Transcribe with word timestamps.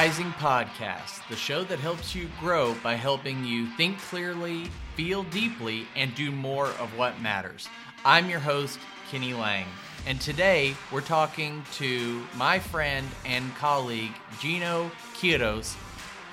Rising 0.00 0.32
Podcast, 0.32 1.28
the 1.28 1.36
show 1.36 1.62
that 1.64 1.78
helps 1.78 2.14
you 2.14 2.30
grow 2.40 2.74
by 2.82 2.94
helping 2.94 3.44
you 3.44 3.66
think 3.76 3.98
clearly, 3.98 4.64
feel 4.94 5.24
deeply, 5.24 5.86
and 5.94 6.14
do 6.14 6.30
more 6.30 6.68
of 6.68 6.96
what 6.96 7.20
matters. 7.20 7.68
I'm 8.02 8.30
your 8.30 8.38
host, 8.38 8.78
Kenny 9.10 9.34
Lang, 9.34 9.66
and 10.06 10.18
today 10.18 10.74
we're 10.90 11.02
talking 11.02 11.62
to 11.74 12.22
my 12.34 12.58
friend 12.58 13.06
and 13.26 13.54
colleague, 13.56 14.14
Geno 14.40 14.90
Quiroz, 15.16 15.74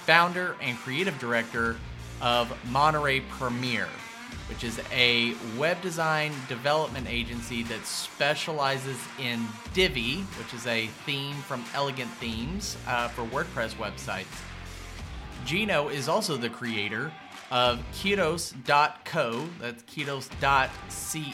founder 0.05 0.55
and 0.61 0.77
creative 0.77 1.19
director 1.19 1.75
of 2.21 2.57
Monterey 2.71 3.19
Premier 3.19 3.89
which 4.49 4.63
is 4.63 4.79
a 4.91 5.33
web 5.57 5.81
design 5.81 6.31
development 6.47 7.07
agency 7.09 7.63
that 7.63 7.85
specializes 7.85 8.97
in 9.19 9.45
Divi, 9.73 10.21
which 10.39 10.53
is 10.53 10.65
a 10.67 10.87
theme 11.05 11.35
from 11.35 11.63
Elegant 11.73 12.09
Themes 12.11 12.77
uh, 12.87 13.09
for 13.09 13.23
WordPress 13.23 13.75
websites. 13.75 14.25
Gino 15.45 15.89
is 15.89 16.07
also 16.07 16.37
the 16.37 16.49
creator 16.49 17.11
of 17.51 17.79
Quiroz.co, 17.93 19.47
that's 19.59 19.83
Quiroz.co, 19.83 21.27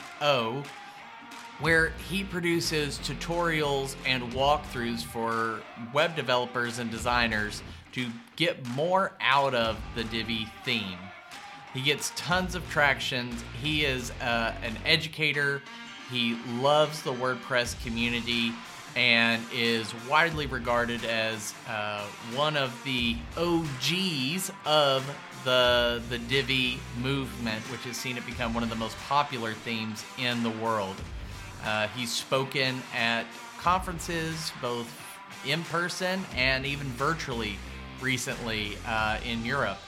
where 1.60 1.90
he 2.10 2.24
produces 2.24 3.00
tutorials 3.00 3.96
and 4.06 4.24
walkthroughs 4.34 5.04
for 5.04 5.62
web 5.94 6.16
developers 6.16 6.80
and 6.80 6.92
designers 6.92 7.64
to 7.94 8.08
get 8.36 8.66
more 8.70 9.14
out 9.22 9.54
of 9.54 9.78
the 9.96 10.04
Divi 10.06 10.48
theme. 10.66 10.98
He 11.74 11.82
gets 11.82 12.12
tons 12.16 12.56
of 12.56 12.70
traction. 12.70 13.36
He 13.62 13.86
is 13.86 14.12
uh, 14.22 14.54
an 14.62 14.78
educator. 14.86 15.62
He 16.12 16.38
loves 16.60 17.02
the 17.02 17.14
WordPress 17.14 17.84
community 17.84 18.54
and 18.96 19.44
is 19.52 19.94
widely 20.08 20.46
regarded 20.46 21.04
as 21.04 21.54
uh, 21.68 22.06
one 22.36 22.56
of 22.56 22.80
the 22.84 23.18
OGs 23.38 24.52
of 24.66 25.04
the 25.44 26.02
the 26.10 26.20
Divi 26.20 26.80
movement, 27.02 27.62
which 27.72 27.82
has 27.82 27.98
seen 27.98 28.18
it 28.18 28.26
become 28.26 28.54
one 28.54 28.64
of 28.64 28.70
the 28.70 28.76
most 28.76 28.98
popular 29.00 29.54
themes 29.54 30.06
in 30.20 30.44
the 30.44 30.52
world. 30.52 30.96
Uh, 31.66 31.88
he's 31.90 32.12
spoken 32.12 32.82
at 32.96 33.26
conferences, 33.60 34.52
both 34.62 34.88
in 35.46 35.64
person 35.64 36.24
and 36.36 36.66
even 36.66 36.88
virtually, 36.90 37.58
recently 38.00 38.78
uh, 38.86 39.18
in 39.26 39.44
Europe. 39.44 39.80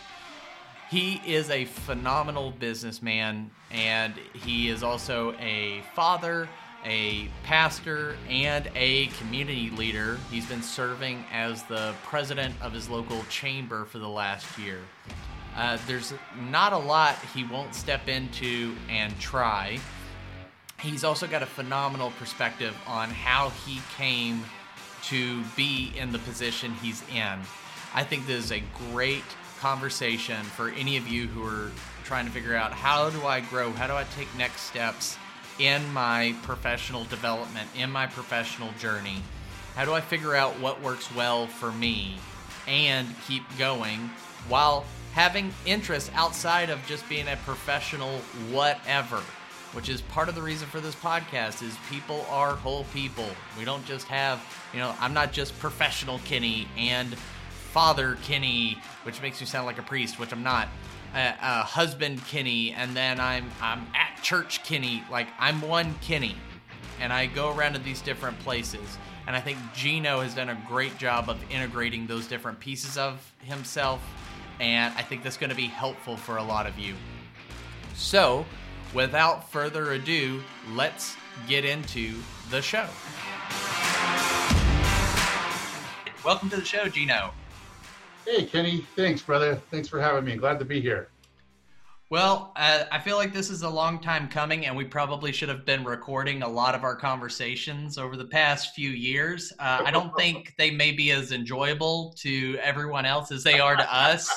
He 0.89 1.21
is 1.25 1.49
a 1.49 1.65
phenomenal 1.65 2.51
businessman, 2.51 3.49
and 3.71 4.13
he 4.33 4.69
is 4.69 4.83
also 4.83 5.33
a 5.39 5.81
father, 5.95 6.47
a 6.85 7.27
pastor, 7.43 8.15
and 8.29 8.69
a 8.75 9.07
community 9.07 9.71
leader. 9.71 10.19
He's 10.29 10.45
been 10.45 10.61
serving 10.61 11.25
as 11.31 11.63
the 11.63 11.95
president 12.03 12.53
of 12.61 12.71
his 12.71 12.87
local 12.87 13.23
chamber 13.29 13.85
for 13.85 13.97
the 13.97 14.07
last 14.07 14.59
year. 14.59 14.79
Uh, 15.55 15.79
there's 15.87 16.13
not 16.49 16.71
a 16.73 16.77
lot 16.77 17.15
he 17.33 17.43
won't 17.43 17.73
step 17.73 18.07
into 18.07 18.75
and 18.87 19.17
try. 19.19 19.79
He's 20.79 21.03
also 21.03 21.25
got 21.25 21.41
a 21.41 21.47
phenomenal 21.47 22.11
perspective 22.19 22.75
on 22.85 23.09
how 23.09 23.49
he 23.65 23.81
came 23.97 24.43
to 25.03 25.43
be 25.55 25.93
in 25.97 26.11
the 26.11 26.19
position 26.19 26.73
he's 26.73 27.01
in. 27.09 27.39
I 27.93 28.03
think 28.03 28.27
this 28.27 28.45
is 28.45 28.51
a 28.51 28.61
great 28.91 29.23
conversation 29.59 30.43
for 30.43 30.69
any 30.69 30.97
of 30.97 31.07
you 31.07 31.27
who 31.27 31.45
are 31.45 31.71
trying 32.03 32.25
to 32.25 32.31
figure 32.31 32.55
out 32.55 32.71
how 32.71 33.09
do 33.09 33.25
I 33.25 33.41
grow? 33.41 33.71
How 33.71 33.87
do 33.87 33.93
I 33.93 34.05
take 34.15 34.27
next 34.37 34.61
steps 34.61 35.17
in 35.59 35.91
my 35.93 36.35
professional 36.43 37.05
development, 37.05 37.67
in 37.75 37.89
my 37.91 38.07
professional 38.07 38.71
journey? 38.79 39.21
How 39.75 39.85
do 39.85 39.93
I 39.93 40.01
figure 40.01 40.35
out 40.35 40.59
what 40.59 40.81
works 40.81 41.13
well 41.13 41.47
for 41.47 41.71
me 41.71 42.17
and 42.67 43.07
keep 43.27 43.43
going 43.57 44.09
while 44.47 44.85
having 45.13 45.53
interests 45.65 46.11
outside 46.13 46.69
of 46.69 46.85
just 46.87 47.07
being 47.09 47.27
a 47.27 47.35
professional 47.37 48.19
whatever? 48.51 49.21
Which 49.73 49.89
is 49.89 50.01
part 50.01 50.29
of 50.29 50.35
the 50.35 50.41
reason 50.41 50.69
for 50.69 50.79
this 50.79 50.95
podcast 50.95 51.61
is 51.61 51.75
people 51.89 52.25
are 52.29 52.55
whole 52.55 52.85
people. 52.93 53.27
We 53.57 53.65
don't 53.65 53.85
just 53.85 54.07
have, 54.07 54.41
you 54.73 54.79
know, 54.79 54.95
I'm 55.01 55.13
not 55.13 55.33
just 55.33 55.57
professional 55.59 56.19
Kenny 56.19 56.67
and 56.77 57.17
father 57.75 58.17
Kenny, 58.23 58.77
which 59.03 59.21
makes 59.21 59.41
me 59.41 59.45
sound 59.45 59.65
like 59.65 59.77
a 59.77 59.83
priest, 59.83 60.17
which 60.17 60.31
I'm 60.31 60.43
not. 60.43 60.69
Uh, 61.13 61.33
uh, 61.41 61.63
husband 61.63 62.25
Kenny, 62.25 62.71
and 62.71 62.95
then 62.95 63.19
I'm 63.19 63.51
I'm 63.61 63.85
at 63.93 64.23
church 64.23 64.63
Kenny. 64.63 65.03
Like 65.11 65.27
I'm 65.37 65.59
one 65.59 65.93
Kenny, 65.95 66.37
and 67.01 67.11
I 67.11 67.25
go 67.25 67.53
around 67.53 67.73
to 67.73 67.79
these 67.79 67.99
different 67.99 68.39
places. 68.39 68.97
And 69.27 69.35
I 69.35 69.41
think 69.41 69.57
Geno 69.75 70.21
has 70.21 70.33
done 70.33 70.47
a 70.47 70.57
great 70.69 70.97
job 70.97 71.29
of 71.29 71.37
integrating 71.51 72.07
those 72.07 72.27
different 72.27 72.61
pieces 72.61 72.97
of 72.97 73.19
himself, 73.41 74.01
and 74.61 74.93
I 74.97 75.01
think 75.01 75.21
that's 75.21 75.35
going 75.35 75.49
to 75.49 75.55
be 75.55 75.67
helpful 75.67 76.15
for 76.15 76.37
a 76.37 76.43
lot 76.43 76.67
of 76.67 76.79
you. 76.79 76.95
So, 77.93 78.45
without 78.93 79.51
further 79.51 79.91
ado, 79.91 80.41
let's 80.71 81.17
get 81.45 81.65
into 81.65 82.13
the 82.51 82.61
show. 82.61 82.87
Welcome 86.23 86.49
to 86.51 86.55
the 86.55 86.65
show, 86.65 86.87
Geno. 86.87 87.33
Hey, 88.25 88.43
Kenny. 88.45 88.81
Thanks, 88.95 89.21
brother. 89.21 89.55
Thanks 89.69 89.87
for 89.87 90.01
having 90.01 90.25
me. 90.25 90.35
Glad 90.35 90.57
to 90.57 90.65
be 90.65 90.81
here. 90.81 91.09
Well, 92.09 92.53
uh, 92.55 92.85
I 92.91 92.99
feel 92.99 93.17
like 93.17 93.33
this 93.33 93.51
is 93.51 93.61
a 93.61 93.69
long 93.69 93.99
time 93.99 94.27
coming, 94.27 94.65
and 94.65 94.75
we 94.75 94.83
probably 94.83 95.31
should 95.31 95.49
have 95.49 95.63
been 95.63 95.83
recording 95.83 96.41
a 96.41 96.47
lot 96.47 96.73
of 96.73 96.83
our 96.83 96.95
conversations 96.95 97.99
over 97.99 98.17
the 98.17 98.25
past 98.25 98.73
few 98.73 98.89
years. 98.89 99.53
Uh, 99.59 99.81
I 99.85 99.91
don't 99.91 100.15
think 100.15 100.55
they 100.57 100.71
may 100.71 100.91
be 100.91 101.11
as 101.11 101.31
enjoyable 101.31 102.15
to 102.17 102.57
everyone 102.63 103.05
else 103.05 103.31
as 103.31 103.43
they 103.43 103.59
are 103.59 103.75
to 103.75 103.95
us, 103.95 104.31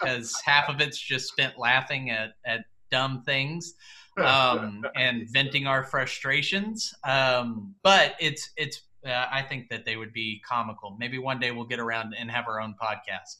because 0.00 0.40
half 0.44 0.68
of 0.68 0.80
it's 0.80 0.98
just 0.98 1.28
spent 1.28 1.58
laughing 1.58 2.10
at, 2.10 2.34
at 2.44 2.64
dumb 2.90 3.22
things 3.24 3.74
um, 4.16 4.84
and 4.96 5.28
venting 5.32 5.66
our 5.66 5.84
frustrations. 5.84 6.92
Um, 7.04 7.74
but 7.82 8.14
it's 8.20 8.50
it's 8.56 8.82
uh, 9.06 9.26
I 9.30 9.42
think 9.42 9.68
that 9.70 9.84
they 9.84 9.96
would 9.96 10.12
be 10.12 10.40
comical. 10.48 10.96
Maybe 10.98 11.18
one 11.18 11.40
day 11.40 11.50
we'll 11.50 11.64
get 11.64 11.80
around 11.80 12.14
and 12.18 12.30
have 12.30 12.46
our 12.48 12.60
own 12.60 12.74
podcast. 12.80 13.36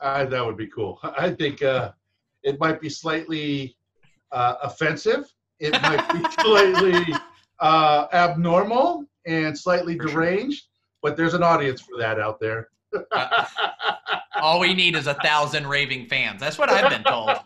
Uh, 0.00 0.24
that 0.26 0.44
would 0.44 0.56
be 0.56 0.66
cool. 0.66 0.98
I 1.02 1.30
think 1.30 1.62
uh, 1.62 1.92
it 2.42 2.58
might 2.60 2.80
be 2.80 2.88
slightly 2.88 3.76
uh, 4.32 4.54
offensive. 4.62 5.32
It 5.60 5.72
might 5.82 6.12
be 6.12 6.20
slightly 6.42 7.14
uh, 7.60 8.06
abnormal 8.12 9.04
and 9.26 9.58
slightly 9.58 9.96
for 9.96 10.06
deranged, 10.06 10.60
sure. 10.60 10.68
but 11.02 11.16
there's 11.16 11.34
an 11.34 11.42
audience 11.42 11.80
for 11.80 11.98
that 11.98 12.20
out 12.20 12.38
there. 12.40 12.68
Uh, 13.12 13.44
all 14.40 14.60
we 14.60 14.72
need 14.72 14.94
is 14.94 15.06
a 15.06 15.14
thousand 15.14 15.66
raving 15.66 16.06
fans. 16.06 16.40
That's 16.40 16.58
what 16.58 16.70
I've 16.70 16.90
been 16.90 17.02
told. 17.02 17.30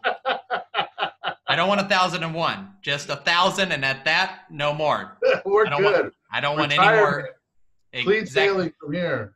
I 1.49 1.57
don't 1.57 1.69
want 1.69 1.81
a 1.81 1.89
thousand 1.89 2.23
and 2.23 2.35
one, 2.35 2.71
just 2.81 3.11
a 3.11 3.17
thousand, 3.17 3.73
and 3.73 3.85
at 3.85 4.05
that, 4.05 4.45
no 4.51 4.73
more. 4.73 5.19
We're 5.45 5.67
I 5.67 5.77
good. 5.77 5.85
Want, 5.85 6.15
I 6.31 6.41
don't 6.41 6.59
want 6.59 6.73
any 6.73 6.97
more 6.97 7.31
Clean 8.01 8.27
sailing 8.27 8.73
from 8.81 8.95
here. 8.95 9.35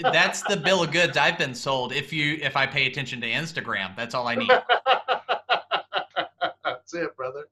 that's 0.00 0.42
the 0.42 0.56
bill 0.56 0.82
of 0.82 0.92
goods 0.92 1.16
I've 1.16 1.38
been 1.38 1.54
sold. 1.54 1.92
If 1.92 2.12
you 2.12 2.38
if 2.40 2.56
I 2.56 2.66
pay 2.66 2.86
attention 2.86 3.20
to 3.20 3.28
Instagram, 3.28 3.94
that's 3.96 4.14
all 4.14 4.26
I 4.26 4.34
need. 4.34 4.48
that's 6.64 6.94
it, 6.94 7.14
brother. 7.16 7.48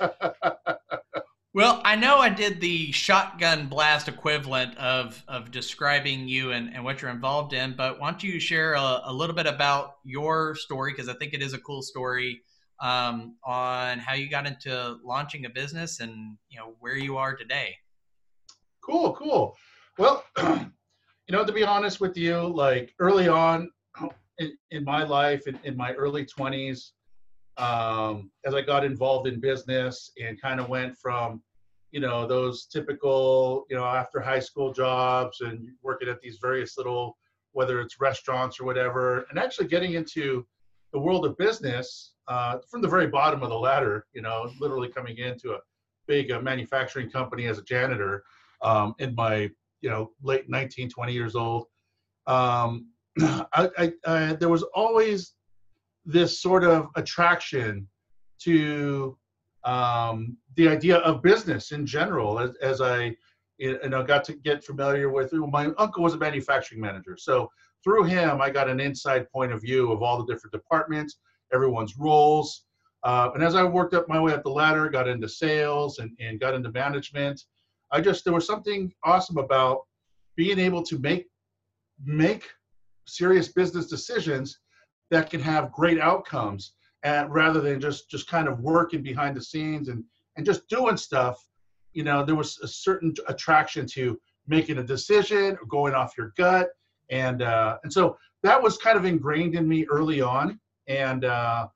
well, 1.54 1.82
I 1.84 1.96
know 1.96 2.18
I 2.18 2.30
did 2.30 2.60
the 2.60 2.92
shotgun 2.92 3.68
blast 3.68 4.08
equivalent 4.08 4.76
of 4.78 5.22
of 5.28 5.50
describing 5.50 6.28
you 6.28 6.52
and, 6.52 6.74
and 6.74 6.82
what 6.82 7.02
you're 7.02 7.10
involved 7.10 7.52
in, 7.52 7.74
but 7.76 8.00
why 8.00 8.10
don't 8.10 8.22
you 8.22 8.40
share 8.40 8.72
a, 8.74 9.02
a 9.04 9.12
little 9.12 9.36
bit 9.36 9.46
about 9.46 9.96
your 10.04 10.54
story 10.54 10.92
because 10.92 11.10
I 11.10 11.14
think 11.14 11.34
it 11.34 11.42
is 11.42 11.52
a 11.52 11.58
cool 11.58 11.82
story 11.82 12.40
um, 12.80 13.36
on 13.44 13.98
how 13.98 14.14
you 14.14 14.30
got 14.30 14.46
into 14.46 14.96
launching 15.04 15.44
a 15.44 15.50
business 15.50 16.00
and 16.00 16.38
you 16.48 16.58
know 16.58 16.74
where 16.80 16.96
you 16.96 17.18
are 17.18 17.36
today. 17.36 17.76
Cool, 18.80 19.14
cool. 19.14 19.56
Well, 19.96 20.24
you 20.38 21.30
know, 21.30 21.44
to 21.44 21.52
be 21.52 21.62
honest 21.62 22.00
with 22.00 22.16
you, 22.16 22.48
like 22.48 22.92
early 22.98 23.28
on 23.28 23.70
in, 24.38 24.56
in 24.72 24.84
my 24.84 25.04
life, 25.04 25.46
in, 25.46 25.58
in 25.62 25.76
my 25.76 25.92
early 25.92 26.26
20s, 26.26 26.90
um, 27.56 28.30
as 28.44 28.54
I 28.54 28.62
got 28.62 28.84
involved 28.84 29.28
in 29.28 29.38
business 29.38 30.10
and 30.20 30.40
kind 30.40 30.58
of 30.58 30.68
went 30.68 30.96
from, 30.98 31.42
you 31.92 32.00
know, 32.00 32.26
those 32.26 32.66
typical, 32.66 33.66
you 33.70 33.76
know, 33.76 33.84
after 33.84 34.18
high 34.18 34.40
school 34.40 34.72
jobs 34.72 35.40
and 35.42 35.68
working 35.82 36.08
at 36.08 36.20
these 36.20 36.38
various 36.42 36.76
little, 36.76 37.16
whether 37.52 37.80
it's 37.80 38.00
restaurants 38.00 38.58
or 38.58 38.64
whatever, 38.64 39.26
and 39.30 39.38
actually 39.38 39.68
getting 39.68 39.94
into 39.94 40.44
the 40.92 40.98
world 40.98 41.24
of 41.24 41.36
business 41.38 42.14
uh, 42.26 42.58
from 42.68 42.82
the 42.82 42.88
very 42.88 43.06
bottom 43.06 43.44
of 43.44 43.48
the 43.48 43.58
ladder, 43.58 44.06
you 44.12 44.22
know, 44.22 44.50
literally 44.58 44.88
coming 44.88 45.18
into 45.18 45.52
a 45.52 45.58
big 46.08 46.32
uh, 46.32 46.40
manufacturing 46.40 47.08
company 47.08 47.46
as 47.46 47.58
a 47.58 47.62
janitor 47.62 48.24
um, 48.62 48.96
in 48.98 49.14
my 49.14 49.48
you 49.84 49.90
know 49.90 50.10
late 50.22 50.48
19 50.48 50.88
20 50.88 51.12
years 51.12 51.36
old 51.36 51.66
um, 52.26 52.88
I, 53.20 53.70
I, 53.78 53.92
I, 54.06 54.32
there 54.32 54.48
was 54.48 54.64
always 54.74 55.34
this 56.06 56.40
sort 56.40 56.64
of 56.64 56.88
attraction 56.96 57.86
to 58.40 59.16
um, 59.64 60.36
the 60.56 60.68
idea 60.68 60.98
of 60.98 61.22
business 61.22 61.70
in 61.72 61.86
general 61.86 62.40
as, 62.40 62.50
as 62.62 62.80
i 62.80 63.14
you 63.58 63.78
know 63.88 64.02
got 64.02 64.24
to 64.24 64.32
get 64.34 64.64
familiar 64.64 65.10
with. 65.10 65.32
My 65.32 65.66
uncle 65.78 66.02
was 66.02 66.14
a 66.14 66.18
manufacturing 66.18 66.80
manager, 66.80 67.16
so 67.16 67.48
through 67.84 68.04
him, 68.04 68.40
I 68.40 68.50
got 68.50 68.68
an 68.68 68.80
inside 68.80 69.30
point 69.30 69.52
of 69.52 69.60
view 69.60 69.92
of 69.92 70.02
all 70.02 70.18
the 70.18 70.32
different 70.32 70.52
departments, 70.52 71.18
everyone's 71.52 71.96
roles. 71.96 72.64
Uh, 73.04 73.30
and 73.34 73.44
as 73.44 73.54
I 73.54 73.62
worked 73.62 73.94
up 73.94 74.08
my 74.08 74.18
way 74.18 74.32
up 74.32 74.42
the 74.42 74.50
ladder, 74.50 74.88
got 74.88 75.06
into 75.06 75.28
sales 75.28 75.98
and, 75.98 76.10
and 76.18 76.40
got 76.40 76.54
into 76.54 76.72
management, 76.72 77.44
I 77.94 78.00
just 78.00 78.24
there 78.24 78.34
was 78.34 78.46
something 78.46 78.92
awesome 79.04 79.38
about 79.38 79.82
being 80.36 80.58
able 80.58 80.82
to 80.82 80.98
make 80.98 81.26
make 82.04 82.50
serious 83.06 83.48
business 83.48 83.86
decisions 83.86 84.58
that 85.10 85.30
can 85.30 85.40
have 85.40 85.70
great 85.70 86.00
outcomes 86.00 86.72
and 87.04 87.32
rather 87.32 87.60
than 87.60 87.80
just 87.80 88.10
just 88.10 88.28
kind 88.28 88.48
of 88.48 88.60
working 88.60 89.02
behind 89.02 89.36
the 89.36 89.42
scenes 89.42 89.88
and 89.88 90.02
and 90.36 90.44
just 90.44 90.68
doing 90.68 90.96
stuff. 90.96 91.38
You 91.92 92.02
know 92.02 92.24
there 92.24 92.34
was 92.34 92.58
a 92.62 92.68
certain 92.68 93.14
attraction 93.28 93.86
to 93.94 94.18
making 94.48 94.78
a 94.78 94.82
decision 94.82 95.56
or 95.60 95.66
going 95.68 95.94
off 95.94 96.18
your 96.18 96.32
gut 96.36 96.70
and 97.10 97.42
uh, 97.42 97.78
and 97.84 97.92
so 97.92 98.16
that 98.42 98.60
was 98.60 98.76
kind 98.76 98.98
of 98.98 99.04
ingrained 99.04 99.54
in 99.54 99.68
me 99.68 99.86
early 99.86 100.20
on. 100.20 100.58
And 100.88 101.24
uh, 101.24 101.68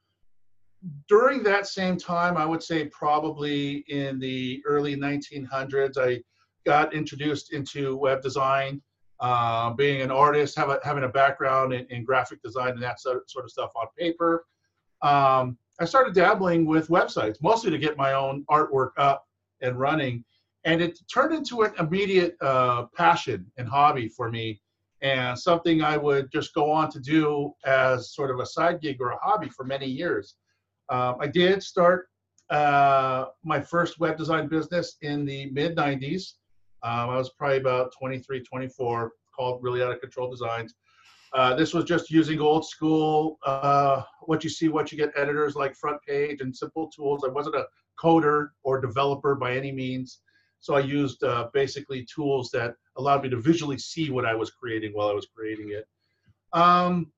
during 1.08 1.42
that 1.42 1.66
same 1.66 1.96
time 1.96 2.36
i 2.36 2.44
would 2.44 2.62
say 2.62 2.86
probably 2.86 3.84
in 3.88 4.18
the 4.18 4.62
early 4.66 4.96
1900s 4.96 5.98
i 5.98 6.20
got 6.64 6.94
introduced 6.94 7.52
into 7.52 7.96
web 7.96 8.22
design 8.22 8.80
uh, 9.20 9.70
being 9.70 10.00
an 10.02 10.12
artist 10.12 10.56
a, 10.58 10.78
having 10.84 11.02
a 11.02 11.08
background 11.08 11.72
in, 11.72 11.84
in, 11.90 12.04
graphic 12.04 12.40
design 12.42 12.70
and 12.70 12.82
that 12.82 13.00
sort 13.00 13.24
of 13.36 13.50
stuff 13.50 13.70
on 13.74 13.86
paper 13.98 14.44
um, 15.02 15.58
i 15.80 15.84
started 15.84 16.14
dabbling 16.14 16.64
with 16.64 16.88
websites 16.88 17.36
mostly 17.42 17.70
to 17.70 17.78
get 17.78 17.96
my 17.96 18.12
own 18.12 18.44
artwork 18.48 18.90
up 18.98 19.24
and 19.60 19.78
running 19.78 20.24
and 20.64 20.80
it 20.80 20.98
turned 21.12 21.34
into 21.34 21.62
an 21.62 21.72
immediate 21.80 22.36
uh, 22.40 22.84
passion 22.96 23.50
and 23.56 23.68
hobby 23.68 24.08
for 24.08 24.30
me 24.30 24.60
and 25.00 25.38
something 25.38 25.82
I 25.82 25.96
would 25.96 26.30
just 26.32 26.54
go 26.54 26.70
on 26.70 26.90
to 26.90 27.00
do 27.00 27.52
as 27.64 28.14
sort 28.14 28.30
of 28.30 28.40
a 28.40 28.46
side 28.46 28.80
gig 28.80 29.00
or 29.00 29.10
a 29.10 29.18
hobby 29.18 29.48
for 29.48 29.64
many 29.64 29.86
years. 29.86 30.34
Um, 30.90 31.16
I 31.20 31.26
did 31.26 31.62
start 31.62 32.08
uh, 32.50 33.26
my 33.44 33.60
first 33.60 34.00
web 34.00 34.16
design 34.16 34.48
business 34.48 34.96
in 35.02 35.24
the 35.24 35.50
mid 35.50 35.76
90s. 35.76 36.34
Um, 36.82 37.10
I 37.10 37.16
was 37.16 37.30
probably 37.30 37.58
about 37.58 37.92
23, 37.98 38.42
24, 38.42 39.12
called 39.34 39.62
Really 39.62 39.82
Out 39.82 39.92
of 39.92 40.00
Control 40.00 40.30
Designs. 40.30 40.74
Uh, 41.34 41.54
this 41.54 41.74
was 41.74 41.84
just 41.84 42.10
using 42.10 42.40
old 42.40 42.66
school, 42.66 43.38
uh, 43.44 44.02
what 44.22 44.42
you 44.42 44.48
see, 44.48 44.68
what 44.68 44.90
you 44.90 44.96
get 44.96 45.12
editors 45.14 45.54
like 45.54 45.74
front 45.74 46.00
page 46.06 46.40
and 46.40 46.56
simple 46.56 46.88
tools. 46.88 47.22
I 47.24 47.28
wasn't 47.28 47.56
a 47.56 47.66
coder 48.02 48.48
or 48.62 48.80
developer 48.80 49.34
by 49.34 49.54
any 49.54 49.72
means. 49.72 50.20
So 50.60 50.74
I 50.74 50.80
used 50.80 51.22
uh, 51.22 51.48
basically 51.52 52.06
tools 52.12 52.50
that 52.52 52.74
allowed 52.96 53.22
me 53.22 53.28
to 53.30 53.40
visually 53.40 53.78
see 53.78 54.10
what 54.10 54.24
I 54.24 54.34
was 54.34 54.50
creating 54.50 54.92
while 54.92 55.08
I 55.08 55.12
was 55.12 55.26
creating 55.26 55.70
it. 55.70 55.86
Um, 56.52 57.12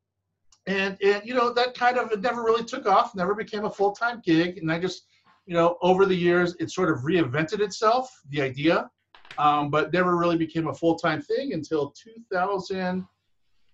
and, 0.67 0.97
and, 1.03 1.23
you 1.25 1.35
know, 1.35 1.53
that 1.53 1.75
kind 1.75 1.99
of, 1.99 2.13
it 2.13 2.21
never 2.21 2.43
really 2.43 2.65
took 2.65 2.87
off, 2.87 3.15
never 3.15 3.35
became 3.35 3.65
a 3.65 3.71
full-time 3.71 4.23
gig. 4.25 4.59
And 4.59 4.71
I 4.71 4.79
just, 4.79 5.07
you 5.47 5.55
know, 5.55 5.79
over 5.83 6.07
the 6.07 6.15
years, 6.15 6.55
it 6.61 6.71
sort 6.71 6.91
of 6.91 6.99
reinvented 6.99 7.61
itself, 7.61 8.11
the 8.29 8.43
idea, 8.43 8.91
um, 9.39 9.71
but 9.71 9.93
never 9.93 10.17
really 10.17 10.37
became 10.37 10.69
a 10.69 10.75
full-time 10.75 11.23
thing 11.23 11.55
until 11.55 11.93
2011 11.93 13.07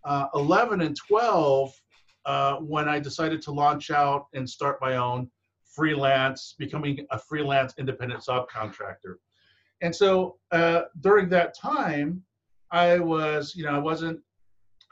uh, 0.04 0.84
and 0.84 0.96
12, 0.96 1.72
uh, 2.24 2.56
when 2.56 2.88
I 2.88 2.98
decided 2.98 3.42
to 3.42 3.52
launch 3.52 3.90
out 3.90 4.26
and 4.34 4.48
start 4.48 4.78
my 4.80 4.96
own 4.96 5.30
freelance, 5.64 6.54
becoming 6.58 7.06
a 7.10 7.18
freelance 7.18 7.74
independent 7.78 8.22
subcontractor 8.22 9.16
and 9.80 9.94
so 9.94 10.36
uh, 10.52 10.82
during 11.00 11.28
that 11.28 11.54
time 11.56 12.22
i 12.70 12.98
was 12.98 13.54
you 13.54 13.64
know 13.64 13.74
i 13.74 13.78
wasn't 13.78 14.18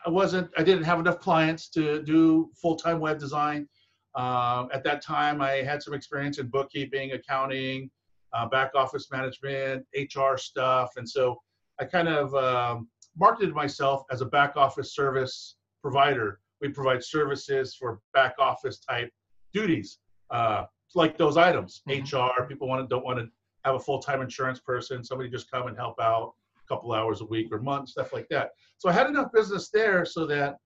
i 0.06 0.11
wasn't 0.11 0.51
i 0.56 0.62
didn't 0.62 0.85
have 0.85 0.99
enough 0.99 1.19
clients 1.19 1.69
to 1.69 2.03
do 2.03 2.51
full-time 2.61 3.01
web 3.01 3.19
design. 3.19 3.69
Um, 4.15 4.69
at 4.73 4.85
that 4.85 5.03
time 5.03 5.41
i 5.41 5.53
had 5.53 5.83
some 5.83 5.95
experience 5.95 6.39
in 6.39 6.49
bookkeeping 6.49 7.12
accounting 7.12 7.91
uh, 8.33 8.47
back 8.49 8.75
office 8.75 9.11
management 9.11 9.85
hr 9.97 10.37
stuff. 10.37 10.91
And 10.97 11.09
so 11.09 11.41
i 11.81 11.85
kind 11.85 12.09
of 12.09 12.35
um, 12.35 12.89
marketed 13.17 13.55
myself 13.55 14.03
as 14.11 14.21
a 14.21 14.27
back 14.27 14.56
office 14.56 14.95
service 14.95 15.56
provider. 15.83 16.41
We 16.61 16.69
provide 16.69 17.05
services 17.05 17.75
for 17.75 18.01
back 18.12 18.35
office 18.39 18.79
type 18.79 19.11
duties 19.53 19.99
uh, 20.31 20.65
like 20.95 21.19
those 21.19 21.37
items. 21.37 21.83
Mm-hmm. 21.89 22.17
hr 22.17 22.47
people 22.47 22.69
want 22.69 22.83
to 22.83 22.89
don't 22.89 23.05
want 23.05 23.19
to 23.19 23.29
have 23.65 23.75
a 23.77 23.81
full-time 23.81 24.21
insurance 24.21 24.61
person, 24.61 25.03
somebody 25.03 25.31
just 25.31 25.51
come 25.51 25.67
and 25.69 25.77
help 25.77 25.99
out 26.01 26.35
a 26.64 26.75
couple 26.75 26.93
hours 26.93 27.20
a 27.20 27.25
week 27.25 27.49
or 27.52 27.61
month, 27.61 27.88
stuff 27.88 28.12
like 28.12 28.28
that. 28.31 28.50
So 28.78 28.88
I 28.88 28.93
had 28.93 29.06
enough 29.06 29.32
business 29.32 29.70
there 29.70 30.05
so 30.05 30.26
that 30.26 30.56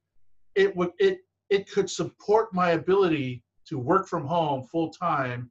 it 0.55 0.75
would 0.77 0.91
it 0.99 1.19
it 1.51 1.71
could 1.71 1.89
support 1.89 2.53
my 2.53 2.71
ability 2.71 3.43
to 3.67 3.79
work 3.79 4.09
from 4.09 4.27
home 4.27 4.65
full 4.65 4.91
time 4.91 5.51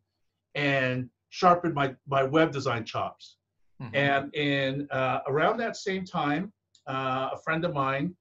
and 0.56 1.10
sharpen 1.30 1.74
my 1.74 1.96
my 2.08 2.24
web 2.24 2.52
design 2.52 2.84
chops. 2.84 3.38
Mm-hmm. 3.82 3.96
And 3.96 4.36
in 4.36 4.88
uh, 4.92 5.20
around 5.28 5.58
that 5.58 5.76
same 5.76 6.04
time, 6.04 6.52
uh, 6.88 7.30
a 7.34 7.38
friend 7.44 7.64
of 7.64 7.74
mine 7.74 8.16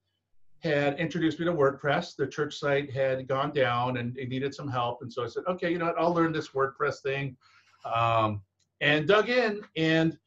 had 0.59 0.99
introduced 0.99 1.39
me 1.39 1.45
to 1.45 1.53
WordPress. 1.53 2.15
The 2.15 2.27
church 2.27 2.57
site 2.57 2.91
had 2.91 3.27
gone 3.27 3.51
down 3.51 3.97
and 3.97 4.17
it 4.17 4.29
needed 4.29 4.53
some 4.53 4.67
help, 4.67 5.01
and 5.01 5.11
so 5.11 5.23
I 5.23 5.27
said, 5.27 5.43
okay, 5.47 5.71
you 5.71 5.77
know 5.77 5.85
what, 5.85 5.99
I'll 5.99 6.13
learn 6.13 6.31
this 6.31 6.49
WordPress 6.49 7.01
thing. 7.01 7.37
Um, 7.85 8.41
and 8.81 9.07
dug 9.07 9.29
in 9.29 9.61
and 9.75 10.17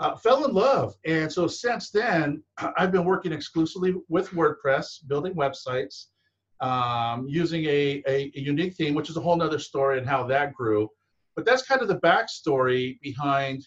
uh, 0.00 0.16
fell 0.16 0.44
in 0.44 0.52
love. 0.52 0.94
And 1.04 1.32
so 1.32 1.46
since 1.46 1.90
then, 1.90 2.42
I've 2.76 2.92
been 2.92 3.04
working 3.04 3.32
exclusively 3.32 3.94
with 4.08 4.30
WordPress, 4.30 5.06
building 5.06 5.34
websites, 5.34 6.06
um, 6.60 7.26
using 7.28 7.64
a, 7.64 8.02
a, 8.06 8.32
a, 8.34 8.40
unique 8.40 8.74
theme, 8.74 8.94
which 8.94 9.10
is 9.10 9.16
a 9.16 9.20
whole 9.20 9.36
nother 9.36 9.58
story 9.58 9.98
and 9.98 10.06
how 10.06 10.24
that 10.24 10.54
grew. 10.54 10.88
But 11.36 11.44
that's 11.44 11.66
kind 11.66 11.82
of 11.82 11.88
the 11.88 11.98
backstory 11.98 12.98
behind 13.00 13.66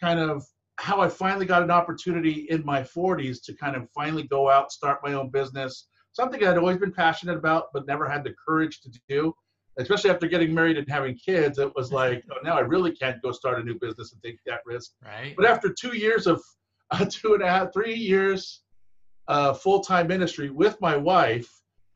kind 0.00 0.20
of 0.20 0.44
how 0.76 1.00
I 1.00 1.08
finally 1.08 1.46
got 1.46 1.62
an 1.62 1.70
opportunity 1.70 2.46
in 2.50 2.64
my 2.64 2.82
40s 2.82 3.42
to 3.44 3.54
kind 3.54 3.74
of 3.74 3.88
finally 3.90 4.22
go 4.24 4.48
out, 4.48 4.70
start 4.70 5.00
my 5.02 5.14
own 5.14 5.30
business, 5.30 5.88
something 6.12 6.44
I'd 6.44 6.58
always 6.58 6.76
been 6.76 6.92
passionate 6.92 7.36
about, 7.36 7.66
but 7.72 7.86
never 7.86 8.08
had 8.08 8.22
the 8.22 8.34
courage 8.46 8.80
to 8.82 8.90
do 9.08 9.34
especially 9.78 10.10
after 10.10 10.26
getting 10.26 10.52
married 10.52 10.76
and 10.76 10.88
having 10.88 11.14
kids, 11.16 11.58
it 11.58 11.74
was 11.74 11.92
like, 11.92 12.24
oh, 12.32 12.38
now 12.42 12.56
I 12.56 12.60
really 12.60 12.92
can't 12.92 13.22
go 13.22 13.32
start 13.32 13.60
a 13.60 13.62
new 13.62 13.78
business 13.78 14.12
and 14.12 14.22
take 14.22 14.38
that 14.46 14.60
risk. 14.66 14.92
Right. 15.04 15.34
But 15.36 15.46
after 15.46 15.72
two 15.72 15.96
years 15.96 16.26
of 16.26 16.42
uh, 16.90 17.06
two 17.08 17.34
and 17.34 17.42
a 17.42 17.48
half, 17.48 17.72
three 17.72 17.94
years 17.94 18.62
uh, 19.28 19.52
full 19.54 19.80
time 19.80 20.08
ministry 20.08 20.50
with 20.50 20.80
my 20.80 20.96
wife, 20.96 21.48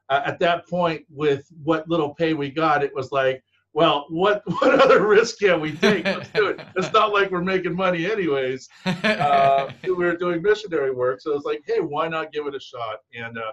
uh, 0.08 0.22
at 0.26 0.38
that 0.40 0.68
point, 0.68 1.04
with 1.08 1.46
what 1.62 1.88
little 1.88 2.14
pay 2.14 2.34
we 2.34 2.50
got, 2.50 2.84
it 2.84 2.94
was 2.94 3.10
like, 3.12 3.42
well, 3.72 4.06
what 4.10 4.42
what 4.60 4.78
other 4.78 5.06
risk 5.06 5.38
can 5.38 5.60
we 5.60 5.72
take? 5.72 6.04
Let's 6.04 6.28
do 6.30 6.48
it. 6.48 6.60
It's 6.76 6.92
not 6.92 7.12
like 7.12 7.30
we're 7.30 7.42
making 7.42 7.74
money 7.74 8.10
anyways. 8.10 8.68
Uh, 8.84 9.72
we 9.82 9.92
were 9.92 10.16
doing 10.16 10.42
missionary 10.42 10.92
work, 10.92 11.20
so 11.20 11.34
it's 11.34 11.46
like, 11.46 11.62
hey, 11.66 11.80
why 11.80 12.08
not 12.08 12.32
give 12.32 12.46
it 12.46 12.54
a 12.54 12.60
shot? 12.60 12.98
And 13.14 13.38
uh, 13.38 13.52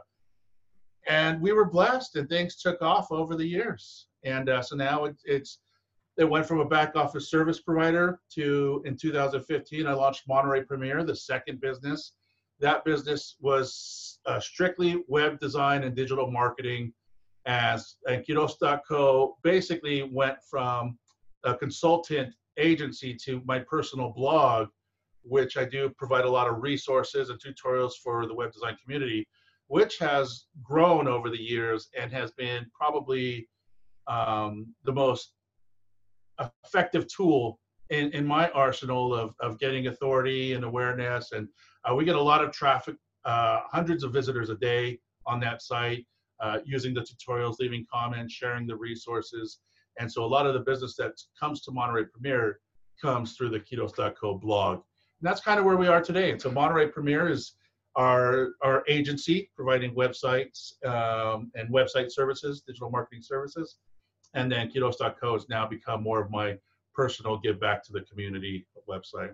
and 1.08 1.42
we 1.42 1.54
were 1.54 1.66
blessed, 1.66 2.18
and 2.18 2.28
things 2.28 2.58
took 2.58 2.82
off 2.82 3.12
over 3.12 3.36
the 3.36 3.46
years. 3.46 4.09
And 4.24 4.50
uh, 4.50 4.62
so 4.62 4.76
now 4.76 5.06
it, 5.06 5.16
it's 5.24 5.60
it 6.18 6.30
went 6.30 6.46
from 6.46 6.60
a 6.60 6.66
back 6.66 6.96
office 6.96 7.30
service 7.30 7.62
provider 7.62 8.20
to 8.36 8.84
in 8.86 8.98
2015 8.98 9.88
I 9.88 9.94
launched 9.94 10.28
Monterey 10.28 10.64
Premier, 10.64 11.04
the 11.04 11.16
second 11.16 11.62
business. 11.62 12.14
That 12.60 12.84
business 12.84 13.38
was 13.40 14.20
uh, 14.26 14.40
strictly 14.42 15.04
web 15.08 15.40
design 15.40 15.84
and 15.84 15.96
digital 15.96 16.30
marketing. 16.30 16.94
As 17.46 17.96
and 18.08 18.24
Quiroz.co 18.26 19.38
basically 19.44 20.04
went 20.04 20.38
from 20.50 21.00
a 21.46 21.56
consultant 21.56 22.34
agency 22.58 23.16
to 23.24 23.42
my 23.46 23.60
personal 23.60 24.10
blog, 24.10 24.68
which 25.24 25.56
I 25.56 25.64
do 25.64 25.90
provide 25.98 26.26
a 26.26 26.30
lot 26.30 26.50
of 26.50 26.62
resources 26.62 27.30
and 27.30 27.40
tutorials 27.40 27.94
for 28.04 28.28
the 28.28 28.36
web 28.36 28.52
design 28.52 28.76
community, 28.84 29.26
which 29.68 29.98
has 30.00 30.48
grown 30.62 31.08
over 31.08 31.30
the 31.30 31.42
years 31.42 31.90
and 31.98 32.12
has 32.12 32.32
been 32.32 32.66
probably 32.78 33.48
um, 34.10 34.74
the 34.84 34.92
most 34.92 35.34
effective 36.66 37.08
tool 37.08 37.60
in, 37.90 38.12
in 38.12 38.26
my 38.26 38.50
arsenal 38.50 39.14
of, 39.14 39.34
of 39.40 39.60
getting 39.60 39.88
authority 39.88 40.54
and 40.54 40.64
awareness. 40.64 41.32
And 41.32 41.48
uh, 41.90 41.96
we 41.96 42.06
get 42.06 42.16
a 42.16 42.22
lot 42.22 42.44
of 42.44 42.52
traffic, 42.52 42.96
uh, 43.26 43.62
hundreds 43.72 44.04
of 44.04 44.12
visitors 44.12 44.50
a 44.50 44.56
day 44.56 45.00
on 45.26 45.40
that 45.42 45.62
site, 45.62 46.06
uh, 46.40 46.60
using 46.66 46.94
the 46.94 47.02
tutorials, 47.02 47.56
leaving 47.60 47.86
comments, 47.92 48.34
sharing 48.34 48.68
the 48.68 48.76
resources. 48.76 49.60
And 50.00 50.12
so 50.12 50.24
a 50.24 50.28
lot 50.28 50.46
of 50.46 50.54
the 50.54 50.60
business 50.60 50.96
that 50.96 51.14
comes 51.40 51.62
to 51.62 51.72
Monterey 51.72 52.06
Premier 52.06 52.60
comes 53.02 53.36
through 53.36 53.50
the 53.50 53.60
Quiroz.co 53.60 54.38
blog. 54.38 54.76
And 54.76 55.28
that's 55.28 55.42
kind 55.42 55.60
of 55.60 55.66
where 55.66 55.78
we 55.78 55.88
are 55.88 56.02
today. 56.02 56.32
And 56.32 56.42
so 56.42 56.50
Monterey 56.52 56.88
Premier 56.88 57.28
is 57.28 57.54
our, 57.96 58.50
our 58.62 58.84
agency 58.88 59.50
providing 59.56 59.94
websites 59.96 60.74
um, 60.86 61.52
and 61.56 61.74
website 61.74 62.12
services, 62.12 62.62
digital 62.66 62.90
marketing 62.90 63.24
services 63.24 63.78
and 64.34 64.52
then 64.52 64.70
Quiroz.co 64.70 65.34
has 65.34 65.50
now 65.50 65.68
become 65.68 66.04
more 66.04 66.22
of 66.22 66.30
my 66.30 66.58
personal 66.94 67.38
give 67.38 67.60
back 67.60 67.84
to 67.86 67.94
the 67.94 68.02
community 68.02 68.66
website. 68.88 69.34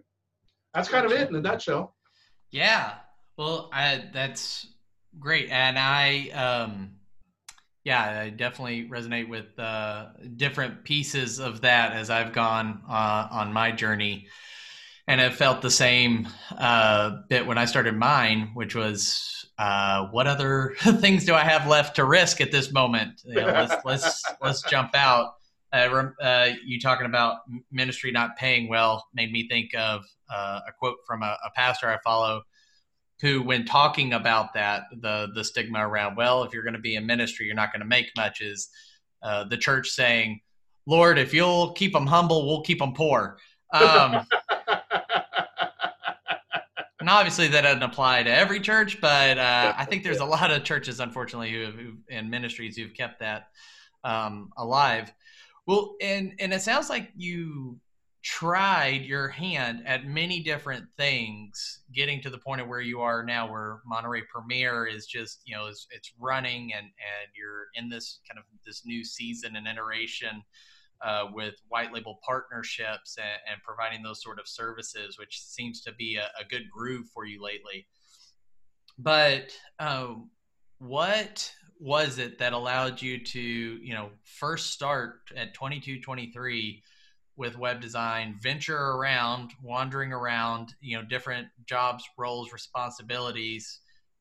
that's 0.73 0.89
kind 0.89 1.05
of 1.05 1.11
it 1.11 1.29
in 1.29 1.35
a 1.35 1.41
nutshell. 1.41 1.95
Yeah. 2.51 2.93
Well, 3.37 3.69
I, 3.73 4.05
that's 4.13 4.67
great. 5.19 5.49
And 5.49 5.77
I, 5.77 6.29
um, 6.29 6.91
yeah, 7.83 8.21
I 8.21 8.29
definitely 8.29 8.87
resonate 8.87 9.29
with 9.29 9.57
uh, 9.59 10.07
different 10.35 10.83
pieces 10.83 11.39
of 11.39 11.61
that 11.61 11.93
as 11.93 12.09
I've 12.09 12.33
gone 12.33 12.81
uh, 12.89 13.27
on 13.31 13.53
my 13.53 13.71
journey. 13.71 14.27
And 15.07 15.21
I 15.21 15.29
felt 15.29 15.61
the 15.61 15.71
same 15.71 16.27
uh, 16.57 17.17
bit 17.29 17.45
when 17.45 17.57
I 17.57 17.65
started 17.65 17.95
mine, 17.95 18.51
which 18.53 18.73
was 18.73 19.45
uh, 19.59 20.07
what 20.07 20.27
other 20.27 20.75
things 20.79 21.25
do 21.25 21.35
I 21.35 21.43
have 21.43 21.67
left 21.67 21.97
to 21.97 22.05
risk 22.05 22.41
at 22.41 22.51
this 22.51 22.71
moment? 22.71 23.21
You 23.25 23.35
know, 23.35 23.47
let's, 23.47 23.85
let's, 23.85 24.23
let's 24.41 24.61
jump 24.63 24.95
out. 24.95 25.35
Uh, 25.71 26.07
uh, 26.21 26.49
you 26.65 26.79
talking 26.79 27.05
about 27.05 27.39
ministry 27.71 28.11
not 28.11 28.37
paying 28.37 28.69
well 28.69 29.05
made 29.13 29.31
me 29.31 29.47
think 29.47 29.75
of 29.75 30.03
a 30.29 30.71
quote 30.79 30.97
from 31.05 31.21
a, 31.21 31.37
a 31.45 31.51
pastor 31.55 31.89
I 31.89 31.97
follow 32.03 32.43
who 33.21 33.41
when 33.41 33.65
talking 33.65 34.13
about 34.13 34.53
that 34.53 34.83
the 35.01 35.29
the 35.33 35.43
stigma 35.43 35.87
around 35.87 36.15
well 36.15 36.43
if 36.43 36.53
you're 36.53 36.63
going 36.63 36.73
to 36.73 36.79
be 36.79 36.95
in 36.95 37.05
ministry 37.05 37.45
you're 37.45 37.55
not 37.55 37.71
going 37.71 37.79
to 37.79 37.87
make 37.87 38.11
much 38.17 38.41
is 38.41 38.69
uh, 39.23 39.43
the 39.45 39.57
church 39.57 39.89
saying 39.89 40.39
lord 40.85 41.17
if 41.17 41.33
you'll 41.33 41.71
keep 41.73 41.93
them 41.93 42.05
humble 42.05 42.45
we'll 42.45 42.61
keep 42.61 42.79
them 42.79 42.93
poor 42.93 43.37
um, 43.73 44.25
and 47.05 47.11
obviously 47.11 47.47
that 47.47 47.61
doesn't 47.61 47.83
apply 47.83 48.23
to 48.23 48.33
every 48.33 48.59
church 48.59 48.99
but 48.99 49.37
uh, 49.37 49.73
i 49.77 49.85
think 49.85 50.03
there's 50.03 50.21
a 50.21 50.25
lot 50.25 50.49
of 50.49 50.63
churches 50.63 50.99
unfortunately 50.99 51.51
who, 51.51 51.65
who 51.65 51.93
and 52.09 52.31
ministries 52.31 52.75
who've 52.75 52.93
kept 52.95 53.19
that 53.19 53.49
um, 54.05 54.51
alive. 54.55 55.11
Well 55.65 55.95
and 55.99 56.33
and 56.39 56.53
it 56.53 56.61
sounds 56.61 56.89
like 56.89 57.11
you 57.17 57.79
tried 58.23 59.03
your 59.03 59.27
hand 59.27 59.83
at 59.85 60.07
many 60.07 60.41
different 60.41 60.85
things, 60.97 61.81
getting 61.93 62.21
to 62.21 62.29
the 62.29 62.37
point 62.37 62.61
of 62.61 62.67
where 62.67 62.81
you 62.81 63.01
are 63.01 63.23
now, 63.23 63.51
where 63.51 63.81
Monterey 63.85 64.21
Premier 64.31 64.85
is 64.85 65.07
just 65.07 65.41
you 65.45 65.55
know 65.55 65.65
it's, 65.65 65.87
it's 65.89 66.13
running 66.19 66.71
and 66.73 66.85
and 66.85 67.31
you're 67.35 67.67
in 67.73 67.89
this 67.89 68.19
kind 68.29 68.37
of 68.37 68.45
this 68.65 68.83
new 68.85 69.03
season 69.03 69.55
and 69.55 69.67
iteration 69.67 70.43
uh, 71.01 71.25
with 71.33 71.55
white 71.67 71.93
label 71.93 72.19
partnerships 72.25 73.17
and, 73.17 73.39
and, 73.51 73.61
providing 73.63 74.01
those 74.01 74.21
sort 74.23 74.39
of 74.39 74.47
services, 74.47 75.19
which 75.19 75.41
seems 75.41 75.81
to 75.81 75.93
be 75.93 76.17
a, 76.17 76.25
a 76.41 76.45
good 76.49 76.69
groove 76.71 77.05
for 77.13 77.25
you 77.25 77.41
lately. 77.41 77.85
But 78.97 79.51
um, 79.79 80.29
what 80.79 81.51
was 81.79 82.17
it 82.19 82.39
that 82.39 82.53
allowed 82.53 83.01
you 83.01 83.21
to 83.21 83.39
you 83.39 83.93
know 83.93 84.09
first 84.23 84.71
start 84.71 85.19
at 85.35 85.53
22 85.53 85.99
23 86.01 86.81
with 87.37 87.57
web 87.57 87.81
design, 87.81 88.37
venture 88.41 88.77
around, 88.77 89.51
wandering 89.61 90.13
around, 90.13 90.73
you 90.79 90.97
know, 90.97 91.03
different 91.03 91.47
jobs, 91.65 92.03
roles, 92.17 92.53
responsibilities, 92.53 93.79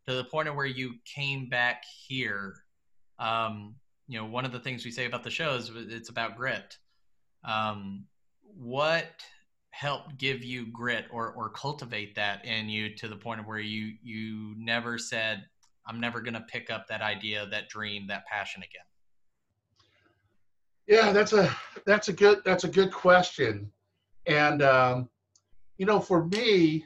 to 0.09 0.15
the 0.15 0.25
point 0.25 0.49
of 0.49 0.57
where 0.57 0.67
you 0.67 0.95
came 1.05 1.49
back 1.49 1.85
here. 2.07 2.55
Um, 3.19 3.77
you 4.07 4.19
know, 4.19 4.27
one 4.27 4.45
of 4.45 4.53
the 4.53 4.61
things 4.61 4.85
we 4.85 4.91
say 4.91 5.07
about 5.07 5.25
the 5.25 5.31
show 5.31 5.55
is 5.55 5.71
it's 5.75 6.09
about 6.09 6.37
grit. 6.37 6.77
Um, 7.45 8.05
what 8.43 9.23
helped 9.71 10.17
give 10.19 10.45
you 10.45 10.67
grit 10.67 11.07
or 11.11 11.33
or 11.33 11.51
cultivate 11.51 12.15
that 12.15 12.45
in 12.45 12.69
you 12.69 12.95
to 12.95 13.09
the 13.09 13.17
point 13.17 13.41
of 13.41 13.47
where 13.47 13.59
you 13.59 13.95
you 14.03 14.55
never 14.59 14.99
said, 14.99 15.45
"I'm 15.87 16.01
never 16.01 16.21
going 16.21 16.35
to 16.35 16.41
pick 16.43 16.71
up 16.71 16.87
that 16.89 17.03
idea, 17.03 17.47
that 17.51 17.69
dream, 17.69 18.07
that 18.09 18.27
passion 18.27 18.63
again." 18.63 18.85
Yeah, 20.87 21.13
that's 21.13 21.33
a 21.33 21.55
that's 21.87 22.09
a 22.09 22.13
good 22.13 22.43
that's 22.45 22.65
a 22.65 22.69
good 22.69 22.93
question, 22.93 23.71
and 24.27 24.63
um, 24.63 25.09
you 25.79 25.87
know, 25.87 25.99
for 25.99 26.27
me, 26.27 26.85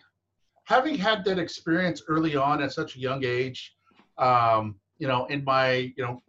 having 0.64 0.96
had 0.96 1.24
that 1.24 1.38
experience 1.38 2.02
early 2.08 2.36
on 2.36 2.62
at 2.62 2.72
such 2.72 2.96
a 2.96 3.00
young 3.00 3.24
age, 3.24 3.74
um, 4.18 4.76
you 4.98 5.08
know, 5.08 5.26
in 5.26 5.44
my 5.44 5.92
you 5.96 6.04
know 6.04 6.22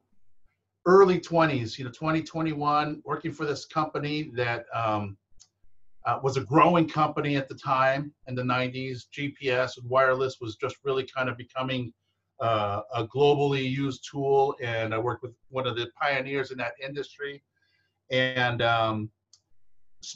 early 0.90 1.20
20s, 1.20 1.78
you 1.78 1.86
know, 1.86 1.92
2021, 1.92 3.02
working 3.06 3.32
for 3.32 3.46
this 3.46 3.66
company 3.66 4.32
that 4.34 4.66
um, 4.74 5.16
uh, 6.08 6.20
was 6.24 6.36
a 6.36 6.42
growing 6.42 6.90
company 6.90 7.38
at 7.38 7.48
the 7.48 7.54
time 7.54 8.12
in 8.28 8.34
the 8.34 8.42
90s. 8.42 9.04
GPS 9.16 9.78
and 9.78 9.88
wireless 9.88 10.38
was 10.42 10.56
just 10.56 10.78
really 10.84 11.08
kind 11.16 11.30
of 11.30 11.38
becoming 11.38 11.94
uh, 12.40 12.82
a 12.96 13.06
globally 13.06 13.70
used 13.70 14.08
tool, 14.10 14.56
and 14.64 14.92
I 14.92 14.98
worked 14.98 15.22
with 15.22 15.36
one 15.50 15.68
of 15.68 15.76
the 15.76 15.92
pioneers 16.02 16.50
in 16.50 16.58
that 16.58 16.74
industry. 16.84 17.44
And 18.10 18.64
um, 18.64 19.12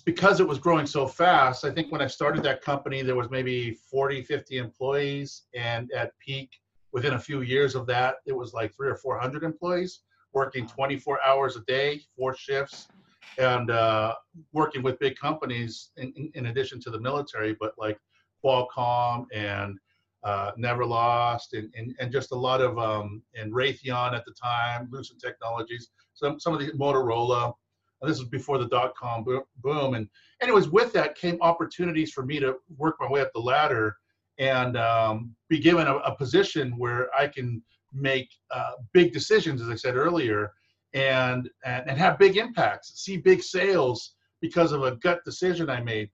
because 0.05 0.39
it 0.39 0.47
was 0.47 0.59
growing 0.59 0.85
so 0.85 1.05
fast 1.05 1.65
i 1.65 1.69
think 1.69 1.91
when 1.91 2.01
i 2.01 2.07
started 2.07 2.41
that 2.41 2.61
company 2.61 3.01
there 3.01 3.17
was 3.17 3.29
maybe 3.29 3.71
40 3.91 4.23
50 4.23 4.57
employees. 4.57 5.43
And 5.53 5.91
at 5.91 6.17
peak 6.19 6.49
within 6.93 7.13
a 7.13 7.19
few 7.19 7.41
years 7.41 7.75
of 7.75 7.85
that 7.87 8.15
it 8.25 8.31
was 8.31 8.53
like 8.53 8.73
three 8.73 8.87
or 8.87 8.95
400 8.95 9.43
employees 9.43 9.99
working 10.33 10.67
24 10.67 11.19
hours 11.23 11.55
a 11.55 11.61
day 11.61 12.01
four 12.17 12.35
shifts 12.35 12.87
and 13.37 13.71
uh, 13.71 14.13
working 14.51 14.83
with 14.83 14.99
big 14.99 15.15
companies 15.15 15.91
in, 15.97 16.13
in, 16.15 16.31
in, 16.35 16.45
addition 16.47 16.79
to 16.81 16.89
the 16.89 16.99
military 16.99 17.55
but 17.59 17.73
like 17.77 17.97
qualcomm 18.43 19.25
and 19.33 19.77
uh, 20.23 20.51
never 20.57 20.85
lost 20.85 21.53
and, 21.53 21.73
and, 21.75 21.95
and 21.99 22.11
just 22.11 22.31
a 22.31 22.35
lot 22.35 22.61
of 22.61 22.77
um, 22.77 23.21
and 23.35 23.53
raytheon 23.53 24.13
at 24.13 24.25
the 24.25 24.33
time 24.33 24.87
lucent 24.91 25.19
technologies 25.19 25.89
some, 26.13 26.39
some 26.39 26.53
of 26.53 26.59
the 26.59 26.71
motorola 26.71 27.53
this 28.03 28.19
was 28.19 28.27
before 28.27 28.57
the 28.57 28.67
dot 28.67 28.95
com 28.95 29.23
boom. 29.23 29.93
And 29.93 30.07
anyways, 30.41 30.67
with 30.67 30.93
that 30.93 31.15
came 31.15 31.37
opportunities 31.41 32.11
for 32.11 32.25
me 32.25 32.39
to 32.39 32.55
work 32.77 32.95
my 32.99 33.07
way 33.07 33.21
up 33.21 33.31
the 33.33 33.39
ladder 33.39 33.95
and 34.37 34.77
um, 34.77 35.35
be 35.49 35.59
given 35.59 35.87
a, 35.87 35.97
a, 35.97 36.15
position 36.15 36.73
where 36.77 37.13
I 37.15 37.27
can 37.27 37.61
make 37.93 38.29
uh, 38.51 38.73
big 38.93 39.13
decisions, 39.13 39.61
as 39.61 39.69
I 39.69 39.75
said 39.75 39.95
earlier, 39.95 40.51
and, 40.93 41.49
and, 41.65 41.89
and 41.89 41.97
have 41.97 42.19
big 42.19 42.37
impacts, 42.37 43.01
see 43.03 43.17
big 43.17 43.41
sales 43.41 44.13
because 44.41 44.71
of 44.71 44.83
a 44.83 44.95
gut 44.97 45.23
decision 45.25 45.69
I 45.69 45.81
made. 45.81 46.09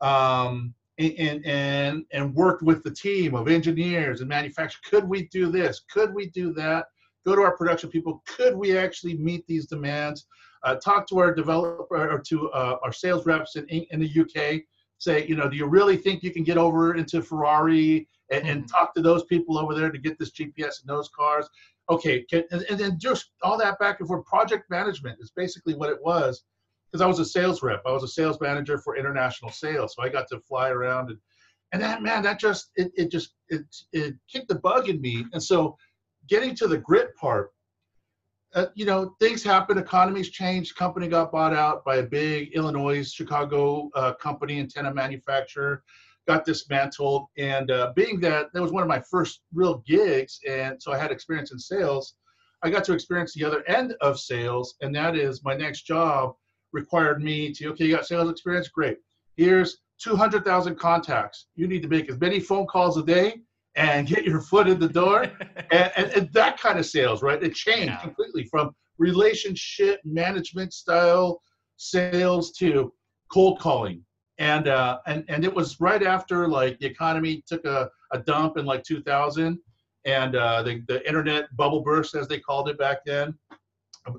Um, 0.00 0.74
and, 0.98 1.44
and 1.44 2.04
and 2.12 2.34
worked 2.34 2.62
with 2.62 2.82
the 2.82 2.90
team 2.90 3.34
of 3.34 3.48
engineers 3.48 4.20
and 4.20 4.30
manufacturers. 4.30 4.80
Could 4.88 5.06
we 5.06 5.28
do 5.28 5.50
this? 5.50 5.82
Could 5.92 6.14
we 6.14 6.30
do 6.30 6.54
that? 6.54 6.86
Go 7.26 7.36
to 7.36 7.42
our 7.42 7.54
production 7.54 7.90
people. 7.90 8.22
Could 8.26 8.56
we 8.56 8.78
actually 8.78 9.14
meet 9.18 9.46
these 9.46 9.66
demands? 9.66 10.26
uh, 10.66 10.74
talk 10.76 11.06
to 11.08 11.18
our 11.18 11.32
developer 11.32 12.10
or 12.10 12.18
to 12.18 12.50
uh, 12.50 12.76
our 12.82 12.92
sales 12.92 13.24
reps 13.24 13.56
in, 13.56 13.66
in 13.68 14.00
the 14.00 14.20
UK. 14.20 14.62
Say, 14.98 15.26
you 15.26 15.36
know, 15.36 15.48
do 15.48 15.56
you 15.56 15.66
really 15.66 15.96
think 15.96 16.22
you 16.22 16.32
can 16.32 16.42
get 16.42 16.58
over 16.58 16.96
into 16.96 17.22
Ferrari 17.22 18.08
and, 18.30 18.42
mm-hmm. 18.42 18.50
and 18.50 18.68
talk 18.68 18.94
to 18.94 19.02
those 19.02 19.24
people 19.24 19.58
over 19.58 19.74
there 19.74 19.90
to 19.90 19.98
get 19.98 20.18
this 20.18 20.32
GPS 20.32 20.82
in 20.82 20.86
those 20.86 21.08
cars? 21.08 21.48
Okay, 21.88 22.22
can, 22.22 22.44
and, 22.50 22.62
and 22.68 22.78
then 22.78 22.98
just 22.98 23.30
all 23.42 23.56
that 23.58 23.78
back 23.78 24.00
and 24.00 24.08
forth. 24.08 24.26
Project 24.26 24.68
management 24.70 25.18
is 25.20 25.30
basically 25.36 25.74
what 25.74 25.90
it 25.90 26.02
was 26.02 26.44
because 26.90 27.00
I 27.00 27.06
was 27.06 27.20
a 27.20 27.24
sales 27.24 27.62
rep. 27.62 27.82
I 27.86 27.92
was 27.92 28.02
a 28.02 28.08
sales 28.08 28.40
manager 28.40 28.78
for 28.78 28.96
international 28.96 29.50
sales, 29.50 29.94
so 29.94 30.02
I 30.02 30.08
got 30.08 30.26
to 30.28 30.40
fly 30.40 30.70
around 30.70 31.10
and 31.10 31.18
and 31.72 31.82
that 31.82 32.02
man, 32.02 32.22
that 32.22 32.38
just 32.38 32.70
it, 32.76 32.92
it 32.96 33.10
just 33.10 33.34
it 33.48 33.64
it 33.92 34.14
kicked 34.32 34.48
the 34.48 34.54
bug 34.56 34.88
in 34.88 35.00
me. 35.00 35.26
And 35.32 35.42
so, 35.42 35.76
getting 36.28 36.54
to 36.56 36.68
the 36.68 36.78
grit 36.78 37.14
part, 37.16 37.50
uh, 38.54 38.66
you 38.74 38.86
know, 38.86 39.14
things 39.20 39.42
happen. 39.42 39.76
Economies 39.76 40.30
changed. 40.30 40.76
Company 40.76 41.08
got 41.08 41.32
bought 41.32 41.54
out 41.54 41.84
by 41.84 41.96
a 41.96 42.02
big 42.02 42.52
Illinois, 42.54 43.10
Chicago 43.10 43.90
uh, 43.94 44.14
company, 44.14 44.60
antenna 44.60 44.94
manufacturer. 44.94 45.82
Got 46.26 46.44
dismantled, 46.44 47.26
and 47.38 47.70
uh, 47.70 47.92
being 47.94 48.20
that 48.20 48.46
that 48.52 48.62
was 48.62 48.72
one 48.72 48.82
of 48.82 48.88
my 48.88 49.00
first 49.00 49.42
real 49.54 49.82
gigs, 49.86 50.40
and 50.48 50.80
so 50.82 50.92
I 50.92 50.98
had 50.98 51.12
experience 51.12 51.52
in 51.52 51.58
sales. 51.58 52.14
I 52.62 52.70
got 52.70 52.84
to 52.84 52.92
experience 52.92 53.34
the 53.34 53.44
other 53.44 53.62
end 53.68 53.94
of 54.00 54.18
sales, 54.18 54.74
and 54.80 54.94
that 54.94 55.16
is 55.16 55.44
my 55.44 55.54
next 55.54 55.82
job 55.82 56.34
required 56.72 57.22
me 57.22 57.52
to 57.54 57.68
okay, 57.68 57.86
you 57.86 57.94
got 57.94 58.06
sales 58.06 58.30
experience, 58.30 58.68
great. 58.68 58.98
Here's 59.36 59.78
200,000 60.02 60.76
contacts. 60.76 61.46
You 61.54 61.68
need 61.68 61.82
to 61.82 61.88
make 61.88 62.10
as 62.10 62.18
many 62.18 62.40
phone 62.40 62.66
calls 62.66 62.96
a 62.98 63.02
day 63.02 63.40
and 63.76 64.06
get 64.06 64.24
your 64.24 64.40
foot 64.40 64.66
in 64.66 64.80
the 64.80 64.88
door 64.88 65.22
and, 65.70 65.92
and, 65.96 66.10
and, 66.12 66.32
that 66.32 66.58
kind 66.58 66.78
of 66.78 66.86
sales 66.86 67.22
right 67.22 67.42
it 67.42 67.54
changed 67.54 67.88
yeah. 67.88 68.00
completely 68.00 68.44
from 68.44 68.74
relationship 68.98 70.00
management 70.04 70.72
style 70.72 71.40
sales 71.76 72.52
to 72.52 72.92
cold 73.30 73.60
calling 73.60 74.02
and 74.38 74.68
uh, 74.68 74.98
and 75.06 75.24
and 75.28 75.44
it 75.44 75.54
was 75.54 75.80
right 75.80 76.02
after 76.02 76.48
like 76.48 76.78
the 76.78 76.86
economy 76.86 77.42
took 77.46 77.64
a, 77.64 77.90
a 78.12 78.18
dump 78.18 78.56
in 78.56 78.64
like 78.64 78.82
2000 78.84 79.58
and 80.04 80.36
uh, 80.36 80.62
the, 80.62 80.82
the 80.86 81.06
internet 81.06 81.54
bubble 81.56 81.82
burst 81.82 82.14
as 82.14 82.28
they 82.28 82.38
called 82.38 82.68
it 82.68 82.78
back 82.78 82.98
then 83.04 83.34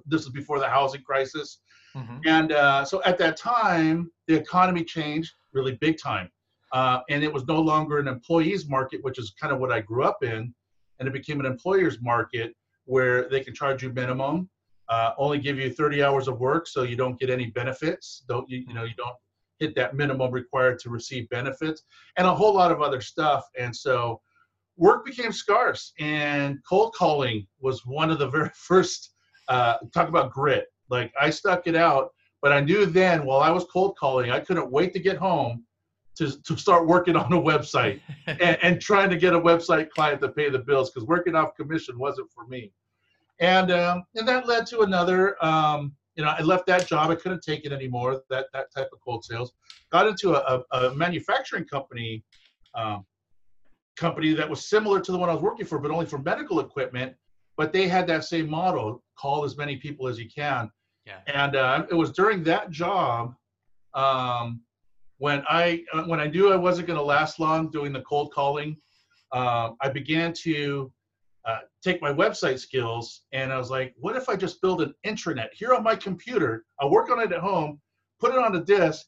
this 0.06 0.26
was 0.26 0.34
before 0.34 0.60
the 0.60 0.68
housing 0.68 1.02
crisis 1.02 1.60
mm-hmm. 1.96 2.18
and 2.26 2.52
uh, 2.52 2.84
so 2.84 3.02
at 3.04 3.18
that 3.18 3.38
time 3.38 4.12
the 4.28 4.34
economy 4.34 4.84
changed 4.84 5.34
really 5.54 5.76
big 5.80 5.98
time 5.98 6.30
uh, 6.74 7.00
and 7.10 7.24
it 7.24 7.32
was 7.32 7.46
no 7.48 7.60
longer 7.60 8.00
an 8.00 8.08
employees 8.08 8.68
market, 8.68 9.04
which 9.04 9.20
is 9.20 9.34
kind 9.40 9.54
of 9.54 9.60
what 9.60 9.72
I 9.72 9.80
grew 9.80 10.04
up 10.04 10.24
in, 10.24 10.54
and 11.00 11.08
it 11.08 11.14
became 11.14 11.40
an 11.40 11.46
employers 11.46 12.02
market 12.02 12.54
where 12.86 13.30
they 13.30 13.40
can 13.42 13.54
charge 13.54 13.84
you 13.84 13.92
minimum, 13.92 14.50
uh, 14.90 15.12
only 15.18 15.40
give 15.40 15.58
you 15.58 15.72
30 15.72 16.04
hours 16.04 16.28
of 16.28 16.40
work, 16.40 16.68
so 16.68 16.84
you 16.84 16.96
don't 16.96 17.20
get 17.20 17.30
any 17.30 17.48
benefits. 17.48 18.24
Don't 18.28 18.50
you, 18.50 18.64
you 18.68 18.74
know 18.74 18.84
you 18.84 18.96
don't 18.96 19.16
hit 19.60 19.76
that 19.76 19.96
minimum 19.96 20.32
required 20.32 20.80
to 20.80 20.90
receive 20.90 21.30
benefits, 21.30 21.84
and 22.18 22.28
a 22.28 22.34
whole 22.34 22.54
lot 22.54 22.72
of 22.72 22.82
other 22.82 23.02
stuff. 23.02 23.46
And 23.58 23.76
so 23.76 24.22
work 24.76 25.06
became 25.06 25.32
scarce, 25.32 25.94
and 26.00 26.60
cold 26.68 26.94
calling 26.94 27.48
was 27.60 27.86
one 27.86 28.12
of 28.12 28.20
the 28.20 28.28
very 28.30 28.50
first. 28.54 29.12
Uh, 29.48 29.78
talk 29.94 30.10
about 30.10 30.32
grit. 30.32 30.68
Like 30.90 31.14
I 31.20 31.30
stuck 31.30 31.68
it 31.68 31.76
out, 31.76 32.12
but 32.42 32.52
I 32.52 32.60
knew 32.60 32.86
then 32.86 33.26
while 33.26 33.40
I 33.40 33.50
was 33.50 33.66
cold 33.72 33.96
calling, 33.98 34.30
I 34.30 34.42
couldn't 34.42 34.70
wait 34.72 34.94
to 34.94 35.00
get 35.00 35.18
home 35.18 35.64
to, 36.18 36.42
to 36.44 36.58
start 36.58 36.88
working 36.88 37.16
on 37.16 37.32
a 37.32 37.42
website 37.42 38.02
and, 38.28 38.58
and 38.62 38.82
trying 38.82 39.10
to 39.10 39.18
get 39.18 39.34
a 39.34 39.40
website 39.40 39.90
client 39.90 40.22
to 40.22 40.30
pay 40.30 40.50
the 40.50 40.60
bills 40.60 40.90
because 40.90 41.08
working 41.08 41.36
off 41.36 41.56
commission 41.56 41.98
wasn't 41.98 42.32
for 42.32 42.46
me. 42.48 42.72
And 43.40 43.72
um, 43.72 44.04
and 44.16 44.28
that 44.28 44.48
led 44.48 44.66
to 44.68 44.82
another. 44.82 45.44
Um, 45.46 45.94
you 46.18 46.26
know, 46.26 46.34
I 46.38 46.42
left 46.42 46.66
that 46.66 46.88
job. 46.88 47.12
I 47.12 47.16
couldn't 47.16 47.44
take 47.44 47.64
it 47.64 47.72
anymore. 47.72 48.22
That 48.30 48.48
that 48.54 48.74
type 48.76 48.90
of 48.92 49.00
cold 49.02 49.24
sales. 49.24 49.54
Got 49.92 50.08
into 50.08 50.34
a, 50.34 50.64
a, 50.72 50.78
a 50.78 50.96
manufacturing 50.96 51.66
company, 51.66 52.24
um, 52.74 53.06
company 53.96 54.34
that 54.34 54.50
was 54.50 54.68
similar 54.68 55.00
to 55.00 55.12
the 55.12 55.18
one 55.18 55.30
I 55.30 55.34
was 55.34 55.44
working 55.44 55.66
for, 55.66 55.80
but 55.80 55.92
only 55.92 56.08
for 56.08 56.18
medical 56.18 56.60
equipment. 56.60 57.14
But 57.56 57.72
they 57.72 57.88
had 57.88 58.08
that 58.08 58.26
same 58.26 58.50
model: 58.50 59.04
call 59.18 59.44
as 59.44 59.58
many 59.58 59.78
people 59.78 60.08
as 60.08 60.18
you 60.18 60.28
can. 60.28 60.72
Yeah. 61.06 61.20
And 61.28 61.56
uh, 61.56 61.86
it 61.90 61.94
was 61.94 62.12
during 62.12 62.44
that 62.44 62.72
job 62.72 63.36
um, 63.94 64.62
when 65.20 65.44
I 65.48 65.84
uh, 65.94 66.04
when 66.04 66.20
I 66.20 66.28
knew 66.28 66.52
I 66.52 66.56
wasn't 66.56 66.88
going 66.88 67.00
to 67.00 67.06
last 67.06 67.40
long 67.40 67.70
doing 67.70 67.94
the 67.94 68.02
cold 68.02 68.34
calling. 68.34 68.76
Um, 69.34 69.76
I 69.82 69.90
began 69.90 70.34
to 70.44 70.92
uh, 71.48 71.60
take 71.82 72.02
my 72.02 72.12
website 72.12 72.60
skills 72.60 73.24
and 73.32 73.54
I 73.54 73.58
was 73.58 73.72
like, 73.72 73.96
what 73.98 74.16
if 74.16 74.28
I 74.30 74.36
just 74.36 74.62
build 74.62 74.82
an 74.82 74.94
intranet 75.06 75.48
here 75.54 75.74
on 75.74 75.84
my 75.84 75.96
computer? 75.96 76.66
I'll 76.80 76.92
work 76.92 77.10
on 77.10 77.20
it 77.20 77.32
at 77.32 77.40
home, 77.40 77.80
put 78.20 78.34
it 78.34 78.38
on 78.38 78.52
the 78.52 78.62
disk, 78.62 79.06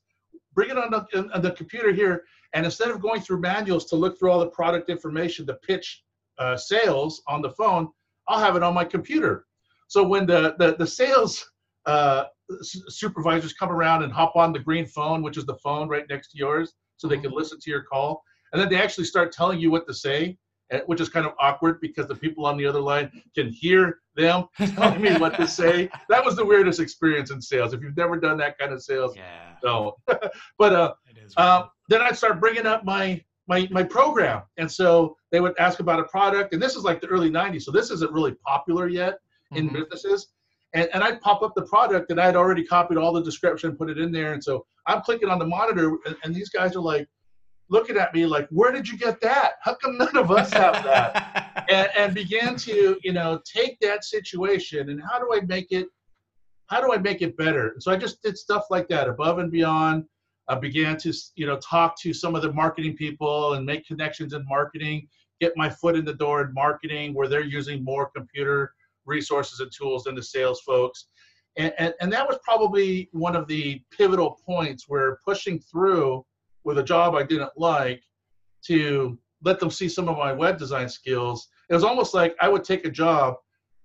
bring 0.54 0.70
it 0.70 0.78
on 0.78 0.90
the, 0.90 1.30
on 1.34 1.42
the 1.42 1.52
computer 1.52 1.92
here, 1.92 2.24
and 2.54 2.66
instead 2.66 2.90
of 2.90 3.02
going 3.02 3.22
through 3.22 3.42
manuals 3.42 3.86
to 3.88 3.96
look 3.96 4.18
through 4.18 4.32
all 4.32 4.40
the 4.40 4.48
product 4.48 4.90
information 4.90 5.46
to 5.48 5.54
pitch 5.56 6.04
uh, 6.40 6.56
sales 6.56 7.22
on 7.28 7.42
the 7.42 7.52
phone, 7.52 7.90
I'll 8.28 8.40
have 8.40 8.56
it 8.56 8.64
on 8.64 8.74
my 8.74 8.86
computer. 8.86 9.46
So 9.88 10.08
when 10.08 10.26
the 10.26 10.56
the, 10.58 10.76
the 10.78 10.88
sales 10.88 11.52
uh, 11.86 12.26
supervisors 12.64 13.54
come 13.54 13.72
around 13.72 14.04
and 14.04 14.14
hop 14.14 14.36
on 14.36 14.54
the 14.54 14.60
green 14.60 14.86
phone, 14.86 15.22
which 15.22 15.38
is 15.38 15.46
the 15.46 15.58
phone 15.58 15.90
right 15.90 16.06
next 16.10 16.30
to 16.32 16.38
yours, 16.38 16.74
so 16.98 17.08
they 17.08 17.18
can 17.18 17.32
listen 17.32 17.60
to 17.60 17.70
your 17.70 17.84
call. 17.84 18.24
And 18.52 18.62
then 18.62 18.70
they 18.70 18.82
actually 18.82 19.06
start 19.06 19.32
telling 19.32 19.60
you 19.60 19.70
what 19.72 19.88
to 19.88 19.94
say, 19.94 20.38
which 20.86 21.02
is 21.02 21.10
kind 21.10 21.26
of 21.26 21.34
awkward 21.40 21.80
because 21.82 22.08
the 22.08 22.16
people 22.16 22.46
on 22.46 22.58
the 22.58 22.66
other 22.66 22.82
line 22.82 23.12
can 23.36 23.50
hear 23.50 24.00
them 24.16 24.46
telling 24.76 25.02
me 25.02 25.16
what 25.18 25.36
to 25.36 25.48
say. 25.48 25.90
That 26.10 26.24
was 26.24 26.36
the 26.36 26.46
weirdest 26.46 26.80
experience 26.80 27.32
in 27.32 27.42
sales. 27.42 27.74
If 27.74 27.82
you've 27.82 27.98
never 27.98 28.18
done 28.20 28.38
that 28.38 28.58
kind 28.58 28.72
of 28.74 28.82
sales, 28.84 29.16
Yeah. 29.16 29.54
don't. 29.64 29.96
but 30.58 30.74
uh, 30.74 30.94
It 31.10 31.18
is. 31.26 31.34
um, 31.38 31.70
then 31.90 32.02
I'd 32.02 32.18
start 32.18 32.40
bringing 32.40 32.66
up 32.66 32.84
my 32.86 33.24
my 33.48 33.68
my 33.72 33.82
program, 33.84 34.44
and 34.58 34.72
so 34.72 35.18
they 35.32 35.40
would 35.40 35.58
ask 35.58 35.80
about 35.80 36.00
a 36.00 36.04
product, 36.04 36.54
and 36.54 36.62
this 36.62 36.76
is 36.76 36.84
like 36.84 37.02
the 37.02 37.08
early 37.08 37.32
'90s, 37.32 37.64
so 37.64 37.72
this 37.72 37.90
isn't 37.90 38.12
really 38.12 38.36
popular 38.46 38.88
yet 38.88 39.18
in 39.56 39.70
Mhm. 39.70 39.74
businesses. 39.74 40.28
And, 40.76 40.88
and 40.94 41.04
I'd 41.04 41.20
pop 41.22 41.42
up 41.42 41.54
the 41.56 41.64
product 41.64 42.12
and 42.12 42.22
I'd 42.22 42.36
already 42.36 42.64
copied 42.64 43.00
all 43.00 43.12
the 43.12 43.24
description, 43.24 43.76
put 43.76 43.90
it 43.90 43.98
in 43.98 44.12
there. 44.12 44.34
And 44.34 44.44
so 44.44 44.68
I'm 44.86 45.02
clicking 45.02 45.28
on 45.28 45.40
the 45.40 45.48
monitor 45.48 45.98
and, 46.06 46.16
and 46.24 46.36
these 46.36 46.50
guys 46.50 46.76
are 46.76 46.80
like 46.80 47.08
looking 47.70 47.98
at 47.98 48.14
me 48.14 48.26
like, 48.26 48.48
where 48.50 48.72
did 48.72 48.88
you 48.88 48.98
get 48.98 49.22
that? 49.22 49.54
How 49.62 49.76
come 49.76 49.98
none 49.98 50.18
of 50.18 50.32
us 50.32 50.52
have 50.54 50.84
that? 50.84 51.66
and, 51.70 51.90
and 51.96 52.14
began 52.14 52.56
to, 52.58 53.00
you 53.04 53.14
know, 53.14 53.40
take 53.46 53.80
that 53.80 54.04
situation 54.04 54.90
and 54.90 55.02
how 55.02 55.20
do 55.20 55.30
I 55.34 55.42
make 55.42 55.72
it, 55.72 55.88
how 56.68 56.82
do 56.82 56.92
I 56.92 56.98
make 56.98 57.22
it 57.22 57.38
better? 57.38 57.70
And 57.70 57.82
so 57.82 57.92
I 57.92 57.98
just 57.98 58.22
did 58.22 58.38
stuff 58.38 58.66
like 58.70 58.88
that 58.90 59.08
above 59.08 59.40
and 59.40 59.52
beyond. 59.52 60.06
I 60.48 60.56
began 60.56 60.98
to, 60.98 61.14
you 61.36 61.46
know, 61.46 61.58
talk 61.58 62.00
to 62.02 62.14
some 62.14 62.36
of 62.36 62.42
the 62.42 62.52
marketing 62.52 62.96
people 62.96 63.54
and 63.54 63.66
make 63.66 63.86
connections 63.86 64.34
in 64.34 64.44
marketing, 64.48 65.08
get 65.40 65.54
my 65.56 65.70
foot 65.70 65.96
in 65.96 66.06
the 66.06 66.14
door 66.14 66.42
in 66.42 66.54
marketing 66.54 67.14
where 67.14 67.28
they're 67.28 67.44
using 67.44 67.84
more 67.84 68.10
computer 68.10 68.74
resources 69.06 69.60
and 69.60 69.72
tools 69.72 70.06
than 70.06 70.16
the 70.16 70.24
sales 70.24 70.62
folks. 70.62 71.06
And, 71.58 71.74
and, 71.78 71.94
and 72.02 72.12
that 72.14 72.28
was 72.28 72.40
probably 72.44 73.10
one 73.12 73.36
of 73.36 73.48
the 73.48 73.82
pivotal 73.96 74.40
points 74.46 74.86
where 74.88 75.20
pushing 75.26 75.60
through 75.60 76.26
with 76.64 76.78
a 76.80 76.84
job 76.84 77.16
I 77.16 77.24
didn't 77.24 77.52
like 77.58 78.02
to 78.68 79.18
let 79.44 79.60
them 79.60 79.70
see 79.70 79.88
some 79.88 80.10
of 80.10 80.18
my 80.18 80.34
web 80.34 80.58
design 80.58 80.90
skills. 80.90 81.48
It 81.70 81.74
was 81.74 81.84
almost 81.84 82.14
like 82.14 82.36
I 82.42 82.50
would 82.50 82.64
take 82.64 82.86
a 82.86 82.92
job 82.92 83.36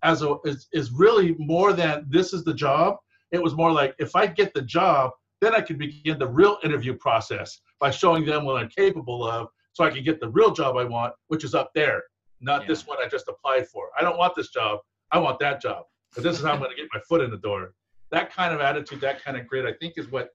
as 0.02 0.22
a 0.22 0.36
is, 0.44 0.68
is 0.72 0.90
really 0.90 1.34
more 1.38 1.72
than 1.72 2.06
this 2.08 2.32
is 2.32 2.44
the 2.44 2.54
job. 2.54 2.96
It 3.32 3.42
was 3.42 3.54
more 3.54 3.70
like 3.72 3.94
if 3.98 4.14
I 4.16 4.26
get 4.26 4.52
the 4.54 4.62
job, 4.62 5.12
then 5.40 5.54
I 5.54 5.60
could 5.60 5.78
begin 5.78 6.18
the 6.18 6.28
real 6.28 6.58
interview 6.64 6.94
process 6.94 7.60
by 7.80 7.90
showing 7.90 8.24
them 8.24 8.44
what 8.44 8.56
I'm 8.60 8.68
capable 8.68 9.26
of 9.26 9.48
so 9.72 9.84
I 9.84 9.90
can 9.90 10.04
get 10.04 10.20
the 10.20 10.28
real 10.28 10.52
job 10.52 10.76
I 10.76 10.84
want, 10.84 11.14
which 11.28 11.44
is 11.44 11.54
up 11.54 11.70
there, 11.74 12.02
not 12.40 12.62
Yeah. 12.62 12.68
this 12.68 12.86
one 12.86 12.98
I 13.04 13.08
just 13.08 13.28
applied 13.28 13.68
for. 13.68 13.90
I 13.98 14.02
don't 14.02 14.18
want 14.18 14.34
this 14.34 14.50
job. 14.50 14.80
I 15.10 15.18
want 15.18 15.38
that 15.40 15.60
job. 15.60 15.84
But 16.14 16.22
this 16.22 16.38
is 16.38 16.44
how 16.44 16.52
I'm 16.52 16.58
going 16.58 16.70
to 16.70 16.76
get 16.76 16.88
my 16.94 17.00
foot 17.08 17.20
in 17.20 17.30
the 17.30 17.38
door. 17.38 17.74
That 18.10 18.32
kind 18.32 18.54
of 18.54 18.60
attitude, 18.60 19.00
that 19.00 19.22
kind 19.22 19.36
of 19.36 19.46
grit, 19.48 19.64
I 19.64 19.72
think 19.72 19.94
is 19.96 20.10
what 20.10 20.30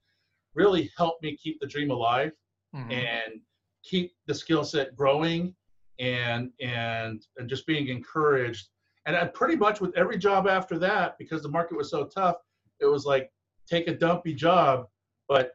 really 0.54 0.90
helped 0.96 1.22
me 1.22 1.36
keep 1.36 1.60
the 1.60 1.66
dream 1.66 1.90
alive 1.90 2.32
Mhm. 2.74 2.92
and 2.92 3.40
keep 3.82 4.12
the 4.26 4.34
skill 4.34 4.64
set 4.64 4.94
growing 4.96 5.54
and 5.98 6.52
and 6.60 7.26
and 7.36 7.48
just 7.48 7.66
being 7.66 7.88
encouraged. 7.88 8.68
And 9.06 9.16
I 9.16 9.26
pretty 9.26 9.56
much 9.56 9.80
with 9.80 9.96
every 9.96 10.18
job 10.18 10.46
after 10.46 10.78
that 10.78 11.16
because 11.18 11.42
the 11.42 11.48
market 11.48 11.76
was 11.76 11.90
so 11.90 12.04
tough 12.06 12.36
it 12.80 12.86
was 12.86 13.04
like 13.04 13.30
take 13.66 13.88
a 13.88 13.94
dumpy 13.94 14.34
job 14.34 14.86
but 15.28 15.54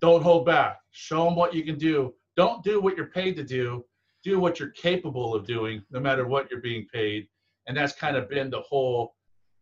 don't 0.00 0.22
hold 0.22 0.46
back. 0.46 0.80
Show 0.90 1.24
them 1.24 1.34
what 1.34 1.54
you 1.54 1.62
can 1.64 1.76
do. 1.78 2.14
Don't 2.36 2.62
do 2.62 2.80
what 2.80 2.96
you're 2.96 3.06
paid 3.10 3.34
to 3.36 3.44
do. 3.44 3.84
Do 4.22 4.38
what 4.38 4.58
you're 4.60 4.70
capable 4.70 5.34
of 5.34 5.46
doing 5.46 5.84
no 5.90 5.98
matter 6.00 6.26
what 6.26 6.50
you're 6.50 6.60
being 6.60 6.86
paid. 6.92 7.28
And 7.66 7.76
that's 7.76 7.92
kind 7.94 8.16
of 8.16 8.28
been 8.28 8.50
the 8.50 8.60
whole 8.60 9.14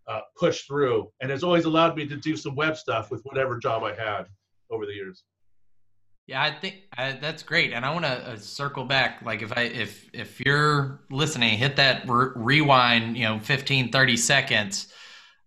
uh, 0.07 0.20
push 0.38 0.62
through. 0.66 1.11
And 1.20 1.31
has 1.31 1.42
always 1.42 1.64
allowed 1.64 1.96
me 1.96 2.07
to 2.07 2.16
do 2.16 2.37
some 2.37 2.55
web 2.55 2.76
stuff 2.76 3.11
with 3.11 3.22
whatever 3.24 3.59
job 3.59 3.83
i 3.83 3.94
had 3.94 4.26
over 4.70 4.87
the 4.87 4.92
years 4.92 5.24
Yeah, 6.26 6.42
I 6.42 6.50
think 6.59 6.74
uh, 6.98 7.14
that's 7.20 7.42
great, 7.44 7.72
and 7.72 7.85
I 7.85 7.92
want 7.92 8.05
to 8.05 8.11
uh, 8.33 8.37
circle 8.37 8.85
back. 8.85 9.22
Like, 9.22 9.42
if 9.42 9.52
I 9.57 9.62
if 9.62 10.11
if 10.12 10.40
you're 10.40 11.00
listening, 11.11 11.57
hit 11.57 11.76
that 11.76 12.09
re- 12.09 12.33
rewind. 12.35 13.16
You 13.16 13.24
know, 13.24 13.38
15, 13.38 13.92
30 13.92 14.16
seconds. 14.16 14.92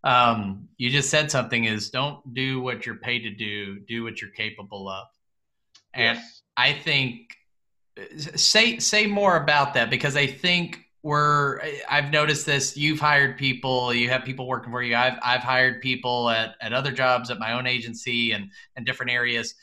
Um, 0.05 0.69
you 0.77 0.89
just 0.89 1.09
said 1.09 1.29
something 1.29 1.65
is 1.65 1.89
don't 1.89 2.33
do 2.33 2.61
what 2.61 2.85
you're 2.85 2.95
paid 2.95 3.23
to 3.23 3.31
do. 3.31 3.79
Do 3.81 4.03
what 4.05 4.21
you're 4.21 4.31
capable 4.31 4.87
of. 4.87 5.07
And 5.93 6.17
Yes. 6.17 6.41
I 6.55 6.73
think 6.73 7.35
say 8.25 8.79
say 8.79 9.05
more 9.07 9.35
about 9.35 9.73
that 9.73 9.89
because 9.89 10.15
I 10.15 10.27
think 10.27 10.79
we're 11.01 11.61
I've 11.89 12.11
noticed 12.11 12.45
this. 12.45 12.75
You've 12.75 12.99
hired 12.99 13.37
people, 13.37 13.93
you 13.93 14.09
have 14.09 14.25
people 14.25 14.47
working 14.47 14.71
for 14.71 14.81
you. 14.81 14.95
I've 14.95 15.17
I've 15.23 15.41
hired 15.41 15.81
people 15.81 16.29
at, 16.29 16.55
at 16.61 16.73
other 16.73 16.91
jobs 16.91 17.31
at 17.31 17.39
my 17.39 17.53
own 17.53 17.67
agency 17.67 18.31
and 18.31 18.51
and 18.75 18.85
different 18.85 19.11
areas. 19.11 19.55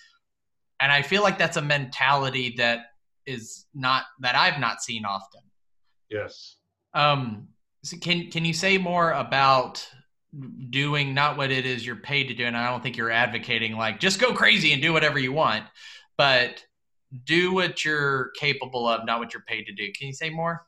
And 0.81 0.91
I 0.91 1.03
feel 1.03 1.23
like 1.23 1.39
that's 1.39 1.57
a 1.57 1.63
mentality 1.63 2.55
that 2.59 2.87
is 3.27 3.67
not 3.75 4.05
that 4.21 4.35
I've 4.35 4.61
not 4.61 4.83
seen 4.83 5.05
often. 5.05 5.43
yes 6.11 6.57
Um, 6.95 7.49
so 7.83 7.97
can 7.99 8.31
can 8.31 8.45
you 8.45 8.55
say 8.55 8.79
more 8.79 9.13
about 9.13 9.87
doing 10.71 11.15
not 11.15 11.37
what 11.37 11.51
it 11.51 11.67
is 11.67 11.85
you're 11.85 11.97
paid 11.97 12.29
to 12.29 12.35
do? 12.35 12.45
And 12.45 12.57
I 12.57 12.71
don't 12.71 12.83
think 12.83 12.97
you're 12.97 13.11
advocating 13.11 13.77
like 13.77 14.01
just 14.01 14.21
go 14.21 14.33
crazy 14.33 14.73
and 14.73 14.81
do 14.81 14.93
whatever 14.93 15.19
you 15.19 15.33
want, 15.33 15.65
but 16.17 16.65
do 17.25 17.53
what 17.53 17.85
you're 17.85 18.31
capable 18.39 18.89
of, 18.89 19.05
not 19.07 19.19
what 19.19 19.33
you're 19.33 19.45
paid 19.47 19.65
to 19.67 19.73
do. 19.73 19.93
Can 19.99 20.09
you 20.09 20.13
say 20.13 20.31
more? 20.31 20.67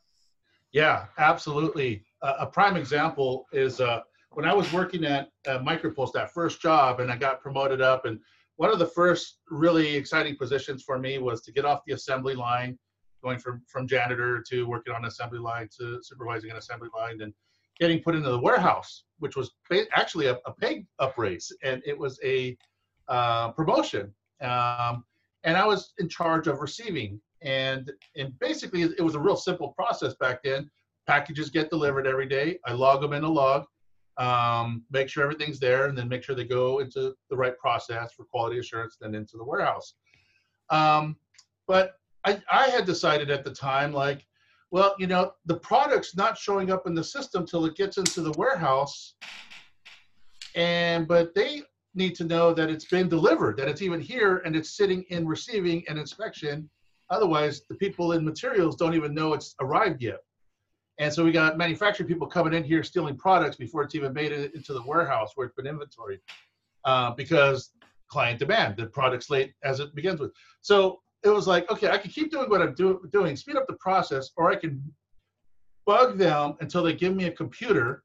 Yeah, 0.72 1.06
absolutely. 1.18 2.04
Uh, 2.22 2.34
a 2.40 2.46
prime 2.46 2.76
example 2.76 3.46
is 3.52 3.80
uh, 3.80 4.00
when 4.32 4.44
I 4.44 4.52
was 4.52 4.70
working 4.72 5.04
at 5.04 5.30
uh, 5.46 5.58
Micropulse, 5.60 6.12
that 6.12 6.32
first 6.32 6.60
job, 6.60 7.00
and 7.00 7.10
I 7.10 7.16
got 7.16 7.40
promoted 7.40 7.80
up. 7.80 8.04
And 8.04 8.20
one 8.56 8.70
of 8.70 8.78
the 8.78 8.86
first 8.86 9.38
really 9.50 9.94
exciting 9.96 10.36
positions 10.36 10.82
for 10.82 10.98
me 10.98 11.18
was 11.18 11.40
to 11.42 11.52
get 11.52 11.64
off 11.64 11.80
the 11.86 11.94
assembly 11.94 12.34
line, 12.34 12.78
going 13.22 13.38
from 13.38 13.62
from 13.66 13.86
janitor 13.88 14.44
to 14.50 14.64
working 14.64 14.92
on 14.92 15.06
assembly 15.06 15.38
line 15.38 15.68
to 15.78 16.00
supervising 16.02 16.50
an 16.50 16.56
assembly 16.56 16.88
line, 16.94 17.22
and 17.22 17.32
getting 17.80 18.02
put 18.02 18.14
into 18.14 18.30
the 18.30 18.38
warehouse, 18.38 19.04
which 19.18 19.36
was 19.36 19.50
actually 19.94 20.26
a, 20.26 20.38
a 20.46 20.52
pay 20.52 20.84
up 20.98 21.16
raise, 21.16 21.50
and 21.62 21.82
it 21.86 21.98
was 21.98 22.20
a 22.22 22.56
uh, 23.08 23.52
promotion. 23.52 24.12
Um, 24.42 25.04
and 25.44 25.56
I 25.56 25.66
was 25.66 25.94
in 25.98 26.08
charge 26.08 26.46
of 26.46 26.60
receiving 26.60 27.20
and 27.42 27.90
and 28.16 28.38
basically 28.38 28.82
it 28.82 29.02
was 29.02 29.14
a 29.14 29.20
real 29.20 29.36
simple 29.36 29.68
process 29.68 30.14
back 30.14 30.42
then. 30.42 30.70
Packages 31.06 31.50
get 31.50 31.70
delivered 31.70 32.06
every 32.06 32.26
day. 32.26 32.58
I 32.66 32.72
log 32.72 33.00
them 33.00 33.12
in 33.12 33.24
a 33.24 33.28
log 33.28 33.66
um, 34.18 34.82
make 34.90 35.08
sure 35.08 35.22
everything's 35.22 35.60
there 35.60 35.86
and 35.86 35.96
then 35.96 36.08
make 36.08 36.24
sure 36.24 36.34
they 36.34 36.44
go 36.44 36.80
into 36.80 37.14
the 37.30 37.36
right 37.36 37.56
process 37.56 38.12
for 38.12 38.24
quality 38.24 38.58
assurance 38.58 38.96
then 39.00 39.14
into 39.14 39.36
the 39.36 39.44
warehouse. 39.44 39.94
Um, 40.70 41.16
but 41.66 41.94
I, 42.24 42.42
I 42.50 42.68
had 42.68 42.84
decided 42.84 43.30
at 43.30 43.44
the 43.44 43.52
time 43.52 43.92
like 43.92 44.26
well 44.70 44.94
you 44.98 45.06
know 45.06 45.32
the 45.46 45.56
product's 45.56 46.14
not 46.16 46.36
showing 46.36 46.70
up 46.70 46.86
in 46.86 46.94
the 46.94 47.04
system 47.04 47.46
till 47.46 47.64
it 47.64 47.76
gets 47.76 47.96
into 47.96 48.20
the 48.20 48.32
warehouse. 48.32 49.14
And 50.56 51.06
but 51.06 51.34
they 51.34 51.62
need 51.94 52.16
to 52.16 52.24
know 52.24 52.52
that 52.52 52.70
it's 52.70 52.86
been 52.86 53.08
delivered, 53.08 53.56
that 53.56 53.68
it's 53.68 53.82
even 53.82 54.00
here 54.00 54.38
and 54.38 54.56
it's 54.56 54.76
sitting 54.76 55.04
in 55.10 55.26
receiving 55.26 55.84
and 55.88 55.98
inspection. 55.98 56.68
Otherwise, 57.10 57.62
the 57.68 57.74
people 57.74 58.12
in 58.12 58.24
materials 58.24 58.76
don't 58.76 58.94
even 58.94 59.14
know 59.14 59.32
it's 59.32 59.54
arrived 59.60 60.02
yet. 60.02 60.20
And 60.98 61.12
so 61.12 61.24
we 61.24 61.30
got 61.30 61.56
manufacturing 61.56 62.08
people 62.08 62.26
coming 62.26 62.54
in 62.54 62.64
here 62.64 62.82
stealing 62.82 63.16
products 63.16 63.56
before 63.56 63.82
it's 63.82 63.94
even 63.94 64.12
made 64.12 64.32
it 64.32 64.54
into 64.54 64.72
the 64.72 64.82
warehouse 64.82 65.32
where 65.34 65.46
it's 65.46 65.54
been 65.54 65.66
inventoried 65.66 66.20
uh, 66.84 67.12
because 67.12 67.70
client 68.08 68.38
demand, 68.38 68.76
the 68.76 68.86
product's 68.86 69.30
late 69.30 69.52
as 69.62 69.80
it 69.80 69.94
begins 69.94 70.20
with. 70.20 70.32
So 70.60 71.00
it 71.22 71.28
was 71.28 71.46
like, 71.46 71.70
okay, 71.70 71.88
I 71.88 71.98
can 71.98 72.10
keep 72.10 72.30
doing 72.30 72.50
what 72.50 72.62
I'm 72.62 72.74
do- 72.74 73.08
doing, 73.12 73.36
speed 73.36 73.56
up 73.56 73.66
the 73.66 73.74
process, 73.74 74.30
or 74.36 74.50
I 74.50 74.56
can 74.56 74.82
bug 75.86 76.18
them 76.18 76.54
until 76.60 76.82
they 76.82 76.94
give 76.94 77.14
me 77.14 77.24
a 77.24 77.30
computer, 77.30 78.02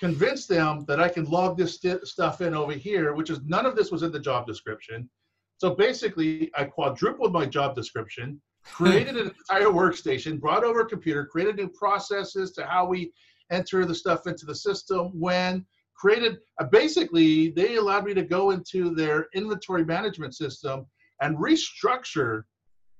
convince 0.00 0.46
them 0.46 0.84
that 0.86 1.00
I 1.00 1.08
can 1.08 1.24
log 1.24 1.56
this 1.56 1.76
st- 1.76 2.06
stuff 2.06 2.40
in 2.40 2.54
over 2.54 2.72
here, 2.72 3.14
which 3.14 3.30
is 3.30 3.40
none 3.44 3.66
of 3.66 3.76
this 3.76 3.90
was 3.90 4.02
in 4.02 4.12
the 4.12 4.20
job 4.20 4.46
description. 4.46 5.08
So 5.58 5.74
basically, 5.74 6.50
I 6.54 6.64
quadrupled 6.64 7.32
my 7.32 7.46
job 7.46 7.74
description, 7.74 8.40
created 8.64 9.16
an 9.16 9.32
entire 9.50 9.68
workstation, 9.68 10.40
brought 10.40 10.64
over 10.64 10.80
a 10.80 10.86
computer, 10.86 11.24
created 11.24 11.56
new 11.56 11.68
processes 11.68 12.52
to 12.52 12.66
how 12.66 12.86
we 12.86 13.12
enter 13.50 13.84
the 13.84 13.94
stuff 13.94 14.26
into 14.26 14.44
the 14.44 14.54
system, 14.54 15.08
when 15.18 15.64
created 15.94 16.38
uh, 16.60 16.64
basically 16.64 17.50
they 17.50 17.76
allowed 17.76 18.04
me 18.04 18.12
to 18.12 18.22
go 18.22 18.50
into 18.50 18.94
their 18.94 19.28
inventory 19.34 19.84
management 19.84 20.34
system 20.34 20.84
and 21.22 21.38
restructure 21.38 22.42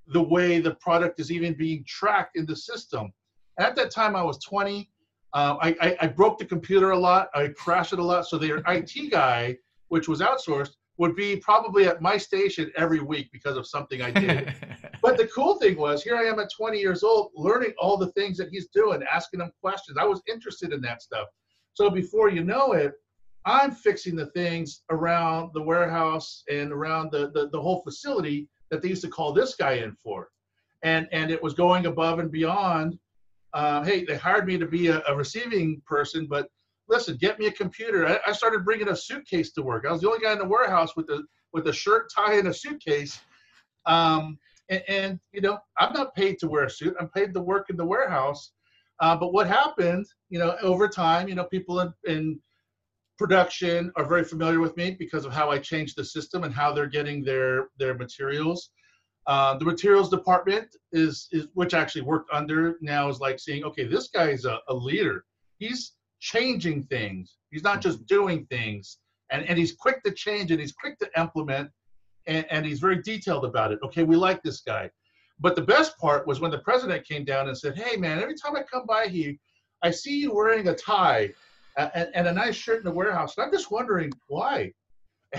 the 0.09 0.23
way 0.23 0.61
the 0.61 0.75
product 0.77 1.21
is 1.21 1.31
even 1.31 1.53
being 1.53 1.85
tracked 1.87 2.37
in 2.37 2.47
the 2.47 2.57
system. 2.57 3.13
And 3.59 3.67
At 3.67 3.77
that 3.77 3.91
time, 3.91 4.17
I 4.17 4.23
was 4.23 4.39
20. 4.39 4.91
Um, 5.35 5.59
I, 5.61 5.77
I, 5.81 5.97
I, 6.03 6.07
broke 6.07 6.39
the 6.39 6.45
computer 6.45 6.93
a 6.93 6.99
lot. 6.99 7.29
I 7.35 7.49
crashed 7.49 7.93
it 7.93 7.99
a 7.99 8.03
lot. 8.03 8.27
So 8.27 8.39
their 8.39 8.63
IT 8.69 9.11
guy, 9.11 9.57
which 9.89 10.09
was 10.09 10.21
outsourced, 10.21 10.77
would 10.99 11.15
be 11.15 11.37
probably 11.37 11.87
at 11.87 12.01
my 12.01 12.17
station 12.17 12.73
every 12.77 13.01
week 13.01 13.29
because 13.33 13.57
of 13.57 13.67
something 13.67 14.01
I 14.01 14.11
did. 14.11 14.55
but 15.03 15.17
the 15.19 15.27
cool 15.29 15.57
thing 15.57 15.77
was, 15.77 16.03
here 16.03 16.17
I 16.17 16.25
am 16.25 16.39
at 16.39 16.51
20 16.57 16.79
years 16.79 17.03
old, 17.03 17.33
learning 17.37 17.73
all 17.79 17.97
the 17.97 18.13
things 18.13 18.39
that 18.39 18.49
he's 18.51 18.69
doing, 18.69 19.03
asking 19.13 19.41
him 19.41 19.53
questions. 19.61 19.99
I 20.01 20.05
was 20.05 20.23
interested 20.29 20.73
in 20.73 20.81
that 20.83 21.03
stuff. 21.03 21.29
So 21.75 21.91
before 21.91 22.31
you 22.31 22.43
know 22.43 22.73
it, 22.73 22.95
I'm 23.45 23.71
fixing 23.71 24.17
the 24.17 24.27
things 24.27 24.83
around 24.91 25.51
the 25.55 25.63
warehouse 25.63 26.43
and 26.51 26.73
around 26.73 27.13
the, 27.13 27.31
the, 27.33 27.49
the 27.51 27.61
whole 27.61 27.83
facility 27.83 28.49
that 28.71 28.83
they 28.83 28.89
used 28.89 29.03
to 29.03 29.09
call 29.09 29.33
this 29.33 29.55
guy 29.55 29.75
in 29.75 29.95
for. 29.95 30.31
And, 30.83 31.07
and 31.13 31.31
it 31.31 31.43
was 31.43 31.55
going 31.55 31.87
above 31.87 32.19
and 32.19 32.31
beyond. 32.31 32.99
Uh, 33.53 33.85
hey, 33.85 34.05
they 34.05 34.17
hired 34.17 34.47
me 34.47 34.59
to 34.59 34.67
be 34.67 34.89
a, 34.89 35.01
a, 35.07 35.15
receiving 35.15 35.81
person, 35.87 36.27
but 36.27 36.49
listen, 36.89 37.17
get 37.17 37.39
me 37.39 37.47
a 37.47 37.53
computer. 37.53 38.07
I, 38.07 38.19
I, 38.29 38.33
started 38.33 38.65
bringing 38.65 38.89
a 38.89 38.97
suitcase 38.97 39.53
to 39.53 39.63
work. 39.63 39.85
I 39.87 39.93
was 39.93 40.01
the 40.01 40.09
only 40.09 40.21
guy 40.21 40.33
in 40.33 40.39
the 40.39 40.45
warehouse 40.45 40.97
with 40.97 41.09
a 41.11 41.23
with 41.53 41.67
a 41.69 41.73
shirt, 41.73 42.11
tie, 42.15 42.35
and 42.35 42.49
a 42.49 42.55
suitcase. 42.55 43.19
Um, 43.87 44.39
and, 44.69 44.83
and, 44.89 45.21
you 45.33 45.41
know, 45.41 45.59
I'm 45.79 45.93
not 45.93 46.15
paid 46.15 46.39
to 46.41 46.49
wear 46.49 46.65
a 46.65 46.71
suit. 46.71 46.95
I'm 47.01 47.09
paid 47.09 47.33
to 47.35 47.41
work 47.41 47.71
in 47.71 47.77
the 47.77 47.87
warehouse. 47.87 48.53
Uh, 49.01 49.17
but 49.17 49.33
what 49.33 49.47
happened, 49.47 50.07
you 50.29 50.39
know, 50.39 50.57
over 50.63 50.89
time, 50.89 51.29
you 51.29 51.35
know, 51.35 51.45
people 51.45 51.81
in, 51.81 51.93
in 52.07 52.41
production 53.19 53.93
are 53.97 54.05
very 54.05 54.25
familiar 54.25 54.61
with 54.61 54.77
me 54.77 54.91
because 54.99 55.25
of 55.25 55.33
how 55.33 55.51
I 55.51 55.59
changed 55.59 55.97
the 55.97 56.05
system 56.05 56.45
and 56.45 56.53
how 56.55 56.73
they're 56.73 56.87
getting 56.87 57.23
their 57.23 57.69
their 57.79 57.95
materials. 57.95 58.71
Uh, 59.27 59.59
the 59.59 59.65
materials 59.65 60.09
department 60.09 60.69
is 60.93 61.29
is 61.33 61.49
which 61.55 61.75
actually 61.75 62.03
worked 62.03 62.31
under 62.33 62.77
now 62.81 63.09
is 63.09 63.21
like 63.21 63.39
seeing 63.39 63.65
okay 63.65 63.85
this 63.85 64.09
guy 64.09 64.31
is 64.31 64.45
a, 64.45 64.59
a 64.69 64.75
leader. 64.75 65.25
He's 65.59 65.96
changing 66.21 66.85
things. 66.85 67.37
He's 67.51 67.63
not 67.63 67.81
just 67.81 67.99
mm-hmm. 67.99 68.15
doing 68.15 68.47
things, 68.47 68.99
and 69.31 69.45
and 69.49 69.59
he's 69.59 69.73
quick 69.73 70.03
to 70.05 70.11
change 70.11 70.51
and 70.51 70.61
he's 70.61 70.73
quick 70.73 70.99
to 70.99 71.09
implement, 71.21 71.71
and, 72.27 72.47
and 72.51 72.67
he's 72.67 72.81
very 72.81 73.03
detailed 73.03 73.45
about 73.45 73.73
it. 73.73 73.79
Okay, 73.85 74.05
we 74.05 74.17
like 74.17 74.43
this 74.43 74.61
guy. 74.61 74.91
But 75.39 75.55
the 75.55 75.63
best 75.63 75.99
part 75.99 76.27
was 76.27 76.41
when 76.41 76.51
the 76.51 76.59
president 76.59 77.07
came 77.07 77.25
down 77.25 77.49
and 77.49 77.57
said, 77.57 77.77
"Hey 77.77 77.97
man, 77.97 78.21
every 78.21 78.35
time 78.35 78.57
I 78.57 78.63
come 78.63 78.87
by 78.87 79.07
here, 79.09 79.35
I 79.83 79.91
see 79.91 80.19
you 80.19 80.35
wearing 80.35 80.69
a 80.69 80.75
tie 80.75 81.33
and, 81.77 82.09
and 82.15 82.27
a 82.27 82.33
nice 82.33 82.55
shirt 82.55 82.79
in 82.79 82.85
the 82.85 82.91
warehouse. 82.91 83.37
And 83.37 83.45
I'm 83.45 83.53
just 83.53 83.71
wondering 83.71 84.13
why. 84.29 84.73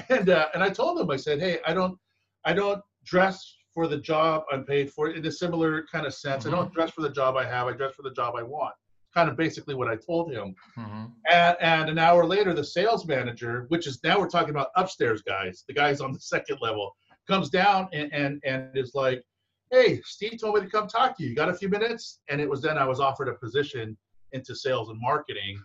And 0.09 0.29
uh, 0.29 0.49
and 0.53 0.61
I 0.61 0.69
told 0.69 0.99
him, 0.99 1.09
I 1.09 1.15
said, 1.15 1.39
hey, 1.39 1.59
I 1.65 1.73
don't 1.73 1.97
I 2.43 2.53
don't 2.53 2.83
dress 3.05 3.55
for 3.73 3.87
the 3.87 3.97
job 3.97 4.43
I'm 4.51 4.63
paid 4.63 4.91
for 4.91 5.09
in 5.09 5.25
a 5.25 5.31
similar 5.31 5.85
kind 5.91 6.05
of 6.05 6.13
sense. 6.13 6.43
Mm-hmm. 6.43 6.53
I 6.53 6.57
don't 6.57 6.73
dress 6.73 6.91
for 6.91 7.01
the 7.01 7.09
job 7.09 7.35
I 7.35 7.45
have. 7.45 7.67
I 7.67 7.71
dress 7.71 7.95
for 7.95 8.03
the 8.03 8.11
job 8.11 8.35
I 8.37 8.43
want. 8.43 8.75
Kind 9.17 9.29
of 9.29 9.35
basically 9.35 9.73
what 9.73 9.87
I 9.87 9.95
told 9.95 10.31
him. 10.31 10.53
Mm-hmm. 10.77 11.05
And, 11.31 11.57
and 11.59 11.89
an 11.89 11.97
hour 11.97 12.23
later, 12.23 12.53
the 12.53 12.63
sales 12.63 13.07
manager, 13.07 13.65
which 13.69 13.87
is 13.87 13.99
now 14.03 14.19
we're 14.19 14.29
talking 14.29 14.51
about 14.51 14.67
upstairs 14.75 15.23
guys, 15.23 15.63
the 15.67 15.73
guys 15.73 16.01
on 16.01 16.13
the 16.13 16.19
second 16.19 16.59
level, 16.61 16.95
comes 17.27 17.49
down 17.49 17.89
and, 17.93 18.13
and, 18.13 18.39
and 18.45 18.77
is 18.77 18.91
like, 18.93 19.23
hey, 19.71 19.99
Steve 20.05 20.39
told 20.39 20.53
me 20.53 20.61
to 20.61 20.69
come 20.69 20.87
talk 20.87 21.17
to 21.17 21.23
you. 21.23 21.29
You 21.29 21.35
got 21.35 21.49
a 21.49 21.53
few 21.55 21.67
minutes? 21.67 22.19
And 22.29 22.39
it 22.39 22.47
was 22.47 22.61
then 22.61 22.77
I 22.77 22.85
was 22.85 22.99
offered 22.99 23.27
a 23.27 23.33
position 23.33 23.97
into 24.33 24.53
sales 24.53 24.89
and 24.89 25.01
marketing 25.01 25.59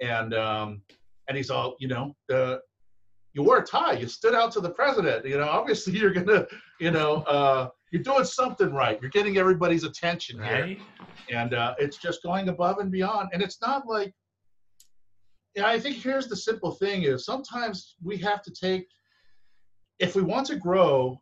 and 0.00 0.34
um, 0.34 0.82
and 1.28 1.36
he's 1.36 1.50
all, 1.50 1.76
you 1.78 1.88
know, 1.88 2.16
uh, 2.32 2.56
you 3.34 3.42
wore 3.42 3.58
a 3.58 3.64
tie, 3.64 3.92
you 3.92 4.08
stood 4.08 4.34
out 4.34 4.50
to 4.52 4.60
the 4.60 4.70
president. 4.70 5.24
You 5.24 5.38
know, 5.38 5.48
obviously 5.48 5.92
you're 5.98 6.12
gonna, 6.12 6.46
you 6.80 6.90
know, 6.90 7.22
uh, 7.22 7.68
you're 7.90 8.02
doing 8.02 8.24
something 8.24 8.72
right. 8.72 8.98
You're 9.00 9.10
getting 9.10 9.38
everybody's 9.38 9.84
attention 9.84 10.38
right. 10.38 10.66
here, 10.66 10.76
and 11.30 11.54
uh, 11.54 11.74
it's 11.78 11.96
just 11.96 12.22
going 12.22 12.48
above 12.48 12.78
and 12.78 12.90
beyond. 12.90 13.30
And 13.32 13.42
it's 13.42 13.60
not 13.60 13.86
like, 13.86 14.14
yeah, 15.54 15.66
I 15.66 15.80
think 15.80 15.96
here's 15.96 16.28
the 16.28 16.36
simple 16.36 16.72
thing: 16.72 17.02
is 17.02 17.24
sometimes 17.24 17.96
we 18.02 18.16
have 18.18 18.42
to 18.42 18.50
take, 18.50 18.86
if 19.98 20.14
we 20.14 20.22
want 20.22 20.46
to 20.48 20.56
grow, 20.56 21.20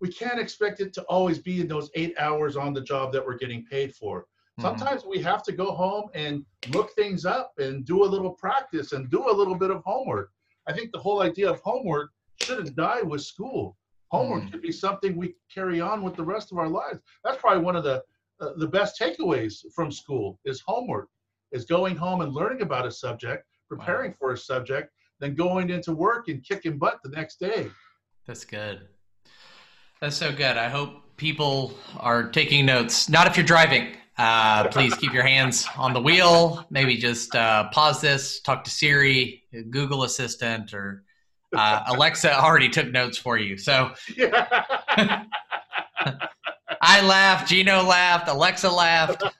we 0.00 0.08
can't 0.08 0.40
expect 0.40 0.80
it 0.80 0.92
to 0.94 1.02
always 1.02 1.38
be 1.38 1.60
in 1.60 1.68
those 1.68 1.90
eight 1.94 2.14
hours 2.18 2.56
on 2.56 2.72
the 2.74 2.80
job 2.80 3.12
that 3.12 3.24
we're 3.24 3.38
getting 3.38 3.64
paid 3.64 3.94
for. 3.94 4.20
Mm-hmm. 4.20 4.62
Sometimes 4.62 5.02
mm-hmm. 5.02 5.10
we 5.10 5.18
have 5.20 5.42
to 5.44 5.52
go 5.52 5.72
home 5.72 6.10
and 6.14 6.44
look 6.70 6.92
things 6.92 7.24
up 7.24 7.52
and 7.58 7.84
do 7.84 8.04
a 8.04 8.06
little 8.06 8.32
practice 8.32 8.92
and 8.92 9.10
do 9.10 9.30
a 9.30 9.32
little 9.32 9.54
bit 9.54 9.70
of 9.70 9.82
homework. 9.84 10.30
I 10.66 10.72
think 10.72 10.92
the 10.92 10.98
whole 10.98 11.22
idea 11.22 11.50
of 11.50 11.60
homework 11.60 12.10
shouldn't 12.42 12.74
die 12.74 13.02
with 13.02 13.22
school. 13.22 13.76
Homework 14.10 14.42
mm-hmm. 14.42 14.50
should 14.50 14.62
be 14.62 14.72
something 14.72 15.16
we 15.16 15.34
carry 15.52 15.80
on 15.80 16.02
with 16.02 16.14
the 16.14 16.24
rest 16.24 16.52
of 16.52 16.58
our 16.58 16.68
lives. 16.68 17.00
That's 17.24 17.40
probably 17.40 17.62
one 17.62 17.76
of 17.76 17.84
the 17.84 18.02
uh, 18.40 18.50
the 18.56 18.66
best 18.66 19.00
takeaways 19.00 19.64
from 19.74 19.92
school 19.92 20.40
is 20.44 20.62
homework, 20.66 21.08
is 21.52 21.64
going 21.64 21.96
home 21.96 22.20
and 22.20 22.32
learning 22.32 22.62
about 22.62 22.86
a 22.86 22.90
subject, 22.90 23.46
preparing 23.68 24.10
wow. 24.10 24.16
for 24.18 24.32
a 24.32 24.36
subject, 24.36 24.90
then 25.20 25.34
going 25.34 25.70
into 25.70 25.92
work 25.92 26.28
and 26.28 26.44
kicking 26.44 26.78
butt 26.78 26.98
the 27.04 27.10
next 27.10 27.38
day. 27.38 27.70
That's 28.26 28.44
good. 28.44 28.88
That's 30.00 30.16
so 30.16 30.32
good. 30.32 30.56
I 30.56 30.68
hope 30.68 31.16
people 31.16 31.74
are 31.98 32.28
taking 32.30 32.66
notes. 32.66 33.08
Not 33.08 33.26
if 33.26 33.36
you're 33.36 33.46
driving. 33.46 33.96
Uh, 34.18 34.68
please 34.72 34.94
keep 34.94 35.12
your 35.12 35.22
hands 35.22 35.66
on 35.76 35.92
the 35.92 36.00
wheel. 36.00 36.66
Maybe 36.70 36.96
just 36.96 37.34
uh, 37.34 37.68
pause 37.70 38.00
this, 38.00 38.40
talk 38.40 38.64
to 38.64 38.70
Siri, 38.70 39.44
Google 39.70 40.02
Assistant, 40.02 40.74
or 40.74 41.03
uh, 41.54 41.82
Alexa 41.86 42.38
already 42.38 42.68
took 42.68 42.90
notes 42.90 43.18
for 43.18 43.38
you. 43.38 43.56
So 43.56 43.92
I 46.80 47.00
laughed, 47.02 47.48
Geno 47.48 47.82
laughed, 47.82 48.28
Alexa 48.28 48.70
laughed. 48.70 49.22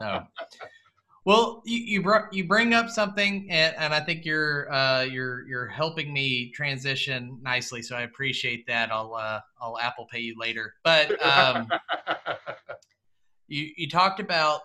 So, 0.00 0.22
well, 1.24 1.60
you 1.66 2.00
you, 2.00 2.14
you 2.30 2.44
bring 2.44 2.72
up 2.72 2.88
something, 2.88 3.50
and, 3.50 3.74
and 3.76 3.92
I 3.92 3.98
think 3.98 4.24
you're 4.24 4.72
uh, 4.72 5.02
you're 5.02 5.44
you're 5.48 5.66
helping 5.66 6.12
me 6.12 6.52
transition 6.52 7.36
nicely. 7.42 7.82
So 7.82 7.96
I 7.96 8.02
appreciate 8.02 8.64
that. 8.68 8.92
I'll 8.92 9.16
uh, 9.16 9.40
I'll 9.60 9.76
Apple 9.76 10.06
Pay 10.06 10.20
you 10.20 10.36
later, 10.38 10.74
but. 10.84 11.20
Um, 11.20 11.68
you, 13.48 13.70
you 13.76 13.88
talked 13.88 14.20
about 14.20 14.60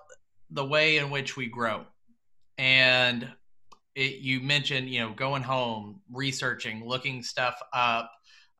the 0.52 0.64
way 0.64 0.98
in 0.98 1.10
which 1.10 1.36
we 1.36 1.48
grow 1.48 1.86
and 2.58 3.28
it, 3.96 4.22
you 4.22 4.42
mentioned 4.42 4.90
you 4.90 5.00
know 5.00 5.14
going 5.14 5.44
home 5.44 6.02
researching 6.12 6.88
looking 6.88 7.22
stuff 7.24 7.60
up 7.74 8.12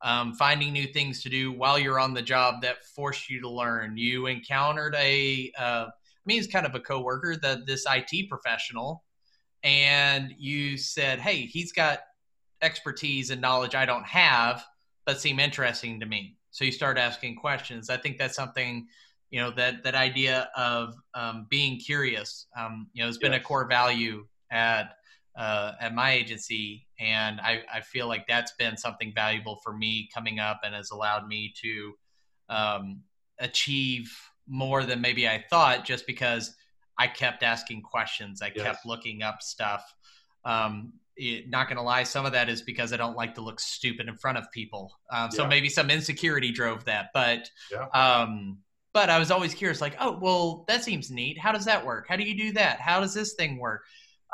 um, 0.02 0.34
finding 0.34 0.72
new 0.72 0.86
things 0.86 1.22
to 1.22 1.28
do 1.28 1.50
while 1.50 1.78
you're 1.78 1.98
on 1.98 2.12
the 2.12 2.22
job 2.22 2.60
that 2.62 2.84
forced 2.84 3.30
you 3.30 3.40
to 3.40 3.48
learn 3.48 3.96
you 3.96 4.26
encountered 4.26 4.94
a 4.96 5.52
uh, 5.58 5.86
I 6.24 6.26
mean, 6.26 6.38
he's 6.38 6.46
kind 6.46 6.64
of 6.64 6.74
a 6.74 6.80
coworker, 6.80 7.36
the 7.36 7.62
this 7.66 7.84
IT 7.88 8.30
professional, 8.30 9.04
and 9.62 10.34
you 10.38 10.78
said, 10.78 11.20
"Hey, 11.20 11.44
he's 11.46 11.72
got 11.72 12.00
expertise 12.62 13.30
and 13.30 13.40
knowledge 13.42 13.74
I 13.74 13.84
don't 13.84 14.06
have, 14.06 14.64
but 15.04 15.20
seem 15.20 15.38
interesting 15.38 16.00
to 16.00 16.06
me." 16.06 16.36
So 16.50 16.64
you 16.64 16.72
start 16.72 16.96
asking 16.96 17.36
questions. 17.36 17.90
I 17.90 17.98
think 17.98 18.16
that's 18.16 18.34
something 18.34 18.86
you 19.30 19.40
know 19.40 19.50
that 19.50 19.84
that 19.84 19.94
idea 19.94 20.48
of 20.56 20.94
um, 21.14 21.46
being 21.50 21.78
curious 21.78 22.46
um, 22.58 22.88
you 22.94 23.02
know 23.02 23.06
has 23.06 23.18
been 23.18 23.32
yes. 23.32 23.42
a 23.42 23.44
core 23.44 23.66
value 23.68 24.26
at 24.50 24.94
uh, 25.36 25.72
at 25.80 25.94
my 25.94 26.12
agency 26.12 26.86
and 26.98 27.40
I, 27.40 27.62
I 27.72 27.80
feel 27.80 28.06
like 28.06 28.26
that's 28.28 28.52
been 28.58 28.76
something 28.76 29.12
valuable 29.14 29.58
for 29.64 29.72
me 29.76 30.08
coming 30.14 30.38
up 30.38 30.60
and 30.64 30.74
has 30.74 30.90
allowed 30.90 31.26
me 31.26 31.52
to 31.62 31.92
um, 32.48 33.00
achieve 33.40 34.10
more 34.46 34.84
than 34.84 35.00
maybe 35.00 35.28
I 35.28 35.44
thought 35.50 35.84
just 35.84 36.06
because 36.06 36.54
I 36.98 37.08
kept 37.08 37.42
asking 37.42 37.82
questions 37.82 38.42
I 38.42 38.52
yes. 38.54 38.64
kept 38.64 38.86
looking 38.86 39.22
up 39.22 39.42
stuff 39.42 39.84
Um, 40.44 40.92
it, 41.16 41.48
not 41.48 41.68
gonna 41.68 41.82
lie, 41.82 42.02
some 42.02 42.26
of 42.26 42.32
that 42.32 42.48
is 42.48 42.60
because 42.62 42.92
I 42.92 42.96
don't 42.96 43.16
like 43.16 43.34
to 43.36 43.40
look 43.40 43.60
stupid 43.60 44.08
in 44.08 44.16
front 44.16 44.36
of 44.36 44.50
people. 44.52 44.92
Um, 45.10 45.30
so 45.30 45.42
Yeah. 45.42 45.48
maybe 45.48 45.68
some 45.68 45.88
insecurity 45.88 46.50
drove 46.50 46.84
that, 46.86 47.10
but 47.14 47.48
Yeah. 47.70 47.86
um, 47.94 48.58
but 48.92 49.10
I 49.10 49.18
was 49.18 49.30
always 49.30 49.54
curious, 49.54 49.80
like, 49.80 49.96
oh, 49.98 50.18
well, 50.20 50.64
that 50.68 50.84
seems 50.84 51.10
neat. 51.10 51.38
How 51.38 51.50
does 51.52 51.64
that 51.64 51.84
work? 51.84 52.06
How 52.08 52.16
do 52.16 52.24
you 52.24 52.36
do 52.36 52.52
that? 52.52 52.80
How 52.80 53.00
does 53.00 53.14
this 53.14 53.34
thing 53.34 53.58
work? 53.58 53.84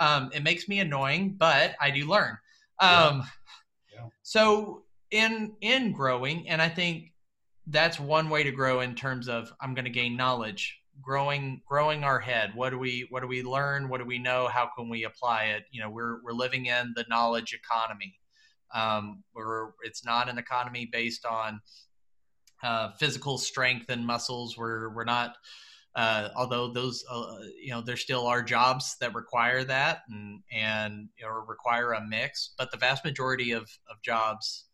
Um, 0.01 0.31
it 0.33 0.43
makes 0.43 0.67
me 0.67 0.81
annoying, 0.81 1.37
but 1.39 1.77
I 1.81 1.91
do 1.91 2.09
learn. 2.09 2.39
Um, 2.81 3.23
Yeah. 3.93 4.07
So 4.23 4.85
in 5.11 5.53
in 5.61 5.93
growing, 5.93 6.49
and 6.49 6.61
I 6.63 6.69
think 6.69 7.13
that's 7.67 8.01
one 8.01 8.31
way 8.31 8.43
to 8.43 8.51
grow 8.51 8.81
in 8.81 8.95
terms 8.95 9.29
of 9.29 9.53
I'm 9.61 9.75
going 9.75 9.85
to 9.85 9.91
gain 9.91 10.17
knowledge, 10.17 10.81
growing 11.03 11.61
growing 11.69 12.03
our 12.03 12.19
head. 12.19 12.53
What 12.55 12.71
do 12.71 12.79
we 12.79 13.07
what 13.11 13.21
do 13.21 13.29
we 13.29 13.43
learn? 13.43 13.89
What 13.89 13.99
do 13.99 14.07
we 14.07 14.19
know? 14.19 14.49
How 14.49 14.71
can 14.77 14.89
we 14.89 15.05
apply 15.05 15.45
it? 15.45 15.65
You 15.71 15.83
know, 15.83 15.91
we're 15.91 16.23
we're 16.25 16.33
living 16.33 16.67
in 16.67 16.95
the 16.97 17.05
knowledge 17.09 17.53
economy. 17.53 18.15
Um, 18.75 19.23
we're 19.35 19.71
it's 19.83 20.05
not 20.05 20.29
an 20.29 20.39
economy 20.39 20.89
based 20.91 21.27
on 21.27 21.61
uh, 22.63 22.93
physical 22.93 23.37
strength 23.37 23.91
and 23.91 24.07
muscles. 24.07 24.57
We're 24.57 24.89
we're 24.95 25.05
not. 25.05 25.37
Uh, 25.97 26.29
although 26.37 26.73
those, 26.73 27.05
uh, 27.11 27.39
you 27.61 27.71
know, 27.71 27.81
there 27.81 27.97
still 27.97 28.27
are 28.27 28.43
jobs 28.43 28.97
that 29.01 29.13
require 29.15 29.65
that 29.65 30.03
and 30.09 30.41
and 30.53 31.09
or 31.25 31.45
require 31.45 31.93
a 31.93 32.07
mix, 32.07 32.55
but 32.57 32.71
the 32.71 32.77
vast 32.77 33.05
majority 33.05 33.51
of 33.53 33.63
of 33.91 34.01
jobs 34.03 34.67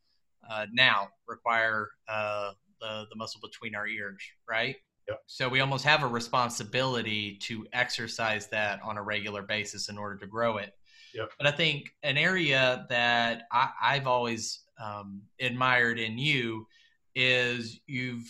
uh, 0.51 0.67
now 0.73 1.09
require 1.27 1.89
uh, 2.09 2.53
the 2.81 3.07
the 3.11 3.17
muscle 3.17 3.41
between 3.43 3.75
our 3.75 3.87
ears, 3.87 4.23
right? 4.49 4.77
Yep. 5.09 5.23
So 5.27 5.49
we 5.49 5.61
almost 5.61 5.85
have 5.85 6.03
a 6.03 6.07
responsibility 6.07 7.39
to 7.43 7.67
exercise 7.73 8.49
that 8.49 8.81
on 8.83 8.99
a 8.99 9.03
regular 9.03 9.43
basis 9.43 9.89
in 9.89 9.97
order 9.99 10.17
to 10.19 10.27
grow 10.27 10.59
it. 10.59 10.73
Yep. 11.15 11.31
But 11.39 11.47
I 11.47 11.53
think 11.53 11.95
an 12.03 12.19
area 12.19 12.87
that 12.91 13.45
I, 13.53 13.71
I've 13.81 14.07
always 14.07 14.61
um, 14.83 15.23
admired 15.41 15.99
in 15.99 16.19
you 16.19 16.67
is 17.15 17.81
you've 17.87 18.27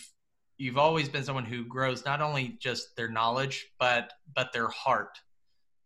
you've 0.57 0.77
always 0.77 1.07
been 1.09 1.23
someone 1.23 1.45
who 1.45 1.65
grows 1.65 2.05
not 2.05 2.21
only 2.21 2.57
just 2.59 2.95
their 2.95 3.09
knowledge 3.09 3.67
but 3.79 4.13
but 4.35 4.51
their 4.53 4.67
heart 4.67 5.17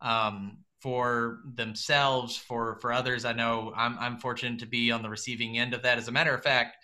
um, 0.02 0.58
for 0.80 1.40
themselves 1.56 2.36
for 2.36 2.78
for 2.82 2.92
others. 2.92 3.26
I 3.26 3.34
know 3.34 3.74
I'm, 3.76 3.98
I'm 4.00 4.18
fortunate 4.18 4.60
to 4.60 4.66
be 4.66 4.92
on 4.92 5.04
the 5.04 5.10
receiving 5.10 5.58
end 5.60 5.74
of 5.74 5.84
that. 5.84 5.98
As 5.98 6.08
a 6.08 6.12
matter 6.12 6.34
of 6.34 6.44
fact 6.44 6.78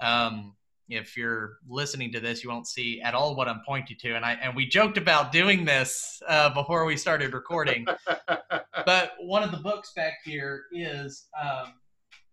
um, 0.00 0.54
if 0.88 1.16
you're 1.16 1.58
listening 1.68 2.12
to 2.12 2.20
this 2.20 2.42
you 2.42 2.50
won't 2.50 2.66
see 2.66 3.00
at 3.00 3.14
all 3.14 3.36
what 3.36 3.48
i'm 3.48 3.62
pointing 3.66 3.96
to. 4.00 4.14
And 4.14 4.24
i 4.24 4.32
and 4.34 4.54
we 4.54 4.66
joked 4.66 4.98
about 4.98 5.32
doing 5.32 5.64
this 5.64 6.22
uh, 6.28 6.52
before 6.52 6.84
we 6.84 6.96
started 6.96 7.32
recording. 7.32 7.86
But 8.86 9.12
one 9.20 9.42
of 9.42 9.50
the 9.50 9.58
books 9.58 9.92
back 9.94 10.14
here 10.24 10.64
is 10.72 11.28
um, 11.40 11.74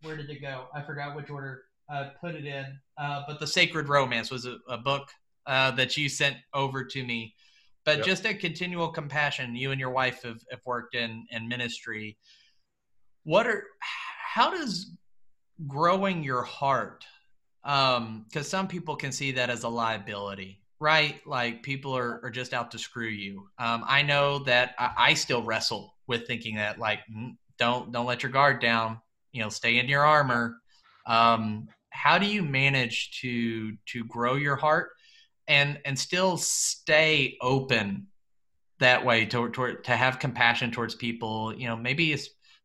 where 0.02 0.16
did 0.16 0.30
it 0.30 0.42
go? 0.42 0.68
I 0.74 0.82
forgot 0.82 1.16
which 1.16 1.30
order 1.30 1.64
I 1.90 2.12
put 2.20 2.36
it 2.36 2.46
in. 2.46 2.80
Uh, 2.98 3.24
but 3.28 3.40
the 3.40 3.48
Sacred 3.48 3.88
Romance 3.88 4.32
was 4.32 4.46
a, 4.46 4.58
a 4.68 4.78
book 4.78 5.10
uh, 5.46 5.72
that 5.72 5.96
you 5.96 6.10
sent 6.10 6.38
over 6.54 6.84
to 6.84 7.04
me. 7.04 7.34
But 7.86 8.00
Yep. 8.00 8.06
just 8.06 8.26
a 8.26 8.34
continual 8.34 8.90
compassion. 8.90 9.56
You 9.56 9.72
and 9.72 9.80
your 9.80 9.92
wife 9.92 10.24
have, 10.24 10.42
have 10.52 10.60
worked 10.66 10.94
in 10.94 11.26
in 11.32 11.48
ministry. 11.48 12.18
What 13.24 13.48
are 13.48 13.64
how 13.80 14.52
does 14.52 14.92
growing 15.68 16.24
your 16.24 16.44
heart? 16.44 17.06
Because 17.64 18.48
some 18.48 18.68
people 18.68 18.96
can 18.96 19.12
see 19.12 19.32
that 19.34 19.50
as 19.50 19.64
a 19.64 19.70
liability, 19.70 20.62
right? 20.80 21.26
Like 21.26 21.64
people 21.64 21.96
are, 21.96 22.20
are 22.24 22.30
just 22.30 22.54
out 22.54 22.72
to 22.72 22.78
screw 22.78 23.08
you. 23.08 23.48
Um, 23.58 23.84
I 23.88 24.02
know 24.02 24.40
that 24.40 24.76
I, 24.78 24.92
I 24.98 25.14
still 25.14 25.44
wrestle 25.44 25.96
with 26.08 26.28
thinking 26.28 26.56
that, 26.56 26.80
like, 26.80 27.00
mm, 27.10 27.38
don't 27.58 27.92
don't 27.94 28.06
let 28.06 28.22
your 28.22 28.32
guard 28.32 28.60
down. 28.60 29.00
You 29.32 29.44
know, 29.44 29.50
stay 29.50 29.80
in 29.80 29.88
your 29.88 30.06
armor. 30.06 30.58
Um, 31.06 31.70
how 31.98 32.18
do 32.18 32.28
you 32.28 32.44
manage 32.44 33.20
to 33.22 33.76
to 33.88 34.06
grow 34.06 34.36
your 34.36 34.56
heart 34.56 34.92
and 35.48 35.80
and 35.86 35.98
still 35.98 36.38
stay 36.38 37.38
open 37.42 38.08
that 38.80 39.04
way 39.04 39.26
to, 39.26 39.50
to, 39.50 39.76
to 39.78 39.92
have 39.96 40.20
compassion 40.20 40.72
towards 40.72 40.94
people? 40.94 41.54
You 41.56 41.68
know, 41.68 41.76
maybe 41.76 42.16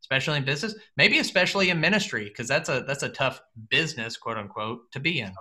especially 0.03 0.37
in 0.37 0.45
business, 0.45 0.75
maybe 0.97 1.19
especially 1.19 1.71
in 1.71 1.81
ministry, 1.81 2.25
because 2.25 2.47
that's 2.47 2.69
a 2.69 2.85
that's 2.87 3.03
a 3.03 3.09
tough 3.09 3.41
business, 3.71 4.17
quote 4.17 4.37
unquote, 4.37 4.93
to 4.93 5.01
be 5.01 5.21
in. 5.21 5.33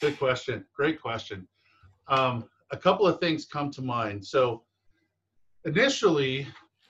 Good 0.00 0.18
question. 0.18 0.64
Great 0.74 1.00
question. 1.00 1.46
Um, 2.08 2.48
a 2.72 2.76
couple 2.76 3.06
of 3.06 3.20
things 3.20 3.44
come 3.44 3.70
to 3.70 3.82
mind. 3.82 4.26
So, 4.26 4.64
initially, 5.64 6.48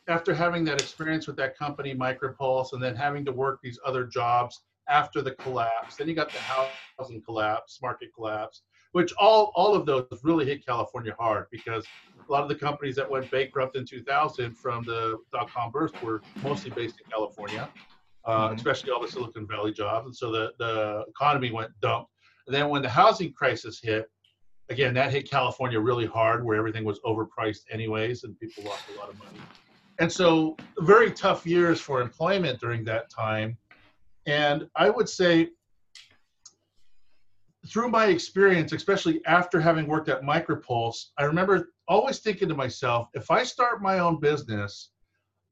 after 0.08 0.32
having 0.34 0.64
that 0.64 0.80
experience 0.80 1.26
with 1.26 1.36
that 1.36 1.58
company, 1.58 1.94
Micropulse, 1.94 2.72
and 2.72 2.82
then 2.82 2.96
having 2.96 3.24
to 3.26 3.32
work 3.32 3.60
these 3.62 3.78
other 3.84 4.06
jobs 4.06 4.62
after 4.92 5.22
the 5.22 5.34
collapse, 5.44 5.96
then 5.96 6.06
you 6.08 6.14
got 6.14 6.32
the 6.32 6.40
housing 6.40 7.22
collapse, 7.22 7.78
market 7.82 8.10
collapse, 8.14 8.62
which 8.92 9.12
all 9.18 9.52
all 9.56 9.74
of 9.74 9.86
those 9.86 10.06
really 10.22 10.44
hit 10.44 10.64
California 10.64 11.14
hard 11.18 11.46
because 11.50 11.84
a 12.28 12.32
lot 12.32 12.42
of 12.42 12.48
the 12.48 12.54
companies 12.54 12.96
that 12.96 13.10
went 13.10 13.30
bankrupt 13.30 13.76
in 13.76 13.84
2000 13.84 14.54
from 14.54 14.84
the 14.84 15.18
dot 15.32 15.48
com 15.54 15.70
burst 15.70 15.94
were 16.00 16.24
mostly 16.42 16.70
based 16.70 16.96
in 17.00 17.06
California, 17.14 17.64
uh, 18.26 18.50
Mhm. 18.50 18.54
especially 18.56 18.90
all 18.92 19.02
the 19.02 19.08
Silicon 19.08 19.46
Valley 19.46 19.72
jobs, 19.72 20.06
and 20.06 20.16
so 20.16 20.30
the 20.30 20.52
the 20.58 21.04
economy 21.08 21.50
went 21.50 21.72
dump. 21.80 22.06
And 22.46 22.54
then 22.54 22.68
when 22.68 22.82
the 22.82 22.88
housing 22.88 23.32
crisis 23.32 23.80
hit, 23.80 24.04
again, 24.68 24.92
that 24.94 25.10
hit 25.12 25.30
California 25.30 25.80
really 25.80 26.06
hard, 26.06 26.44
where 26.44 26.56
everything 26.56 26.84
was 26.84 27.00
overpriced 27.00 27.64
anyways, 27.70 28.24
and 28.24 28.38
people 28.38 28.62
lost 28.64 28.88
a 28.88 28.92
lot 28.92 29.08
of 29.10 29.16
money. 29.18 29.42
And 29.98 30.10
so, 30.20 30.58
very 30.80 31.10
tough 31.12 31.46
years 31.46 31.80
for 31.80 32.00
employment 32.00 32.60
during 32.60 32.84
that 32.84 33.10
time. 33.10 33.58
And 34.26 34.68
I 34.76 34.90
would 34.90 35.08
say, 35.08 35.50
through 37.66 37.88
my 37.88 38.06
experience, 38.06 38.72
especially 38.72 39.24
after 39.24 39.60
having 39.60 39.86
worked 39.86 40.08
at 40.08 40.22
Micropulse, 40.22 41.06
I 41.18 41.24
remember 41.24 41.72
always 41.88 42.18
thinking 42.18 42.48
to 42.48 42.54
myself, 42.54 43.08
if 43.14 43.30
I 43.30 43.44
start 43.44 43.82
my 43.82 44.00
own 44.00 44.18
business, 44.20 44.90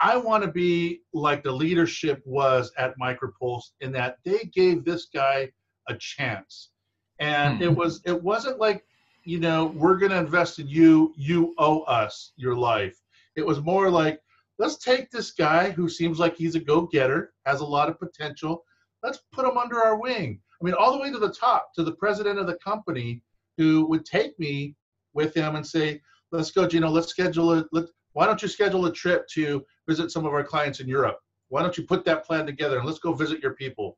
I 0.00 0.16
want 0.16 0.42
to 0.42 0.50
be 0.50 1.02
like 1.12 1.42
the 1.42 1.52
leadership 1.52 2.22
was 2.24 2.72
at 2.78 2.98
Micropulse 2.98 3.70
in 3.80 3.92
that 3.92 4.18
they 4.24 4.50
gave 4.52 4.84
this 4.84 5.06
guy 5.14 5.50
a 5.88 5.94
chance. 5.96 6.70
And 7.18 7.58
Hmm. 7.58 7.62
it 7.62 7.76
was 7.76 8.00
it 8.06 8.20
wasn't 8.22 8.58
like, 8.58 8.84
you 9.24 9.38
know, 9.38 9.66
we're 9.66 9.98
going 9.98 10.12
to 10.12 10.18
invest 10.18 10.58
in 10.58 10.66
you, 10.66 11.12
you 11.16 11.54
owe 11.58 11.82
us 11.82 12.32
your 12.36 12.56
life. 12.56 12.98
It 13.36 13.46
was 13.46 13.60
more 13.60 13.90
like, 13.90 14.20
let's 14.60 14.76
take 14.76 15.10
this 15.10 15.30
guy 15.30 15.70
who 15.70 15.88
seems 15.88 16.18
like 16.18 16.36
he's 16.36 16.54
a 16.54 16.60
go-getter, 16.60 17.32
has 17.46 17.60
a 17.60 17.64
lot 17.64 17.88
of 17.88 17.98
potential. 17.98 18.62
Let's 19.02 19.20
put 19.32 19.46
him 19.46 19.56
under 19.56 19.82
our 19.82 19.98
wing. 19.98 20.38
I 20.60 20.64
mean, 20.64 20.74
all 20.74 20.92
the 20.92 20.98
way 20.98 21.10
to 21.10 21.18
the 21.18 21.32
top, 21.32 21.72
to 21.76 21.82
the 21.82 21.94
president 21.94 22.38
of 22.38 22.46
the 22.46 22.58
company 22.62 23.22
who 23.56 23.86
would 23.86 24.04
take 24.04 24.38
me 24.38 24.76
with 25.14 25.34
him 25.34 25.56
and 25.56 25.66
say, 25.66 26.02
let's 26.30 26.50
go, 26.50 26.68
Geno, 26.68 26.90
let's 26.90 27.08
schedule 27.08 27.52
it. 27.52 27.68
Let, 27.72 27.86
why 28.12 28.26
don't 28.26 28.42
you 28.42 28.48
schedule 28.48 28.84
a 28.84 28.92
trip 28.92 29.26
to 29.28 29.64
visit 29.88 30.10
some 30.10 30.26
of 30.26 30.34
our 30.34 30.44
clients 30.44 30.80
in 30.80 30.88
Europe? 30.88 31.16
Why 31.48 31.62
don't 31.62 31.78
you 31.78 31.84
put 31.84 32.04
that 32.04 32.26
plan 32.26 32.44
together 32.44 32.76
and 32.76 32.86
let's 32.86 32.98
go 32.98 33.14
visit 33.14 33.42
your 33.42 33.54
people? 33.54 33.96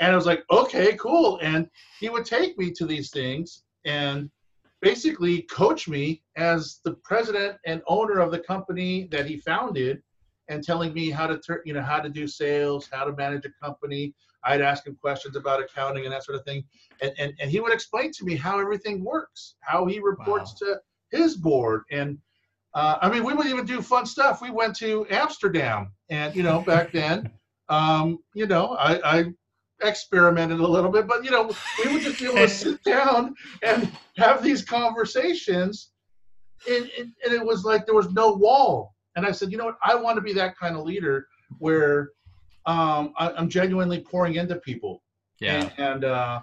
And 0.00 0.10
I 0.10 0.16
was 0.16 0.26
like, 0.26 0.42
okay, 0.50 0.96
cool. 0.96 1.38
And 1.42 1.68
he 2.00 2.08
would 2.08 2.24
take 2.24 2.56
me 2.56 2.70
to 2.70 2.86
these 2.86 3.10
things 3.10 3.62
and 3.84 4.30
basically 4.80 5.42
coach 5.42 5.88
me 5.88 6.22
as 6.36 6.80
the 6.84 6.94
president 7.04 7.56
and 7.66 7.82
owner 7.86 8.18
of 8.20 8.30
the 8.30 8.38
company 8.38 9.08
that 9.10 9.26
he 9.26 9.38
founded 9.38 10.02
and 10.48 10.64
telling 10.64 10.94
me 10.94 11.10
how 11.10 11.26
to 11.26 11.38
turn, 11.38 11.60
you 11.64 11.74
know, 11.74 11.82
how 11.82 12.00
to 12.00 12.08
do 12.08 12.26
sales, 12.26 12.88
how 12.90 13.04
to 13.04 13.12
manage 13.12 13.44
a 13.44 13.64
company. 13.64 14.14
I'd 14.44 14.60
ask 14.60 14.86
him 14.86 14.96
questions 15.00 15.36
about 15.36 15.60
accounting 15.60 16.04
and 16.04 16.12
that 16.12 16.24
sort 16.24 16.38
of 16.38 16.44
thing. 16.44 16.64
And, 17.02 17.12
and, 17.18 17.34
and 17.40 17.50
he 17.50 17.60
would 17.60 17.72
explain 17.72 18.12
to 18.12 18.24
me 18.24 18.36
how 18.36 18.58
everything 18.58 19.04
works, 19.04 19.56
how 19.60 19.84
he 19.86 20.00
reports 20.00 20.54
to 20.54 20.80
his 21.10 21.36
board. 21.36 21.82
And 21.90 22.18
uh, 22.74 22.98
I 23.02 23.10
mean, 23.10 23.24
we 23.24 23.34
would 23.34 23.46
even 23.46 23.66
do 23.66 23.82
fun 23.82 24.06
stuff. 24.06 24.40
We 24.40 24.50
went 24.50 24.76
to 24.76 25.06
Amsterdam 25.10 25.92
and, 26.08 26.34
you 26.34 26.42
know, 26.42 26.60
back 26.60 26.92
then, 26.92 27.30
um, 27.68 28.18
you 28.34 28.46
know, 28.46 28.76
I, 28.76 29.18
I 29.18 29.24
experimented 29.82 30.60
a 30.60 30.66
little 30.66 30.90
bit, 30.90 31.06
but, 31.06 31.24
you 31.24 31.30
know, 31.30 31.50
we 31.84 31.92
would 31.92 32.02
just 32.02 32.18
be 32.18 32.26
able 32.26 32.36
to 32.36 32.48
sit 32.48 32.82
down 32.84 33.34
and 33.62 33.90
have 34.16 34.42
these 34.42 34.64
conversations. 34.64 35.90
And, 36.68 36.90
and, 36.98 37.12
and 37.24 37.32
it 37.32 37.44
was 37.44 37.64
like 37.64 37.86
there 37.86 37.94
was 37.94 38.10
no 38.12 38.32
wall. 38.32 38.94
And 39.16 39.26
I 39.26 39.32
said, 39.32 39.50
you 39.50 39.58
know 39.58 39.66
what? 39.66 39.78
I 39.82 39.94
want 39.94 40.16
to 40.16 40.22
be 40.22 40.32
that 40.34 40.56
kind 40.56 40.76
of 40.76 40.84
leader 40.84 41.26
where 41.58 42.10
um, 42.66 43.12
I, 43.18 43.32
I'm 43.32 43.48
genuinely 43.48 44.00
pouring 44.00 44.34
into 44.34 44.56
people. 44.56 45.02
Yeah. 45.40 45.62
And, 45.62 45.72
and 45.78 46.04
uh, 46.04 46.40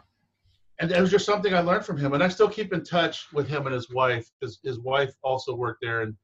and 0.80 0.91
it 0.91 1.00
was 1.00 1.12
just 1.12 1.26
something 1.26 1.54
I 1.54 1.62
learned 1.62 1.86
from 1.86 1.98
him. 1.98 2.13
And 2.13 2.24
I 2.24 2.28
still 2.28 2.50
keep 2.50 2.74
in 2.74 2.84
touch 2.84 3.28
with 3.34 3.48
him 3.48 3.65
and 3.65 3.74
his 3.74 3.89
wife. 3.89 4.30
His 4.41 4.60
his 4.63 4.80
wife 4.80 5.13
also 5.24 5.56
worked 5.56 5.80
there, 5.82 6.02
and 6.02 6.15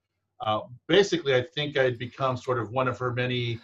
uh, 0.46 0.62
basically, 0.88 1.36
I 1.36 1.46
think 1.56 1.78
I'd 1.78 1.98
become 1.98 2.36
sort 2.36 2.60
of 2.60 2.72
one 2.72 2.88
of 2.88 2.98
her 2.98 3.14
many 3.14 3.60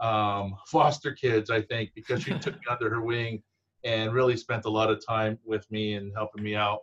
um, 0.00 0.56
foster 0.66 1.12
kids. 1.12 1.50
I 1.50 1.62
think 1.62 1.90
because 1.94 2.22
she 2.22 2.38
took 2.38 2.54
me 2.54 2.62
under 2.70 2.90
her 2.90 3.02
wing 3.02 3.42
and 3.84 4.12
really 4.12 4.36
spent 4.36 4.64
a 4.64 4.70
lot 4.70 4.90
of 4.90 5.04
time 5.04 5.38
with 5.44 5.70
me 5.70 5.94
and 5.94 6.12
helping 6.14 6.42
me 6.42 6.54
out. 6.54 6.80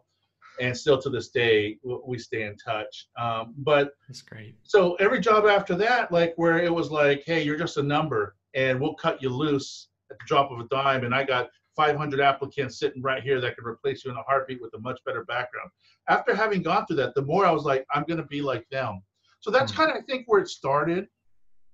and 0.62 0.76
still 0.78 0.98
to 0.98 1.10
this 1.10 1.30
day 1.30 1.78
we 1.84 2.18
stay 2.18 2.44
in 2.44 2.56
touch. 2.56 3.08
Um, 3.20 3.54
but 3.58 3.92
that's 4.08 4.22
great. 4.22 4.56
So 4.64 4.96
every 4.96 5.20
job 5.20 5.46
after 5.46 5.76
that, 5.76 6.12
like 6.12 6.34
where 6.38 6.60
it 6.60 6.74
was 6.74 6.92
like, 6.92 7.24
hey, 7.26 7.44
you're 7.44 7.58
just 7.58 7.78
a 7.78 7.84
number, 7.84 8.36
and 8.54 8.80
we'll 8.80 8.96
cut 8.96 9.22
you 9.22 9.30
loose 9.30 9.90
at 10.10 10.18
the 10.18 10.26
drop 10.26 10.52
of 10.52 10.60
a 10.60 10.68
dime, 10.70 11.04
and 11.04 11.14
I 11.14 11.24
got 11.26 11.50
500 11.76 12.22
applicants 12.22 12.80
sitting 12.80 13.02
right 13.02 13.22
here 13.22 13.42
that 13.42 13.56
could 13.56 13.66
replace 13.66 14.06
you 14.06 14.12
in 14.12 14.18
a 14.18 14.24
heartbeat 14.24 14.62
with 14.62 14.74
a 14.76 14.80
much 14.80 15.00
better 15.06 15.26
background. 15.26 15.70
After 16.08 16.34
having 16.34 16.62
gone 16.62 16.86
through 16.86 16.98
that, 16.98 17.16
the 17.16 17.22
more 17.22 17.46
I 17.46 17.52
was 17.52 17.66
like, 17.66 17.86
I'm 17.94 18.04
going 18.04 18.18
to 18.22 18.28
be 18.28 18.42
like 18.42 18.66
them. 18.70 19.02
So 19.42 19.52
that's 19.52 19.72
mm-hmm. 19.72 19.82
kind 19.82 19.92
of 19.92 19.98
I 19.98 20.06
think 20.06 20.24
where 20.28 20.42
it 20.42 20.48
started, 20.48 21.08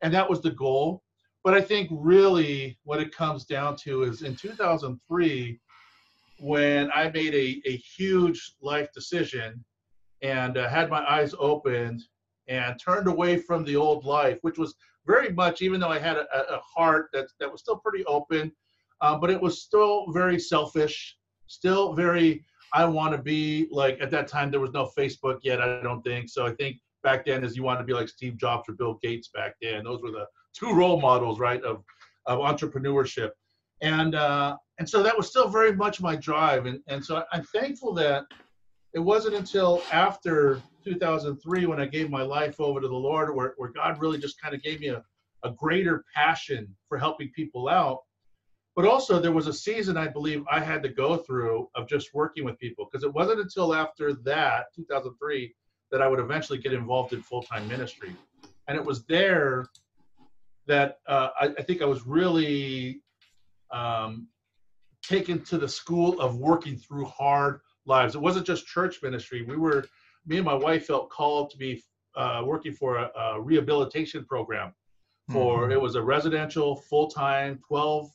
and 0.01 0.13
that 0.13 0.29
was 0.29 0.41
the 0.41 0.51
goal. 0.51 1.03
But 1.43 1.55
I 1.55 1.61
think 1.61 1.89
really 1.91 2.77
what 2.83 3.01
it 3.01 3.15
comes 3.15 3.45
down 3.45 3.75
to 3.77 4.03
is 4.03 4.21
in 4.21 4.35
2003 4.35 5.59
when 6.39 6.91
I 6.93 7.09
made 7.09 7.33
a, 7.33 7.61
a 7.67 7.77
huge 7.77 8.55
life 8.61 8.89
decision 8.93 9.63
and 10.21 10.57
uh, 10.57 10.67
had 10.69 10.89
my 10.89 11.03
eyes 11.09 11.33
opened 11.39 12.03
and 12.47 12.79
turned 12.79 13.07
away 13.07 13.37
from 13.37 13.63
the 13.63 13.75
old 13.75 14.05
life, 14.05 14.37
which 14.41 14.57
was 14.57 14.75
very 15.05 15.31
much, 15.31 15.61
even 15.61 15.79
though 15.79 15.89
I 15.89 15.99
had 15.99 16.17
a, 16.17 16.55
a 16.55 16.59
heart 16.59 17.09
that, 17.13 17.27
that 17.39 17.51
was 17.51 17.61
still 17.61 17.77
pretty 17.77 18.05
open, 18.05 18.51
uh, 19.01 19.17
but 19.17 19.31
it 19.31 19.41
was 19.41 19.61
still 19.61 20.11
very 20.11 20.39
selfish, 20.39 21.17
still 21.47 21.93
very, 21.93 22.43
I 22.73 22.85
want 22.85 23.15
to 23.15 23.21
be 23.21 23.67
like, 23.71 23.99
at 23.99 24.11
that 24.11 24.27
time, 24.27 24.51
there 24.51 24.59
was 24.59 24.73
no 24.73 24.91
Facebook 24.97 25.39
yet, 25.43 25.61
I 25.61 25.81
don't 25.81 26.03
think. 26.03 26.29
So 26.29 26.45
I 26.45 26.53
think 26.55 26.77
back 27.03 27.25
then 27.25 27.43
is 27.43 27.55
you 27.55 27.63
want 27.63 27.79
to 27.79 27.85
be 27.85 27.93
like 27.93 28.09
Steve 28.09 28.37
Jobs 28.37 28.69
or 28.69 28.73
Bill 28.73 28.99
Gates 29.01 29.29
back 29.33 29.55
then. 29.61 29.83
Those 29.85 30.01
were 30.01 30.11
the 30.11 30.25
two 30.53 30.73
role 30.73 30.99
models, 30.99 31.39
right, 31.39 31.61
of, 31.63 31.83
of 32.25 32.39
entrepreneurship. 32.39 33.31
And, 33.81 34.15
uh, 34.15 34.57
and 34.81 34.89
so 34.89 35.03
that 35.03 35.15
was 35.15 35.27
still 35.27 35.47
very 35.47 35.75
much 35.75 36.01
my 36.01 36.15
drive. 36.15 36.65
And, 36.65 36.79
and 36.87 37.05
so 37.05 37.23
i'm 37.31 37.43
thankful 37.43 37.93
that 37.93 38.25
it 38.93 38.99
wasn't 38.99 39.35
until 39.35 39.83
after 39.91 40.59
2003 40.83 41.67
when 41.67 41.79
i 41.79 41.85
gave 41.85 42.09
my 42.09 42.23
life 42.23 42.59
over 42.59 42.81
to 42.81 42.87
the 42.87 43.03
lord 43.09 43.35
where, 43.35 43.53
where 43.57 43.69
god 43.69 44.01
really 44.01 44.17
just 44.17 44.41
kind 44.41 44.55
of 44.55 44.63
gave 44.63 44.79
me 44.79 44.87
a, 44.87 45.03
a 45.43 45.51
greater 45.51 46.03
passion 46.15 46.75
for 46.89 46.97
helping 46.97 47.29
people 47.35 47.69
out. 47.69 47.99
But 48.75 48.85
also 48.85 49.19
there 49.19 49.31
was 49.31 49.45
a 49.45 49.53
season 49.53 49.97
i 49.97 50.07
believe 50.07 50.43
i 50.51 50.59
had 50.59 50.81
to 50.81 50.89
go 50.89 51.17
through 51.17 51.69
of 51.75 51.87
just 51.87 52.13
working 52.15 52.43
with 52.43 52.57
people. 52.57 52.87
Because 52.91 53.03
it 53.03 53.13
wasn't 53.13 53.39
until 53.39 53.75
after 53.75 54.13
that 54.13 54.65
2003 54.75 55.53
that 55.91 56.01
i 56.01 56.07
would 56.07 56.19
eventually 56.19 56.57
get 56.57 56.73
involved 56.73 57.13
in 57.13 57.21
full-time 57.21 57.67
ministry. 57.67 58.15
And 58.67 58.75
it 58.77 58.83
was 58.83 59.05
there 59.05 59.67
that 60.67 60.97
uh, 61.07 61.29
I, 61.39 61.45
I, 61.57 61.63
think 61.63 61.81
i 61.81 61.85
was 61.85 62.05
really 62.05 63.01
um, 63.71 64.27
taken 65.01 65.43
to 65.45 65.57
the 65.57 65.67
school 65.67 66.19
of 66.19 66.37
working 66.37 66.77
through 66.77 67.05
hard 67.05 67.61
lives. 67.85 68.15
It 68.15 68.21
wasn't 68.21 68.45
just 68.45 68.67
church 68.67 69.01
ministry. 69.01 69.41
We 69.41 69.57
were, 69.57 69.85
me 70.25 70.37
and 70.37 70.45
my 70.45 70.53
wife 70.53 70.85
felt 70.85 71.09
called 71.09 71.49
to 71.51 71.57
be 71.57 71.83
uh, 72.15 72.43
working 72.45 72.73
for 72.73 72.97
a, 72.97 73.11
a, 73.17 73.41
rehabilitation 73.41 74.25
program. 74.25 74.73
For 75.31 75.63
mm-hmm. 75.63 75.71
it 75.71 75.81
was 75.81 75.95
a 75.95 76.01
residential, 76.01 76.75
full 76.75 77.07
time, 77.07 77.59
12 77.67 78.09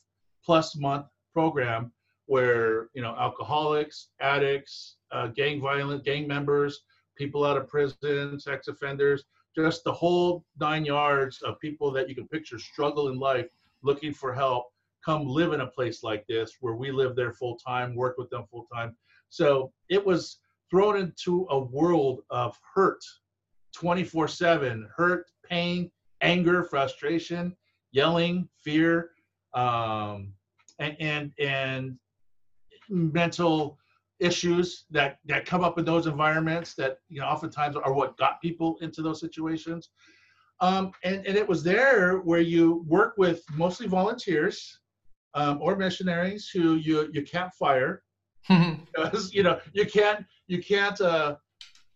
plus 0.45 0.75
month 0.77 1.07
program 1.33 1.91
where 2.27 2.89
you 2.93 3.01
know 3.01 3.15
alcoholics, 3.17 4.09
addicts, 4.19 4.97
uh, 5.11 5.27
gang 5.27 5.59
violent, 5.59 6.03
gang 6.03 6.27
members, 6.27 6.81
people 7.17 7.43
out 7.43 7.57
of 7.57 7.67
prison, 7.67 8.39
sex 8.39 8.67
offenders, 8.67 9.23
just 9.57 9.83
the 9.83 9.91
whole 9.91 10.45
nine 10.59 10.85
yards 10.85 11.41
of 11.41 11.59
people 11.59 11.91
that 11.91 12.07
you 12.07 12.15
can 12.15 12.27
picture 12.27 12.59
struggle 12.59 13.09
in 13.09 13.17
life, 13.17 13.47
looking 13.81 14.13
for 14.13 14.33
help 14.33 14.67
come 15.03 15.25
live 15.25 15.53
in 15.53 15.61
a 15.61 15.67
place 15.67 16.03
like 16.03 16.25
this 16.27 16.57
where 16.59 16.75
we 16.75 16.91
live 16.91 17.15
there 17.15 17.31
full 17.31 17.57
time, 17.57 17.95
work 17.95 18.17
with 18.17 18.29
them 18.29 18.43
full 18.51 18.67
time. 18.73 18.95
So 19.29 19.71
it 19.89 20.05
was 20.05 20.39
thrown 20.69 20.97
into 20.97 21.47
a 21.49 21.59
world 21.59 22.21
of 22.29 22.57
hurt 22.75 22.99
24 23.73 24.27
7 24.27 24.89
hurt, 24.95 25.25
pain, 25.49 25.89
anger, 26.21 26.63
frustration, 26.63 27.55
yelling, 27.91 28.49
fear, 28.63 29.11
um, 29.53 30.33
and, 30.79 30.95
and, 30.99 31.31
and 31.39 31.97
mental 32.89 33.77
issues 34.19 34.85
that, 34.89 35.19
that 35.25 35.45
come 35.45 35.63
up 35.63 35.77
in 35.77 35.85
those 35.85 36.07
environments 36.07 36.73
that 36.75 36.99
you 37.09 37.19
know 37.19 37.27
oftentimes 37.27 37.75
are 37.75 37.93
what 37.93 38.17
got 38.17 38.41
people 38.41 38.77
into 38.81 39.01
those 39.01 39.19
situations. 39.19 39.89
Um, 40.59 40.91
and, 41.03 41.25
and 41.27 41.37
it 41.37 41.47
was 41.47 41.63
there 41.63 42.17
where 42.19 42.41
you 42.41 42.83
work 42.87 43.13
with 43.17 43.43
mostly 43.55 43.87
volunteers 43.87 44.79
um, 45.35 45.59
or 45.61 45.75
missionaries 45.75 46.49
who 46.49 46.75
you 46.75 47.09
you 47.13 47.21
can't 47.21 47.53
fire 47.53 48.03
because 48.95 49.33
you 49.33 49.43
know 49.43 49.59
you 49.73 49.85
can't 49.85 50.25
you 50.47 50.63
can't 50.63 50.99
uh, 51.01 51.35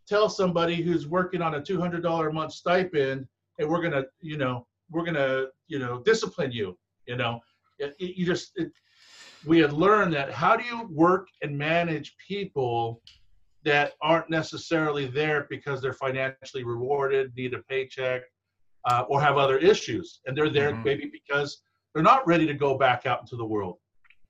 tell 0.08 0.30
somebody 0.30 0.76
who's 0.76 1.08
working 1.08 1.42
on 1.42 1.56
a 1.56 1.62
two 1.62 1.80
hundred 1.80 2.04
dollar 2.04 2.30
a 2.30 2.34
month 2.34 2.52
stipend, 2.52 3.28
hey, 3.58 3.66
we're 3.66 3.82
gonna 3.82 4.04
you 4.22 4.38
know 4.38 4.68
we're 4.92 5.06
gonna 5.06 5.46
you 5.68 5.80
know 5.80 6.02
discipline 6.04 6.52
you. 6.52 6.78
You 7.08 7.16
know, 7.16 7.40
it, 7.80 7.96
it, 8.00 8.16
you 8.18 8.26
just 8.26 8.52
it, 8.56 8.72
we 9.46 9.60
had 9.60 9.74
learned 9.74 10.14
that 10.14 10.32
how 10.32 10.56
do 10.56 10.64
you 10.64 10.88
work 10.92 11.28
and 11.42 11.58
manage 11.58 12.16
people 12.28 13.02
that 13.64 13.94
aren't 14.02 14.30
necessarily 14.30 15.08
there 15.08 15.48
because 15.50 15.82
they're 15.82 15.94
financially 15.94 16.64
rewarded, 16.64 17.32
need 17.36 17.54
a 17.54 17.60
paycheck, 17.60 18.24
uh, 18.90 19.04
or 19.08 19.22
have 19.22 19.38
other 19.38 19.58
issues, 19.58 20.22
and 20.26 20.36
they're 20.36 20.50
there 20.50 20.72
mm-hmm. 20.72 20.84
maybe 20.84 21.12
because 21.12 21.62
they're 21.94 22.04
not 22.04 22.26
ready 22.26 22.48
to 22.48 22.54
go 22.54 22.78
back 22.78 23.06
out 23.06 23.22
into 23.22 23.36
the 23.36 23.46
world. 23.46 23.78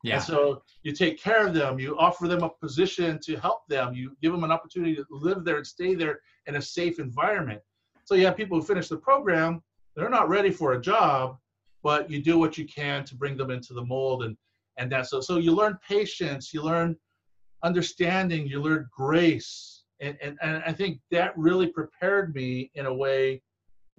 Yeah. 0.04 0.16
And 0.16 0.24
so 0.24 0.64
you 0.84 0.94
take 0.94 1.22
care 1.22 1.46
of 1.46 1.54
them, 1.54 1.80
you 1.80 1.98
offer 1.98 2.28
them 2.28 2.44
a 2.44 2.50
position 2.50 3.20
to 3.24 3.36
help 3.38 3.68
them, 3.68 3.94
you 3.94 4.16
give 4.22 4.32
them 4.32 4.44
an 4.44 4.52
opportunity 4.52 4.96
to 4.96 5.06
live 5.12 5.46
there 5.46 5.58
and 5.58 5.68
stay 5.68 5.94
there 5.94 6.20
in 6.48 6.56
a 6.56 6.62
safe 6.62 7.00
environment. 7.00 7.62
So 8.06 8.16
you 8.16 8.26
have 8.26 8.36
people 8.36 8.60
who 8.60 8.66
finish 8.66 8.90
the 8.90 8.98
program, 8.98 9.62
they're 9.96 10.10
not 10.10 10.28
ready 10.28 10.50
for 10.50 10.74
a 10.74 10.82
job, 10.82 11.38
but 11.84 12.10
you 12.10 12.22
do 12.22 12.40
what 12.40 12.58
you 12.58 12.66
can 12.66 13.06
to 13.06 13.16
bring 13.16 13.38
them 13.38 13.52
into 13.52 13.74
the 13.74 13.84
mold 13.84 14.24
and 14.24 14.36
and 14.82 14.92
that's 14.92 15.12
so 15.12 15.22
so 15.22 15.38
you 15.38 15.54
learn 15.54 15.78
patience, 15.88 16.54
you 16.54 16.64
learn 16.64 16.96
understanding, 17.64 18.48
you 18.48 18.62
learn 18.62 18.88
grace. 18.92 19.84
And 20.00 20.18
and, 20.22 20.38
and 20.42 20.64
I 20.66 20.74
think 20.74 21.00
that 21.12 21.38
really 21.38 21.68
prepared 21.68 22.34
me 22.34 22.72
in 22.74 22.88
a 22.88 22.94
way 22.94 23.44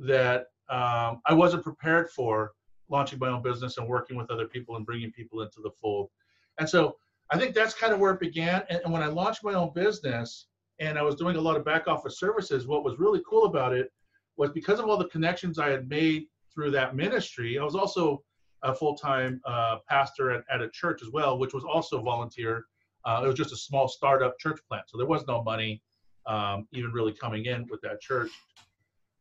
that 0.01 0.47
um, 0.69 1.21
I 1.27 1.35
wasn't 1.35 1.63
prepared 1.63 2.11
for 2.11 2.53
launching 2.89 3.21
my 3.21 3.29
own 3.29 3.43
business 3.43 3.79
and 3.79 3.87
working 3.87 4.17
with 4.17 4.31
other 4.31 4.47
people 4.49 4.77
and 4.77 4.85
bringing 4.85 5.13
people 5.13 5.43
into 5.43 5.61
the 5.63 5.71
fold. 5.71 6.11
And 6.59 6.69
so 6.69 6.97
I 7.31 7.39
think 7.39 7.55
that's 7.55 7.75
kind 7.75 7.93
of 7.93 8.01
where 8.01 8.13
it 8.13 8.21
began. 8.21 8.65
And, 8.69 8.81
and 8.85 8.93
when 8.93 9.03
I 9.03 9.07
launched 9.07 9.45
my 9.45 9.55
own 9.55 9.73
business 9.75 10.49
and 10.81 10.99
I 10.99 11.03
was 11.03 11.15
doing 11.15 11.37
a 11.37 11.41
lot 11.41 11.57
of 11.57 11.65
back 11.65 11.87
office 11.87 12.19
services, 12.19 12.67
what 12.67 12.85
was 12.85 12.99
really 12.99 13.23
cool 13.29 13.45
about 13.45 13.73
it 13.73 13.93
was 14.37 14.51
because 14.51 14.81
of 14.81 14.89
all 14.89 14.97
the 14.97 15.09
connections 15.09 15.59
I 15.59 15.71
had 15.71 15.89
made 15.89 16.27
through 16.53 16.73
that 16.73 16.97
ministry, 16.97 17.59
I 17.59 17.65
was 17.65 17.77
also 17.77 18.23
a 18.63 18.75
full 18.75 18.97
time 18.97 19.41
uh, 19.45 19.79
pastor 19.89 20.31
at, 20.31 20.45
at, 20.51 20.61
a 20.61 20.69
church 20.71 21.03
as 21.03 21.11
well, 21.11 21.39
which 21.39 21.53
was 21.53 21.65
also 21.65 22.01
volunteer. 22.01 22.67
Uh, 23.05 23.23
it 23.25 23.27
was 23.27 23.37
just 23.37 23.53
a 23.53 23.57
small 23.57 23.89
startup 23.89 24.39
church 24.39 24.61
plant. 24.69 24.85
So 24.89 24.97
there 24.97 25.07
was 25.07 25.25
no 25.27 25.43
money 25.43 25.83
um, 26.27 26.69
even 26.73 26.93
really 26.93 27.13
coming 27.13 27.47
in 27.47 27.67
with 27.69 27.81
that 27.83 28.01
church. 28.01 28.31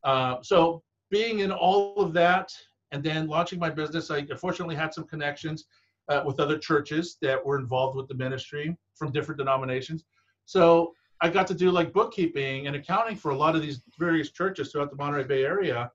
Uh, 0.04 0.36
so 0.42 0.82
being 1.10 1.40
in 1.40 1.50
all 1.50 1.96
of 1.96 2.12
that 2.12 2.52
and 2.92 3.02
then 3.02 3.26
launching 3.26 3.58
my 3.58 3.70
business, 3.70 4.10
I 4.10 4.18
unfortunately 4.18 4.76
had 4.76 4.94
some 4.94 5.04
connections 5.04 5.64
uh, 6.08 6.22
with 6.24 6.40
other 6.40 6.58
churches 6.58 7.16
that 7.22 7.44
were 7.44 7.58
involved 7.58 7.96
with 7.96 8.08
the 8.08 8.14
ministry 8.14 8.76
from 8.94 9.12
different 9.12 9.38
denominations. 9.38 10.04
So 10.44 10.92
I 11.20 11.28
got 11.28 11.46
to 11.48 11.54
do 11.54 11.70
like 11.70 11.92
bookkeeping 11.92 12.66
and 12.66 12.76
accounting 12.76 13.16
for 13.16 13.30
a 13.30 13.36
lot 13.36 13.54
of 13.54 13.62
these 13.62 13.82
various 13.98 14.30
churches 14.30 14.72
throughout 14.72 14.90
the 14.90 14.96
Monterey 14.96 15.24
Bay 15.24 15.44
area. 15.44 15.90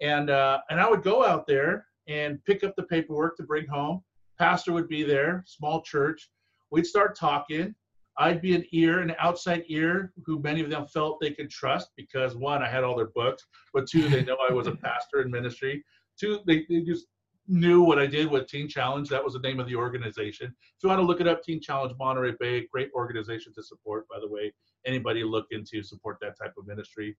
And, 0.00 0.30
uh, 0.30 0.60
and 0.70 0.80
I 0.80 0.88
would 0.88 1.02
go 1.02 1.24
out 1.24 1.46
there 1.46 1.86
and 2.08 2.44
pick 2.44 2.64
up 2.64 2.74
the 2.76 2.84
paperwork 2.84 3.36
to 3.36 3.42
bring 3.42 3.66
home. 3.66 4.02
Pastor 4.38 4.72
would 4.72 4.88
be 4.88 5.02
there, 5.02 5.44
small 5.46 5.82
church. 5.82 6.30
We'd 6.70 6.86
start 6.86 7.16
talking. 7.16 7.74
I'd 8.18 8.42
be 8.42 8.54
an 8.54 8.64
ear, 8.72 9.00
an 9.00 9.14
outside 9.18 9.64
ear, 9.68 10.12
who 10.26 10.38
many 10.40 10.60
of 10.60 10.68
them 10.68 10.86
felt 10.86 11.18
they 11.20 11.30
could 11.30 11.48
trust 11.48 11.90
because 11.96 12.36
one, 12.36 12.62
I 12.62 12.68
had 12.68 12.84
all 12.84 12.96
their 12.96 13.10
books, 13.14 13.46
but 13.72 13.86
two, 13.88 14.08
they 14.08 14.22
know 14.24 14.36
I 14.48 14.52
was 14.52 14.66
a 14.66 14.76
pastor 14.76 15.22
in 15.22 15.30
ministry 15.30 15.82
two, 16.18 16.40
they, 16.46 16.64
they 16.68 16.80
just 16.80 17.06
knew 17.48 17.82
what 17.82 17.98
I 17.98 18.06
did 18.06 18.30
with 18.30 18.46
Teen 18.46 18.68
Challenge. 18.68 19.08
That 19.08 19.24
was 19.24 19.34
the 19.34 19.40
name 19.40 19.60
of 19.60 19.68
the 19.68 19.76
organization. 19.76 20.46
If 20.46 20.82
you 20.82 20.88
want 20.88 21.00
to 21.00 21.06
look 21.06 21.20
it 21.20 21.28
up, 21.28 21.42
Teen 21.42 21.60
Challenge 21.60 21.92
Monterey 21.98 22.34
Bay, 22.38 22.66
great 22.72 22.90
organization 22.94 23.52
to 23.54 23.62
support, 23.62 24.06
by 24.08 24.20
the 24.20 24.28
way. 24.28 24.52
Anybody 24.86 25.24
look 25.24 25.46
into 25.50 25.82
support 25.82 26.18
that 26.20 26.38
type 26.40 26.54
of 26.56 26.66
ministry. 26.66 27.16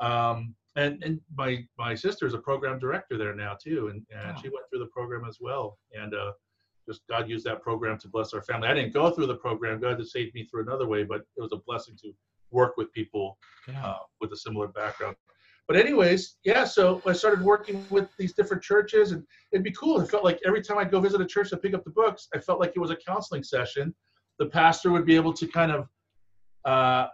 Um, 0.00 0.54
and 0.76 1.02
and 1.02 1.20
my 1.36 1.64
my 1.78 1.94
sister 1.94 2.26
is 2.26 2.34
a 2.34 2.38
program 2.38 2.78
director 2.78 3.16
there 3.16 3.34
now 3.34 3.56
too, 3.62 3.88
and, 3.88 4.02
and 4.10 4.38
she 4.38 4.48
went 4.48 4.64
through 4.70 4.80
the 4.80 4.90
program 4.92 5.24
as 5.28 5.38
well. 5.40 5.78
And 5.92 6.14
uh, 6.14 6.32
just 6.88 7.02
God 7.08 7.28
used 7.28 7.44
that 7.46 7.62
program 7.62 7.98
to 8.00 8.08
bless 8.08 8.32
our 8.34 8.42
family. 8.42 8.68
I 8.68 8.74
didn't 8.74 8.92
go 8.92 9.10
through 9.10 9.26
the 9.26 9.36
program. 9.36 9.80
God 9.80 9.98
has 9.98 10.12
saved 10.12 10.34
me 10.34 10.44
through 10.44 10.62
another 10.62 10.86
way, 10.86 11.04
but 11.04 11.22
it 11.36 11.40
was 11.40 11.52
a 11.52 11.58
blessing 11.66 11.96
to 12.02 12.12
work 12.50 12.76
with 12.76 12.92
people 12.92 13.38
yeah. 13.68 13.84
uh, 13.84 13.98
with 14.20 14.32
a 14.32 14.36
similar 14.36 14.68
background 14.68 15.16
but 15.66 15.76
anyways, 15.76 16.36
yeah. 16.44 16.64
So 16.64 17.00
I 17.06 17.12
started 17.12 17.42
working 17.42 17.86
with 17.88 18.08
these 18.18 18.34
different 18.34 18.62
churches, 18.62 19.12
and 19.12 19.24
it'd 19.52 19.64
be 19.64 19.72
cool. 19.72 20.00
It 20.00 20.10
felt 20.10 20.24
like 20.24 20.38
every 20.46 20.62
time 20.62 20.78
I'd 20.78 20.90
go 20.90 21.00
visit 21.00 21.20
a 21.20 21.26
church 21.26 21.50
to 21.50 21.56
pick 21.56 21.74
up 21.74 21.84
the 21.84 21.90
books, 21.90 22.28
I 22.34 22.38
felt 22.38 22.60
like 22.60 22.72
it 22.76 22.80
was 22.80 22.90
a 22.90 22.96
counseling 22.96 23.42
session. 23.42 23.94
The 24.38 24.46
pastor 24.46 24.90
would 24.90 25.06
be 25.06 25.16
able 25.16 25.32
to 25.32 25.46
kind 25.46 25.72
of 25.72 25.88
uh, 26.66 27.08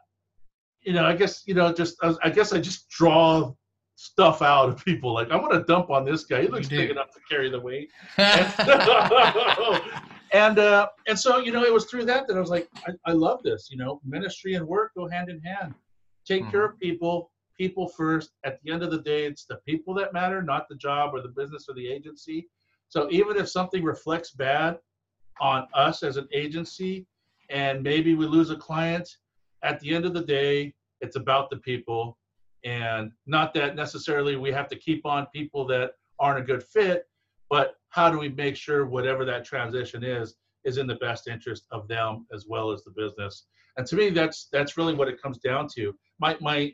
you 0.82 0.92
know, 0.92 1.04
I 1.04 1.14
guess 1.14 1.42
you 1.46 1.54
know, 1.54 1.72
just 1.72 1.96
I 2.02 2.30
guess 2.30 2.52
I 2.52 2.60
just 2.60 2.88
draw 2.88 3.52
stuff 3.96 4.40
out 4.40 4.68
of 4.70 4.82
people. 4.84 5.12
Like 5.12 5.30
I'm 5.30 5.40
gonna 5.40 5.64
dump 5.64 5.90
on 5.90 6.04
this 6.04 6.24
guy. 6.24 6.42
He 6.42 6.48
looks 6.48 6.68
big 6.68 6.90
enough 6.90 7.10
to 7.12 7.20
carry 7.28 7.50
the 7.50 7.60
weight. 7.60 7.90
and 10.32 10.58
uh, 10.58 10.88
and 11.06 11.18
so 11.18 11.38
you 11.38 11.52
know, 11.52 11.62
it 11.64 11.72
was 11.72 11.84
through 11.86 12.06
that 12.06 12.26
that 12.26 12.36
I 12.36 12.40
was 12.40 12.50
like, 12.50 12.68
I, 12.86 12.92
I 13.06 13.12
love 13.12 13.42
this. 13.42 13.68
You 13.70 13.78
know, 13.78 14.00
ministry 14.04 14.54
and 14.54 14.66
work 14.66 14.92
go 14.96 15.08
hand 15.08 15.28
in 15.28 15.40
hand. 15.40 15.74
Take 16.26 16.42
mm-hmm. 16.42 16.50
care 16.50 16.64
of 16.64 16.78
people, 16.78 17.30
people 17.56 17.88
first. 17.88 18.30
At 18.44 18.58
the 18.62 18.72
end 18.72 18.82
of 18.82 18.90
the 18.90 19.02
day, 19.02 19.24
it's 19.24 19.44
the 19.44 19.56
people 19.66 19.94
that 19.94 20.12
matter, 20.12 20.42
not 20.42 20.68
the 20.68 20.76
job 20.76 21.14
or 21.14 21.20
the 21.20 21.28
business 21.28 21.66
or 21.68 21.74
the 21.74 21.90
agency. 21.90 22.48
So 22.88 23.08
even 23.10 23.36
if 23.36 23.48
something 23.48 23.84
reflects 23.84 24.32
bad 24.32 24.78
on 25.40 25.66
us 25.74 26.02
as 26.02 26.16
an 26.16 26.28
agency, 26.32 27.06
and 27.50 27.82
maybe 27.82 28.14
we 28.14 28.26
lose 28.26 28.50
a 28.50 28.56
client, 28.56 29.08
at 29.62 29.80
the 29.80 29.94
end 29.94 30.04
of 30.04 30.14
the 30.14 30.24
day, 30.24 30.74
it's 31.00 31.16
about 31.16 31.50
the 31.50 31.56
people. 31.56 32.18
And 32.64 33.12
not 33.26 33.54
that 33.54 33.74
necessarily 33.74 34.36
we 34.36 34.52
have 34.52 34.68
to 34.68 34.76
keep 34.76 35.06
on 35.06 35.26
people 35.34 35.66
that 35.68 35.92
aren't 36.18 36.40
a 36.40 36.42
good 36.42 36.62
fit 36.62 37.06
but 37.50 37.74
how 37.88 38.08
do 38.08 38.18
we 38.18 38.28
make 38.28 38.56
sure 38.56 38.86
whatever 38.86 39.24
that 39.26 39.44
transition 39.44 40.04
is 40.04 40.36
is 40.64 40.78
in 40.78 40.86
the 40.86 40.94
best 40.96 41.26
interest 41.26 41.66
of 41.72 41.88
them 41.88 42.26
as 42.32 42.46
well 42.48 42.70
as 42.70 42.84
the 42.84 42.92
business? 42.92 43.46
And 43.76 43.86
to 43.88 43.96
me 43.96 44.10
that's 44.10 44.48
that's 44.52 44.78
really 44.78 44.94
what 44.94 45.08
it 45.08 45.20
comes 45.20 45.38
down 45.38 45.68
to. 45.74 45.94
My 46.20 46.36
my 46.40 46.72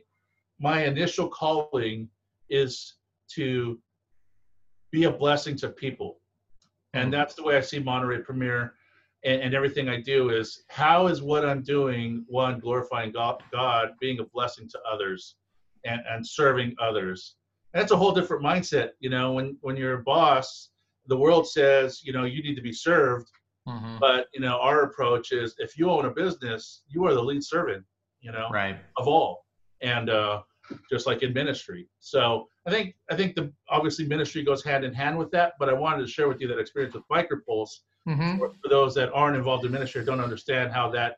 my 0.60 0.84
initial 0.84 1.28
calling 1.28 2.08
is 2.50 2.94
to 3.34 3.80
be 4.92 5.04
a 5.04 5.10
blessing 5.10 5.56
to 5.56 5.70
people. 5.70 6.20
And 6.92 7.04
mm-hmm. 7.04 7.10
that's 7.12 7.34
the 7.34 7.42
way 7.42 7.56
i 7.56 7.60
see 7.60 7.78
monterey 7.78 8.20
premier 8.20 8.74
and, 9.26 9.42
and, 9.42 9.54
everything 9.54 9.88
i 9.88 10.00
do 10.00 10.30
is 10.30 10.64
how 10.68 11.06
is 11.08 11.20
what 11.20 11.44
i'm 11.44 11.62
doing 11.62 12.24
one 12.28 12.58
glorifying 12.58 13.12
god, 13.12 13.42
god 13.52 13.90
being 14.00 14.20
a 14.20 14.24
blessing 14.24 14.68
to 14.68 14.78
others 14.90 15.36
and, 15.86 16.02
and 16.08 16.26
serving 16.26 16.74
others. 16.80 17.36
And 17.72 17.80
that's 17.80 17.92
a 17.92 17.96
whole 17.96 18.12
different 18.12 18.42
mindset. 18.42 18.90
You 19.00 19.10
know, 19.10 19.32
when, 19.32 19.56
when 19.60 19.76
you're 19.76 20.00
a 20.00 20.02
boss, 20.02 20.70
the 21.06 21.16
world 21.16 21.48
says, 21.48 22.00
you 22.04 22.12
know, 22.12 22.24
you 22.24 22.42
need 22.42 22.56
to 22.56 22.62
be 22.62 22.72
served. 22.72 23.28
Mm-hmm. 23.68 23.98
But, 23.98 24.26
you 24.34 24.40
know, 24.40 24.58
our 24.60 24.82
approach 24.82 25.32
is 25.32 25.54
if 25.58 25.78
you 25.78 25.90
own 25.90 26.06
a 26.06 26.10
business, 26.10 26.82
you 26.88 27.04
are 27.06 27.14
the 27.14 27.22
lead 27.22 27.42
servant, 27.42 27.84
you 28.20 28.32
know, 28.32 28.48
right. 28.52 28.78
of 28.96 29.08
all. 29.08 29.44
And 29.82 30.10
uh, 30.10 30.42
just 30.90 31.06
like 31.06 31.22
in 31.22 31.32
ministry. 31.32 31.88
So 32.00 32.48
I 32.66 32.70
think 32.70 32.96
I 33.10 33.16
think 33.16 33.36
the 33.36 33.52
obviously 33.68 34.06
ministry 34.06 34.42
goes 34.42 34.64
hand 34.64 34.84
in 34.84 34.92
hand 34.94 35.18
with 35.18 35.30
that. 35.32 35.52
But 35.58 35.68
I 35.68 35.74
wanted 35.74 36.02
to 36.02 36.10
share 36.10 36.28
with 36.28 36.40
you 36.40 36.48
that 36.48 36.58
experience 36.58 36.94
with 36.94 37.04
Micropulse 37.10 37.70
mm-hmm. 38.06 38.38
for, 38.38 38.52
those 38.68 38.94
that 38.94 39.12
aren't 39.12 39.36
involved 39.36 39.64
in 39.64 39.72
ministry 39.72 40.04
don't 40.04 40.20
understand 40.20 40.72
how 40.72 40.90
that 40.90 41.16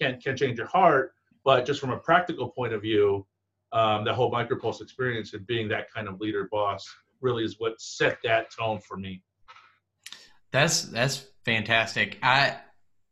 can 0.00 0.20
can 0.20 0.36
change 0.36 0.58
your 0.58 0.66
heart. 0.66 1.12
But 1.44 1.66
just 1.66 1.80
from 1.80 1.90
a 1.90 1.98
practical 1.98 2.48
point 2.48 2.72
of 2.72 2.82
view, 2.82 3.26
um, 3.72 4.04
the 4.04 4.14
whole 4.14 4.30
micropulse 4.30 4.80
experience 4.80 5.34
and 5.34 5.46
being 5.46 5.68
that 5.68 5.92
kind 5.92 6.08
of 6.08 6.20
leader 6.20 6.48
boss 6.50 6.86
really 7.20 7.44
is 7.44 7.56
what 7.58 7.80
set 7.80 8.18
that 8.24 8.50
tone 8.50 8.80
for 8.80 8.96
me. 8.96 9.22
That's 10.52 10.82
that's 10.82 11.26
fantastic. 11.44 12.18
I 12.22 12.56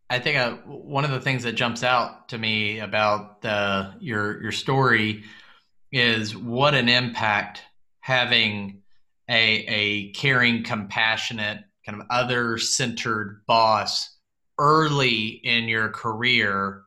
I 0.08 0.18
think 0.18 0.36
I, 0.36 0.42
uh, 0.42 0.56
one 0.66 1.04
of 1.04 1.10
the 1.10 1.20
things 1.20 1.42
that 1.44 1.52
jumps 1.52 1.82
out 1.82 2.28
to 2.28 2.38
me 2.38 2.78
about 2.78 3.42
the 3.42 3.94
your 3.98 4.42
your 4.42 4.52
story 4.52 5.24
is 5.90 6.36
what 6.36 6.74
an 6.74 6.88
impact 6.88 7.62
having 8.00 8.82
a 9.28 9.34
a 9.34 10.10
caring, 10.12 10.62
compassionate, 10.64 11.64
kind 11.86 12.00
of 12.00 12.06
other 12.10 12.58
centered 12.58 13.42
boss 13.46 14.16
early 14.58 15.40
in 15.44 15.64
your 15.64 15.88
career, 15.88 16.82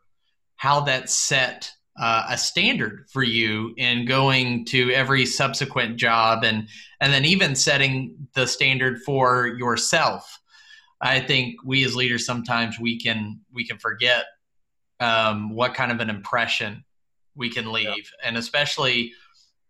how 0.55 0.81
that 0.81 1.09
set 1.09 1.71
uh, 1.97 2.25
a 2.29 2.37
standard 2.37 3.05
for 3.11 3.23
you 3.23 3.73
in 3.77 4.05
going 4.05 4.65
to 4.65 4.91
every 4.91 5.25
subsequent 5.25 5.97
job 5.97 6.43
and 6.43 6.67
and 6.99 7.13
then 7.13 7.23
even 7.23 7.55
setting 7.55 8.27
the 8.33 8.45
standard 8.45 9.01
for 9.03 9.47
yourself 9.47 10.41
i 10.99 11.19
think 11.19 11.55
we 11.63 11.85
as 11.85 11.95
leaders 11.95 12.25
sometimes 12.25 12.77
we 12.79 12.99
can 12.99 13.39
we 13.53 13.65
can 13.65 13.77
forget 13.77 14.25
um, 14.99 15.49
what 15.49 15.73
kind 15.73 15.91
of 15.91 15.99
an 15.99 16.09
impression 16.09 16.83
we 17.35 17.49
can 17.49 17.71
leave 17.71 17.87
yeah. 17.87 18.27
and 18.27 18.37
especially 18.37 19.13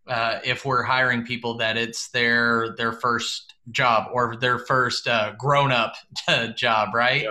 uh, 0.08 0.40
if 0.44 0.66
we're 0.66 0.84
hiring 0.84 1.26
people 1.26 1.58
that 1.58 1.78
it's 1.78 2.10
their 2.10 2.76
their 2.78 2.94
first 2.94 3.56
job 3.72 4.10
or 4.14 4.36
their 4.36 4.60
first 4.60 5.08
uh, 5.08 5.34
grown 5.38 5.72
up 5.72 5.96
job 6.56 6.94
right 6.94 7.24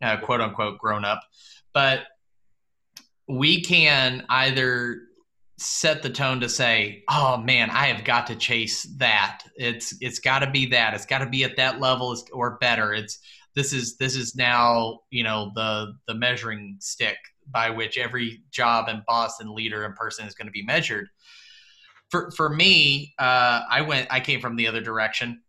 yeah. 0.00 0.12
uh, 0.12 0.16
quote 0.20 0.40
unquote 0.40 0.78
grown 0.78 1.04
up 1.04 1.20
but 1.72 2.04
we 3.28 3.62
can 3.62 4.24
either 4.28 5.02
set 5.62 6.02
the 6.02 6.10
tone 6.10 6.40
to 6.40 6.48
say, 6.48 7.04
"Oh 7.08 7.36
man, 7.36 7.70
I 7.70 7.86
have 7.86 8.04
got 8.04 8.26
to 8.28 8.36
chase 8.36 8.82
that. 8.98 9.42
It's 9.56 9.94
it's 10.00 10.18
got 10.18 10.40
to 10.40 10.50
be 10.50 10.66
that. 10.66 10.94
It's 10.94 11.06
got 11.06 11.18
to 11.18 11.28
be 11.28 11.44
at 11.44 11.56
that 11.56 11.80
level 11.80 12.16
or 12.32 12.58
better. 12.58 12.92
It's 12.92 13.18
this 13.54 13.72
is 13.72 13.96
this 13.96 14.16
is 14.16 14.34
now 14.34 15.00
you 15.10 15.24
know 15.24 15.52
the 15.54 15.94
the 16.06 16.14
measuring 16.14 16.76
stick 16.80 17.16
by 17.48 17.70
which 17.70 17.98
every 17.98 18.42
job 18.50 18.88
and 18.88 19.02
boss 19.06 19.40
and 19.40 19.50
leader 19.50 19.84
and 19.84 19.94
person 19.94 20.26
is 20.26 20.34
going 20.34 20.46
to 20.46 20.52
be 20.52 20.64
measured." 20.64 21.08
For 22.12 22.30
for 22.30 22.50
me, 22.50 23.14
uh, 23.18 23.62
I 23.68 23.80
went. 23.80 24.06
I 24.10 24.20
came 24.20 24.40
from 24.40 24.54
the 24.56 24.68
other 24.68 24.82
direction. 24.82 25.40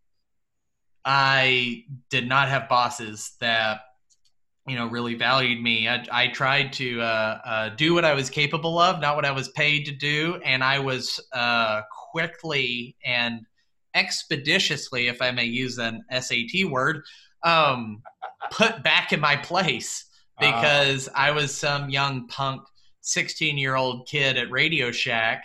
I 1.04 1.84
did 2.08 2.26
not 2.26 2.48
have 2.48 2.70
bosses 2.70 3.32
that 3.40 3.82
you 4.66 4.76
know 4.76 4.86
really 4.86 5.14
valued 5.14 5.62
me 5.62 5.86
i, 5.88 6.06
I 6.10 6.28
tried 6.28 6.72
to 6.74 7.00
uh, 7.02 7.38
uh, 7.44 7.68
do 7.76 7.92
what 7.92 8.06
i 8.06 8.14
was 8.14 8.30
capable 8.30 8.78
of 8.78 8.98
not 8.98 9.14
what 9.14 9.26
i 9.26 9.30
was 9.30 9.48
paid 9.50 9.84
to 9.84 9.92
do 9.92 10.40
and 10.42 10.64
i 10.64 10.78
was 10.78 11.20
uh, 11.34 11.82
quickly 12.10 12.96
and 13.04 13.42
expeditiously 13.94 15.08
if 15.08 15.20
i 15.20 15.30
may 15.30 15.44
use 15.44 15.78
an 15.78 16.02
SAT 16.10 16.70
word 16.70 17.02
um, 17.42 18.02
put 18.50 18.82
back 18.82 19.12
in 19.12 19.20
my 19.20 19.36
place 19.36 20.06
ah. 20.38 20.40
because 20.40 21.10
i 21.14 21.30
was 21.30 21.54
some 21.54 21.90
young 21.90 22.26
punk 22.28 22.62
16 23.02 23.58
year 23.58 23.74
old 23.76 24.08
kid 24.08 24.38
at 24.38 24.48
RadioShack 24.48 25.40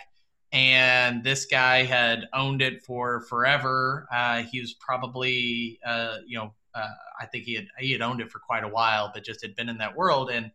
and 0.52 1.22
this 1.22 1.46
guy 1.46 1.84
had 1.84 2.26
owned 2.32 2.60
it 2.60 2.82
for 2.82 3.20
forever 3.22 4.08
uh, 4.12 4.42
he 4.42 4.60
was 4.60 4.74
probably 4.74 5.78
uh, 5.86 6.16
you 6.26 6.36
know 6.36 6.52
uh, 6.74 6.88
I 7.20 7.26
think 7.26 7.44
he 7.44 7.54
had 7.54 7.68
he 7.78 7.92
had 7.92 8.02
owned 8.02 8.20
it 8.20 8.30
for 8.30 8.38
quite 8.38 8.64
a 8.64 8.68
while, 8.68 9.10
but 9.12 9.24
just 9.24 9.42
had 9.42 9.54
been 9.56 9.68
in 9.68 9.78
that 9.78 9.96
world. 9.96 10.30
And 10.30 10.50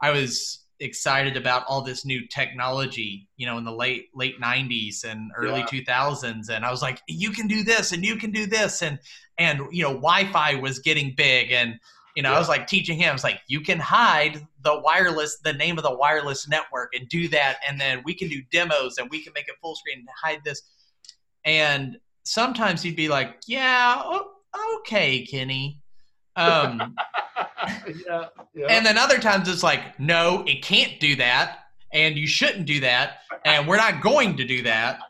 I 0.00 0.10
was 0.10 0.64
excited 0.80 1.36
about 1.36 1.64
all 1.66 1.82
this 1.82 2.04
new 2.04 2.26
technology, 2.28 3.28
you 3.36 3.46
know, 3.46 3.58
in 3.58 3.64
the 3.64 3.72
late 3.72 4.08
late 4.14 4.40
'90s 4.40 5.04
and 5.04 5.30
early 5.36 5.60
yeah. 5.60 5.66
2000s. 5.66 6.50
And 6.50 6.64
I 6.64 6.70
was 6.70 6.82
like, 6.82 7.00
you 7.08 7.30
can 7.30 7.46
do 7.46 7.64
this, 7.64 7.92
and 7.92 8.04
you 8.04 8.16
can 8.16 8.30
do 8.30 8.46
this, 8.46 8.82
and 8.82 8.98
and 9.38 9.60
you 9.72 9.82
know, 9.82 9.94
Wi-Fi 9.94 10.56
was 10.56 10.78
getting 10.78 11.14
big, 11.16 11.52
and 11.52 11.78
you 12.16 12.22
know, 12.22 12.30
yeah. 12.30 12.36
I 12.36 12.38
was 12.38 12.48
like 12.48 12.66
teaching 12.66 12.98
him. 12.98 13.10
I 13.10 13.12
was 13.12 13.24
like, 13.24 13.40
you 13.48 13.60
can 13.60 13.78
hide 13.78 14.46
the 14.64 14.80
wireless, 14.80 15.38
the 15.44 15.52
name 15.52 15.78
of 15.78 15.84
the 15.84 15.94
wireless 15.94 16.48
network, 16.48 16.94
and 16.94 17.08
do 17.08 17.28
that, 17.28 17.58
and 17.68 17.80
then 17.80 18.02
we 18.04 18.14
can 18.14 18.28
do 18.28 18.42
demos, 18.50 18.98
and 18.98 19.08
we 19.10 19.22
can 19.22 19.32
make 19.34 19.48
it 19.48 19.54
full 19.60 19.76
screen 19.76 19.98
and 19.98 20.08
hide 20.22 20.40
this. 20.44 20.62
And 21.44 21.98
sometimes 22.24 22.82
he'd 22.82 22.96
be 22.96 23.08
like, 23.08 23.36
yeah. 23.46 24.02
Oh, 24.04 24.32
okay, 24.78 25.24
Kenny. 25.24 25.80
Um, 26.36 26.94
yeah, 28.06 28.26
yeah. 28.54 28.66
And 28.68 28.86
then 28.86 28.96
other 28.98 29.18
times 29.18 29.48
it's 29.48 29.62
like, 29.62 29.98
no, 29.98 30.44
it 30.46 30.62
can't 30.62 30.98
do 31.00 31.16
that, 31.16 31.58
and 31.92 32.16
you 32.16 32.26
shouldn't 32.26 32.66
do 32.66 32.80
that, 32.80 33.18
and 33.44 33.66
we're 33.66 33.76
not 33.76 34.02
going 34.02 34.36
to 34.36 34.44
do 34.44 34.62
that. 34.62 35.00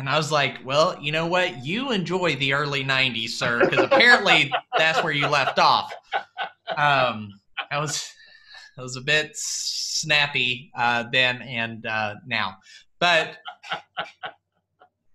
And 0.00 0.08
I 0.08 0.16
was 0.16 0.32
like, 0.32 0.64
well, 0.64 0.96
you 0.98 1.12
know 1.12 1.26
what? 1.26 1.62
You 1.62 1.92
enjoy 1.92 2.34
the 2.36 2.54
early 2.54 2.82
90s, 2.82 3.28
sir, 3.30 3.60
because 3.60 3.84
apparently 3.84 4.50
that's 4.78 5.04
where 5.04 5.12
you 5.12 5.26
left 5.28 5.58
off. 5.58 5.92
Um, 6.74 7.38
I 7.70 7.78
was, 7.78 8.10
I 8.78 8.82
was 8.82 8.96
a 8.96 9.02
bit 9.02 9.32
snappy 9.34 10.72
uh, 10.74 11.04
then 11.12 11.42
and 11.42 11.84
uh, 11.84 12.14
now. 12.26 12.56
But 12.98 13.36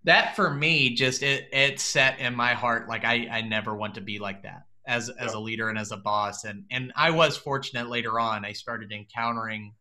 that 0.04 0.36
for 0.36 0.54
me 0.54 0.94
just 0.94 1.24
it 1.24 1.48
it 1.52 1.80
set 1.80 2.20
in 2.20 2.36
my 2.36 2.54
heart 2.54 2.88
like 2.88 3.04
I 3.04 3.28
I 3.32 3.42
never 3.42 3.76
want 3.76 3.96
to 3.96 4.02
be 4.02 4.20
like 4.20 4.44
that 4.44 4.68
as 4.86 5.10
as 5.10 5.34
a 5.34 5.40
leader 5.40 5.68
and 5.70 5.80
as 5.80 5.92
a 5.92 5.98
boss 5.98 6.44
and 6.44 6.64
and 6.70 6.94
I 6.96 7.10
was 7.10 7.36
fortunate 7.36 7.90
later 7.90 8.20
on 8.20 8.46
I 8.46 8.52
started 8.52 8.92
encountering 8.92 9.74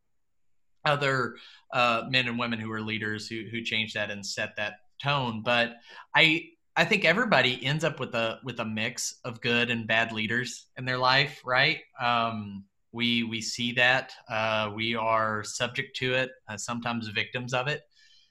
other 0.86 1.34
uh, 1.74 2.04
men 2.08 2.26
and 2.26 2.38
women 2.38 2.58
who 2.58 2.70
were 2.70 2.80
leaders 2.80 3.28
who 3.28 3.44
who 3.50 3.62
changed 3.62 3.96
that 3.96 4.10
and 4.10 4.24
set 4.24 4.56
that 4.56 4.76
tone 5.02 5.42
but 5.42 5.76
I 6.14 6.48
I 6.76 6.84
think 6.84 7.04
everybody 7.04 7.64
ends 7.64 7.84
up 7.84 8.00
with 8.00 8.14
a 8.14 8.40
with 8.44 8.60
a 8.60 8.64
mix 8.64 9.20
of 9.24 9.40
good 9.40 9.70
and 9.70 9.86
bad 9.86 10.12
leaders 10.12 10.66
in 10.76 10.84
their 10.84 10.98
life 10.98 11.40
right 11.44 11.80
um, 12.00 12.64
we 12.92 13.22
we 13.24 13.40
see 13.40 13.72
that 13.72 14.12
uh, 14.28 14.70
we 14.74 14.94
are 14.94 15.44
subject 15.44 15.96
to 15.96 16.14
it 16.14 16.30
uh, 16.48 16.56
sometimes 16.56 17.08
victims 17.08 17.54
of 17.54 17.68
it 17.68 17.82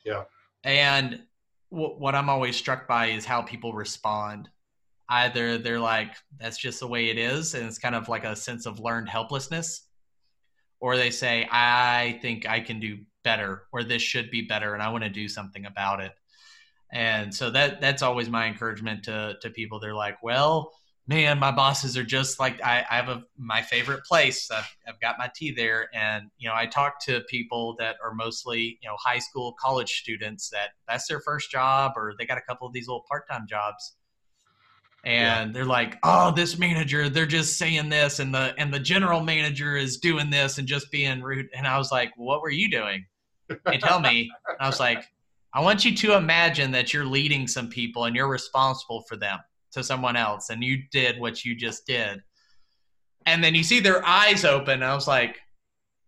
yeah 0.06 0.24
and 0.64 1.22
what 1.74 2.14
I'm 2.14 2.30
always 2.30 2.56
struck 2.56 2.88
by 2.88 3.08
is 3.08 3.26
how 3.26 3.42
people 3.42 3.74
respond. 3.74 4.48
Either 5.10 5.58
they're 5.58 5.80
like, 5.80 6.16
that's 6.40 6.58
just 6.58 6.80
the 6.80 6.88
way 6.88 7.10
it 7.10 7.18
is, 7.18 7.56
and 7.56 7.66
it's 7.66 7.80
kind 7.80 7.96
of 7.96 8.10
like 8.10 8.24
a 8.24 8.36
sense 8.36 8.66
of 8.66 8.80
learned 8.80 9.10
helplessness, 9.10 9.88
or 10.80 10.96
they 10.96 11.10
say, 11.10 11.48
I 11.52 12.20
think 12.22 12.48
I 12.48 12.60
can 12.60 12.80
do 12.80 13.00
better, 13.24 13.64
or 13.72 13.84
this 13.84 14.02
should 14.02 14.30
be 14.30 14.44
better, 14.44 14.76
and 14.76 14.84
I 14.84 14.90
want 14.90 15.04
to 15.04 15.10
do 15.10 15.28
something 15.28 15.66
about 15.66 16.00
it. 16.00 16.14
And 16.94 17.34
so 17.34 17.50
that 17.50 17.82
that's 17.82 18.04
always 18.04 18.30
my 18.30 18.46
encouragement 18.46 19.04
to 19.06 19.36
to 19.42 19.50
people. 19.50 19.80
They're 19.80 19.96
like, 19.96 20.22
well, 20.22 20.72
man, 21.08 21.40
my 21.40 21.52
bosses 21.52 21.98
are 21.98 22.04
just 22.04 22.40
like 22.40 22.62
I, 22.64 22.86
I 22.90 22.96
have 22.96 23.10
a 23.10 23.24
my 23.36 23.64
favorite 23.64 24.04
place. 24.06 24.50
I've, 24.52 24.78
I've 24.88 25.00
got 25.02 25.18
my 25.18 25.30
tea 25.36 25.52
there, 25.52 25.90
and 25.96 26.30
you 26.38 26.48
know, 26.48 26.56
I 26.56 26.68
talk 26.68 27.04
to 27.06 27.22
people 27.22 27.76
that 27.80 27.96
are 28.04 28.14
mostly 28.14 28.78
you 28.80 28.88
know 28.88 28.96
high 29.00 29.18
school, 29.18 29.56
college 29.60 29.92
students 30.02 30.50
that 30.50 30.70
that's 30.88 31.08
their 31.08 31.20
first 31.20 31.50
job, 31.50 31.94
or 31.96 32.14
they 32.20 32.28
got 32.28 32.38
a 32.38 32.42
couple 32.42 32.68
of 32.68 32.74
these 32.74 32.88
little 32.88 33.06
part 33.10 33.28
time 33.28 33.48
jobs, 33.50 33.96
and 35.04 35.50
yeah. 35.50 35.52
they're 35.52 35.66
like, 35.66 35.98
oh, 36.04 36.32
this 36.32 36.60
manager, 36.60 37.10
they're 37.10 37.26
just 37.26 37.58
saying 37.58 37.90
this, 37.90 38.20
and 38.20 38.36
the 38.36 38.54
and 38.60 38.72
the 38.72 38.80
general 38.80 39.22
manager 39.22 39.76
is 39.76 39.98
doing 39.98 40.30
this 40.30 40.60
and 40.60 40.68
just 40.68 40.92
being 40.92 41.24
rude. 41.24 41.48
And 41.56 41.66
I 41.66 41.80
was 41.80 41.92
like, 41.92 42.12
what 42.18 42.44
were 42.44 42.52
you 42.52 42.70
doing? 42.70 43.06
They 43.66 43.78
tell 43.80 44.00
me. 44.00 44.32
I 44.60 44.68
was 44.68 44.80
like, 44.80 45.06
I 45.54 45.62
want 45.62 45.86
you 45.86 45.96
to 45.96 46.16
imagine 46.16 46.72
that 46.72 46.94
you're 46.94 47.06
leading 47.06 47.48
some 47.48 47.70
people 47.70 48.06
and 48.06 48.16
you're 48.16 48.28
responsible 48.28 49.02
for 49.02 49.16
them 49.16 49.40
to 49.74 49.84
someone 49.84 50.16
else 50.16 50.50
and 50.50 50.64
you 50.64 50.84
did 50.92 51.20
what 51.20 51.46
you 51.46 51.56
just 51.56 51.86
did. 51.86 52.22
And 53.26 53.44
then 53.44 53.54
you 53.54 53.64
see 53.64 53.80
their 53.80 54.06
eyes 54.06 54.46
open. 54.46 54.82
I 54.82 54.96
was 54.96 55.08
like, 55.08 55.40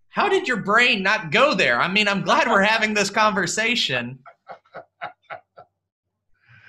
how 0.10 0.30
did 0.30 0.48
your 0.48 0.58
brain 0.58 1.04
not 1.04 1.32
go 1.32 1.54
there? 1.54 1.80
I 1.80 1.88
mean, 1.88 2.08
I'm 2.08 2.24
glad 2.24 2.48
we're 2.48 2.62
having 2.64 2.94
this 2.94 3.10
conversation. 3.10 4.20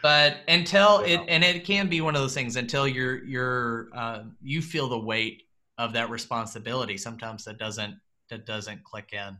But 0.02 0.36
until 0.46 1.00
it, 1.00 1.20
and 1.26 1.42
it 1.42 1.64
can 1.64 1.88
be 1.88 2.00
one 2.00 2.14
of 2.14 2.20
those 2.20 2.34
things 2.34 2.56
until 2.56 2.86
you're, 2.86 3.24
you're, 3.24 3.88
uh, 3.94 4.24
you 4.42 4.62
feel 4.62 4.88
the 4.88 4.98
weight 4.98 5.44
of 5.78 5.92
that 5.94 6.10
responsibility. 6.10 6.96
Sometimes 6.96 7.44
that 7.44 7.58
doesn't, 7.58 7.98
that 8.30 8.46
doesn't 8.46 8.84
click 8.84 9.12
in. 9.12 9.36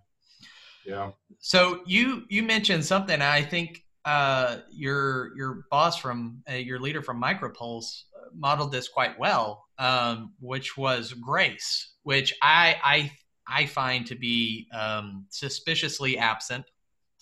Yeah. 0.87 1.11
So 1.39 1.81
you, 1.87 2.25
you 2.29 2.43
mentioned 2.43 2.85
something 2.85 3.21
I 3.21 3.43
think 3.43 3.83
uh, 4.07 4.59
your 4.71 5.37
your 5.37 5.67
boss 5.69 5.99
from 5.99 6.41
uh, 6.49 6.55
your 6.55 6.79
leader 6.79 7.03
from 7.03 7.21
Micropulse 7.21 8.05
uh, 8.17 8.29
modeled 8.33 8.71
this 8.71 8.87
quite 8.87 9.19
well, 9.19 9.67
um, 9.79 10.33
which 10.39 10.77
was 10.77 11.13
grace, 11.13 11.95
which 12.05 12.33
I 12.41 12.77
I 12.85 13.13
I 13.49 13.67
find 13.67 14.07
to 14.07 14.15
be 14.15 14.69
um, 14.73 15.27
suspiciously 15.31 16.19
absent 16.19 16.65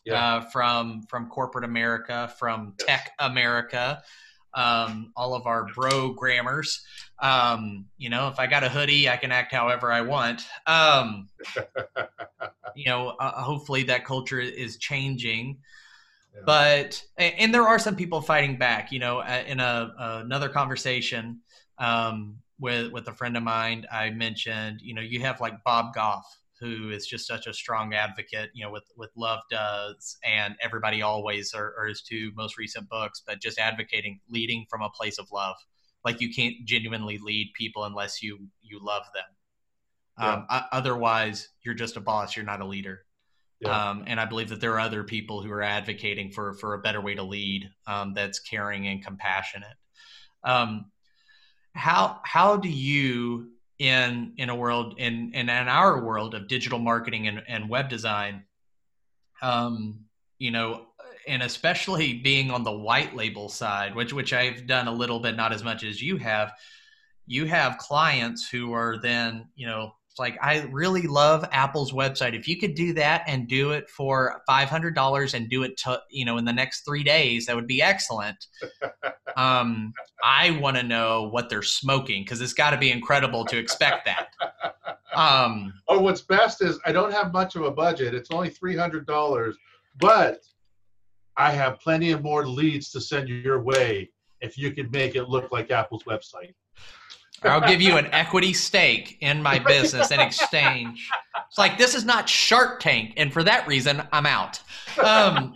yeah. 0.05 0.37
uh, 0.37 0.41
from 0.51 1.05
from 1.09 1.29
corporate 1.31 1.65
America, 1.65 2.31
from 2.39 2.75
yes. 2.79 2.87
tech 2.87 3.13
America, 3.19 4.03
um, 4.55 5.13
all 5.17 5.35
of 5.35 5.47
our 5.47 5.67
brogrammers. 5.69 6.81
Um, 7.21 7.87
you 7.97 8.11
know, 8.11 8.29
if 8.29 8.39
I 8.39 8.47
got 8.47 8.65
a 8.65 8.69
hoodie, 8.69 9.09
I 9.09 9.17
can 9.17 9.33
act 9.33 9.53
however 9.53 9.93
I 9.93 10.01
want. 10.03 10.43
Um, 10.67 11.29
you 12.75 12.87
know, 12.87 13.09
uh, 13.21 13.43
hopefully 13.43 13.85
that 13.85 14.05
culture 14.05 14.41
is 14.41 14.77
changing. 14.79 15.59
But 16.45 17.03
and 17.17 17.55
there 17.55 17.63
are 17.63 17.79
some 17.79 17.95
people 17.95 18.21
fighting 18.21 18.59
back. 18.59 18.91
You 18.91 18.99
know, 18.99 19.21
in 19.23 19.61
a, 19.61 19.95
another 19.99 20.49
conversation 20.49 21.41
um, 21.79 22.39
with 22.59 22.93
with 22.93 23.07
a 23.09 23.13
friend 23.13 23.37
of 23.37 23.43
mine, 23.43 23.87
I 23.91 24.11
mentioned, 24.11 24.81
you 24.83 24.95
know, 24.95 25.01
you 25.01 25.21
have 25.21 25.41
like 25.41 25.63
Bob 25.65 25.95
Goff, 25.95 26.27
who 26.65 26.91
is 26.91 27.07
just 27.07 27.27
such 27.27 27.47
a 27.47 27.53
strong 27.53 27.93
advocate, 27.93 28.51
you 28.55 28.65
know, 28.65 28.71
with 28.71 28.85
with 28.97 29.11
Love 29.17 29.41
Does 29.51 30.17
and 30.25 30.57
Everybody 30.63 31.03
Always 31.03 31.53
are, 31.53 31.75
are 31.79 31.87
his 31.87 32.01
two 32.01 32.33
most 32.35 32.57
recent 32.57 32.89
books, 32.89 33.23
but 33.27 33.43
just 33.43 33.59
advocating 33.59 34.21
leading 34.31 34.65
from 34.71 34.81
a 34.81 34.89
place 34.89 35.19
of 35.19 35.31
love. 35.31 35.57
Like 36.05 36.21
you 36.21 36.33
can't 36.33 36.55
genuinely 36.65 37.19
lead 37.19 37.53
people 37.55 37.85
unless 37.85 38.23
you 38.23 38.49
you 38.63 38.79
love 38.83 39.03
them. 39.15 39.25
Yeah. 40.19 40.59
Um, 40.59 40.67
otherwise, 40.73 41.49
you're 41.65 41.75
just 41.75 41.97
a 41.97 42.01
boss. 42.01 42.35
You're 42.37 42.47
not 42.47 42.61
a 42.61 42.67
leader. 42.67 43.05
Yeah. 43.61 43.91
Um, 43.91 44.05
and 44.07 44.19
I 44.19 44.25
believe 44.25 44.49
that 44.51 44.61
there 44.61 44.75
are 44.75 44.81
other 44.81 45.05
people 45.05 45.43
who 45.43 45.51
are 45.51 45.63
advocating 45.63 46.31
for 46.31 46.55
for 46.55 46.75
a 46.75 46.81
better 46.81 47.01
way 47.01 47.15
to 47.15 47.23
lead 47.23 47.69
um, 47.87 48.15
that's 48.15 48.39
caring 48.39 48.87
and 48.87 49.05
compassionate. 49.05 49.77
Um, 50.43 50.87
how 51.75 52.21
how 52.25 52.57
do 52.57 52.69
you 52.69 53.54
in 53.79 54.33
in 54.37 54.51
a 54.51 54.55
world 54.55 54.95
in 54.99 55.33
in, 55.35 55.49
in 55.49 55.69
our 55.69 56.03
world 56.03 56.35
of 56.35 56.49
digital 56.49 56.79
marketing 56.79 57.27
and, 57.29 57.43
and 57.49 57.69
web 57.69 57.89
design, 57.89 58.45
um, 59.43 60.05
you 60.39 60.51
know, 60.51 60.87
and 61.27 61.43
especially 61.43 62.15
being 62.15 62.51
on 62.51 62.63
the 62.63 62.73
white 62.73 63.15
label 63.15 63.49
side, 63.49 63.95
which 63.95 64.13
which 64.13 64.33
I've 64.33 64.67
done 64.67 64.89
a 64.89 64.93
little 64.93 65.21
bit, 65.21 65.37
not 65.37 65.53
as 65.53 65.65
much 65.65 65.85
as 65.85 66.01
you 66.01 66.17
have. 66.19 66.53
You 67.27 67.47
have 67.47 67.79
clients 67.79 68.49
who 68.49 68.73
are 68.73 68.99
then 68.99 69.49
you 69.57 69.67
know 69.67 69.95
it's 70.15 70.21
like 70.21 70.39
I 70.41 70.61
really 70.71 71.09
love 71.09 71.45
Apple's 71.51 71.91
website. 71.91 72.39
If 72.39 72.47
you 72.47 72.57
could 72.57 72.77
do 72.77 72.93
that 72.93 73.25
and 73.27 73.49
do 73.49 73.73
it 73.73 73.91
for 73.91 74.43
five 74.47 74.69
hundred 74.69 74.95
dollars 74.95 75.35
and 75.35 75.51
do 75.51 75.65
it 75.65 75.77
to 75.79 76.01
you 76.09 76.25
know 76.25 76.39
in 76.39 76.45
the 76.45 76.53
next 76.53 76.85
three 76.85 77.03
days, 77.03 77.47
that 77.47 77.57
would 77.57 77.67
be 77.67 77.83
excellent. 77.83 78.37
um, 79.37 79.93
I 80.23 80.53
want 80.53 80.77
to 80.77 80.85
know 80.85 81.25
what 81.33 81.51
they're 81.51 81.63
smoking 81.63 82.23
because 82.23 82.41
it's 82.41 82.53
got 82.53 82.71
to 82.71 82.77
be 82.77 82.93
incredible 82.93 83.45
to 83.47 83.59
expect 83.59 84.05
that. 84.05 84.29
Um, 85.17 85.75
oh, 85.89 85.99
what's 86.01 86.21
best 86.21 86.63
is 86.63 86.79
I 86.87 86.93
don't 86.93 87.13
have 87.13 87.33
much 87.33 87.57
of 87.57 87.63
a 87.63 87.73
budget. 87.73 88.15
It's 88.15 88.31
only 88.31 88.51
three 88.51 88.77
hundred 88.77 89.09
dollars, 89.09 89.57
but 89.99 90.43
I 91.37 91.51
have 91.51 91.81
plenty 91.81 92.13
of 92.13 92.23
more 92.23 92.47
leads 92.47 92.93
to 92.93 93.01
send 93.01 93.29
your 93.29 93.61
way 93.61 94.11
if 94.41 94.57
you 94.57 94.71
could 94.71 94.93
make 94.93 95.17
it 95.17 95.29
look 95.29 95.51
like 95.51 95.73
Apple's 95.73 96.05
website 96.05 96.55
I'll 97.45 97.67
give 97.67 97.81
you 97.81 97.97
an 97.97 98.07
equity 98.13 98.53
stake 98.53 99.19
in 99.21 99.43
my 99.43 99.59
business 99.59 100.11
in 100.11 100.21
exchange. 100.21 101.09
It's 101.49 101.59
like 101.59 101.79
this 101.79 101.95
is 101.95 102.05
not 102.05 102.29
Shark 102.29 102.81
Tank, 102.81 103.15
and 103.17 103.33
for 103.33 103.43
that 103.43 103.67
reason, 103.67 104.03
I'm 104.13 104.27
out. 104.27 104.61
Um, 105.03 105.55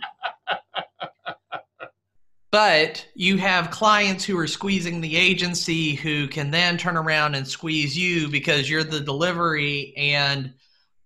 but 2.51 3.05
you 3.15 3.37
have 3.37 3.69
clients 3.69 4.23
who 4.23 4.37
are 4.39 4.47
squeezing 4.47 5.01
the 5.01 5.15
agency 5.15 5.95
who 5.95 6.27
can 6.27 6.51
then 6.51 6.77
turn 6.77 6.97
around 6.97 7.35
and 7.35 7.47
squeeze 7.47 7.97
you 7.97 8.27
because 8.27 8.69
you're 8.69 8.83
the 8.83 8.99
delivery. 8.99 9.93
And 9.97 10.53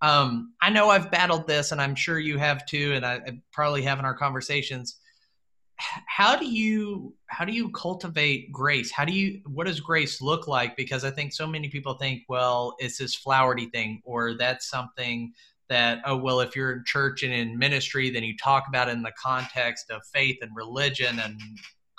um, 0.01 0.53
I 0.61 0.69
know 0.69 0.89
I've 0.89 1.11
battled 1.11 1.47
this, 1.47 1.71
and 1.71 1.81
I'm 1.81 1.95
sure 1.95 2.19
you 2.19 2.37
have 2.37 2.65
too, 2.65 2.93
and 2.93 3.05
I, 3.05 3.15
I 3.15 3.41
probably 3.51 3.83
have 3.83 3.99
in 3.99 4.05
our 4.05 4.15
conversations 4.15 4.99
how 5.77 6.35
do 6.35 6.45
you 6.45 7.13
how 7.27 7.45
do 7.45 7.51
you 7.51 7.69
cultivate 7.71 8.51
grace? 8.51 8.91
How 8.91 9.05
do 9.05 9.13
you 9.13 9.41
what 9.45 9.67
does 9.67 9.79
grace 9.79 10.21
look 10.21 10.47
like? 10.47 10.75
Because 10.75 11.03
i 11.03 11.11
think 11.11 11.33
so 11.33 11.47
many 11.47 11.69
people 11.69 11.95
think 11.95 12.23
well 12.29 12.75
it's 12.79 12.97
this 12.97 13.15
flowery 13.15 13.65
thing 13.67 14.01
or 14.05 14.35
that's 14.35 14.69
something 14.69 15.33
that 15.69 16.01
oh 16.05 16.17
well 16.17 16.41
if 16.41 16.55
you're 16.55 16.73
in 16.73 16.83
church 16.85 17.23
and 17.23 17.33
in 17.33 17.57
ministry 17.57 18.09
then 18.09 18.23
you 18.23 18.35
talk 18.37 18.65
about 18.67 18.87
it 18.87 18.91
in 18.91 19.01
the 19.01 19.13
context 19.21 19.89
of 19.89 20.01
faith 20.13 20.37
and 20.41 20.51
religion 20.55 21.19
and 21.19 21.39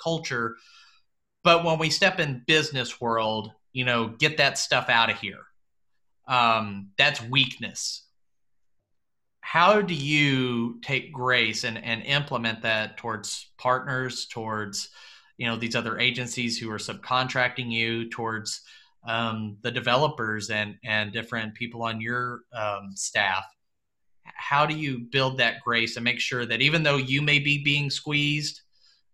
culture. 0.01 0.55
But 1.43 1.63
when 1.63 1.77
we 1.77 1.89
step 1.89 2.19
in 2.19 2.43
business 2.47 3.01
world 3.01 3.51
you 3.73 3.85
know 3.85 4.07
get 4.07 4.37
that 4.37 4.57
stuff 4.57 4.89
out 4.89 5.09
of 5.09 5.19
here. 5.19 5.41
Um, 6.27 6.89
that's 6.97 7.21
weakness 7.21 8.04
how 9.45 9.79
do 9.79 9.93
you 9.93 10.79
take 10.81 11.13
grace 11.13 11.65
and, 11.65 11.77
and 11.77 12.01
implement 12.01 12.63
that 12.63 12.97
towards 12.97 13.51
partners 13.59 14.25
towards 14.25 14.89
you 15.37 15.45
know 15.45 15.55
these 15.55 15.75
other 15.75 15.99
agencies 15.99 16.57
who 16.57 16.71
are 16.71 16.79
subcontracting 16.79 17.71
you 17.71 18.09
towards 18.09 18.61
um, 19.07 19.57
the 19.61 19.69
developers 19.69 20.49
and 20.49 20.77
and 20.83 21.13
different 21.13 21.53
people 21.53 21.83
on 21.83 22.01
your 22.01 22.41
um, 22.53 22.93
staff? 22.95 23.45
How 24.23 24.65
do 24.65 24.75
you 24.75 25.01
build 25.11 25.37
that 25.37 25.61
grace 25.63 25.95
and 25.95 26.03
make 26.03 26.19
sure 26.19 26.47
that 26.47 26.63
even 26.63 26.81
though 26.81 26.97
you 26.97 27.21
may 27.21 27.37
be 27.37 27.63
being 27.63 27.91
squeezed 27.91 28.61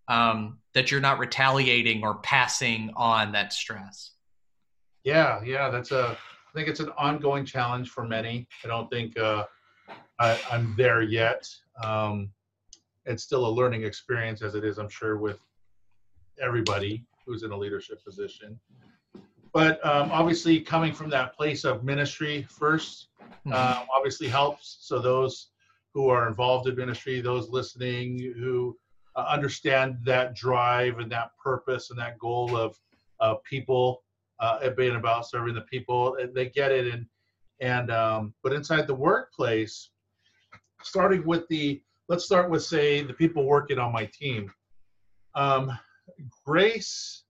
um, 0.07 0.59
that 0.73 0.91
you're 0.91 1.01
not 1.01 1.19
retaliating 1.19 2.05
or 2.05 2.19
passing 2.19 2.89
on 2.95 3.33
that 3.33 3.51
stress? 3.51 4.11
Yeah 5.03 5.43
yeah 5.43 5.69
that's 5.69 5.91
a 5.91 6.17
i 6.17 6.51
think 6.55 6.69
it's 6.69 6.79
an 6.79 6.91
ongoing 6.97 7.43
challenge 7.45 7.89
for 7.89 8.07
many. 8.07 8.47
I 8.63 8.69
don't 8.69 8.89
think 8.89 9.19
uh, 9.19 9.43
I, 10.21 10.39
am 10.51 10.75
there 10.77 11.01
yet. 11.01 11.49
Um, 11.83 12.29
it's 13.05 13.23
still 13.23 13.47
a 13.47 13.49
learning 13.49 13.83
experience, 13.83 14.43
as 14.43 14.53
it 14.53 14.63
is, 14.63 14.77
I'm 14.77 14.89
sure, 14.89 15.17
with 15.17 15.39
everybody 16.39 17.03
who's 17.25 17.41
in 17.41 17.51
a 17.51 17.57
leadership 17.57 18.03
position. 18.05 18.59
But 19.51 19.83
um, 19.85 20.11
obviously, 20.11 20.59
coming 20.61 20.93
from 20.93 21.09
that 21.09 21.35
place 21.35 21.65
of 21.65 21.83
ministry 21.83 22.47
1st 22.51 23.05
mm-hmm. 23.19 23.51
uh, 23.51 23.83
obviously 23.93 24.27
helps. 24.27 24.77
So 24.81 24.99
those 24.99 25.47
who 25.93 26.09
are 26.09 26.27
involved 26.27 26.69
in 26.69 26.75
ministry, 26.75 27.19
those 27.19 27.49
listening 27.49 28.19
who 28.37 28.77
uh, 29.15 29.25
understand 29.27 29.97
that 30.05 30.35
drive 30.35 30.99
and 30.99 31.11
that 31.11 31.31
purpose 31.43 31.89
and 31.89 31.99
that 31.99 32.19
goal 32.19 32.55
of 32.55 32.77
uh, 33.19 33.35
people 33.43 34.03
uh, 34.39 34.69
being 34.69 34.95
about 34.95 35.27
serving 35.27 35.55
the 35.55 35.61
people, 35.61 36.15
they 36.33 36.49
get 36.49 36.71
it. 36.71 36.93
And 36.93 37.07
and 37.59 37.91
um, 37.91 38.33
but 38.43 38.53
inside 38.53 38.87
the 38.87 38.95
workplace, 38.95 39.90
starting 40.83 41.25
with 41.25 41.47
the 41.49 41.81
let's 42.09 42.25
start 42.25 42.49
with 42.49 42.63
say 42.63 43.03
the 43.03 43.13
people 43.13 43.45
working 43.45 43.79
on 43.79 43.91
my 43.91 44.09
team 44.13 44.51
um, 45.35 45.71
grace 46.45 47.23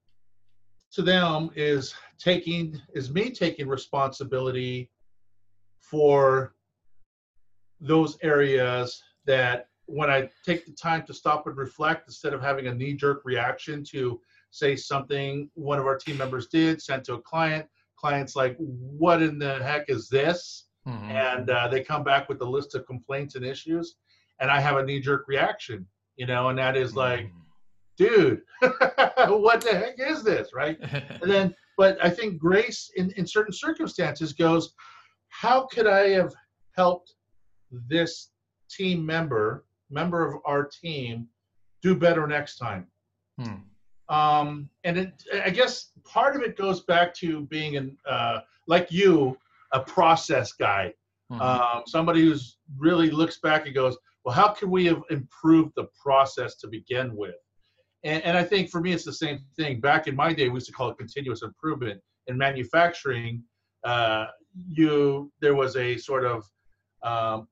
to 0.91 1.01
them 1.01 1.49
is 1.55 1.93
taking 2.17 2.79
is 2.93 3.11
me 3.11 3.29
taking 3.29 3.67
responsibility 3.67 4.89
for 5.79 6.55
those 7.79 8.17
areas 8.21 9.03
that 9.25 9.67
when 9.85 10.09
I 10.09 10.29
take 10.45 10.65
the 10.65 10.71
time 10.71 11.03
to 11.07 11.13
stop 11.13 11.47
and 11.47 11.57
reflect 11.57 12.07
instead 12.07 12.33
of 12.33 12.41
having 12.41 12.67
a 12.67 12.73
knee 12.73 12.93
jerk 12.93 13.21
reaction 13.25 13.83
to 13.91 14.21
say 14.51 14.75
something 14.75 15.49
one 15.53 15.79
of 15.79 15.85
our 15.85 15.97
team 15.97 16.17
members 16.17 16.47
did, 16.47 16.81
sent 16.81 17.03
to 17.05 17.15
a 17.15 17.21
client, 17.21 17.65
client's 17.97 18.35
like, 18.35 18.55
what 18.57 19.21
in 19.21 19.37
the 19.37 19.61
heck 19.63 19.89
is 19.89 20.07
this? 20.09 20.67
Mm-hmm. 20.87 21.11
And 21.11 21.49
uh, 21.49 21.67
they 21.67 21.83
come 21.83 22.03
back 22.03 22.27
with 22.27 22.41
a 22.41 22.45
list 22.45 22.75
of 22.75 22.85
complaints 22.85 23.35
and 23.35 23.45
issues. 23.45 23.95
And 24.39 24.49
I 24.49 24.59
have 24.59 24.77
a 24.77 24.83
knee 24.83 24.99
jerk 24.99 25.25
reaction, 25.27 25.85
you 26.15 26.25
know, 26.25 26.49
and 26.49 26.57
that 26.57 26.75
is 26.75 26.95
like, 26.95 27.27
mm-hmm. 27.27 27.37
dude, 27.97 28.41
what 29.41 29.61
the 29.61 29.71
heck 29.73 29.99
is 29.99 30.23
this? 30.23 30.49
Right. 30.53 30.77
and 30.81 31.29
then, 31.29 31.55
but 31.77 32.03
I 32.03 32.09
think 32.09 32.39
grace 32.39 32.91
in, 32.95 33.11
in 33.11 33.27
certain 33.27 33.53
circumstances 33.53 34.33
goes, 34.33 34.73
how 35.29 35.67
could 35.67 35.87
I 35.87 36.09
have 36.09 36.33
helped 36.75 37.13
this 37.87 38.31
team 38.69 39.05
member, 39.05 39.65
member 39.89 40.27
of 40.27 40.41
our 40.45 40.65
team, 40.65 41.27
do 41.81 41.95
better 41.95 42.25
next 42.27 42.57
time? 42.57 42.87
Hmm. 43.39 43.53
Um, 44.09 44.69
and 44.83 44.97
it, 44.97 45.23
I 45.45 45.49
guess 45.49 45.91
part 46.03 46.35
of 46.35 46.41
it 46.41 46.57
goes 46.57 46.81
back 46.81 47.13
to 47.15 47.41
being 47.45 47.77
an 47.77 47.97
uh, 48.07 48.39
like 48.67 48.91
you, 48.91 49.37
a 49.73 49.79
process 49.79 50.53
guy, 50.53 50.93
mm-hmm. 51.31 51.41
um, 51.41 51.83
somebody 51.87 52.21
who's 52.21 52.57
really 52.77 53.09
looks 53.09 53.39
back 53.39 53.65
and 53.65 53.75
goes, 53.75 53.97
well, 54.23 54.35
how 54.35 54.49
can 54.49 54.69
we 54.69 54.85
have 54.85 55.01
improved 55.09 55.71
the 55.75 55.87
process 56.01 56.55
to 56.57 56.67
begin 56.67 57.15
with? 57.15 57.35
And, 58.03 58.23
and 58.23 58.37
I 58.37 58.43
think 58.43 58.69
for 58.69 58.81
me, 58.81 58.93
it's 58.93 59.05
the 59.05 59.13
same 59.13 59.39
thing. 59.55 59.79
Back 59.79 60.07
in 60.07 60.15
my 60.15 60.33
day, 60.33 60.49
we 60.49 60.55
used 60.55 60.67
to 60.67 60.73
call 60.73 60.89
it 60.89 60.97
continuous 60.97 61.43
improvement. 61.43 62.01
In 62.27 62.37
manufacturing, 62.37 63.43
uh, 63.83 64.27
you 64.55 65.31
there 65.41 65.55
was 65.55 65.75
a 65.75 65.97
sort 65.97 66.23
of 66.23 66.43
um, 67.03 67.47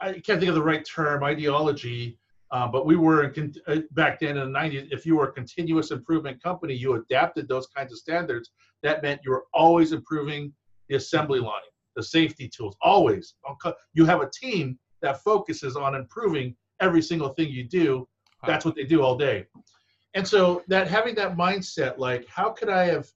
I 0.00 0.14
can't 0.14 0.40
think 0.40 0.48
of 0.48 0.56
the 0.56 0.62
right 0.62 0.84
term 0.84 1.22
ideology 1.22 2.18
uh, 2.54 2.68
but 2.68 2.86
we 2.86 2.94
were 2.94 3.24
in, 3.24 3.52
uh, 3.66 3.78
back 3.90 4.20
then 4.20 4.36
in 4.36 4.52
the 4.52 4.58
90s, 4.58 4.86
if 4.92 5.04
you 5.04 5.16
were 5.16 5.28
a 5.28 5.32
continuous 5.32 5.90
improvement 5.90 6.40
company, 6.40 6.72
you 6.72 6.94
adapted 6.94 7.48
those 7.48 7.66
kinds 7.66 7.92
of 7.92 7.98
standards. 7.98 8.50
That 8.84 9.02
meant 9.02 9.22
you 9.24 9.32
were 9.32 9.46
always 9.52 9.90
improving 9.90 10.52
the 10.88 10.96
assembly 10.96 11.40
line, 11.40 11.62
the 11.96 12.02
safety 12.02 12.48
tools, 12.48 12.76
always. 12.80 13.34
You 13.92 14.04
have 14.04 14.20
a 14.20 14.30
team 14.30 14.78
that 15.02 15.22
focuses 15.22 15.76
on 15.76 15.94
improving 15.94 16.56
every 16.80 17.02
single 17.02 17.28
thing 17.30 17.48
you 17.48 17.64
do. 17.64 18.08
That's 18.46 18.64
what 18.64 18.74
they 18.74 18.84
do 18.84 19.02
all 19.02 19.16
day. 19.16 19.46
And 20.14 20.26
so 20.26 20.62
that 20.68 20.86
having 20.86 21.14
that 21.16 21.36
mindset, 21.36 21.98
like, 21.98 22.26
how 22.28 22.50
could 22.50 22.68
I 22.68 22.84
have 22.84 23.08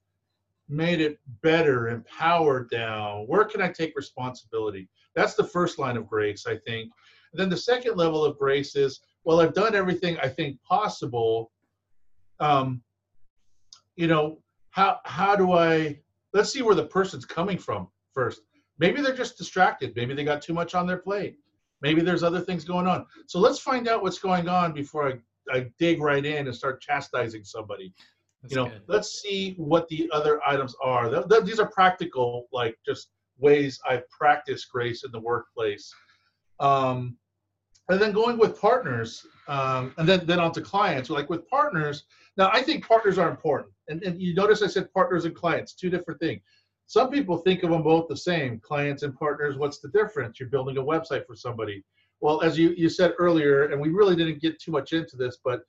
made 0.68 1.00
it 1.00 1.18
better, 1.42 1.88
empowered 1.88 2.70
down? 2.70 3.26
Where 3.26 3.44
can 3.44 3.62
I 3.62 3.68
take 3.68 3.94
responsibility? 3.96 4.88
That's 5.14 5.34
the 5.34 5.44
first 5.44 5.78
line 5.78 5.96
of 5.96 6.08
grace, 6.08 6.46
I 6.46 6.56
think. 6.56 6.90
And 7.32 7.40
then 7.40 7.48
the 7.48 7.56
second 7.56 7.96
level 7.96 8.24
of 8.24 8.38
grace 8.38 8.74
is 8.74 9.00
well, 9.24 9.40
I've 9.40 9.52
done 9.52 9.74
everything 9.74 10.16
I 10.22 10.28
think 10.28 10.62
possible. 10.62 11.50
Um, 12.40 12.82
you 13.96 14.06
know, 14.06 14.38
how 14.70 15.00
how 15.04 15.36
do 15.36 15.52
I? 15.52 16.00
Let's 16.32 16.52
see 16.52 16.62
where 16.62 16.74
the 16.74 16.86
person's 16.86 17.24
coming 17.24 17.58
from 17.58 17.88
first. 18.12 18.42
Maybe 18.78 19.00
they're 19.00 19.16
just 19.16 19.38
distracted. 19.38 19.94
Maybe 19.96 20.14
they 20.14 20.24
got 20.24 20.42
too 20.42 20.52
much 20.54 20.74
on 20.74 20.86
their 20.86 20.98
plate. 20.98 21.36
Maybe 21.80 22.00
there's 22.00 22.22
other 22.22 22.40
things 22.40 22.64
going 22.64 22.86
on. 22.86 23.06
So 23.26 23.38
let's 23.38 23.58
find 23.58 23.88
out 23.88 24.02
what's 24.02 24.18
going 24.18 24.48
on 24.48 24.72
before 24.72 25.08
I, 25.08 25.56
I 25.56 25.70
dig 25.78 26.00
right 26.00 26.24
in 26.24 26.46
and 26.46 26.54
start 26.54 26.80
chastising 26.80 27.44
somebody. 27.44 27.92
That's 28.42 28.52
you 28.52 28.56
know, 28.56 28.68
good. 28.68 28.82
let's 28.86 29.20
see 29.22 29.54
what 29.56 29.88
the 29.88 30.08
other 30.12 30.40
items 30.46 30.74
are. 30.82 31.08
Th- 31.08 31.26
th- 31.28 31.44
these 31.44 31.58
are 31.58 31.68
practical, 31.70 32.46
like 32.52 32.76
just 32.86 33.10
ways 33.38 33.80
I 33.84 34.02
practice 34.16 34.64
grace 34.64 35.04
in 35.04 35.12
the 35.12 35.20
workplace. 35.20 35.92
Um, 36.60 37.16
and 37.88 38.00
then 38.00 38.12
going 38.12 38.38
with 38.38 38.60
partners 38.60 39.24
um, 39.48 39.94
and 39.98 40.08
then 40.08 40.24
then 40.26 40.38
on 40.38 40.52
to 40.52 40.60
clients 40.60 41.10
like 41.10 41.28
with 41.28 41.48
partners 41.48 42.04
now 42.36 42.50
i 42.52 42.62
think 42.62 42.86
partners 42.86 43.18
are 43.18 43.30
important. 43.30 43.72
And, 43.88 44.02
and 44.02 44.20
you 44.20 44.34
notice 44.34 44.62
i 44.62 44.66
said 44.66 44.92
partners 44.92 45.24
and 45.24 45.34
clients 45.34 45.74
two 45.74 45.90
different 45.90 46.20
things 46.20 46.42
some 46.88 47.10
people 47.10 47.36
think 47.36 47.64
of 47.64 47.70
them 47.70 47.82
both 47.82 48.08
the 48.08 48.16
same 48.16 48.60
clients 48.60 49.02
and 49.02 49.14
partners 49.14 49.58
what's 49.58 49.78
the 49.78 49.90
difference? 49.90 50.40
You're 50.40 50.48
building 50.48 50.78
a 50.78 50.82
website 50.82 51.26
for 51.26 51.36
somebody. 51.36 51.84
Well 52.22 52.40
as 52.40 52.58
you, 52.58 52.70
you 52.70 52.88
said 52.88 53.12
earlier 53.18 53.66
and 53.66 53.78
we 53.78 53.90
really 53.90 54.16
didn't 54.16 54.40
get 54.40 54.58
too 54.58 54.72
much 54.72 54.94
into 54.94 55.14
this 55.16 55.36
but 55.44 55.60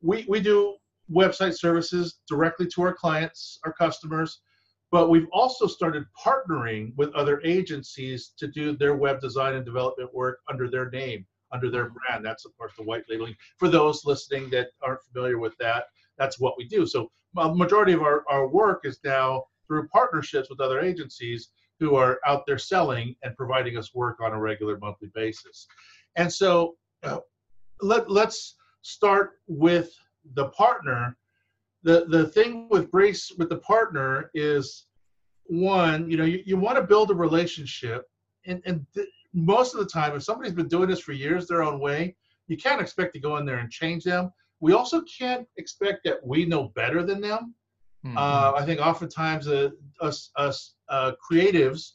we, 0.00 0.24
we 0.28 0.40
do 0.40 0.76
website 1.12 1.58
services 1.58 2.20
directly 2.28 2.66
to 2.68 2.82
our 2.82 2.94
clients 2.94 3.58
our 3.64 3.72
customers 3.72 4.40
but 4.92 5.10
we've 5.10 5.26
also 5.32 5.66
started 5.66 6.04
partnering 6.24 6.92
with 6.96 7.12
other 7.14 7.40
agencies 7.44 8.32
to 8.38 8.46
do 8.46 8.76
their 8.76 8.94
web 8.94 9.20
design 9.20 9.56
and 9.56 9.64
development 9.64 10.14
work 10.14 10.38
under 10.48 10.70
their 10.70 10.90
name 10.90 11.26
under 11.52 11.70
their 11.70 11.90
brand. 11.90 12.24
That's 12.24 12.44
of 12.44 12.56
course 12.56 12.72
the 12.76 12.84
white 12.84 13.04
labeling. 13.08 13.36
For 13.56 13.68
those 13.68 14.04
listening 14.04 14.50
that 14.50 14.68
aren't 14.82 15.02
familiar 15.12 15.38
with 15.38 15.56
that, 15.58 15.84
that's 16.18 16.40
what 16.40 16.54
we 16.58 16.66
do. 16.66 16.86
So 16.86 17.10
a 17.36 17.54
majority 17.54 17.92
of 17.92 18.02
our, 18.02 18.24
our 18.28 18.48
work 18.48 18.80
is 18.84 18.98
now 19.04 19.44
through 19.66 19.88
partnerships 19.88 20.48
with 20.50 20.60
other 20.60 20.80
agencies 20.80 21.50
who 21.78 21.94
are 21.94 22.18
out 22.26 22.44
there 22.46 22.58
selling 22.58 23.14
and 23.22 23.36
providing 23.36 23.76
us 23.76 23.94
work 23.94 24.20
on 24.20 24.32
a 24.32 24.40
regular 24.40 24.78
monthly 24.78 25.10
basis. 25.14 25.66
And 26.16 26.32
so 26.32 26.76
uh, 27.04 27.18
let, 27.80 28.10
let's 28.10 28.56
start 28.82 29.32
with 29.46 29.92
the 30.34 30.46
partner. 30.48 31.16
The, 31.84 32.06
the 32.08 32.26
thing 32.28 32.68
with 32.70 32.90
Grace 32.90 33.30
with 33.38 33.48
the 33.48 33.58
partner 33.58 34.30
is 34.34 34.86
one, 35.44 36.10
you 36.10 36.16
know, 36.16 36.24
you, 36.24 36.42
you 36.44 36.56
want 36.56 36.76
to 36.76 36.82
build 36.82 37.10
a 37.10 37.14
relationship 37.14 38.08
and, 38.46 38.60
and 38.66 38.84
most 39.44 39.74
of 39.74 39.80
the 39.80 39.86
time, 39.86 40.14
if 40.14 40.22
somebody's 40.22 40.52
been 40.52 40.68
doing 40.68 40.88
this 40.88 41.00
for 41.00 41.12
years 41.12 41.46
their 41.46 41.62
own 41.62 41.80
way, 41.80 42.16
you 42.48 42.56
can't 42.56 42.80
expect 42.80 43.14
to 43.14 43.20
go 43.20 43.36
in 43.36 43.44
there 43.44 43.58
and 43.58 43.70
change 43.70 44.04
them. 44.04 44.30
We 44.60 44.72
also 44.72 45.02
can't 45.02 45.46
expect 45.56 46.00
that 46.04 46.24
we 46.26 46.44
know 46.44 46.68
better 46.74 47.02
than 47.02 47.20
them. 47.20 47.54
Mm-hmm. 48.04 48.16
Uh, 48.16 48.52
I 48.56 48.64
think 48.64 48.80
oftentimes 48.80 49.48
uh, 49.48 49.70
us, 50.00 50.30
us 50.36 50.74
uh, 50.88 51.12
creatives 51.30 51.92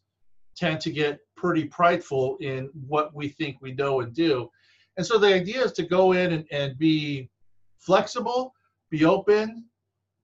tend 0.55 0.79
to 0.81 0.91
get 0.91 1.19
pretty 1.35 1.65
prideful 1.65 2.37
in 2.39 2.69
what 2.87 3.13
we 3.13 3.27
think 3.27 3.57
we 3.61 3.73
know 3.73 4.01
and 4.01 4.13
do. 4.13 4.49
And 4.97 5.05
so 5.05 5.17
the 5.17 5.33
idea 5.33 5.63
is 5.63 5.71
to 5.73 5.83
go 5.83 6.11
in 6.11 6.33
and, 6.33 6.45
and 6.51 6.77
be 6.77 7.29
flexible, 7.79 8.53
be 8.89 9.05
open. 9.05 9.65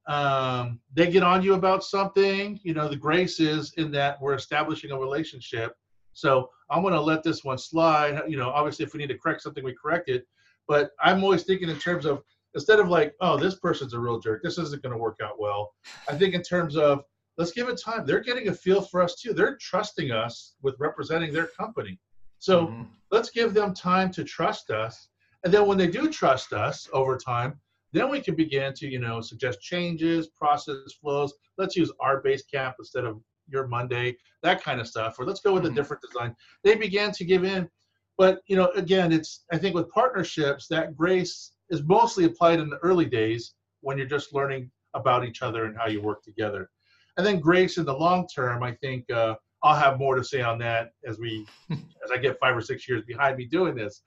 Um, 0.08 0.80
they 0.94 1.12
get 1.12 1.24
on 1.24 1.44
you 1.44 1.56
about 1.56 1.84
something. 1.84 2.60
You 2.64 2.74
know, 2.74 2.88
the 2.88 2.96
grace 2.96 3.40
is 3.40 3.74
in 3.78 3.92
that 3.92 4.22
we're 4.22 4.36
establishing 4.36 4.92
a 4.92 4.98
relationship 4.98 5.76
so 6.14 6.50
I'm 6.70 6.82
going 6.82 6.94
to 6.94 7.02
let 7.02 7.24
this 7.24 7.44
one 7.44 7.58
slide. 7.58 8.22
You 8.28 8.38
know, 8.38 8.50
obviously, 8.50 8.86
if 8.86 8.94
we 8.94 9.00
need 9.00 9.10
to 9.10 9.18
correct 9.18 9.42
something, 9.42 9.64
we 9.64 9.76
correct 9.82 10.10
it. 10.10 10.26
But 10.68 10.92
I'm 11.02 11.24
always 11.24 11.44
thinking 11.44 11.70
in 11.70 11.80
terms 11.80 12.06
of 12.06 12.22
instead 12.56 12.80
of 12.80 12.90
like, 12.90 13.14
oh, 13.22 13.38
this 13.38 13.56
person's 13.56 13.94
a 13.94 14.00
real 14.00 14.20
jerk. 14.20 14.42
This 14.44 14.58
isn't 14.58 14.82
going 14.82 14.94
to 14.94 14.98
work 14.98 15.20
out 15.24 15.40
well. 15.40 15.74
I 16.08 16.16
think 16.16 16.34
in 16.34 16.42
terms 16.42 16.76
of 16.76 17.04
let's 17.38 17.52
give 17.52 17.70
it 17.70 17.82
time. 17.84 18.06
They're 18.06 18.20
getting 18.20 18.50
a 18.50 18.54
feel 18.54 18.82
for 18.82 19.02
us 19.02 19.16
too. 19.16 19.34
They're 19.34 19.58
trusting 19.58 20.12
us 20.12 20.56
with 20.62 20.76
representing 20.80 21.34
their 21.34 21.48
company. 21.48 22.00
So 22.40 22.68
mm-hmm. 22.68 22.84
let's 23.12 23.30
give 23.30 23.54
them 23.54 23.74
time 23.74 24.12
to 24.12 24.24
trust 24.24 24.70
us. 24.72 25.10
And 25.44 25.54
then 25.54 25.66
when 25.66 25.78
they 25.78 25.88
do 25.88 26.10
trust 26.10 26.54
us 26.54 26.90
over 26.92 27.18
time, 27.18 27.60
then 27.92 28.10
we 28.10 28.22
can 28.22 28.36
begin 28.36 28.74
to, 28.74 28.88
you 28.88 29.00
know, 29.00 29.22
suggest 29.22 29.62
changes, 29.62 30.28
process 30.28 30.94
flows. 31.02 31.34
Let's 31.58 31.76
use 31.76 31.92
our 32.00 32.22
Basecamp 32.22 32.74
instead 32.78 33.06
of 33.06 33.20
your 33.48 33.68
Monday, 33.68 34.16
that 34.44 34.64
kind 34.64 34.80
of 34.80 34.88
stuff, 34.88 35.20
or 35.20 35.26
let's 35.26 35.42
go 35.42 35.54
with 35.54 35.66
a 35.66 35.68
mm-hmm. 35.68 35.76
different 35.76 36.02
design. 36.02 36.36
They 36.64 36.76
began 36.76 37.12
to 37.14 37.26
give 37.26 37.44
in. 37.44 37.70
But 38.18 38.42
you 38.48 38.56
know, 38.56 38.70
again, 38.76 39.12
it's 39.12 39.46
I 39.52 39.58
think 39.58 39.76
with 39.76 39.90
partnerships, 39.92 40.68
that 40.68 40.96
grace 40.96 41.54
is 41.70 41.84
mostly 41.84 42.26
applied 42.26 42.60
in 42.60 42.70
the 42.70 42.78
early 42.78 43.06
days 43.06 43.54
when 43.82 43.98
you're 43.98 44.08
just 44.08 44.34
learning 44.34 44.70
about 44.94 45.26
each 45.26 45.42
other 45.42 45.66
and 45.66 45.78
how 45.78 45.88
you 45.88 46.02
work 46.02 46.24
together. 46.24 46.70
And 47.18 47.26
then 47.26 47.40
grace 47.40 47.78
in 47.78 47.86
the 47.86 47.94
long 47.94 48.28
term, 48.34 48.64
I 48.64 48.74
think 48.74 49.10
uh, 49.10 49.36
I'll 49.64 49.76
have 49.76 50.00
more 50.00 50.16
to 50.16 50.24
say 50.24 50.42
on 50.42 50.58
that 50.60 50.92
as 51.06 51.20
we 51.20 51.46
as 51.72 52.12
I 52.12 52.18
get 52.18 52.40
five 52.40 52.56
or 52.56 52.62
six 52.62 52.88
years 52.88 53.04
behind 53.06 53.38
me 53.38 53.46
doing 53.46 53.76
this. 53.76 54.02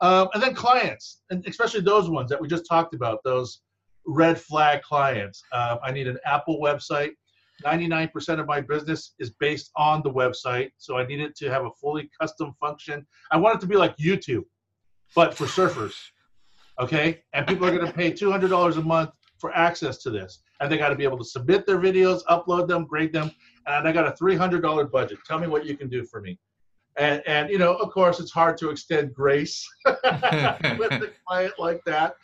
Um, 0.00 0.28
and 0.34 0.42
then 0.42 0.54
clients, 0.54 1.22
and 1.30 1.46
especially 1.46 1.80
those 1.80 2.10
ones 2.10 2.28
that 2.30 2.40
we 2.40 2.48
just 2.48 2.66
talked 2.68 2.94
about, 2.94 3.20
those 3.24 3.60
red 4.06 4.40
flag 4.40 4.82
clients. 4.82 5.44
Um, 5.52 5.78
I 5.84 5.92
need 5.92 6.08
an 6.08 6.18
Apple 6.24 6.60
website. 6.60 7.12
99% 7.62 8.40
of 8.40 8.46
my 8.46 8.60
business 8.60 9.14
is 9.18 9.30
based 9.30 9.70
on 9.76 10.02
the 10.02 10.10
website. 10.10 10.70
So 10.76 10.98
I 10.98 11.06
need 11.06 11.20
it 11.20 11.36
to 11.36 11.50
have 11.50 11.64
a 11.64 11.70
fully 11.80 12.10
custom 12.20 12.54
function. 12.60 13.06
I 13.30 13.36
want 13.36 13.56
it 13.56 13.60
to 13.60 13.66
be 13.66 13.76
like 13.76 13.96
YouTube, 13.96 14.44
but 15.14 15.34
for 15.34 15.46
surfers. 15.46 15.94
Okay. 16.80 17.22
And 17.32 17.46
people 17.46 17.66
are 17.66 17.76
going 17.76 17.86
to 17.86 17.92
pay 17.92 18.12
$200 18.12 18.76
a 18.76 18.82
month 18.82 19.10
for 19.38 19.54
access 19.56 19.98
to 19.98 20.10
this. 20.10 20.42
And 20.60 20.70
they 20.70 20.78
got 20.78 20.90
to 20.90 20.94
be 20.94 21.04
able 21.04 21.18
to 21.18 21.24
submit 21.24 21.66
their 21.66 21.78
videos, 21.78 22.22
upload 22.30 22.68
them, 22.68 22.84
grade 22.84 23.12
them. 23.12 23.30
And 23.66 23.86
I 23.86 23.92
got 23.92 24.06
a 24.06 24.12
$300 24.12 24.90
budget. 24.90 25.18
Tell 25.26 25.38
me 25.38 25.48
what 25.48 25.66
you 25.66 25.76
can 25.76 25.88
do 25.88 26.04
for 26.04 26.20
me. 26.20 26.38
And, 26.98 27.22
and 27.26 27.48
you 27.48 27.58
know, 27.58 27.74
of 27.74 27.90
course, 27.90 28.20
it's 28.20 28.30
hard 28.30 28.56
to 28.58 28.70
extend 28.70 29.14
grace 29.14 29.66
with 29.86 30.02
a 30.02 31.10
client 31.26 31.54
like 31.58 31.80
that. 31.86 32.14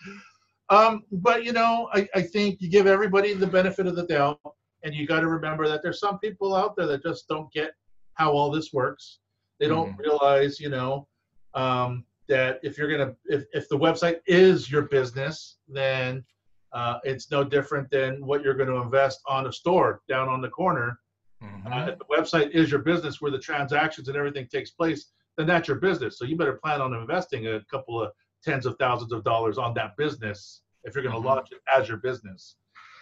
Um, 0.70 1.04
but 1.10 1.44
you 1.44 1.52
know, 1.52 1.88
I, 1.92 2.08
I 2.14 2.22
think 2.22 2.60
you 2.60 2.68
give 2.68 2.86
everybody 2.86 3.32
the 3.32 3.46
benefit 3.46 3.86
of 3.86 3.96
the 3.96 4.06
doubt 4.06 4.40
and 4.82 4.94
you 4.94 5.06
got 5.06 5.20
to 5.20 5.28
remember 5.28 5.68
that 5.68 5.82
there's 5.82 6.00
some 6.00 6.18
people 6.18 6.54
out 6.54 6.76
there 6.76 6.86
that 6.86 7.02
just 7.02 7.28
don't 7.28 7.52
get 7.52 7.72
how 8.14 8.32
all 8.32 8.50
this 8.50 8.72
works. 8.72 9.18
They 9.58 9.68
don't 9.68 9.92
Mhm. 9.94 9.98
realize, 9.98 10.60
you 10.60 10.68
know, 10.68 11.08
um, 11.54 12.04
that 12.28 12.60
if 12.62 12.76
you're 12.76 12.88
gonna 12.90 13.16
if, 13.24 13.44
if 13.52 13.68
the 13.68 13.78
website 13.78 14.20
is 14.26 14.70
your 14.70 14.82
business, 14.82 15.58
then 15.66 16.24
uh, 16.72 16.98
it's 17.02 17.30
no 17.30 17.42
different 17.42 17.90
than 17.90 18.24
what 18.26 18.42
you're 18.42 18.52
going 18.54 18.68
to 18.68 18.76
invest 18.76 19.22
on 19.26 19.46
a 19.46 19.52
store 19.52 20.02
down 20.06 20.28
on 20.28 20.42
the 20.42 20.48
corner. 20.50 21.00
Mhm. 21.42 21.64
Uh, 21.88 21.92
if 21.92 21.98
the 21.98 22.04
website 22.04 22.50
is 22.50 22.70
your 22.70 22.80
business 22.80 23.22
where 23.22 23.30
the 23.30 23.38
transactions 23.38 24.08
and 24.08 24.16
everything 24.18 24.46
takes 24.48 24.70
place, 24.70 25.12
then 25.38 25.46
that's 25.46 25.66
your 25.66 25.78
business. 25.78 26.18
So 26.18 26.26
you 26.26 26.36
better 26.36 26.52
plan 26.62 26.82
on 26.82 26.92
investing 26.92 27.46
a 27.46 27.64
couple 27.70 28.02
of 28.02 28.12
tens 28.44 28.66
of 28.66 28.76
thousands 28.78 29.12
of 29.12 29.24
dollars 29.24 29.56
on 29.56 29.72
that 29.74 29.96
business 29.96 30.60
if 30.84 30.94
you're 30.94 31.02
going 31.02 31.14
to 31.14 31.20
Mhm. 31.22 31.24
launch 31.24 31.52
it 31.52 31.62
as 31.74 31.88
your 31.88 31.96
business. 31.96 32.56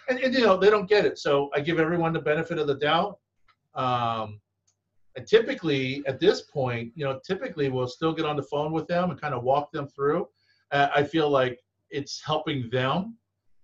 And, 0.09 0.19
and 0.21 0.35
you 0.35 0.41
know 0.41 0.57
they 0.57 0.71
don't 0.71 0.89
get 0.89 1.05
it, 1.05 1.19
so 1.19 1.51
I 1.55 1.61
give 1.61 1.79
everyone 1.79 2.13
the 2.13 2.21
benefit 2.21 2.59
of 2.59 2.67
the 2.67 2.75
doubt. 2.75 3.19
Um, 3.75 4.41
and 5.17 5.27
typically 5.27 6.03
at 6.07 6.21
this 6.21 6.43
point, 6.43 6.93
you 6.95 7.05
know, 7.05 7.21
typically 7.27 7.69
we'll 7.69 7.89
still 7.89 8.13
get 8.13 8.27
on 8.27 8.37
the 8.37 8.43
phone 8.43 8.73
with 8.73 8.87
them 8.87 9.11
and 9.11 9.21
kind 9.21 9.35
of 9.35 9.43
walk 9.43 9.73
them 9.73 9.89
through. 9.89 10.29
Uh, 10.71 10.89
I 10.95 11.03
feel 11.03 11.31
like 11.31 11.59
it's 11.91 12.23
helping 12.25 12.69
them, 12.71 13.17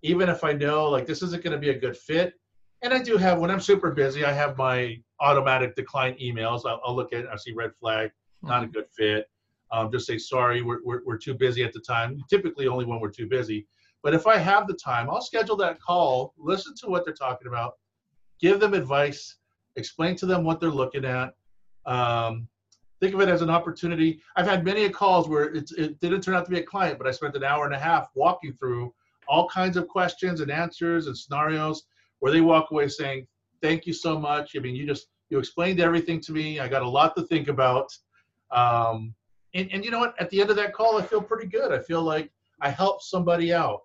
even 0.02 0.28
if 0.28 0.44
I 0.44 0.52
know 0.52 0.88
like 0.88 1.06
this 1.06 1.22
isn't 1.22 1.44
going 1.44 1.52
to 1.52 1.58
be 1.58 1.70
a 1.70 1.78
good 1.78 1.96
fit. 1.96 2.34
And 2.82 2.92
I 2.92 3.00
do 3.00 3.16
have 3.16 3.38
when 3.38 3.50
I'm 3.50 3.60
super 3.60 3.92
busy, 3.92 4.24
I 4.24 4.32
have 4.32 4.56
my 4.56 5.00
automatic 5.20 5.76
decline 5.76 6.14
emails. 6.14 6.62
I'll, 6.66 6.80
I'll 6.84 6.96
look 6.96 7.12
at 7.12 7.20
it, 7.20 7.26
I 7.32 7.36
see 7.36 7.52
red 7.52 7.74
flag, 7.76 8.10
not 8.42 8.64
a 8.64 8.66
good 8.66 8.86
fit. 8.96 9.28
Um, 9.70 9.90
just 9.90 10.06
say 10.06 10.18
sorry, 10.18 10.62
we're, 10.62 10.80
we're, 10.84 11.00
we're 11.04 11.18
too 11.18 11.34
busy 11.34 11.64
at 11.64 11.72
the 11.72 11.80
time. 11.80 12.18
Typically, 12.28 12.66
only 12.66 12.84
when 12.84 13.00
we're 13.00 13.10
too 13.10 13.26
busy. 13.26 13.66
But 14.02 14.14
if 14.14 14.26
I 14.26 14.36
have 14.36 14.66
the 14.66 14.74
time, 14.74 15.08
I'll 15.08 15.22
schedule 15.22 15.56
that 15.56 15.80
call, 15.80 16.34
listen 16.36 16.74
to 16.76 16.88
what 16.88 17.04
they're 17.04 17.14
talking 17.14 17.46
about, 17.46 17.74
give 18.40 18.58
them 18.58 18.74
advice, 18.74 19.36
explain 19.76 20.16
to 20.16 20.26
them 20.26 20.44
what 20.44 20.60
they're 20.60 20.70
looking 20.70 21.04
at. 21.04 21.34
Um, 21.86 22.48
think 23.00 23.14
of 23.14 23.20
it 23.20 23.28
as 23.28 23.42
an 23.42 23.50
opportunity. 23.50 24.20
I've 24.36 24.46
had 24.46 24.64
many 24.64 24.88
calls 24.88 25.28
where 25.28 25.54
it, 25.54 25.70
didn't 26.00 26.20
turn 26.22 26.34
out 26.34 26.44
to 26.44 26.50
be 26.50 26.58
a 26.58 26.64
client, 26.64 26.98
but 26.98 27.06
I 27.06 27.10
spent 27.12 27.36
an 27.36 27.44
hour 27.44 27.64
and 27.64 27.74
a 27.74 27.78
half 27.78 28.08
walking 28.14 28.52
through 28.54 28.92
all 29.28 29.48
kinds 29.48 29.76
of 29.76 29.88
questions 29.88 30.40
and 30.40 30.50
answers 30.50 31.06
and 31.06 31.16
scenarios 31.16 31.84
where 32.18 32.32
they 32.32 32.40
walk 32.40 32.70
away 32.70 32.88
saying, 32.88 33.26
"Thank 33.60 33.86
you 33.86 33.92
so 33.92 34.18
much. 34.18 34.52
I 34.56 34.60
mean, 34.60 34.76
you 34.76 34.86
just 34.86 35.08
you 35.30 35.38
explained 35.38 35.80
everything 35.80 36.20
to 36.20 36.32
me. 36.32 36.60
I 36.60 36.68
got 36.68 36.82
a 36.82 36.88
lot 36.88 37.16
to 37.16 37.22
think 37.26 37.48
about." 37.48 37.90
Um, 38.50 39.14
and, 39.54 39.68
and 39.72 39.84
you 39.84 39.90
know 39.90 39.98
what? 39.98 40.14
At 40.20 40.30
the 40.30 40.40
end 40.40 40.50
of 40.50 40.56
that 40.56 40.72
call, 40.72 40.98
I 40.98 41.02
feel 41.02 41.22
pretty 41.22 41.46
good. 41.46 41.72
I 41.72 41.78
feel 41.78 42.02
like 42.02 42.30
I 42.60 42.70
helped 42.70 43.02
somebody 43.02 43.52
out. 43.52 43.80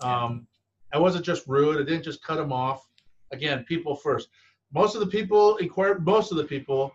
Um, 0.00 0.46
I 0.92 0.98
wasn't 0.98 1.24
just 1.24 1.46
rude. 1.46 1.80
I 1.80 1.84
didn't 1.84 2.04
just 2.04 2.22
cut 2.22 2.36
them 2.36 2.52
off. 2.52 2.86
Again, 3.32 3.64
people 3.64 3.94
first. 3.94 4.28
Most 4.72 4.94
of 4.94 5.00
the 5.00 5.06
people 5.06 5.56
inquire. 5.56 5.98
Most 5.98 6.30
of 6.30 6.38
the 6.38 6.44
people 6.44 6.92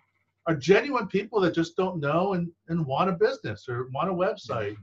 are 0.47 0.55
genuine 0.55 1.07
people 1.07 1.39
that 1.41 1.53
just 1.53 1.75
don't 1.77 1.99
know 1.99 2.33
and, 2.33 2.49
and 2.67 2.85
want 2.85 3.09
a 3.09 3.13
business 3.13 3.67
or 3.69 3.87
want 3.93 4.09
a 4.09 4.13
website. 4.13 4.75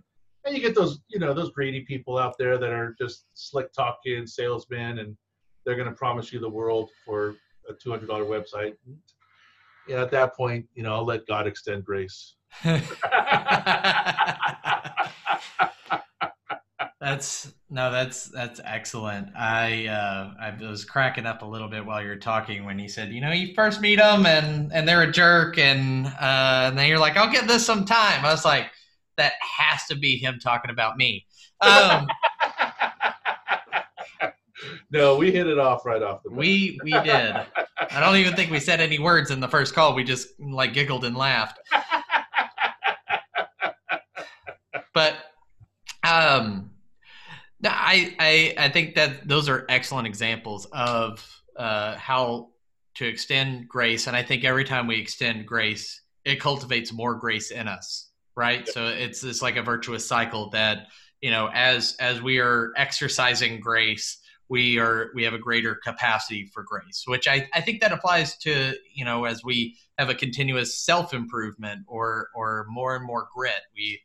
And 0.44 0.56
you 0.56 0.62
get 0.62 0.74
those, 0.74 1.00
you 1.08 1.18
know, 1.18 1.34
those 1.34 1.50
greedy 1.50 1.80
people 1.80 2.16
out 2.16 2.36
there 2.38 2.56
that 2.56 2.70
are 2.70 2.96
just 2.98 3.26
slick 3.34 3.72
talking 3.72 4.26
salesmen 4.26 4.98
and 4.98 5.16
they're 5.64 5.76
going 5.76 5.88
to 5.88 5.94
promise 5.94 6.32
you 6.32 6.40
the 6.40 6.48
world 6.48 6.88
for 7.04 7.34
a 7.68 7.74
$200 7.74 8.06
website. 8.06 8.74
Yeah, 9.86 10.00
at 10.02 10.10
that 10.12 10.34
point, 10.34 10.66
you 10.74 10.82
know, 10.82 10.94
I'll 10.94 11.04
let 11.04 11.26
God 11.26 11.46
extend 11.46 11.84
grace. 11.84 12.36
that's 17.00 17.52
no 17.70 17.90
that's 17.90 18.26
that's 18.28 18.60
excellent. 18.64 19.28
I 19.34 19.86
uh 19.86 20.34
i 20.38 20.54
was 20.60 20.84
cracking 20.84 21.24
up 21.24 21.42
a 21.42 21.46
little 21.46 21.68
bit 21.68 21.86
while 21.86 22.02
you 22.02 22.08
were 22.08 22.16
talking 22.16 22.64
when 22.64 22.78
you 22.78 22.88
said 22.88 23.10
you 23.10 23.20
know 23.22 23.32
you 23.32 23.54
first 23.54 23.80
meet 23.80 23.96
them 23.96 24.26
and 24.26 24.70
and 24.72 24.86
they're 24.86 25.02
a 25.02 25.10
jerk 25.10 25.56
and 25.56 26.06
uh 26.06 26.66
and 26.68 26.78
then 26.78 26.88
you're 26.88 26.98
like 26.98 27.16
i'll 27.16 27.32
get 27.32 27.48
this 27.48 27.64
some 27.64 27.86
time 27.86 28.24
i 28.24 28.30
was 28.30 28.44
like 28.44 28.66
that 29.20 29.34
has 29.42 29.84
to 29.86 29.96
be 29.96 30.16
him 30.16 30.38
talking 30.42 30.70
about 30.70 30.96
me. 30.96 31.26
Um 31.60 32.06
no, 34.90 35.16
we 35.16 35.30
hit 35.30 35.46
it 35.46 35.58
off 35.58 35.84
right 35.84 36.02
off 36.02 36.22
the 36.22 36.30
bat. 36.30 36.38
we 36.38 36.80
we 36.82 36.92
did. 36.92 37.36
I 37.90 38.00
don't 38.00 38.16
even 38.16 38.34
think 38.34 38.50
we 38.50 38.60
said 38.60 38.80
any 38.80 38.98
words 38.98 39.30
in 39.30 39.40
the 39.40 39.48
first 39.48 39.74
call. 39.74 39.94
We 39.94 40.04
just 40.04 40.28
like 40.40 40.72
giggled 40.72 41.04
and 41.04 41.16
laughed. 41.16 41.58
But 44.92 45.14
um 46.02 46.69
I, 47.64 48.14
I 48.18 48.54
I 48.66 48.68
think 48.70 48.94
that 48.94 49.26
those 49.28 49.48
are 49.48 49.66
excellent 49.68 50.06
examples 50.06 50.66
of 50.72 51.42
uh, 51.56 51.96
how 51.96 52.50
to 52.94 53.06
extend 53.06 53.68
grace, 53.68 54.06
and 54.06 54.16
I 54.16 54.22
think 54.22 54.44
every 54.44 54.64
time 54.64 54.86
we 54.86 54.98
extend 54.98 55.46
grace, 55.46 56.00
it 56.24 56.40
cultivates 56.40 56.92
more 56.92 57.14
grace 57.14 57.50
in 57.50 57.68
us, 57.68 58.10
right? 58.34 58.66
So 58.68 58.86
it's 58.86 59.22
it's 59.24 59.42
like 59.42 59.56
a 59.56 59.62
virtuous 59.62 60.06
cycle 60.06 60.50
that 60.50 60.86
you 61.20 61.30
know, 61.30 61.50
as 61.52 61.96
as 62.00 62.22
we 62.22 62.38
are 62.38 62.72
exercising 62.76 63.60
grace, 63.60 64.18
we 64.48 64.78
are 64.78 65.10
we 65.14 65.24
have 65.24 65.34
a 65.34 65.38
greater 65.38 65.74
capacity 65.74 66.46
for 66.46 66.62
grace, 66.62 67.04
which 67.06 67.28
I 67.28 67.48
I 67.52 67.60
think 67.60 67.82
that 67.82 67.92
applies 67.92 68.36
to 68.38 68.74
you 68.94 69.04
know 69.04 69.24
as 69.24 69.44
we 69.44 69.76
have 69.98 70.08
a 70.08 70.14
continuous 70.14 70.78
self 70.78 71.12
improvement 71.12 71.84
or 71.86 72.28
or 72.34 72.66
more 72.68 72.96
and 72.96 73.04
more 73.04 73.28
grit, 73.34 73.62
we 73.74 74.00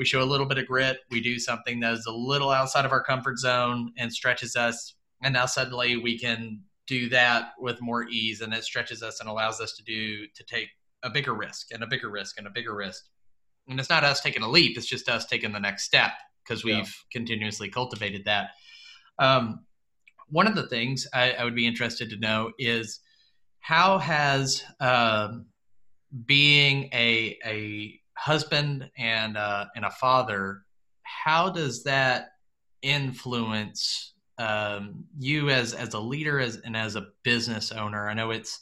we 0.00 0.06
show 0.06 0.22
a 0.22 0.24
little 0.24 0.46
bit 0.46 0.56
of 0.56 0.66
grit. 0.66 1.00
We 1.10 1.20
do 1.20 1.38
something 1.38 1.80
that 1.80 1.92
is 1.92 2.06
a 2.06 2.10
little 2.10 2.48
outside 2.48 2.86
of 2.86 2.90
our 2.90 3.02
comfort 3.02 3.38
zone 3.38 3.92
and 3.98 4.10
stretches 4.10 4.56
us. 4.56 4.94
And 5.22 5.34
now 5.34 5.44
suddenly 5.44 5.98
we 5.98 6.18
can 6.18 6.62
do 6.86 7.10
that 7.10 7.50
with 7.60 7.82
more 7.82 8.04
ease 8.08 8.40
and 8.40 8.54
it 8.54 8.64
stretches 8.64 9.02
us 9.02 9.20
and 9.20 9.28
allows 9.28 9.60
us 9.60 9.74
to 9.76 9.82
do 9.84 10.26
to 10.34 10.42
take 10.44 10.68
a 11.02 11.10
bigger 11.10 11.34
risk 11.34 11.66
and 11.70 11.82
a 11.82 11.86
bigger 11.86 12.08
risk 12.08 12.38
and 12.38 12.46
a 12.46 12.50
bigger 12.50 12.74
risk. 12.74 13.04
And 13.68 13.78
it's 13.78 13.90
not 13.90 14.02
us 14.02 14.22
taking 14.22 14.42
a 14.42 14.48
leap 14.48 14.78
it's 14.78 14.86
just 14.86 15.06
us 15.10 15.26
taking 15.26 15.52
the 15.52 15.60
next 15.60 15.84
step 15.84 16.12
because 16.42 16.64
we've 16.64 16.76
Yeah. 16.76 16.84
continuously 17.12 17.68
cultivated 17.68 18.24
that. 18.24 18.52
Um, 19.18 19.66
one 20.30 20.46
of 20.46 20.54
the 20.54 20.66
things 20.66 21.06
I, 21.12 21.32
I 21.32 21.44
would 21.44 21.54
be 21.54 21.66
interested 21.66 22.08
to 22.08 22.16
know 22.16 22.52
is 22.58 23.00
how 23.58 23.98
has 23.98 24.64
um, 24.80 25.44
being 26.24 26.88
a 26.94 27.38
a 27.44 27.99
husband 28.20 28.90
and 28.98 29.36
uh, 29.36 29.66
and 29.74 29.84
a 29.84 29.90
father, 29.90 30.62
how 31.02 31.50
does 31.50 31.84
that 31.84 32.28
influence 32.82 34.14
um, 34.38 35.04
you 35.18 35.50
as 35.50 35.74
as 35.74 35.94
a 35.94 36.00
leader 36.00 36.40
as 36.40 36.56
and 36.64 36.76
as 36.76 36.96
a 36.96 37.08
business 37.22 37.72
owner? 37.72 38.08
I 38.08 38.14
know 38.14 38.30
it's 38.30 38.60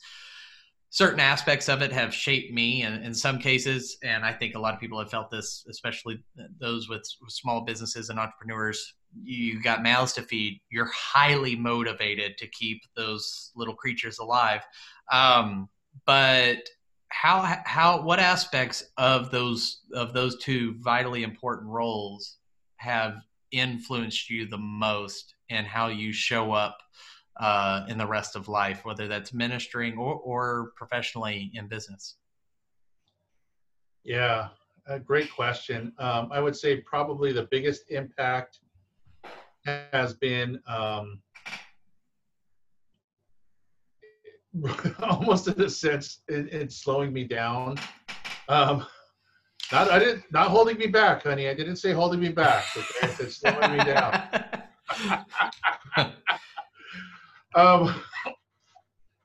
certain 0.91 1.21
aspects 1.21 1.69
of 1.69 1.83
it 1.83 1.93
have 1.93 2.15
shaped 2.15 2.53
me 2.53 2.83
and 2.83 3.05
in 3.05 3.13
some 3.13 3.39
cases 3.39 3.99
and 4.03 4.25
i 4.25 4.33
think 4.33 4.55
a 4.55 4.59
lot 4.59 4.73
of 4.73 4.81
people 4.81 4.99
have 4.99 5.11
felt 5.11 5.31
this 5.31 5.67
especially 5.69 6.19
those 6.59 6.89
with 6.89 7.03
small 7.29 7.63
businesses 7.63 8.09
and 8.09 8.19
entrepreneurs. 8.19 8.95
You 9.23 9.63
got 9.63 9.83
mouths 9.83 10.13
to 10.15 10.23
feed. 10.23 10.61
You're 10.71 10.91
highly 10.95 11.57
motivated 11.57 12.37
to 12.39 12.47
keep 12.49 12.83
those 12.97 13.53
little 13.57 13.75
creatures 13.75 14.19
alive. 14.19 14.63
Um, 15.11 15.69
but 16.07 16.59
how 17.11 17.61
how 17.65 18.03
what 18.03 18.19
aspects 18.19 18.85
of 18.97 19.31
those 19.31 19.81
of 19.95 20.13
those 20.13 20.37
two 20.39 20.77
vitally 20.81 21.23
important 21.23 21.69
roles 21.69 22.37
have 22.77 23.17
influenced 23.51 24.29
you 24.31 24.47
the 24.47 24.59
most 24.59 25.35
and 25.51 25.67
how 25.67 25.89
you 25.89 26.13
show 26.13 26.53
up 26.53 26.79
uh, 27.39 27.87
in 27.89 27.99
the 27.99 28.07
rest 28.07 28.37
of 28.37 28.49
life, 28.49 28.85
whether 28.85 29.09
that's 29.09 29.33
ministering 29.33 29.97
or, 29.97 30.15
or 30.15 30.73
professionally 30.77 31.51
in 31.55 31.69
business? 31.69 32.17
Yeah, 34.05 34.49
great 35.05 35.33
question. 35.33 35.93
Um, 35.99 36.31
I 36.33 36.41
would 36.41 36.57
say 36.57 36.81
probably 36.81 37.33
the 37.33 37.49
biggest 37.51 37.91
impact 37.91 38.61
has 39.65 40.15
been 40.15 40.61
um, 40.67 41.21
almost 45.03 45.49
in 45.49 45.61
a 45.61 45.71
sense 45.71 46.21
in, 46.29 46.49
in 46.49 46.69
slowing 46.69 47.13
me 47.13 47.25
down. 47.25 47.79
Um, 48.49 48.87
not 49.71 49.91
I 49.91 49.99
didn't 49.99 50.25
not 50.31 50.49
holding 50.49 50.79
me 50.79 50.87
back, 50.87 51.25
honey. 51.25 51.49
I 51.49 51.55
didn't 51.55 51.77
say 51.77 51.93
holding 51.93 52.21
me 52.21 52.31
back. 52.31 52.65
Okay? 52.77 52.87
I 53.03 53.07
said 53.09 53.33
slowing 53.33 53.77
me 53.77 53.85
down. 53.85 54.29
Um, 57.55 57.95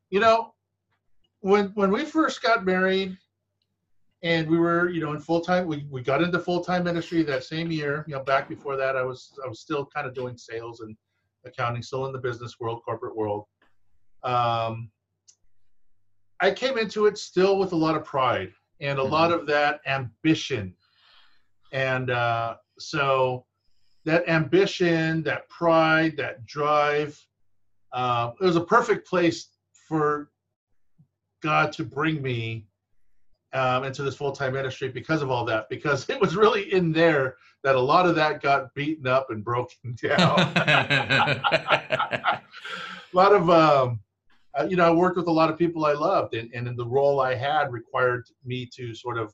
you 0.09 0.19
know, 0.19 0.53
when 1.41 1.67
when 1.75 1.91
we 1.91 2.05
first 2.05 2.41
got 2.41 2.65
married, 2.65 3.17
and 4.23 4.49
we 4.49 4.57
were, 4.57 4.89
you 4.89 5.01
know, 5.01 5.11
in 5.11 5.19
full 5.19 5.41
time, 5.41 5.67
we, 5.67 5.85
we 5.89 6.01
got 6.01 6.21
into 6.21 6.39
full 6.39 6.63
time 6.63 6.85
ministry 6.85 7.23
that 7.23 7.43
same 7.43 7.69
year. 7.69 8.05
You 8.07 8.15
know, 8.15 8.23
back 8.23 8.47
before 8.47 8.77
that, 8.77 8.95
I 8.95 9.03
was 9.03 9.37
I 9.45 9.47
was 9.47 9.59
still 9.59 9.85
kind 9.85 10.07
of 10.07 10.15
doing 10.15 10.37
sales 10.37 10.79
and 10.79 10.95
accounting, 11.45 11.83
still 11.83 12.05
in 12.05 12.13
the 12.13 12.19
business 12.19 12.59
world, 12.59 12.81
corporate 12.85 13.15
world. 13.15 13.45
Um, 14.23 14.89
I 16.43 16.51
came 16.51 16.77
into 16.77 17.05
it 17.05 17.17
still 17.17 17.57
with 17.57 17.71
a 17.71 17.75
lot 17.75 17.95
of 17.95 18.03
pride 18.03 18.51
and 18.81 18.99
a 18.99 19.03
lot 19.03 19.31
of 19.31 19.47
that 19.47 19.79
ambition, 19.87 20.75
and 21.71 22.09
uh, 22.09 22.55
so 22.77 23.45
that 24.03 24.27
ambition, 24.27 25.23
that 25.23 25.47
pride, 25.47 26.17
that 26.17 26.45
drive, 26.45 27.17
uh, 27.93 28.31
it 28.41 28.43
was 28.43 28.57
a 28.57 28.65
perfect 28.65 29.07
place 29.07 29.51
for 29.87 30.31
God 31.41 31.71
to 31.73 31.85
bring 31.85 32.21
me 32.21 32.67
um, 33.53 33.85
into 33.85 34.03
this 34.03 34.17
full 34.17 34.33
time 34.33 34.51
ministry 34.51 34.89
because 34.89 35.21
of 35.21 35.31
all 35.31 35.45
that, 35.45 35.69
because 35.69 36.09
it 36.09 36.19
was 36.19 36.35
really 36.35 36.73
in 36.73 36.91
there 36.91 37.37
that 37.63 37.75
a 37.75 37.79
lot 37.79 38.05
of 38.05 38.15
that 38.15 38.41
got 38.41 38.73
beaten 38.73 39.07
up 39.07 39.27
and 39.29 39.45
broken 39.45 39.95
down. 40.03 40.39
a 40.57 42.41
lot 43.13 43.31
of, 43.33 43.49
um, 43.49 44.01
uh, 44.57 44.67
you 44.69 44.75
know, 44.75 44.85
I 44.85 44.91
worked 44.91 45.17
with 45.17 45.27
a 45.27 45.31
lot 45.31 45.49
of 45.49 45.57
people 45.57 45.85
I 45.85 45.93
loved, 45.93 46.35
and, 46.35 46.51
and 46.53 46.67
in 46.67 46.75
the 46.75 46.85
role 46.85 47.19
I 47.19 47.33
had 47.33 47.71
required 47.71 48.25
me 48.45 48.69
to 48.75 48.93
sort 48.93 49.17
of 49.17 49.33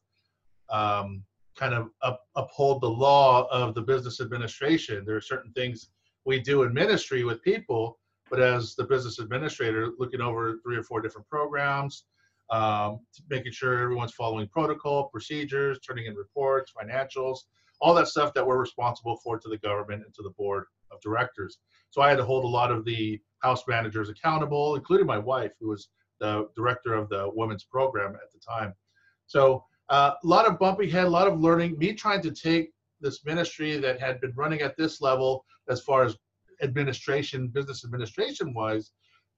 um, 0.70 1.24
kind 1.57 1.74
of 1.74 1.89
up, 2.01 2.22
uphold 2.36 2.82
the 2.82 2.89
law 2.89 3.47
of 3.51 3.76
the 3.76 3.82
business 3.82 4.22
administration. 4.22 5.03
There 5.05 5.17
are 5.17 5.22
certain 5.22 5.51
things 5.53 5.89
we 6.26 6.39
do 6.39 6.63
in 6.63 6.74
ministry 6.74 7.24
with 7.24 7.41
people, 7.41 7.99
but 8.30 8.39
as 8.39 8.76
the 8.76 8.86
business 8.86 9.20
administrator, 9.20 9.89
looking 9.97 10.22
over 10.22 10.59
three 10.63 10.78
or 10.78 10.84
four 10.84 11.01
different 11.01 11.28
programs, 11.28 12.05
um, 12.49 12.99
making 13.30 13.51
sure 13.51 13.78
everyone's 13.80 14.13
following 14.13 14.47
protocol, 14.47 15.09
procedures, 15.09 15.80
turning 15.80 16.05
in 16.05 16.15
reports, 16.15 16.72
financials, 16.72 17.39
all 17.82 17.93
that 17.93 18.07
stuff 18.07 18.34
that 18.34 18.45
we're 18.45 18.57
responsible 18.57 19.17
for 19.24 19.39
to 19.39 19.49
the 19.49 19.57
government 19.57 20.03
and 20.05 20.13
to 20.13 20.22
the 20.24 20.32
board 20.32 20.65
of 20.91 20.99
directors. 21.01 21.59
So 21.90 22.02
I 22.02 22.10
had 22.10 22.18
to 22.18 22.26
hold 22.26 22.44
a 22.44 22.48
lot 22.48 22.72
of 22.72 22.86
the 22.86 23.20
house 23.42 23.64
managers 23.68 24.10
accountable, 24.10 24.76
including 24.76 25.08
my 25.08 25.18
wife, 25.18 25.52
who 25.60 25.70
was 25.70 25.90
the 26.20 26.48
director 26.56 26.94
of 26.94 27.10
the 27.10 27.32
women's 27.34 27.64
program 27.64 28.14
at 28.16 28.32
the 28.34 28.40
time. 28.40 28.74
So 29.28 29.64
uh, 29.90 30.14
a 30.22 30.28
lot 30.28 30.46
of 30.46 30.60
bumpy 30.60 30.90
head, 30.90 31.06
a 31.06 31.10
lot 31.10 31.28
of 31.28 31.40
learning. 31.40 31.78
Me 31.78 31.94
trying 31.94 32.22
to 32.22 32.32
take 32.32 32.72
this 33.02 33.26
ministry 33.26 33.78
that 33.78 34.00
had 34.00 34.20
been 34.22 34.34
running 34.36 34.62
at 34.62 34.76
this 34.78 35.02
level, 35.02 35.46
as 35.70 35.82
far 35.82 36.04
as 36.04 36.16
administration, 36.62 37.48
business 37.48 37.86
administration 37.86 38.54
wise, 38.54 38.92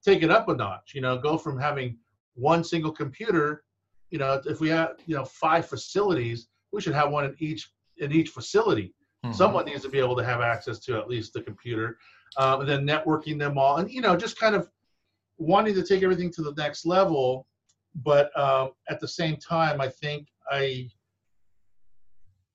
take 0.04 0.22
it 0.22 0.30
up 0.30 0.48
a 0.48 0.54
notch. 0.54 0.92
You 0.94 1.00
know, 1.00 1.16
go 1.18 1.38
from 1.38 1.58
having 1.58 1.98
one 2.34 2.64
single 2.64 2.92
computer. 2.92 3.64
You 4.10 4.18
know, 4.18 4.42
if 4.44 4.60
we 4.60 4.68
have 4.70 4.96
you 5.06 5.14
know 5.14 5.24
five 5.24 5.66
facilities, 5.66 6.48
we 6.72 6.80
should 6.80 6.94
have 6.94 7.10
one 7.10 7.24
in 7.24 7.34
each 7.38 7.70
in 7.98 8.12
each 8.12 8.30
facility. 8.30 8.94
Mm-hmm. 9.24 9.34
Someone 9.34 9.64
needs 9.66 9.82
to 9.82 9.88
be 9.88 10.00
able 10.00 10.16
to 10.16 10.24
have 10.24 10.40
access 10.40 10.80
to 10.80 10.98
at 10.98 11.08
least 11.08 11.32
the 11.32 11.42
computer, 11.42 11.98
and 12.60 12.68
then 12.68 12.86
networking 12.86 13.38
them 13.38 13.58
all, 13.58 13.78
and 13.78 13.90
you 13.90 14.00
know, 14.00 14.16
just 14.16 14.38
kind 14.38 14.54
of 14.54 14.68
wanting 15.38 15.74
to 15.74 15.82
take 15.82 16.02
everything 16.02 16.30
to 16.32 16.42
the 16.42 16.54
next 16.54 16.86
level. 16.86 17.46
But 17.94 18.36
um, 18.38 18.70
at 18.88 19.00
the 19.00 19.08
same 19.08 19.36
time, 19.36 19.80
I 19.80 19.88
think 19.88 20.28
I 20.50 20.88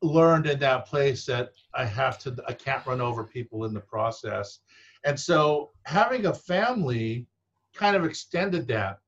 learned 0.01 0.47
in 0.47 0.59
that 0.59 0.85
place 0.85 1.25
that 1.25 1.51
I 1.73 1.85
have 1.85 2.17
to, 2.19 2.35
I 2.47 2.53
can't 2.53 2.85
run 2.85 3.01
over 3.01 3.23
people 3.23 3.65
in 3.65 3.73
the 3.73 3.79
process. 3.79 4.59
And 5.03 5.19
so 5.19 5.71
having 5.85 6.25
a 6.25 6.33
family 6.33 7.27
kind 7.73 7.95
of 7.95 8.03
extended 8.03 8.67
that. 8.67 8.99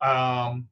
Um, 0.00 0.68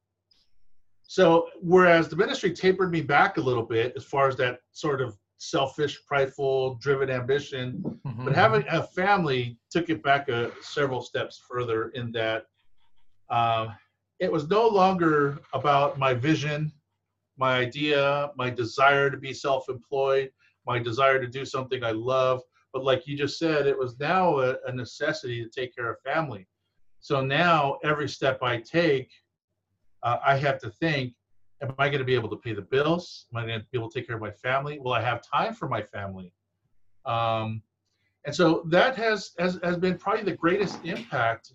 so 1.03 1.49
whereas 1.61 2.09
the 2.09 2.17
ministry 2.17 2.53
tapered 2.53 2.91
me 2.91 3.01
back 3.01 3.37
a 3.37 3.41
little 3.41 3.63
bit 3.63 3.93
as 3.97 4.05
far 4.05 4.29
as 4.29 4.37
that 4.37 4.61
sort 4.73 5.01
of 5.01 5.17
selfish, 5.51 6.05
prideful, 6.07 6.75
driven 6.77 7.11
ambition, 7.11 7.83
mm-hmm. 8.07 8.25
but 8.25 8.35
having 8.35 8.65
a 8.71 8.83
family 8.83 9.59
took 9.71 9.91
it 9.91 10.03
back 10.03 10.29
a, 10.29 10.51
several 10.63 11.03
steps 11.03 11.43
further 11.49 11.91
in 11.91 12.13
that 12.13 12.47
uh, 13.31 13.69
it 14.21 14.31
was 14.31 14.49
no 14.49 14.67
longer 14.69 15.39
about 15.53 15.99
my 15.99 16.15
vision 16.15 16.73
my 17.37 17.57
idea, 17.57 18.31
my 18.37 18.51
desire 18.51 19.11
to 19.11 19.17
be 19.17 19.33
self 19.33 19.69
employed, 19.69 20.31
my 20.67 20.79
desire 20.79 21.21
to 21.21 21.27
do 21.27 21.45
something 21.45 21.83
I 21.83 21.91
love. 21.91 22.43
But 22.73 22.85
like 22.85 23.07
you 23.07 23.17
just 23.17 23.39
said, 23.39 23.67
it 23.67 23.79
was 23.79 23.99
now 23.99 24.39
a, 24.41 24.57
a 24.67 24.73
necessity 24.73 25.43
to 25.43 25.49
take 25.49 25.75
care 25.75 25.91
of 25.91 26.01
family. 26.01 26.47
So 27.01 27.21
now 27.21 27.79
every 27.85 28.09
step 28.09 28.43
I 28.43 28.59
take, 28.59 29.11
uh, 30.03 30.19
I 30.25 30.37
have 30.37 30.59
to 30.61 30.71
think, 30.71 31.15
am 31.63 31.75
I 31.79 31.89
going 31.89 32.01
to 32.01 32.05
be 32.05 32.15
able 32.15 32.29
to 32.31 32.37
pay 32.37 32.53
the 32.53 32.63
bills? 32.63 33.27
Am 33.33 33.43
I 33.43 33.47
going 33.47 33.61
to 33.61 33.67
be 33.71 33.79
able 33.79 33.91
to 33.91 33.99
take 33.99 34.07
care 34.07 34.17
of 34.17 34.23
my 34.23 34.31
family? 34.31 34.79
Will 34.79 34.93
I 34.93 35.01
have 35.01 35.23
time 35.23 35.55
for 35.55 35.69
my 35.69 35.83
family? 35.83 36.33
Um, 37.07 37.63
and 38.27 38.35
so 38.35 38.65
that 38.71 38.97
has, 38.97 39.33
has 39.39 39.59
has 39.63 39.77
been 39.77 39.99
probably 39.99 40.25
the 40.25 40.37
greatest 40.37 40.79
impact. 40.85 41.53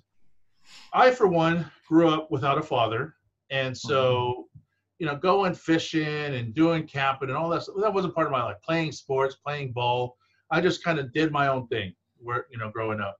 I, 0.93 1.09
for 1.09 1.27
one, 1.27 1.69
grew 1.87 2.09
up 2.09 2.29
without 2.29 2.59
a 2.59 2.61
father, 2.61 3.15
and 3.49 3.75
so 3.75 4.13
mm-hmm 4.13 4.59
you 4.99 5.05
know, 5.05 5.15
going 5.15 5.53
fishing 5.53 6.05
and 6.05 6.53
doing 6.53 6.85
camping 6.85 7.29
and 7.29 7.37
all 7.37 7.49
that. 7.49 7.65
That 7.81 7.93
wasn't 7.93 8.13
part 8.13 8.27
of 8.27 8.31
my 8.31 8.43
life. 8.43 8.57
Playing 8.63 8.91
sports, 8.91 9.35
playing 9.35 9.71
ball. 9.71 10.17
I 10.51 10.61
just 10.61 10.83
kind 10.83 10.99
of 10.99 11.13
did 11.13 11.31
my 11.31 11.47
own 11.47 11.67
thing. 11.67 11.95
Where 12.21 12.45
you 12.51 12.57
know, 12.57 12.69
growing 12.69 12.99
up, 12.99 13.17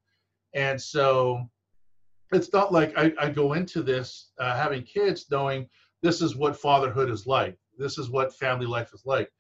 and 0.54 0.80
so 0.80 1.50
it's 2.34 2.52
not 2.52 2.74
like 2.74 2.94
I, 2.98 3.14
I 3.18 3.30
go 3.30 3.54
into 3.54 3.82
this 3.82 4.32
uh, 4.40 4.56
having 4.56 4.84
kids 4.84 5.26
knowing 5.32 5.70
this 6.02 6.22
is 6.22 6.36
what 6.36 6.60
fatherhood 6.60 7.10
is 7.10 7.28
like. 7.28 7.58
This 7.78 7.98
is 7.98 8.10
what 8.10 8.36
family 8.36 8.66
life 8.66 8.92
is 8.94 9.06
like. 9.06 9.32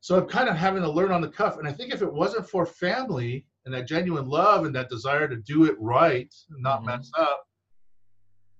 So 0.00 0.16
I'm 0.16 0.26
kind 0.26 0.48
of 0.48 0.56
having 0.56 0.82
to 0.82 0.90
learn 0.90 1.10
on 1.10 1.20
the 1.20 1.28
cuff. 1.28 1.58
And 1.58 1.66
I 1.66 1.72
think 1.72 1.92
if 1.92 2.02
it 2.02 2.12
wasn't 2.12 2.48
for 2.48 2.64
family 2.64 3.46
and 3.64 3.74
that 3.74 3.88
genuine 3.88 4.28
love 4.28 4.64
and 4.64 4.74
that 4.74 4.88
desire 4.88 5.28
to 5.28 5.36
do 5.36 5.64
it 5.64 5.76
right 5.78 6.32
and 6.50 6.62
not 6.62 6.78
mm-hmm. 6.78 6.86
mess 6.86 7.10
up, 7.18 7.44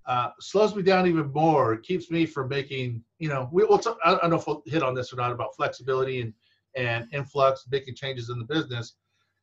uh, 0.07 0.31
slows 0.41 0.75
me 0.75 0.83
down 0.83 1.07
even 1.07 1.31
more. 1.33 1.75
It 1.75 1.83
keeps 1.83 2.11
me 2.11 2.27
from 2.27 2.49
making, 2.49 3.05
you 3.19 3.29
know, 3.29 3.49
we, 3.53 3.65
will 3.65 3.79
t- 3.79 3.91
I 4.05 4.13
don't 4.17 4.31
know 4.31 4.37
if 4.37 4.47
we'll 4.47 4.63
hit 4.67 4.83
on 4.83 4.95
this 4.95 5.13
or 5.13 5.17
not 5.17 5.33
about 5.33 5.55
flexibility 5.55 6.23
and, 6.23 6.33
and 6.75 7.07
influx, 7.13 7.67
making 7.71 7.95
changes 7.95 8.31
in 8.31 8.39
the 8.39 8.45
business, 8.45 8.95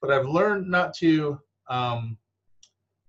but 0.02 0.12
I've 0.12 0.28
learned 0.28 0.68
not 0.68 0.94
to, 0.96 1.40
um, 1.70 2.18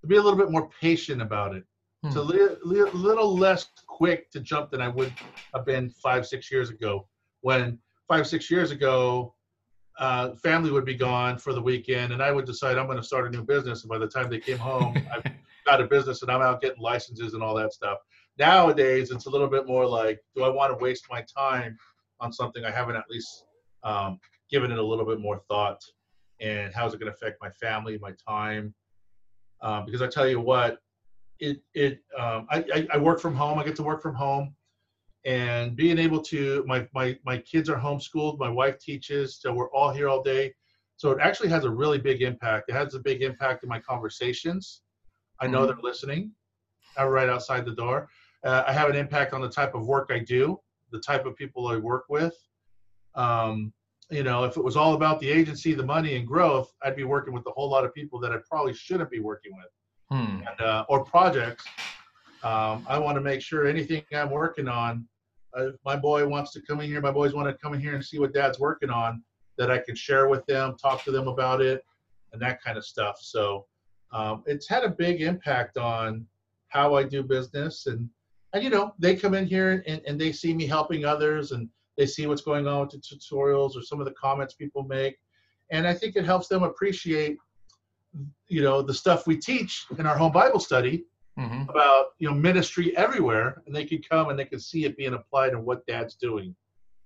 to 0.03 0.07
be 0.07 0.17
a 0.17 0.23
little 0.23 0.39
bit 0.39 0.51
more 0.51 0.69
patient 0.81 1.23
about 1.23 1.57
it, 1.57 1.65
hmm. 2.09 2.13
to 2.13 2.21
a 2.21 2.59
li- 2.65 2.91
little 2.93 3.37
less 3.37 3.67
quick 3.87 4.31
to 4.31 4.41
jump 4.41 4.71
than 4.71 4.81
I 4.81 4.89
would 4.89 5.13
have 5.55 5.65
been 5.65 5.91
five, 5.91 6.27
six 6.27 6.51
years 6.51 6.71
ago. 6.71 7.07
When 7.41 7.79
five, 8.09 8.27
six 8.27 8.51
years 8.51 8.71
ago, 8.71 9.35
uh, 9.99 10.35
family 10.43 10.71
would 10.71 10.85
be 10.85 10.95
gone 10.95 11.39
for 11.39 11.53
the 11.53 11.63
weekend, 11.63 12.13
and 12.13 12.23
I 12.23 12.31
would 12.31 12.45
decide 12.45 12.77
I'm 12.77 12.87
going 12.87 12.99
to 12.99 13.05
start 13.05 13.27
a 13.27 13.31
new 13.31 13.43
business. 13.43 13.83
And 13.83 13.89
by 13.89 13.99
the 13.99 14.07
time 14.07 14.29
they 14.29 14.41
came 14.41 14.59
home, 14.59 14.97
I've 15.13 15.25
got 15.65 15.81
a 15.81 15.87
business 15.87 16.23
and 16.23 16.31
I'm 16.31 16.43
out 16.43 16.61
getting 16.61 16.81
licenses 16.81 17.35
and 17.35 17.43
all 17.43 17.55
that 17.57 17.73
stuff. 17.73 17.99
Nowadays, 18.39 19.11
it's 19.11 19.27
a 19.27 19.31
little 19.31 19.49
bit 19.49 19.67
more 19.67 19.87
like, 19.87 20.21
do 20.35 20.45
I 20.45 20.49
want 20.49 20.73
to 20.73 20.83
waste 20.83 21.07
my 21.11 21.25
time 21.37 21.77
on 22.21 22.33
something 22.33 22.65
I 22.65 22.71
haven't 22.71 22.97
at 22.97 23.05
least 23.11 23.45
um, 23.83 24.21
given 24.51 24.71
it 24.71 24.79
a 24.79 24.83
little 24.83 25.07
bit 25.07 25.21
more 25.21 25.41
thought? 25.49 25.81
And 26.41 26.75
how's 26.75 26.93
it 26.93 27.01
going 27.01 27.11
to 27.11 27.17
affect 27.17 27.41
my 27.41 27.51
family, 27.51 27.99
my 27.99 28.13
time? 28.29 28.75
Um, 29.63 29.87
because 29.87 30.03
I 30.03 30.07
tell 30.07 30.29
you 30.29 30.41
what, 30.41 30.79
it 31.41 31.63
it 31.75 32.01
um, 32.19 32.47
I, 32.51 32.65
I, 32.75 32.87
I 32.95 32.99
work 32.99 33.21
from 33.21 33.35
home. 33.35 33.59
I 33.59 33.65
get 33.65 33.77
to 33.77 33.83
work 33.83 34.03
from 34.03 34.15
home, 34.15 34.55
and 35.25 35.77
being 35.77 35.99
able 35.99 36.21
to 36.23 36.65
my 36.67 36.87
my 36.95 37.19
my 37.25 37.39
kids 37.39 37.69
are 37.69 37.77
homeschooled. 37.77 38.39
My 38.39 38.49
wife 38.49 38.79
teaches, 38.79 39.39
so 39.41 39.53
we're 39.53 39.71
all 39.73 39.93
here 39.93 40.09
all 40.09 40.23
day. 40.23 40.55
So 40.97 41.11
it 41.11 41.19
actually 41.21 41.51
has 41.51 41.65
a 41.65 41.71
really 41.71 41.99
big 41.99 42.23
impact. 42.23 42.71
It 42.71 42.73
has 42.73 42.95
a 42.95 42.99
big 42.99 43.23
impact 43.23 43.63
in 43.63 43.69
my 43.69 43.81
conversations. 43.81 44.83
I 45.41 45.47
know 45.47 45.59
mm-hmm. 45.59 45.67
they're 45.67 45.83
listening. 45.83 46.33
I'm 46.97 47.09
right 47.09 47.29
outside 47.29 47.67
the 47.67 47.75
door. 47.75 48.09
Uh, 48.43 48.65
I 48.67 48.73
have 48.73 48.89
an 48.89 48.97
impact 48.97 49.35
on 49.35 49.43
the 49.43 49.49
type 49.51 49.75
of 49.75 49.87
work 49.87 50.11
I 50.11 50.21
do, 50.21 50.59
the 50.93 51.01
type 51.01 51.27
of 51.27 51.37
people 51.37 51.67
I 51.69 51.77
work 51.77 52.05
with. 52.09 52.35
Um, 53.15 53.73
you 54.11 54.23
know, 54.23 54.45
if 54.45 54.57
it 54.57 54.63
was 54.63 54.77
all 54.77 54.95
about 54.95 55.21
the 55.21 55.29
agency, 55.29 55.75
the 55.75 55.85
money, 55.85 56.17
and 56.17 56.27
growth, 56.27 56.73
I'd 56.83 56.97
be 56.97 57.05
working 57.05 57.35
with 57.35 57.45
a 57.47 57.51
whole 57.51 57.69
lot 57.69 57.85
of 57.85 57.93
people 57.93 58.21
that 58.21 58.33
I 58.33 58.37
probably 58.49 58.73
shouldn't 58.73 59.11
be 59.11 59.21
working 59.21 59.53
with, 59.57 59.67
hmm. 60.11 60.41
and, 60.49 60.61
uh, 60.61 60.85
or 60.89 61.05
projects. 61.05 61.65
Um, 62.43 62.87
I 62.89 62.99
want 62.99 63.17
to 63.17 63.21
make 63.21 63.41
sure 63.41 63.67
anything 63.67 64.03
I'm 64.13 64.31
working 64.31 64.69
on, 64.69 65.07
uh, 65.57 65.69
my 65.85 65.97
boy 65.97 66.27
wants 66.27 66.53
to 66.53 66.61
come 66.61 66.81
in 66.81 66.87
here, 66.87 67.01
my 67.01 67.11
boys 67.11 67.33
want 67.33 67.49
to 67.49 67.55
come 67.55 67.75
in 67.75 67.81
here 67.81 67.95
and 67.95 68.05
see 68.05 68.19
what 68.19 68.35
dad's 68.35 68.59
working 68.59 68.91
on, 68.91 69.23
that 69.59 69.71
I 69.71 69.79
can 69.79 69.97
share 69.97 70.29
with 70.29 70.45
them, 70.47 70.77
talk 70.77 71.03
to 71.05 71.11
them 71.11 71.29
about 71.29 71.61
it, 71.61 71.83
and 72.33 72.43
that 72.43 72.63
kind 72.63 72.77
of 72.77 72.85
stuff. 72.85 73.17
So 73.21 73.67
um, 74.13 74.43
it's 74.47 74.69
had 74.69 74.85
a 74.85 74.91
big 74.91 75.23
impact 75.23 75.77
on 75.79 76.27
how 76.69 76.95
I 76.95 77.03
do 77.03 77.23
business 77.23 77.87
and 77.87 78.09
and 78.53 78.63
you 78.63 78.71
know 78.71 78.93
they 78.99 79.17
come 79.17 79.35
in 79.35 79.47
here 79.47 79.83
and, 79.87 80.03
and 80.07 80.21
they 80.21 80.33
see 80.33 80.55
me 80.55 80.67
helping 80.67 81.05
others 81.05 81.53
and 81.53 81.69
they 81.97 82.07
see 82.07 82.27
what's 82.27 82.43
going 82.43 82.67
on 82.67 82.81
with 82.81 82.91
the 82.91 82.99
tutorials 82.99 83.77
or 83.77 83.83
some 83.83 84.01
of 84.01 84.07
the 84.07 84.13
comments 84.13 84.55
people 84.55 84.83
make 84.83 85.17
and 85.71 85.87
I 85.87 85.95
think 85.95 86.17
it 86.17 86.25
helps 86.25 86.49
them 86.49 86.63
appreciate 86.63 87.39
you 88.49 88.63
know 88.63 88.83
the 88.83 88.95
stuff 88.95 89.27
we 89.27 89.37
teach 89.37 89.87
in 89.99 90.07
our 90.07 90.17
home 90.17 90.33
Bible 90.33 90.61
study 90.61 91.05
mm-hmm. 91.39 91.69
about 91.69 92.07
you 92.19 92.29
know 92.29 92.35
ministry 92.35 92.97
everywhere 92.97 93.63
and 93.67 93.75
they 93.75 93.85
can 93.85 94.01
come 94.03 94.31
and 94.31 94.39
they 94.39 94.45
can 94.45 94.61
see 94.61 94.85
it 94.85 94.97
being 94.97 95.15
applied 95.15 95.53
in 95.53 95.65
what 95.65 95.87
dad's 95.87 96.15
doing 96.15 96.55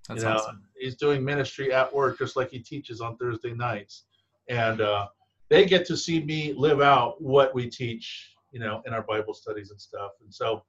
That's 0.08 0.22
you 0.22 0.28
know, 0.28 0.36
awesome. 0.36 0.62
he's 0.78 0.96
doing 0.96 1.24
ministry 1.24 1.72
at 1.72 1.92
work 1.92 2.18
just 2.18 2.36
like 2.36 2.50
he 2.50 2.58
teaches 2.58 3.00
on 3.00 3.16
Thursday 3.16 3.52
nights 3.52 4.04
and 4.48 4.80
uh, 4.80 5.06
they 5.50 5.64
get 5.66 5.84
to 5.86 5.96
see 5.96 6.22
me 6.22 6.54
live 6.56 6.80
out 6.80 7.20
what 7.20 7.54
we 7.54 7.68
teach, 7.68 8.34
you 8.52 8.60
know, 8.60 8.82
in 8.86 8.92
our 8.92 9.02
Bible 9.02 9.34
studies 9.34 9.70
and 9.70 9.80
stuff. 9.80 10.12
And 10.22 10.32
so 10.32 10.62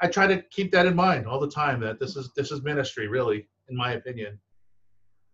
I 0.00 0.08
try 0.08 0.26
to 0.26 0.42
keep 0.50 0.72
that 0.72 0.86
in 0.86 0.94
mind 0.94 1.26
all 1.26 1.40
the 1.40 1.50
time 1.50 1.80
that 1.80 1.98
this 2.00 2.16
is 2.16 2.30
this 2.36 2.50
is 2.50 2.62
ministry, 2.62 3.08
really, 3.08 3.48
in 3.68 3.76
my 3.76 3.92
opinion. 3.92 4.38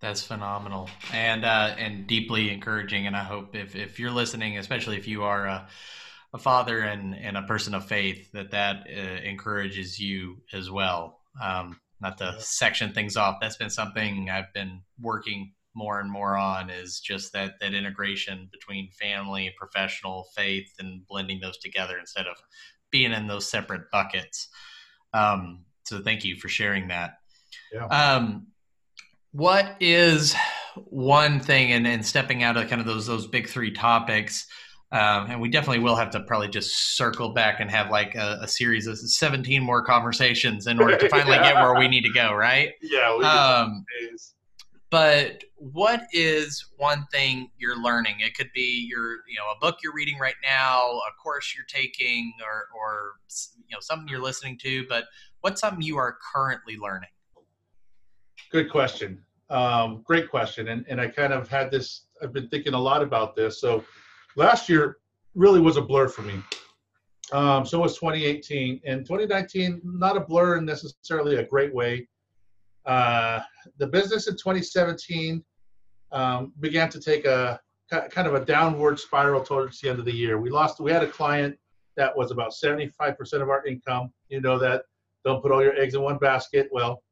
That's 0.03 0.23
phenomenal 0.23 0.91
and 1.13 1.45
uh, 1.45 1.77
and 1.79 2.09
deeply 2.09 2.51
encouraging. 2.51 3.07
And 3.07 3.17
I 3.17 3.23
hope 3.23 3.55
if, 3.55 3.77
if 3.77 4.01
you're 4.01 4.11
listening, 4.11 4.59
especially 4.59 4.97
if 4.97 5.07
you 5.07 5.23
are 5.23 5.47
a, 5.47 5.69
a 6.35 6.39
father 6.39 6.81
and, 6.81 7.15
and 7.15 7.37
a 7.37 7.43
person 7.43 7.73
of 7.73 7.87
faith, 7.87 8.33
that 8.33 8.51
that 8.51 8.89
uh, 8.89 9.23
encourages 9.23 10.01
you 10.01 10.39
as 10.53 10.69
well. 10.71 11.21
Um, 11.41 11.79
not 12.01 12.19
to 12.19 12.35
section 12.41 12.93
things 12.93 13.17
off. 13.17 13.37
That's 13.41 13.57
been 13.57 13.71
something 13.71 14.29
I've 14.29 14.53
been 14.53 14.81
working 15.01 15.53
more 15.75 16.01
and 16.01 16.11
more 16.11 16.37
on 16.37 16.69
is 16.69 16.99
just 16.99 17.33
that 17.33 17.55
that 17.61 17.73
integration 17.73 18.49
between 18.51 18.91
family, 18.91 19.55
professional, 19.57 20.27
faith, 20.35 20.69
and 20.81 21.07
blending 21.07 21.39
those 21.41 21.59
together 21.59 21.97
instead 21.99 22.27
of 22.27 22.37
being 22.91 23.13
in 23.13 23.29
those 23.29 23.49
separate 23.49 23.91
buckets. 23.93 24.49
Um, 25.15 25.65
so 25.85 26.03
thank 26.03 26.25
you 26.25 26.37
for 26.37 26.49
sharing 26.49 26.89
that. 26.89 27.19
Yeah. 27.73 27.87
Um, 27.87 28.49
what 29.33 29.77
is 29.81 30.35
one 30.87 31.41
thing, 31.41 31.73
and, 31.73 31.87
and 31.87 32.05
stepping 32.05 32.43
out 32.43 32.57
of 32.57 32.69
kind 32.69 32.81
of 32.81 32.87
those 32.87 33.07
those 33.07 33.27
big 33.27 33.49
three 33.49 33.73
topics, 33.73 34.47
um, 34.93 35.31
and 35.31 35.41
we 35.41 35.49
definitely 35.49 35.83
will 35.83 35.97
have 35.97 36.11
to 36.11 36.21
probably 36.21 36.49
just 36.49 36.97
circle 36.97 37.31
back 37.31 37.61
and 37.61 37.71
have 37.71 37.91
like 37.91 38.15
a, 38.15 38.39
a 38.43 38.49
series 38.49 38.87
of 38.87 38.99
17 38.99 39.63
more 39.63 39.83
conversations 39.83 40.67
in 40.67 40.81
order 40.81 40.99
to 40.99 41.09
finally 41.11 41.37
yeah. 41.37 41.53
get 41.53 41.63
where 41.63 41.79
we 41.79 41.89
need 41.89 42.03
to 42.03 42.13
go, 42.13 42.35
right? 42.35 42.73
Yeah. 42.83 43.11
Um, 43.17 43.87
but 44.91 45.43
what 45.57 46.03
is 46.13 46.67
one 46.77 47.07
thing 47.11 47.51
you're 47.57 47.83
learning? 47.83 48.17
It 48.19 48.37
could 48.37 48.51
be 48.55 48.87
your, 48.87 49.21
you 49.27 49.39
know, 49.39 49.51
a 49.57 49.59
book 49.59 49.79
you're 49.83 49.95
reading 49.95 50.19
right 50.19 50.35
now, 50.43 50.83
a 50.91 51.23
course 51.23 51.55
you're 51.57 51.65
taking, 51.67 52.35
or, 52.45 52.67
or 52.79 53.13
you 53.67 53.75
know, 53.75 53.81
something 53.81 54.07
you're 54.07 54.21
listening 54.21 54.59
to. 54.59 54.85
But 54.91 55.05
what's 55.41 55.63
something 55.63 55.81
you 55.81 55.97
are 55.97 56.19
currently 56.35 56.77
learning? 56.77 57.09
Good 58.53 58.71
question. 58.71 59.19
Um, 59.49 60.03
great 60.05 60.29
question. 60.29 60.69
And 60.69 60.85
and 60.87 61.01
I 61.01 61.09
kind 61.09 61.33
of 61.33 61.49
had 61.49 61.71
this. 61.71 62.07
I've 62.23 62.35
been 62.35 62.49
thinking 62.49 62.75
a 62.75 62.79
lot 62.79 63.03
about 63.03 63.35
this. 63.35 63.59
So 63.59 63.83
last 64.37 64.69
year 64.69 64.99
really 65.35 65.61
was 65.61 65.79
a 65.79 65.83
blur 65.83 66.09
for 66.09 66.21
me. 66.21 66.43
Um, 67.33 67.65
so 67.65 67.81
was 67.81 67.95
2018 67.99 68.83
and 68.85 69.07
2019. 69.07 69.81
Not 69.83 70.19
a 70.19 70.21
blur 70.21 70.59
in 70.59 70.67
necessarily 70.67 71.37
a 71.37 71.45
great 71.45 71.75
way. 71.75 72.07
Uh, 72.85 73.41
the 73.79 73.87
business 73.87 74.29
in 74.29 74.35
2017 74.35 75.43
um, 76.11 76.53
began 76.61 76.91
to 76.91 77.01
take 77.01 77.25
a 77.25 77.59
kind 78.11 78.29
of 78.29 78.35
a 78.35 78.45
downward 78.45 78.99
spiral 78.99 79.43
towards 79.43 79.81
the 79.81 79.89
end 79.89 79.99
of 79.99 80.05
the 80.05 80.13
year. 80.13 80.39
We 80.39 80.51
lost. 80.51 80.79
We 80.79 80.93
had 80.93 81.03
a 81.03 81.11
client 81.11 81.57
that 81.97 82.15
was 82.15 82.31
about 82.31 82.53
75% 82.53 83.17
of 83.41 83.49
our 83.49 83.65
income. 83.67 84.13
You 84.29 84.43
know 84.43 84.59
that. 84.59 84.83
Don't 85.25 85.41
put 85.41 85.53
all 85.53 85.63
your 85.63 85.77
eggs 85.81 85.95
in 85.95 86.03
one 86.03 86.19
basket. 86.19 86.69
Well, 86.71 87.03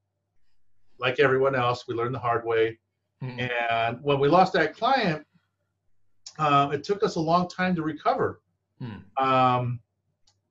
like 1.00 1.18
everyone 1.18 1.54
else, 1.54 1.84
we 1.88 1.94
learned 1.94 2.14
the 2.14 2.18
hard 2.18 2.44
way. 2.44 2.78
Mm-hmm. 3.22 3.40
And 3.40 3.98
when 4.02 4.18
we 4.18 4.28
lost 4.28 4.52
that 4.54 4.76
client, 4.76 5.24
um, 6.38 6.72
it 6.72 6.84
took 6.84 7.02
us 7.02 7.16
a 7.16 7.20
long 7.20 7.48
time 7.48 7.74
to 7.74 7.82
recover. 7.82 8.40
Hmm. 8.80 9.22
Um, 9.22 9.80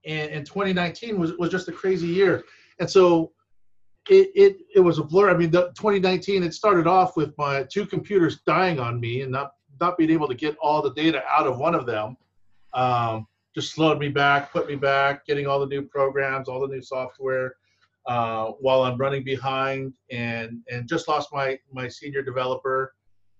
and, 0.05 0.31
and 0.31 0.45
2019 0.45 1.19
was, 1.19 1.33
was 1.37 1.49
just 1.49 1.67
a 1.67 1.71
crazy 1.71 2.07
year. 2.07 2.43
And 2.79 2.89
so 2.89 3.31
it, 4.09 4.31
it, 4.35 4.57
it 4.75 4.79
was 4.79 4.99
a 4.99 5.03
blur. 5.03 5.29
I 5.29 5.37
mean, 5.37 5.51
the 5.51 5.67
2019, 5.69 6.43
it 6.43 6.53
started 6.53 6.87
off 6.87 7.17
with 7.17 7.35
my 7.37 7.63
two 7.63 7.85
computers 7.85 8.41
dying 8.45 8.79
on 8.79 8.99
me 8.99 9.21
and 9.21 9.31
not, 9.31 9.51
not 9.79 9.97
being 9.97 10.11
able 10.11 10.27
to 10.27 10.35
get 10.35 10.55
all 10.61 10.81
the 10.81 10.93
data 10.93 11.23
out 11.27 11.47
of 11.47 11.57
one 11.57 11.75
of 11.75 11.85
them. 11.85 12.17
Um, 12.73 13.27
just 13.55 13.73
slowed 13.73 13.99
me 13.99 14.09
back, 14.09 14.51
put 14.51 14.67
me 14.67 14.75
back, 14.75 15.25
getting 15.25 15.47
all 15.47 15.59
the 15.59 15.65
new 15.65 15.81
programs, 15.81 16.47
all 16.47 16.59
the 16.59 16.67
new 16.67 16.81
software 16.81 17.55
uh, 18.05 18.51
while 18.59 18.83
I'm 18.83 18.97
running 18.97 19.23
behind 19.23 19.95
and, 20.11 20.61
and 20.69 20.87
just 20.87 21.07
lost 21.07 21.29
my, 21.31 21.59
my 21.71 21.87
senior 21.87 22.21
developer. 22.21 22.93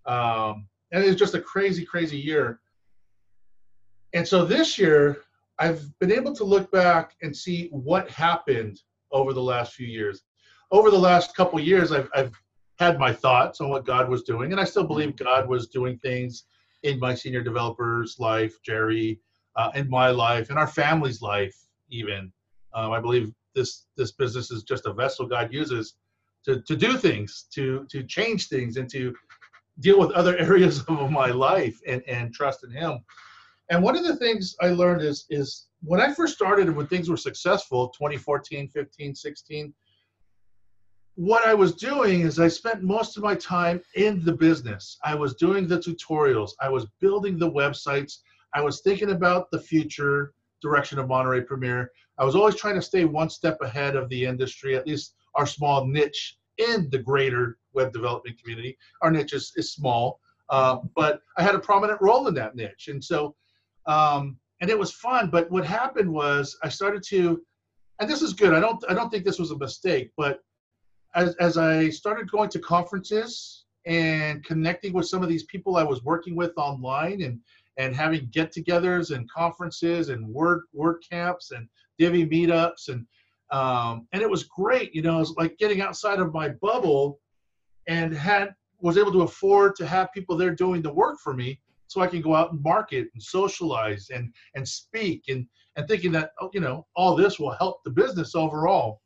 Um, 0.06 0.68
and 0.92 1.04
it's 1.04 1.20
just 1.20 1.36
a 1.36 1.42
crazy, 1.42 1.86
crazy 1.86 2.18
year. 2.18 2.60
And 4.14 4.28
so 4.28 4.46
this 4.46 4.78
year, 4.78 5.22
I've 5.60 5.88
been 6.00 6.12
able 6.12 6.34
to 6.36 6.44
look 6.44 6.72
back 6.72 7.16
and 7.22 7.36
see 7.36 7.68
what 7.72 8.10
happened 8.10 8.82
over 9.12 9.34
the 9.34 9.42
last 9.42 9.74
few 9.74 9.88
years. 9.88 10.24
Over 10.72 10.90
the 10.90 10.98
last 10.98 11.36
couple 11.36 11.60
years, 11.60 11.92
I've, 11.92 12.10
I've 12.16 12.32
had 12.80 12.98
my 12.98 13.12
thoughts 13.12 13.60
on 13.60 13.70
what 13.70 13.86
God 13.86 14.08
was 14.10 14.24
doing, 14.24 14.52
and 14.52 14.62
I 14.62 14.64
still 14.64 14.86
believe 14.86 15.16
God 15.16 15.50
was 15.50 15.68
doing 15.68 15.98
things 16.00 16.46
in 16.84 17.00
my 17.00 17.14
senior 17.14 17.42
developer's 17.42 18.18
life, 18.20 18.62
Jerry, 18.64 19.20
uh, 19.56 19.72
in 19.76 19.90
my 19.90 20.10
life, 20.10 20.50
in 20.50 20.58
our 20.58 20.68
family's 20.68 21.22
life, 21.22 21.56
even. 21.90 22.32
Um, 22.74 22.92
I 22.92 23.02
believe 23.02 23.34
this 23.56 23.88
this 23.98 24.12
business 24.12 24.52
is 24.52 24.64
just 24.64 24.86
a 24.86 24.94
vessel 24.94 25.26
God 25.26 25.52
uses 25.52 25.96
to, 26.46 26.62
to 26.62 26.76
do 26.76 26.98
things, 26.98 27.48
to 27.54 27.86
to 27.90 28.04
change 28.04 28.48
things, 28.48 28.78
and 28.78 28.90
to 28.92 29.14
deal 29.80 30.00
with 30.00 30.12
other 30.12 30.38
areas 30.50 30.84
of 30.88 31.12
my 31.12 31.28
life 31.28 31.80
and, 31.88 32.02
and 32.08 32.34
trust 32.34 32.64
in 32.64 32.72
him. 32.72 33.00
And 33.70 33.84
one 33.84 33.96
of 33.96 34.04
the 34.04 34.16
things 34.16 34.56
I 34.62 34.70
learned 34.70 35.02
is 35.02 35.26
is 35.30 35.68
when 35.82 36.02
I 36.02 36.14
first 36.14 36.36
started 36.36 36.68
and 36.68 36.76
when 36.76 36.88
things 36.88 37.10
were 37.10 37.18
successful, 37.18 37.90
2014, 37.90 38.68
15, 38.70 39.16
16, 39.16 39.74
what 41.16 41.46
I 41.46 41.54
was 41.54 41.76
doing 41.76 42.22
is 42.22 42.40
I 42.40 42.48
spent 42.48 42.82
most 42.82 43.18
of 43.18 43.24
my 43.24 43.36
time 43.36 43.82
in 43.96 44.24
the 44.24 44.32
business. 44.32 44.98
I 45.04 45.16
was 45.16 45.36
doing 45.36 45.68
the 45.68 45.78
tutorials, 45.78 46.52
I 46.62 46.70
was 46.70 46.86
building 47.00 47.38
the 47.38 47.52
websites, 47.52 48.20
I 48.54 48.62
was 48.62 48.82
thinking 48.82 49.12
about 49.12 49.52
the 49.52 49.60
future 49.60 50.34
direction 50.62 51.00
of 51.00 51.08
Monterey 51.08 51.42
Premier. 51.42 51.92
I 52.18 52.26
was 52.26 52.36
always 52.36 52.56
trying 52.56 52.76
to 52.76 52.82
stay 52.82 53.06
one 53.06 53.30
step 53.30 53.58
ahead 53.62 53.96
of 53.96 54.10
the 54.10 54.26
industry, 54.26 54.76
at 54.76 54.88
least 54.88 55.16
our 55.36 55.46
small 55.46 55.86
niche 55.86 56.38
in 56.58 56.90
the 56.90 57.00
greater 57.00 57.58
web 57.74 57.94
development 57.94 58.40
community. 58.40 58.78
Our 59.02 59.12
niche 59.12 59.34
is, 59.34 59.54
is 59.56 59.74
small, 59.74 60.20
uh, 60.50 60.80
but 60.96 61.22
I 61.38 61.44
had 61.44 61.56
a 61.56 61.60
prominent 61.60 62.02
role 62.02 62.28
in 62.28 62.34
that 62.36 62.56
niche. 62.56 62.90
And 62.90 63.04
so, 63.04 63.36
um, 63.86 64.38
and 64.62 64.70
it 64.70 64.78
was 64.78 64.92
fun. 64.92 65.30
But 65.30 65.50
what 65.50 65.66
happened 65.66 66.12
was 66.12 66.58
I 66.64 66.70
started 66.70 67.04
to, 67.04 67.42
and 68.00 68.10
this 68.10 68.22
is 68.22 68.34
good. 68.34 68.54
I 68.54 68.60
don't, 68.60 68.84
I 68.90 68.94
don't 68.94 69.10
think 69.10 69.24
this 69.24 69.40
was 69.40 69.52
a 69.52 69.58
mistake, 69.58 70.12
but 70.18 70.42
as, 71.16 71.36
as 71.36 71.58
I 71.58 71.90
started 71.90 72.30
going 72.30 72.50
to 72.50 72.60
conferences 72.60 73.66
and 73.86 74.44
connecting 74.44 74.94
with 74.94 75.08
some 75.08 75.24
of 75.24 75.30
these 75.30 75.44
people 75.44 75.78
I 75.78 75.84
was 75.84 76.04
working 76.04 76.36
with 76.36 76.52
online 76.58 77.22
and, 77.22 77.40
and 77.80 77.96
having 77.96 78.30
get-togethers 78.32 79.16
and 79.16 79.32
conferences 79.32 80.10
and 80.10 80.28
word 80.28 80.64
word 80.74 80.98
camps 81.10 81.52
and 81.52 81.68
Divi 81.98 82.28
meetups 82.28 82.90
and 82.90 83.08
um, 83.52 84.08
and 84.12 84.22
it 84.22 84.30
was 84.30 84.44
great. 84.44 84.94
You 84.94 85.02
know, 85.02 85.16
it 85.16 85.20
was 85.20 85.36
like 85.36 85.58
getting 85.58 85.82
outside 85.82 86.20
of 86.20 86.34
my 86.34 86.50
bubble, 86.50 87.20
and 87.88 88.14
had 88.14 88.54
was 88.80 88.98
able 88.98 89.12
to 89.14 89.24
afford 89.24 89.76
to 89.78 89.88
have 89.88 90.14
people 90.14 90.38
there 90.38 90.54
doing 90.54 90.82
the 90.82 90.94
work 90.94 91.18
for 91.20 91.34
me, 91.34 91.60
so 91.88 92.02
I 92.02 92.08
can 92.08 92.22
go 92.22 92.36
out 92.36 92.52
and 92.52 92.62
market 92.62 93.08
and 93.14 93.24
socialize 93.24 94.10
and 94.14 94.32
and 94.54 94.68
speak 94.68 95.24
and 95.30 95.48
and 95.76 95.88
thinking 95.88 96.12
that 96.12 96.32
oh, 96.42 96.52
you 96.54 96.60
know 96.60 96.86
all 96.96 97.16
this 97.16 97.40
will 97.40 97.52
help 97.52 97.84
the 97.84 97.92
business 97.92 98.36
overall. 98.36 99.02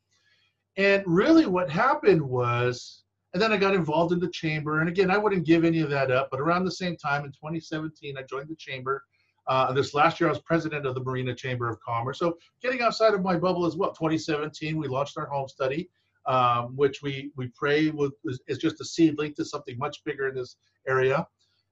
And 0.75 1.03
really, 1.05 1.45
what 1.45 1.69
happened 1.69 2.21
was, 2.21 3.02
and 3.33 3.41
then 3.41 3.51
I 3.51 3.57
got 3.57 3.73
involved 3.73 4.13
in 4.13 4.19
the 4.19 4.29
chamber. 4.29 4.79
And 4.79 4.89
again, 4.89 5.09
I 5.09 5.17
wouldn't 5.17 5.45
give 5.45 5.63
any 5.63 5.79
of 5.79 5.89
that 5.89 6.11
up. 6.11 6.29
But 6.29 6.39
around 6.39 6.65
the 6.65 6.71
same 6.71 6.95
time 6.95 7.25
in 7.25 7.31
2017, 7.31 8.17
I 8.17 8.23
joined 8.23 8.47
the 8.47 8.55
chamber 8.55 9.03
uh, 9.47 9.73
this 9.73 9.93
last 9.93 10.19
year, 10.19 10.29
I 10.29 10.31
was 10.31 10.41
president 10.41 10.85
of 10.85 10.95
the 10.95 11.03
Marina 11.03 11.35
Chamber 11.35 11.69
of 11.69 11.79
Commerce. 11.81 12.19
So 12.19 12.37
getting 12.61 12.81
outside 12.81 13.13
of 13.13 13.21
my 13.21 13.37
bubble 13.37 13.65
as 13.65 13.75
well. 13.75 13.91
2017, 13.91 14.77
we 14.77 14.87
launched 14.87 15.17
our 15.17 15.25
home 15.25 15.47
study, 15.47 15.89
um, 16.25 16.75
which 16.75 17.01
we 17.01 17.31
we 17.35 17.47
pray 17.47 17.91
is, 18.25 18.39
is, 18.47 18.57
just 18.57 18.79
a 18.79 18.85
seed 18.85 19.17
link 19.17 19.35
to 19.35 19.45
something 19.45 19.77
much 19.77 20.03
bigger 20.05 20.29
in 20.29 20.35
this 20.35 20.55
area, 20.87 21.27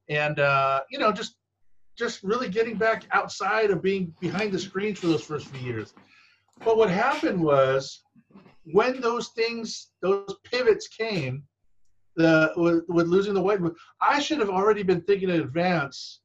and 0.10 0.40
uh, 0.40 0.82
you 0.90 1.00
know 1.00 1.12
just 1.12 1.38
just 1.98 2.22
really 2.24 2.50
getting 2.50 2.76
back 2.76 3.06
outside 3.12 3.72
of 3.72 3.82
being 3.82 4.14
behind 4.20 4.52
the 4.52 4.60
screens 4.60 5.00
for 5.00 5.08
those 5.08 5.24
first 5.24 5.48
few 5.48 5.66
years. 5.66 5.94
But 6.66 6.76
what 6.76 6.90
happened 6.90 7.42
was 7.42 8.04
when 8.66 9.00
those 9.00 9.30
things, 9.30 9.92
those 10.02 10.36
pivots 10.44 10.88
came, 10.90 11.44
the 12.16 12.54
with, 12.58 12.84
with 12.88 13.08
losing 13.08 13.34
the 13.34 13.42
white, 13.42 13.60
I 14.02 14.20
should 14.20 14.40
have 14.40 14.50
already 14.50 14.84
been 14.84 15.02
thinking 15.02 15.30
in 15.30 15.42
advance 15.42 16.22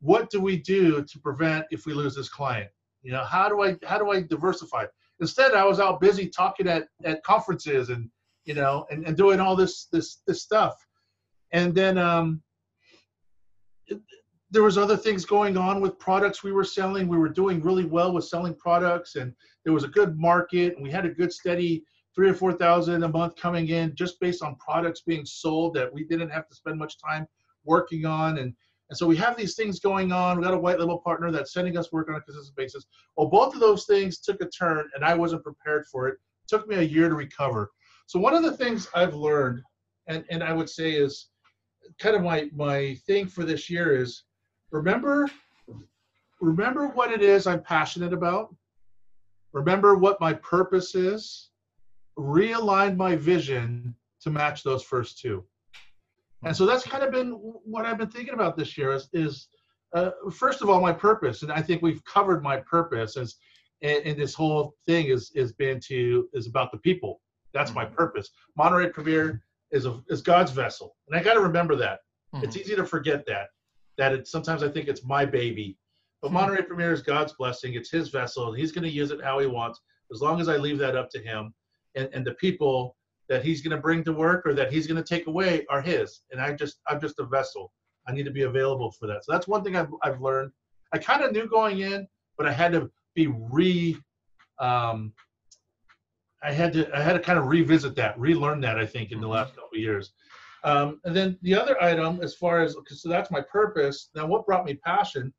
what 0.00 0.28
do 0.28 0.40
we 0.40 0.58
do 0.58 1.02
to 1.02 1.18
prevent 1.18 1.64
if 1.70 1.86
we 1.86 1.94
lose 1.94 2.14
this 2.14 2.28
client? 2.28 2.70
You 3.02 3.12
know, 3.12 3.24
how 3.24 3.48
do 3.48 3.62
I 3.62 3.76
how 3.84 3.98
do 3.98 4.10
I 4.10 4.22
diversify? 4.22 4.84
Instead, 5.20 5.54
I 5.54 5.64
was 5.64 5.80
out 5.80 6.00
busy 6.00 6.28
talking 6.28 6.68
at, 6.68 6.88
at 7.04 7.22
conferences 7.22 7.88
and 7.88 8.10
you 8.44 8.54
know 8.54 8.86
and, 8.90 9.06
and 9.06 9.16
doing 9.16 9.40
all 9.40 9.56
this 9.56 9.86
this 9.92 10.22
this 10.26 10.42
stuff. 10.42 10.74
And 11.52 11.74
then 11.74 11.98
um, 11.98 12.42
it, 13.86 14.00
there 14.50 14.62
was 14.62 14.76
other 14.76 14.96
things 14.96 15.24
going 15.24 15.56
on 15.56 15.80
with 15.80 15.98
products 15.98 16.42
we 16.42 16.52
were 16.52 16.64
selling. 16.64 17.08
We 17.08 17.18
were 17.18 17.28
doing 17.28 17.62
really 17.62 17.84
well 17.84 18.12
with 18.12 18.24
selling 18.24 18.54
products, 18.54 19.16
and 19.16 19.32
there 19.64 19.72
was 19.72 19.84
a 19.84 19.88
good 19.88 20.18
market, 20.18 20.74
and 20.74 20.82
we 20.82 20.90
had 20.90 21.06
a 21.06 21.10
good 21.10 21.32
steady 21.32 21.84
three 22.14 22.28
or 22.28 22.34
four 22.34 22.52
thousand 22.52 23.02
a 23.02 23.08
month 23.08 23.36
coming 23.36 23.68
in 23.68 23.94
just 23.94 24.20
based 24.20 24.42
on 24.42 24.56
products 24.56 25.02
being 25.02 25.26
sold 25.26 25.74
that 25.74 25.92
we 25.92 26.04
didn't 26.04 26.30
have 26.30 26.48
to 26.48 26.54
spend 26.54 26.78
much 26.78 26.98
time 26.98 27.26
working 27.64 28.06
on. 28.06 28.38
And 28.38 28.54
and 28.90 28.98
so 28.98 29.06
we 29.06 29.16
have 29.16 29.36
these 29.36 29.54
things 29.54 29.80
going 29.80 30.12
on. 30.12 30.36
We 30.36 30.44
got 30.44 30.54
a 30.54 30.58
white 30.58 30.78
label 30.78 30.98
partner 30.98 31.30
that's 31.30 31.52
sending 31.52 31.76
us 31.78 31.90
work 31.90 32.08
on 32.08 32.16
a 32.16 32.20
consistent 32.20 32.56
basis. 32.56 32.84
Well, 33.16 33.28
both 33.28 33.54
of 33.54 33.60
those 33.60 33.86
things 33.86 34.18
took 34.18 34.40
a 34.42 34.46
turn, 34.46 34.88
and 34.94 35.04
I 35.04 35.14
wasn't 35.14 35.42
prepared 35.42 35.86
for 35.86 36.08
it. 36.08 36.12
it 36.14 36.48
took 36.48 36.68
me 36.68 36.76
a 36.76 36.82
year 36.82 37.08
to 37.08 37.14
recover. 37.14 37.70
So 38.06 38.18
one 38.18 38.34
of 38.34 38.42
the 38.42 38.56
things 38.56 38.88
I've 38.94 39.14
learned, 39.14 39.62
and, 40.06 40.24
and 40.28 40.42
I 40.42 40.52
would 40.52 40.68
say 40.68 40.92
is 40.92 41.30
kind 41.98 42.14
of 42.14 42.22
my, 42.22 42.50
my 42.54 42.94
thing 43.06 43.26
for 43.26 43.44
this 43.44 43.70
year 43.70 43.96
is 43.96 44.24
remember 44.70 45.30
remember 46.40 46.88
what 46.88 47.10
it 47.10 47.22
is 47.22 47.46
I'm 47.46 47.62
passionate 47.62 48.12
about. 48.12 48.54
Remember 49.52 49.96
what 49.96 50.20
my 50.20 50.34
purpose 50.34 50.94
is. 50.94 51.50
Realign 52.18 52.96
my 52.96 53.16
vision 53.16 53.94
to 54.20 54.30
match 54.30 54.62
those 54.62 54.82
first 54.82 55.18
two. 55.18 55.44
And 56.44 56.54
so 56.56 56.66
that's 56.66 56.84
kind 56.86 57.02
of 57.02 57.10
been 57.10 57.30
what 57.30 57.86
I've 57.86 57.98
been 57.98 58.10
thinking 58.10 58.34
about 58.34 58.56
this 58.56 58.76
year 58.76 58.92
is, 58.92 59.08
is 59.12 59.48
uh, 59.94 60.10
first 60.32 60.60
of 60.62 60.68
all, 60.68 60.80
my 60.80 60.92
purpose. 60.92 61.42
And 61.42 61.50
I 61.50 61.62
think 61.62 61.80
we've 61.82 62.04
covered 62.04 62.42
my 62.42 62.58
purpose 62.58 63.16
as, 63.16 63.36
and, 63.82 64.04
and 64.04 64.18
this 64.18 64.34
whole 64.34 64.74
thing 64.86 65.06
is, 65.06 65.32
is 65.34 65.52
been 65.52 65.80
to, 65.88 66.28
is 66.34 66.46
about 66.46 66.70
the 66.70 66.78
people. 66.78 67.20
That's 67.52 67.72
my 67.74 67.84
Mm-hmm. 67.84 67.94
purpose. 67.94 68.30
Monterey 68.56 68.90
Premier 68.90 69.42
is 69.70 69.86
a, 69.86 70.00
is 70.08 70.20
God's 70.22 70.50
vessel. 70.52 70.96
And 71.08 71.18
I 71.18 71.22
got 71.22 71.34
to 71.34 71.40
remember 71.40 71.76
that. 71.76 72.00
Mhm. 72.34 72.44
It's 72.44 72.56
easy 72.56 72.76
to 72.76 72.84
forget 72.84 73.24
that, 73.26 73.48
that 73.96 74.12
it, 74.12 74.26
sometimes 74.28 74.62
I 74.62 74.68
think 74.68 74.88
it's 74.88 75.04
my 75.04 75.24
baby, 75.24 75.78
but 76.20 76.28
Hmm. 76.28 76.34
Monterey 76.34 76.62
Premier 76.62 76.92
is 76.92 77.00
God's 77.02 77.32
blessing. 77.32 77.74
It's 77.74 77.90
his 77.90 78.08
vessel. 78.08 78.48
and 78.48 78.58
He's 78.58 78.72
going 78.72 78.84
to 78.84 78.90
use 78.90 79.10
it 79.12 79.22
how 79.22 79.38
he 79.38 79.46
wants, 79.46 79.80
as 80.12 80.20
long 80.20 80.40
as 80.40 80.48
I 80.48 80.56
leave 80.56 80.78
that 80.78 80.96
up 80.96 81.08
to 81.10 81.20
him. 81.20 81.54
And, 81.94 82.08
and 82.12 82.26
the 82.26 82.34
people 82.34 82.96
that 83.28 83.44
he's 83.44 83.62
going 83.62 83.74
to 83.74 83.80
bring 83.80 84.04
to 84.04 84.12
work 84.12 84.44
or 84.46 84.54
that 84.54 84.72
he's 84.72 84.86
going 84.86 85.02
to 85.02 85.08
take 85.14 85.26
away 85.26 85.64
are 85.70 85.80
his. 85.80 86.22
And 86.30 86.40
I 86.40 86.52
just, 86.52 86.80
I'm 86.88 87.00
just 87.00 87.18
a 87.18 87.24
vessel. 87.24 87.72
I 88.06 88.12
need 88.12 88.24
to 88.24 88.30
be 88.30 88.42
available 88.42 88.90
for 88.92 89.06
that. 89.06 89.24
So 89.24 89.32
that's 89.32 89.48
one 89.48 89.64
thing 89.64 89.76
I've, 89.76 89.88
I've 90.02 90.20
learned. 90.20 90.50
I 90.92 90.98
kind 90.98 91.22
of 91.22 91.32
knew 91.32 91.46
going 91.48 91.80
in, 91.80 92.06
but 92.36 92.46
I 92.46 92.52
had 92.52 92.72
to 92.72 92.90
be 93.14 93.28
re, 93.28 93.96
um, 94.58 95.12
I 96.42 96.52
had 96.52 96.74
to, 96.74 96.94
I 96.94 97.00
had 97.00 97.14
to 97.14 97.20
kind 97.20 97.38
of 97.38 97.46
revisit 97.46 97.94
that, 97.96 98.18
relearn 98.18 98.60
that. 98.60 98.78
I 98.78 98.84
think 98.84 99.10
in 99.12 99.20
the 99.20 99.26
Mhm. 99.26 99.30
last 99.30 99.54
couple 99.54 99.70
of 99.72 99.80
years. 99.80 100.12
Um, 100.62 101.00
and 101.04 101.16
then 101.16 101.38
the 101.42 101.54
other 101.54 101.82
item, 101.82 102.20
as 102.22 102.34
far 102.34 102.60
as 102.60 102.76
so 102.88 103.08
that's 103.08 103.30
my 103.30 103.40
purpose. 103.40 104.10
Now, 104.14 104.26
what 104.26 104.46
brought 104.46 104.64
me 104.64 104.74
passion? 104.74 105.32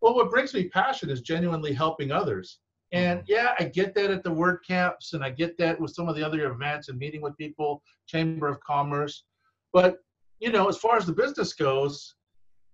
Well, 0.00 0.14
what 0.14 0.30
brings 0.30 0.52
me 0.54 0.68
passion 0.68 1.10
is 1.10 1.20
genuinely 1.22 1.72
helping 1.72 2.12
others. 2.12 2.60
And 2.92 3.22
yeah, 3.26 3.54
I 3.58 3.64
get 3.64 3.94
that 3.94 4.10
at 4.10 4.24
the 4.24 4.30
WordCamps, 4.30 5.12
and 5.12 5.22
I 5.22 5.30
get 5.30 5.56
that 5.58 5.80
with 5.80 5.94
some 5.94 6.08
of 6.08 6.16
the 6.16 6.24
other 6.24 6.50
events 6.50 6.88
and 6.88 6.98
meeting 6.98 7.20
with 7.20 7.36
people, 7.36 7.82
Chamber 8.06 8.48
of 8.48 8.60
Commerce. 8.60 9.24
But 9.72 9.98
you 10.40 10.50
know, 10.50 10.68
as 10.68 10.78
far 10.78 10.96
as 10.96 11.06
the 11.06 11.12
business 11.12 11.52
goes, 11.52 12.14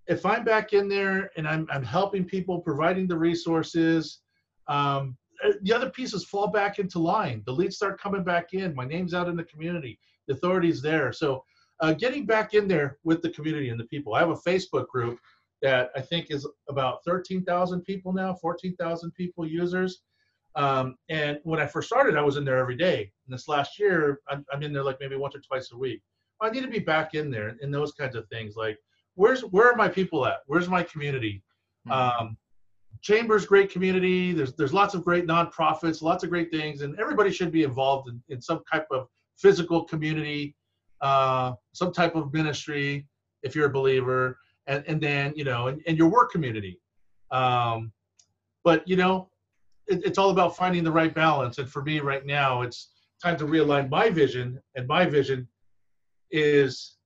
if 0.06 0.24
I'm 0.24 0.44
back 0.44 0.72
in 0.72 0.88
there 0.88 1.30
and 1.36 1.46
I'm 1.46 1.66
I'm 1.70 1.82
helping 1.82 2.24
people, 2.24 2.60
providing 2.60 3.06
the 3.06 3.18
resources, 3.18 4.20
um, 4.68 5.16
uh, 5.44 5.52
the 5.62 5.72
other 5.72 5.90
pieces 5.90 6.24
fall 6.24 6.46
back 6.46 6.78
into 6.78 6.98
line. 6.98 7.42
The 7.44 7.52
leads 7.52 7.76
start 7.76 8.00
coming 8.00 8.24
back 8.24 8.54
in. 8.54 8.74
My 8.74 8.86
name's 8.86 9.14
out 9.14 9.28
in 9.28 9.36
the 9.36 9.44
community. 9.44 9.98
The 10.28 10.34
authority's 10.34 10.80
there. 10.80 11.12
So 11.12 11.44
uh, 11.80 11.92
getting 11.92 12.24
back 12.24 12.54
in 12.54 12.66
there 12.66 12.98
with 13.04 13.20
the 13.22 13.30
community 13.30 13.68
and 13.68 13.78
the 13.78 13.84
people. 13.84 14.14
I 14.14 14.20
have 14.20 14.30
a 14.30 14.36
Facebook 14.36 14.88
group 14.88 15.18
that 15.62 15.90
I 15.96 16.00
think 16.00 16.26
is 16.30 16.46
about 16.68 17.04
13,000 17.04 17.82
people 17.82 18.12
now, 18.12 18.34
14,000 18.34 19.10
people 19.12 19.46
users. 19.46 20.02
Um, 20.54 20.96
and 21.08 21.38
when 21.44 21.60
I 21.60 21.66
first 21.66 21.88
started, 21.88 22.16
I 22.16 22.22
was 22.22 22.36
in 22.36 22.44
there 22.44 22.58
every 22.58 22.76
day. 22.76 23.10
And 23.26 23.34
this 23.34 23.48
last 23.48 23.78
year, 23.78 24.20
I'm, 24.28 24.44
I'm 24.52 24.62
in 24.62 24.72
there 24.72 24.84
like 24.84 24.98
maybe 25.00 25.16
once 25.16 25.34
or 25.34 25.40
twice 25.40 25.70
a 25.72 25.76
week. 25.76 26.02
I 26.40 26.50
need 26.50 26.62
to 26.62 26.68
be 26.68 26.78
back 26.78 27.14
in 27.14 27.30
there 27.30 27.56
in 27.60 27.70
those 27.70 27.92
kinds 27.92 28.16
of 28.16 28.28
things. 28.28 28.56
Like, 28.56 28.78
where's 29.14 29.40
where 29.42 29.70
are 29.70 29.76
my 29.76 29.88
people 29.88 30.26
at? 30.26 30.38
Where's 30.46 30.68
my 30.68 30.82
community? 30.82 31.42
Mhm. 31.86 31.92
Um, 31.92 32.36
Chambers, 33.02 33.46
great 33.46 33.70
community. 33.70 34.32
There's 34.32 34.54
there's 34.54 34.72
lots 34.72 34.94
of 34.94 35.04
great 35.04 35.26
nonprofits, 35.26 36.02
lots 36.02 36.24
of 36.24 36.30
great 36.30 36.50
things, 36.50 36.82
and 36.82 36.98
everybody 36.98 37.30
should 37.30 37.52
be 37.52 37.62
involved 37.62 38.08
in, 38.08 38.22
in 38.28 38.40
some 38.40 38.62
type 38.70 38.86
of 38.90 39.08
physical 39.38 39.84
community, 39.84 40.56
uh, 41.02 41.52
some 41.72 41.92
type 41.92 42.14
of 42.14 42.32
ministry 42.32 43.06
if 43.42 43.54
you're 43.54 43.66
a 43.66 43.72
believer, 43.72 44.38
and 44.66 44.84
and 44.86 45.00
then 45.00 45.32
you 45.36 45.44
know, 45.44 45.68
and, 45.68 45.82
and 45.86 45.96
your 45.96 46.08
work 46.08 46.30
community. 46.30 46.80
Um, 47.30 47.92
but 48.64 48.86
you 48.88 48.96
know, 48.96 49.30
it, 49.86 50.04
it's 50.04 50.18
all 50.18 50.30
about 50.30 50.56
finding 50.56 50.84
the 50.84 50.92
right 50.92 51.14
balance. 51.14 51.58
And 51.58 51.68
for 51.68 51.82
me 51.82 52.00
right 52.00 52.24
now, 52.24 52.62
it's 52.62 52.90
time 53.22 53.36
to 53.38 53.44
realign 53.44 53.88
my 53.88 54.10
vision, 54.10 54.60
and 54.74 54.86
my 54.86 55.04
vision 55.06 55.48
is 56.30 56.96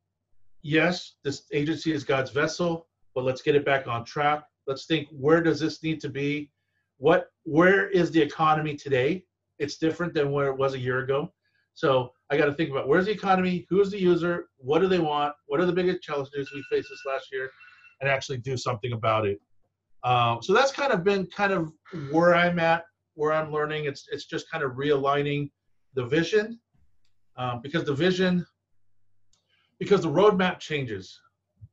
yes, 0.62 1.16
this 1.24 1.44
agency 1.52 1.92
is 1.92 2.04
God's 2.04 2.30
vessel, 2.30 2.86
but 3.14 3.24
let's 3.24 3.42
get 3.42 3.54
it 3.54 3.64
back 3.64 3.86
on 3.86 4.04
track. 4.04 4.44
Let's 4.66 4.86
think 4.86 5.08
where 5.10 5.42
does 5.42 5.60
this 5.60 5.82
need 5.82 6.00
to 6.00 6.08
be? 6.08 6.50
What 6.98 7.28
where 7.44 7.88
is 7.88 8.10
the 8.10 8.20
economy 8.20 8.76
today? 8.76 9.24
It's 9.58 9.78
different 9.78 10.14
than 10.14 10.30
where 10.30 10.48
it 10.48 10.56
was 10.56 10.74
a 10.74 10.78
year 10.78 11.00
ago. 11.00 11.32
So 11.74 12.12
I 12.30 12.36
got 12.36 12.46
to 12.46 12.54
think 12.54 12.70
about 12.70 12.86
where's 12.86 13.06
the 13.06 13.12
economy, 13.12 13.66
who's 13.68 13.90
the 13.90 13.98
user, 13.98 14.48
what 14.58 14.78
do 14.78 14.86
they 14.86 15.00
want, 15.00 15.34
what 15.46 15.60
are 15.60 15.66
the 15.66 15.72
biggest 15.72 16.00
challenges 16.00 16.52
we 16.54 16.62
faced 16.70 16.88
this 16.88 17.02
last 17.04 17.32
year, 17.32 17.50
and 18.00 18.08
actually 18.08 18.38
do 18.38 18.56
something 18.56 18.92
about 18.92 19.26
it. 19.26 19.40
Um, 20.04 20.40
so 20.40 20.54
that's 20.54 20.70
kind 20.70 20.92
of 20.92 21.02
been 21.02 21.26
kind 21.26 21.52
of 21.52 21.72
where 22.12 22.34
I'm 22.34 22.58
at, 22.60 22.84
where 23.14 23.32
I'm 23.32 23.52
learning. 23.52 23.84
It's 23.84 24.06
it's 24.12 24.26
just 24.26 24.50
kind 24.50 24.62
of 24.62 24.72
realigning 24.72 25.50
the 25.94 26.06
vision 26.06 26.60
um, 27.36 27.60
because 27.62 27.84
the 27.84 27.94
vision 27.94 28.46
because 29.78 30.02
the 30.02 30.10
roadmap 30.10 30.60
changes. 30.60 31.20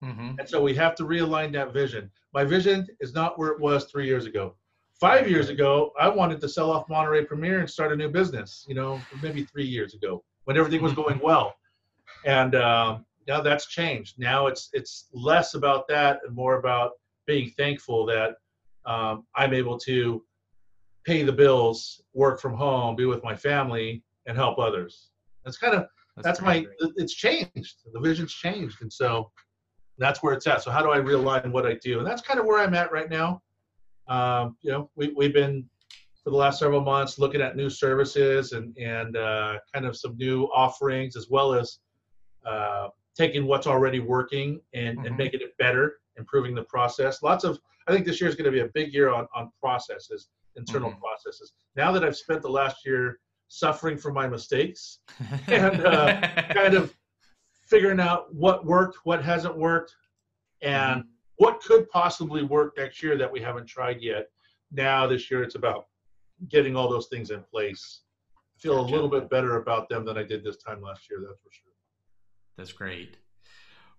Mhm. 0.03 0.39
And 0.39 0.49
so 0.49 0.61
we 0.61 0.73
have 0.75 0.95
to 0.95 1.03
realign 1.03 1.51
that 1.53 1.71
vision. 1.71 2.11
My 2.33 2.43
vision 2.43 2.87
is 2.99 3.13
not 3.13 3.37
where 3.37 3.49
it 3.49 3.59
was 3.59 3.85
three 3.85 4.07
years 4.07 4.25
ago. 4.25 4.55
Five 4.99 5.29
years 5.29 5.49
ago, 5.49 5.91
I 5.99 6.09
wanted 6.09 6.41
to 6.41 6.49
sell 6.49 6.71
off 6.71 6.89
Monterey 6.89 7.25
Premier 7.25 7.59
and 7.59 7.69
start 7.69 7.91
a 7.91 7.95
new 7.95 8.09
business, 8.09 8.65
you 8.67 8.75
know, 8.75 8.99
maybe 9.21 9.43
three 9.43 9.65
years 9.65 9.93
ago 9.93 10.23
when 10.47 10.55
everything 10.55 10.81
was 10.81 10.93
going 10.93 11.19
well. 11.21 11.53
And 12.25 12.55
um, 12.55 13.05
now 13.27 13.41
that's 13.41 13.67
changed. 13.67 14.15
Now 14.17 14.47
it's 14.47 14.69
it's 14.71 15.09
less 15.11 15.55
about 15.55 15.89
that 15.89 16.21
and 16.25 16.33
more 16.33 16.57
about 16.57 16.91
being 17.25 17.51
thankful 17.57 18.05
that 18.05 18.35
um, 18.85 19.25
I'm 19.35 19.53
able 19.53 19.77
to 19.79 20.23
pay 21.05 21.23
the 21.23 21.33
bills, 21.33 22.01
work 22.13 22.39
from 22.39 22.53
home, 22.53 22.95
be 22.95 23.03
with 23.03 23.21
my 23.25 23.35
family, 23.35 24.03
and 24.25 24.37
help 24.37 24.57
others. 24.57 25.09
That's 25.43 25.57
kind 25.57 25.75
of 25.75 25.87
that's 26.23 26.41
my 26.41 26.61
great. 26.61 26.91
it's 26.95 27.13
changed 27.13 27.75
the 27.93 27.99
vision's 27.99 28.33
changed 28.33 28.81
and 28.81 28.91
so 28.91 29.29
that's 29.99 30.23
where 30.23 30.33
it's 30.33 30.47
at 30.47 30.63
so 30.63 30.71
how 30.71 30.81
do 30.81 30.89
i 30.89 30.97
realign 30.97 31.51
what 31.51 31.63
i 31.63 31.75
do 31.75 31.99
and 31.99 32.07
that's 32.07 32.23
kind 32.23 32.39
of 32.39 32.45
where 32.47 32.59
i'm 32.59 32.73
at 32.73 32.91
right 32.91 33.11
now 33.11 33.39
um, 34.07 34.57
you 34.63 34.71
know 34.71 34.89
we, 34.95 35.13
we've 35.15 35.33
been 35.33 35.63
for 36.27 36.31
the 36.31 36.35
last 36.37 36.59
several 36.59 36.81
months 36.81 37.17
looking 37.19 37.39
at 37.39 37.55
new 37.55 37.69
services 37.69 38.51
and 38.51 38.77
and 38.77 39.15
uh, 39.15 39.57
kind 39.73 39.85
of 39.85 39.95
some 39.95 40.17
new 40.17 40.43
offerings 40.53 41.15
as 41.15 41.29
well 41.29 41.53
as 41.53 41.79
uh, 42.45 42.89
taking 43.15 43.45
what's 43.45 43.65
already 43.65 44.01
working 44.01 44.59
and, 44.73 44.97
Mhm. 44.99 45.07
and 45.07 45.15
making 45.17 45.39
it 45.39 45.57
better 45.57 45.99
improving 46.17 46.53
the 46.53 46.63
process 46.63 47.23
lots 47.23 47.45
of 47.45 47.57
i 47.87 47.93
think 47.93 48.05
this 48.05 48.19
year 48.19 48.29
is 48.29 48.35
going 48.35 48.43
to 48.43 48.51
be 48.51 48.59
a 48.59 48.67
big 48.73 48.93
year 48.93 49.09
on, 49.09 49.25
on 49.33 49.49
processes 49.61 50.27
internal 50.57 50.91
Mhm. 50.91 50.99
processes 50.99 51.53
now 51.77 51.93
that 51.93 52.03
i've 52.03 52.17
spent 52.17 52.41
the 52.41 52.49
last 52.49 52.85
year 52.85 53.19
suffering 53.47 53.95
from 53.97 54.13
my 54.13 54.27
mistakes 54.27 54.99
and, 55.47 55.79
uh, 55.85 56.19
kind 56.53 56.73
of 56.73 56.93
figuring 57.69 58.01
out 58.01 58.33
what 58.35 58.65
worked, 58.65 58.97
what 59.05 59.23
hasn't 59.23 59.57
worked, 59.57 59.95
and 60.61 61.05
what 61.37 61.61
could 61.61 61.89
possibly 61.89 62.43
work 62.43 62.75
next 62.77 63.01
year 63.01 63.17
that 63.17 63.31
we 63.31 63.39
haven't 63.41 63.65
tried 63.67 64.01
yet. 64.01 64.27
Now 64.71 65.05
this 65.07 65.29
year 65.31 65.43
it's 65.43 65.55
about 65.55 65.87
getting 66.49 66.75
all 66.75 66.89
those 66.89 67.07
things 67.07 67.31
in 67.31 67.41
place. 67.43 68.01
I 68.35 68.59
feel 68.59 68.79
a 68.79 68.81
little 68.81 69.09
bit 69.09 69.29
better 69.29 69.57
about 69.57 69.89
them 69.89 70.05
than 70.05 70.17
I 70.17 70.23
did 70.23 70.43
this 70.43 70.57
time 70.57 70.81
last 70.81 71.09
year, 71.09 71.19
that's 71.25 71.39
for 71.41 71.51
sure. 71.51 71.71
That's 72.57 72.71
great. 72.71 73.17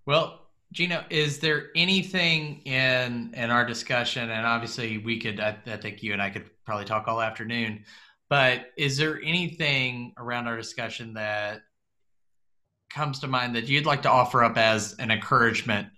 Well, 0.07 0.49
Geno, 0.73 1.05
is 1.11 1.39
there 1.39 1.69
anything 1.75 2.61
in 2.63 3.33
in 3.35 3.51
our 3.51 3.65
discussion, 3.65 4.31
and 4.31 4.47
obviously 4.47 4.99
we 4.99 5.19
could, 5.19 5.41
I, 5.41 5.57
I 5.67 5.77
think 5.77 6.03
you 6.03 6.13
and 6.13 6.21
I 6.21 6.31
could 6.31 6.51
probably 6.65 6.85
talk 6.85 7.09
all 7.09 7.23
afternoon, 7.23 7.85
but 8.29 8.67
is 8.77 8.97
there 8.99 9.21
anything 9.23 10.13
around 10.19 10.47
our 10.47 10.57
discussion 10.57 11.15
that 11.15 11.63
comes 12.91 13.21
to 13.21 13.29
mind 13.29 13.55
that 13.55 13.69
you'd 13.69 13.87
like 13.87 14.03
to 14.03 14.11
offer 14.11 14.45
up 14.45 14.59
as 14.59 14.95
an 14.99 15.11
encouragement, 15.11 15.89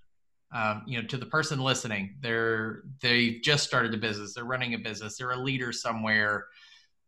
um, 0.52 0.82
you 0.86 1.01
know, 1.01 1.06
to 1.09 1.16
the 1.16 1.27
person 1.27 1.60
listening? 1.60 2.16
They're 2.20 2.82
they've 3.01 3.40
just 3.43 3.64
started 3.64 3.94
a 3.94 3.98
business, 3.98 4.35
they're 4.35 4.44
running 4.44 4.74
a 4.74 4.78
business, 4.78 5.16
they're 5.16 5.31
a 5.32 5.39
leader 5.39 5.72
somewhere, 5.72 6.47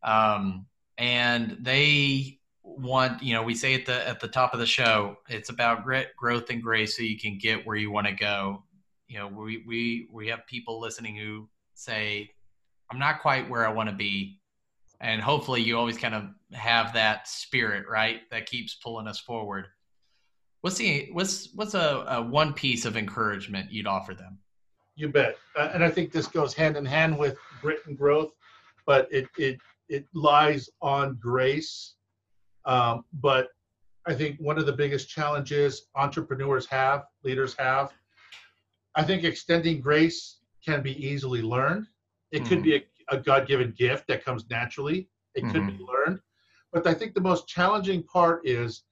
um, 0.03 0.67
and 0.99 1.57
they 1.61 2.39
want 2.65 3.23
you 3.23 3.35
know 3.35 3.43
we 3.43 3.55
say 3.55 3.75
at 3.75 3.87
the 3.87 4.09
at 4.09 4.21
the 4.21 4.29
top 4.29 4.55
of 4.55 4.61
the 4.61 4.67
show 4.67 5.17
it's 5.29 5.51
about 5.51 5.83
grit 5.83 6.15
growth 6.17 6.49
and 6.51 6.63
grace 6.63 6.97
so 6.97 7.03
you 7.03 7.19
can 7.19 7.37
get 7.37 7.67
where 7.67 7.77
you 7.77 7.91
want 7.91 8.07
to 8.07 8.13
go 8.13 8.63
you 9.09 9.19
know 9.19 9.27
we 9.27 9.65
we 9.67 10.07
we 10.13 10.29
have 10.29 10.47
people 10.47 10.81
listening 10.81 11.17
who 11.17 11.49
say 11.75 12.31
i'm 12.91 12.99
not 12.99 13.21
quite 13.21 13.49
where 13.51 13.67
i 13.67 13.73
want 13.73 13.89
to 13.89 13.95
be 13.95 14.39
and 15.01 15.21
hopefully 15.21 15.61
you 15.61 15.77
always 15.77 15.99
kind 15.99 16.15
of 16.15 16.25
have 16.53 16.93
that 16.93 17.27
spirit 17.27 17.85
right 17.91 18.21
that 18.31 18.47
keeps 18.47 18.75
pulling 18.75 19.09
us 19.09 19.19
forward 19.19 19.67
what's 20.63 20.79
the 20.79 21.09
what's 21.13 21.53
what's 21.55 21.75
a, 21.75 22.05
a 22.09 22.23
one 22.23 22.53
piece 22.55 22.85
of 22.85 22.97
encouragement 22.97 23.71
you'd 23.71 23.87
offer 23.87 24.15
them 24.15 24.39
You 24.97 25.09
bet. 25.09 25.37
Uh, 25.57 25.71
and 25.75 25.85
I 25.85 25.91
think 25.91 26.13
this 26.13 26.27
goes 26.27 26.55
hand 26.55 26.77
in 26.77 26.85
hand 26.85 27.19
with 27.19 27.37
grit 27.61 27.81
and 27.87 27.97
growth, 27.97 28.33
but 28.87 29.09
it 29.13 29.29
it 29.39 29.59
it 29.89 30.07
lies 30.15 30.71
on 30.81 31.19
grace. 31.21 31.95
Um, 32.65 33.05
but 33.15 33.49
I 34.07 34.15
think 34.15 34.39
one 34.39 34.59
of 34.59 34.67
the 34.67 34.73
biggest 34.73 35.09
challenges 35.09 35.89
entrepreneurs 35.95 36.67
have, 36.67 37.05
leaders 37.25 37.55
have, 37.59 37.93
I 38.95 39.03
think 39.03 39.25
extending 39.25 39.81
grace 39.81 40.39
can 40.65 40.83
be 40.83 40.95
easily 41.05 41.43
learned. 41.43 41.87
It 42.31 42.45
could 42.47 42.63
be 42.63 42.77
a, 42.77 42.83
a 43.11 43.19
God 43.19 43.47
given 43.47 43.75
gift 43.77 44.07
that 44.09 44.25
comes 44.25 44.45
naturally. 44.49 45.09
It 45.35 45.43
could 45.51 45.67
be 45.67 45.79
learned. 45.85 46.21
But 46.73 46.87
I 46.87 46.95
think 46.95 47.15
the 47.15 47.21
most 47.21 47.47
challenging 47.47 48.03
part 48.05 48.47
is 48.47 48.85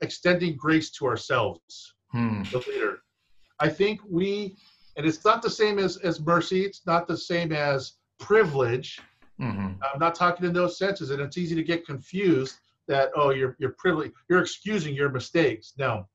extending 0.00 0.56
grace 0.56 0.90
to 0.92 1.06
ourselves, 1.06 1.94
Hmm. 2.12 2.42
the 2.52 2.58
leader. 2.68 3.02
I 3.60 3.68
think 3.68 4.00
we, 4.08 4.56
and 4.96 5.06
it's 5.06 5.24
not 5.24 5.42
the 5.42 5.50
same 5.50 5.78
as, 5.78 5.96
as 5.98 6.20
mercy, 6.20 6.64
it's 6.64 6.84
not 6.86 7.06
the 7.06 7.16
same 7.16 7.52
as 7.52 7.94
privilege. 8.18 9.00
Mhm. 9.40 9.78
I'm 9.82 9.98
not 9.98 10.14
talking 10.14 10.44
in 10.46 10.52
those 10.52 10.76
senses, 10.78 11.10
and 11.10 11.20
it's 11.22 11.38
easy 11.38 11.54
to 11.54 11.62
get 11.62 11.86
confused 11.86 12.56
that 12.88 13.10
oh 13.14 13.30
you're 13.30 13.56
you're 13.58 13.74
privileged, 13.78 14.14
you're 14.28 14.40
excusing 14.40 14.94
your 14.94 15.08
mistakes. 15.10 15.72
No, 15.78 16.06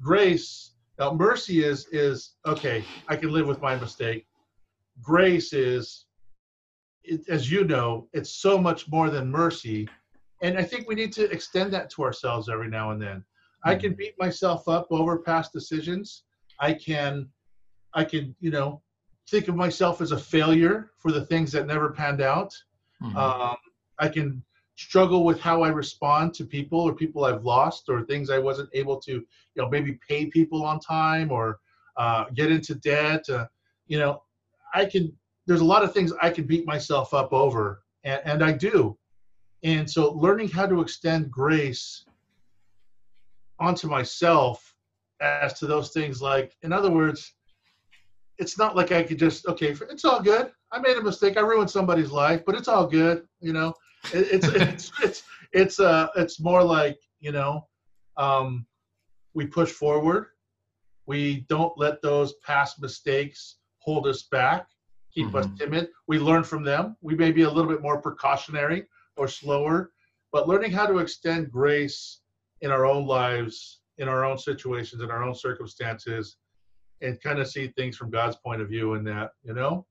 grace, 0.00 0.74
now 0.98 1.12
mercy 1.14 1.62
is 1.64 1.86
is 1.92 2.34
okay. 2.44 2.84
I 3.08 3.16
can 3.16 3.30
live 3.30 3.46
with 3.46 3.60
my 3.62 3.76
mistake. 3.76 4.26
Grace 5.02 5.52
is, 5.52 6.06
it, 7.04 7.26
as 7.28 7.50
you 7.50 7.64
know, 7.64 8.08
it's 8.12 8.30
so 8.30 8.58
much 8.58 8.88
more 8.88 9.08
than 9.10 9.30
mercy, 9.30 9.88
and 10.42 10.58
I 10.58 10.62
think 10.62 10.88
we 10.88 10.94
need 10.94 11.12
to 11.14 11.30
extend 11.30 11.72
that 11.72 11.90
to 11.90 12.02
ourselves 12.02 12.48
every 12.48 12.68
now 12.68 12.90
and 12.90 13.00
then. 13.00 13.24
I 13.64 13.74
can 13.74 13.94
beat 13.94 14.14
myself 14.18 14.68
up 14.68 14.86
over 14.92 15.18
past 15.18 15.52
decisions. 15.52 16.22
I 16.60 16.72
can, 16.72 17.28
I 17.94 18.04
can 18.04 18.34
you 18.40 18.50
know 18.50 18.82
think 19.28 19.48
of 19.48 19.56
myself 19.56 20.00
as 20.00 20.12
a 20.12 20.18
failure 20.18 20.92
for 20.98 21.10
the 21.10 21.26
things 21.26 21.50
that 21.52 21.66
never 21.66 21.90
panned 21.90 22.20
out. 22.20 22.54
Mhm. 23.02 23.16
Um, 23.16 23.56
I 23.98 24.08
can 24.08 24.42
struggle 24.76 25.24
with 25.24 25.40
how 25.40 25.62
I 25.62 25.68
respond 25.68 26.34
to 26.34 26.44
people 26.44 26.80
or 26.80 26.94
people 26.94 27.24
I've 27.24 27.44
lost 27.44 27.88
or 27.88 28.04
things 28.04 28.30
I 28.30 28.38
wasn't 28.38 28.68
able 28.74 29.00
to, 29.00 29.12
you 29.12 29.26
know, 29.56 29.68
maybe 29.68 29.98
pay 30.06 30.26
people 30.26 30.64
on 30.64 30.78
time 30.80 31.32
or 31.32 31.58
uh, 31.96 32.26
get 32.34 32.52
into 32.52 32.74
debt. 32.76 33.28
Uh, 33.28 33.46
you 33.86 33.98
know, 33.98 34.22
I 34.74 34.84
can. 34.84 35.12
There's 35.46 35.60
a 35.60 35.64
lot 35.64 35.84
of 35.84 35.94
things 35.94 36.12
I 36.20 36.30
can 36.30 36.44
beat 36.44 36.66
myself 36.66 37.14
up 37.14 37.32
over, 37.32 37.82
and, 38.04 38.20
and 38.24 38.44
I 38.44 38.52
do. 38.52 38.98
And 39.66 39.90
so, 39.90 40.12
learning 40.12 40.50
how 40.50 40.66
to 40.66 40.80
extend 40.80 41.28
grace 41.28 42.06
onto 43.58 43.88
myself 43.88 44.76
as 45.20 45.58
to 45.58 45.66
those 45.66 45.90
things, 45.90 46.22
like, 46.22 46.56
in 46.62 46.72
other 46.72 46.90
words, 46.90 47.34
it's 48.38 48.56
not 48.56 48.76
like 48.76 48.92
I 48.92 49.02
could 49.02 49.18
just 49.18 49.44
okay, 49.48 49.74
it's 49.90 50.04
all 50.04 50.22
good. 50.22 50.52
I 50.70 50.78
made 50.78 50.96
a 50.98 51.02
mistake. 51.02 51.36
I 51.36 51.40
ruined 51.40 51.68
somebody's 51.70 52.12
life, 52.12 52.42
but 52.46 52.54
it's 52.54 52.68
all 52.68 52.86
good. 52.86 53.26
You 53.40 53.54
know, 53.54 53.74
it, 54.12 54.28
it's 54.30 54.46
it's 54.54 54.92
it's 55.02 55.22
it's 55.52 55.80
uh 55.80 56.08
it's 56.14 56.38
more 56.38 56.62
like 56.62 57.00
you 57.18 57.32
know, 57.32 57.66
um, 58.18 58.66
we 59.34 59.46
push 59.46 59.72
forward. 59.72 60.26
We 61.06 61.44
don't 61.48 61.76
let 61.76 62.02
those 62.02 62.34
past 62.46 62.80
mistakes 62.80 63.56
hold 63.78 64.06
us 64.06 64.22
back, 64.30 64.68
keep 65.12 65.34
us 65.34 65.46
Mhm. 65.46 65.58
timid. 65.58 65.88
We 66.06 66.20
learn 66.20 66.44
from 66.44 66.62
them. 66.62 66.96
We 67.00 67.16
may 67.16 67.32
be 67.32 67.42
a 67.42 67.50
little 67.50 67.70
bit 67.70 67.82
more 67.82 68.00
precautionary 68.00 68.86
or 69.16 69.28
slower, 69.28 69.92
but 70.32 70.48
learning 70.48 70.70
how 70.72 70.86
to 70.86 70.98
extend 70.98 71.50
grace 71.50 72.20
in 72.60 72.70
our 72.70 72.86
own 72.86 73.06
lives, 73.06 73.80
in 73.98 74.08
our 74.08 74.24
own 74.24 74.38
situations, 74.38 75.02
in 75.02 75.10
our 75.10 75.22
own 75.22 75.34
circumstances, 75.34 76.36
and 77.02 77.20
kind 77.22 77.38
of 77.38 77.48
see 77.48 77.68
things 77.68 77.96
from 77.96 78.10
God's 78.10 78.36
point 78.36 78.62
of 78.62 78.68
view 78.68 78.94
in 78.94 79.04
that, 79.04 79.30
you 79.42 79.52
know? 79.54 79.86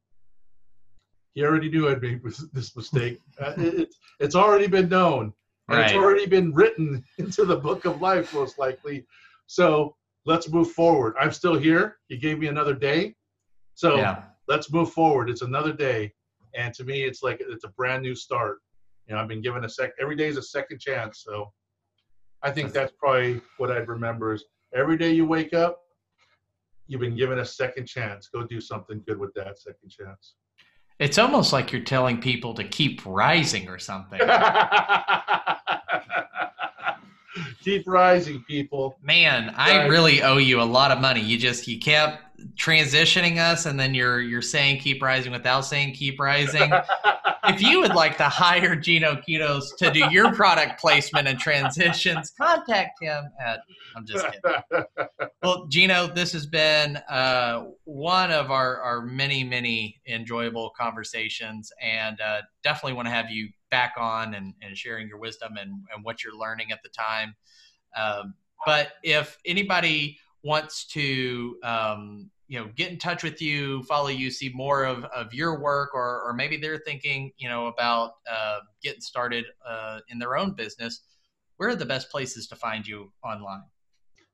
He 1.34 1.44
already 1.44 1.70
knew 1.70 1.90
I'd 1.90 2.02
made 2.02 2.22
this- 2.54 2.76
mistake. 2.76 3.20
Uh, 3.40 3.54
it, 3.58 3.74
it's- 3.74 4.00
it's 4.20 4.36
already 4.36 4.68
been 4.68 4.88
known. 4.90 5.34
And 5.68 5.80
It's 5.82 5.94
already 5.94 6.26
been 6.28 6.54
written 6.54 7.04
into 7.18 7.44
the 7.44 7.56
book 7.58 7.86
of 7.86 8.00
life, 8.02 8.34
most 8.34 8.58
likely. 8.60 9.06
So 9.48 9.96
let's 10.26 10.48
move 10.50 10.72
forward. 10.72 11.16
I'm 11.20 11.32
still 11.32 11.58
here. 11.58 11.98
He 12.08 12.18
gave 12.18 12.40
me 12.40 12.48
another 12.48 12.74
day. 12.76 13.16
So 13.74 13.98
Yeah. 13.98 14.24
let's 14.48 14.72
move 14.72 14.94
forward. 14.94 15.30
It's 15.30 15.42
another 15.42 15.74
day. 15.74 16.14
And 16.56 16.74
to 16.76 16.84
me, 16.86 17.04
it's 17.04 17.22
like 17.24 17.42
it's 17.42 17.66
a 17.66 17.70
brand 17.70 18.04
new 18.04 18.16
start. 18.16 18.60
You 19.08 19.16
know, 19.16 19.22
I've 19.22 19.28
been 19.28 19.42
given 19.42 19.64
a 19.66 19.70
sec 19.70 19.92
every 20.00 20.16
day 20.16 20.28
is 20.28 20.38
a 20.38 20.42
second 20.42 20.80
chance. 20.80 21.24
So 21.26 21.52
I 22.42 22.52
think 22.52 22.74
that's 22.74 22.94
probably 23.00 23.42
what 23.58 23.72
I'd 23.72 23.88
remember 23.88 24.34
is 24.34 24.46
every 24.74 24.98
day 24.98 25.12
you 25.12 25.26
wake 25.26 25.54
up, 25.54 25.80
you've 26.88 27.02
been 27.02 27.16
given 27.16 27.40
a 27.40 27.46
second 27.46 27.88
chance. 27.88 28.30
Go 28.34 28.44
do 28.44 28.60
something 28.62 29.02
good 29.08 29.20
with 29.20 29.34
that 29.36 29.60
second 29.60 29.90
chance. 29.90 30.36
It's 30.98 31.18
almost 31.18 31.52
like 31.52 31.72
you're 31.72 31.84
telling 31.84 32.22
people 32.22 32.54
to 32.54 32.64
keep 32.64 33.06
rising 33.06 33.68
or 33.68 33.80
something. 33.80 34.20
Keep 37.64 37.88
rising, 37.88 38.44
people. 38.48 38.98
Man, 39.02 39.54
I 39.56 39.88
really 39.88 40.22
owe 40.22 40.38
you 40.38 40.62
a 40.62 40.64
lot 40.64 40.92
of 40.92 41.00
money. 41.00 41.22
You 41.22 41.38
just 41.38 41.68
you 41.68 41.80
kept 41.80 42.22
transitioning 42.56 43.38
us 43.38 43.66
and 43.66 43.80
then 43.80 43.94
you're 43.94 44.20
you're 44.20 44.42
saying 44.42 44.80
keep 44.80 45.02
rising 45.02 45.32
without 45.32 45.62
saying 45.62 45.94
keep 45.94 46.20
rising. 46.20 46.72
if 47.46 47.62
you 47.62 47.80
would 47.80 47.96
like 47.96 48.18
to 48.18 48.26
hire 48.26 48.76
Geno 48.76 49.16
Quiroz 49.16 49.76
to 49.78 49.92
do 49.92 50.10
your 50.12 50.34
product 50.34 50.80
placement 50.80 51.28
and 51.28 51.40
transitions, 51.40 52.32
contact 52.38 53.02
him 53.02 53.26
at 53.46 53.60
I'm 53.96 54.06
just 54.06 54.26
kidding. 54.26 54.86
Well, 55.44 55.68
Geno, 55.68 56.08
this 56.08 56.34
has 56.34 56.48
been 56.48 56.98
uh, 57.08 57.66
one 57.84 58.32
of 58.32 58.50
our, 58.50 58.82
our 58.82 59.02
many, 59.04 59.44
many 59.44 60.02
enjoyable 60.08 60.72
conversations, 60.76 61.72
and 61.80 62.20
uh, 62.20 62.42
definitely 62.64 62.94
want 62.94 63.06
to 63.06 63.12
have 63.12 63.30
you 63.30 63.50
back 63.76 63.96
on 63.98 64.36
and, 64.36 64.54
and 64.62 64.78
sharing 64.78 65.06
your 65.06 65.18
wisdom 65.18 65.58
and, 65.60 65.72
and 65.94 66.06
what 66.06 66.24
you're 66.24 66.38
learning 66.38 66.72
at 66.72 66.82
the 66.82 66.88
time. 66.88 67.36
Um, 67.98 68.34
but 68.66 68.94
if 69.04 69.38
anybody 69.46 70.18
wants 70.44 70.86
to, 70.94 71.58
um, 71.62 72.32
you 72.48 72.58
know, 72.58 72.70
get 72.78 72.90
in 72.90 72.98
touch 72.98 73.22
with 73.22 73.42
you, 73.42 73.84
follow 73.84 74.08
you, 74.08 74.32
see 74.32 74.50
more 74.54 74.86
of, 74.86 75.04
of 75.06 75.34
your 75.34 75.60
work, 75.60 75.90
or, 75.94 76.22
or 76.22 76.34
maybe 76.34 76.56
they're 76.56 76.78
thinking, 76.78 77.34
you 77.38 77.50
know, 77.50 77.68
about 77.68 78.12
uh, 78.32 78.60
getting 78.82 79.02
started 79.02 79.44
uh, 79.68 80.00
in 80.08 80.20
their 80.20 80.38
own 80.38 80.54
business, 80.54 81.02
where 81.58 81.68
are 81.68 81.76
the 81.76 81.86
best 81.86 82.10
places 82.10 82.48
to 82.48 82.56
find 82.56 82.88
you 82.88 83.12
online? 83.26 83.64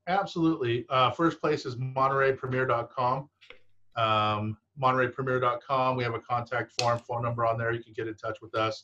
Absolutely. 0.07 0.85
Uh, 0.87 1.09
first 1.09 1.41
place 1.41 1.65
is 1.65 1.77
MontereyPremier.com. 1.77 3.27
Um, 3.95 4.57
MontereyPremier.com. 4.79 5.97
We 5.97 6.03
have 6.03 6.13
a 6.13 6.19
contact 6.19 6.79
form, 6.79 6.99
phone 6.99 7.23
number 7.23 7.43
on 7.45 7.57
there. 7.57 7.71
You 7.71 7.83
can 7.83 7.93
get 7.93 8.07
in 8.07 8.15
touch 8.15 8.37
with 8.39 8.53
us. 8.55 8.83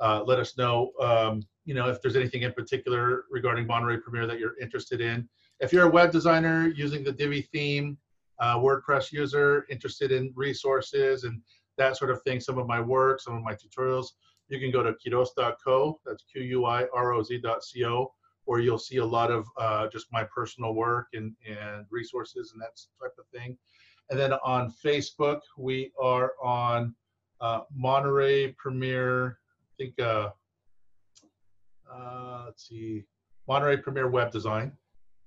Uh, 0.00 0.22
let 0.24 0.38
us 0.38 0.56
know, 0.56 0.92
um, 1.00 1.42
you 1.64 1.74
know, 1.74 1.88
if 1.88 2.02
there's 2.02 2.16
anything 2.16 2.42
in 2.42 2.52
particular 2.52 3.24
regarding 3.30 3.66
Monterey 3.66 3.98
Premier 3.98 4.26
that 4.26 4.38
you're 4.38 4.58
interested 4.60 5.00
in. 5.00 5.28
If 5.60 5.72
you're 5.72 5.86
a 5.86 5.90
web 5.90 6.10
designer 6.10 6.68
using 6.68 7.04
the 7.04 7.12
Divi 7.12 7.42
theme, 7.42 7.96
uh, 8.40 8.58
WordPress 8.58 9.12
user, 9.12 9.64
interested 9.70 10.10
in 10.10 10.32
resources 10.34 11.24
and 11.24 11.40
that 11.78 11.96
sort 11.96 12.10
of 12.10 12.20
thing, 12.22 12.40
some 12.40 12.58
of 12.58 12.66
my 12.66 12.80
work, 12.80 13.20
some 13.20 13.36
of 13.36 13.42
my 13.42 13.54
tutorials, 13.54 14.08
you 14.48 14.58
can 14.58 14.72
go 14.72 14.82
to 14.82 14.92
quiroz.co. 14.94 16.00
That's 16.04 16.24
Q-U-I-R-O-Z.co 16.24 18.12
where 18.44 18.60
you'll 18.60 18.78
see 18.78 18.96
a 18.96 19.04
lot 19.04 19.30
of 19.30 19.46
uh, 19.56 19.88
just 19.88 20.06
my 20.12 20.24
personal 20.24 20.74
work 20.74 21.08
and, 21.12 21.34
and 21.46 21.86
resources 21.90 22.52
and 22.52 22.60
that 22.60 22.78
type 23.00 23.14
of 23.18 23.26
thing. 23.32 23.56
And 24.10 24.18
then 24.18 24.32
on 24.44 24.72
Facebook, 24.84 25.40
we 25.56 25.92
are 26.00 26.32
on 26.42 26.94
uh, 27.40 27.60
Monterey 27.74 28.52
Premier, 28.52 29.38
I 29.38 29.41
think, 29.82 30.00
uh, 30.00 30.30
uh, 31.92 32.42
let's 32.46 32.68
see, 32.68 33.04
Monterey 33.48 33.76
Premier 33.78 34.08
Web 34.08 34.30
Design. 34.30 34.72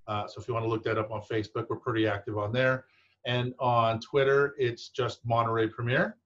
Uh, 0.07 0.27
so 0.27 0.40
if 0.40 0.48
you 0.48 0.53
want 0.53 0.64
to 0.64 0.69
look 0.69 0.84
that 0.84 0.98
up 0.98 1.11
on 1.11 1.22
Facebook, 1.22 1.68
we're 1.69 1.77
pretty 1.77 2.07
active 2.07 2.38
on 2.38 2.52
there. 2.52 2.86
And 3.26 3.53
on 3.60 3.99
Twitter, 3.99 4.56
it's 4.57 4.90
just 4.90 5.26
Monterey 5.26 5.68
Premier. 5.68 6.18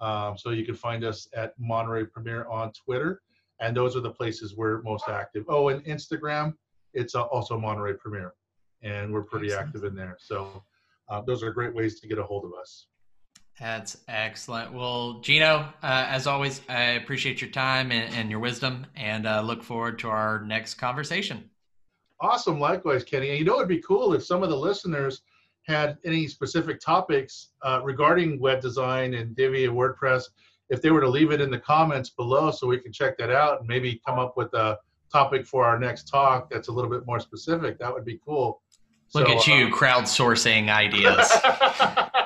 Um, 0.00 0.36
so 0.36 0.50
you 0.50 0.64
can 0.64 0.74
find 0.74 1.04
us 1.04 1.28
at 1.34 1.54
Monterey 1.58 2.04
Premier 2.06 2.46
on 2.46 2.72
Twitter 2.72 3.22
and 3.60 3.76
those 3.76 3.96
are 3.96 4.00
the 4.00 4.10
places 4.10 4.56
we're 4.56 4.82
most 4.82 5.08
active. 5.08 5.44
Oh, 5.48 5.68
and 5.68 5.84
Instagram, 5.84 6.54
it's 6.92 7.14
uh, 7.14 7.22
also 7.22 7.58
Monterey 7.58 7.94
Premier, 7.94 8.34
and 8.82 9.12
we're 9.12 9.22
pretty 9.22 9.46
Excellent. 9.46 9.68
active 9.68 9.84
in 9.84 9.94
there. 9.94 10.16
So 10.18 10.64
uh, 11.08 11.20
those 11.22 11.42
are 11.42 11.52
great 11.52 11.74
ways 11.74 12.00
to 12.00 12.08
get 12.08 12.18
a 12.18 12.22
hold 12.22 12.44
of 12.44 12.52
us. 12.60 12.88
That's 13.60 13.96
excellent. 14.08 14.72
Well, 14.72 15.20
Geno, 15.20 15.68
uh, 15.82 16.06
as 16.08 16.26
always, 16.26 16.60
I 16.68 16.92
appreciate 16.92 17.40
your 17.40 17.50
time 17.50 17.92
and, 17.92 18.12
and 18.14 18.30
your 18.30 18.40
wisdom, 18.40 18.86
and 18.96 19.26
uh, 19.26 19.42
look 19.42 19.62
forward 19.62 19.98
to 20.00 20.08
our 20.08 20.40
next 20.40 20.74
conversation. 20.74 21.48
Awesome, 22.20 22.58
likewise, 22.58 23.04
Kenny. 23.04 23.30
And 23.30 23.38
you 23.38 23.44
know, 23.44 23.56
it'd 23.56 23.68
be 23.68 23.80
cool 23.80 24.14
if 24.14 24.24
some 24.24 24.42
of 24.42 24.48
the 24.50 24.56
listeners 24.56 25.22
had 25.62 25.98
any 26.04 26.26
specific 26.26 26.80
topics 26.80 27.50
uh, 27.62 27.80
regarding 27.84 28.40
web 28.40 28.60
design 28.60 29.14
and 29.14 29.36
Divi 29.36 29.64
and 29.66 29.74
WordPress. 29.74 30.24
If 30.68 30.82
they 30.82 30.90
were 30.90 31.00
to 31.00 31.08
leave 31.08 31.30
it 31.30 31.40
in 31.40 31.50
the 31.50 31.58
comments 31.58 32.10
below, 32.10 32.50
so 32.50 32.66
we 32.66 32.78
can 32.78 32.92
check 32.92 33.16
that 33.18 33.30
out 33.30 33.60
and 33.60 33.68
maybe 33.68 34.00
come 34.06 34.18
up 34.18 34.36
with 34.36 34.52
a 34.54 34.78
topic 35.12 35.46
for 35.46 35.64
our 35.64 35.78
next 35.78 36.08
talk 36.08 36.50
that's 36.50 36.68
a 36.68 36.72
little 36.72 36.90
bit 36.90 37.06
more 37.06 37.20
specific, 37.20 37.78
that 37.78 37.92
would 37.92 38.04
be 38.04 38.18
cool. 38.24 38.62
Look 39.14 39.28
So, 39.28 39.36
at 39.36 39.46
you 39.46 39.68
uh, 39.68 39.70
crowdsourcing 39.70 40.70
ideas. 40.70 41.30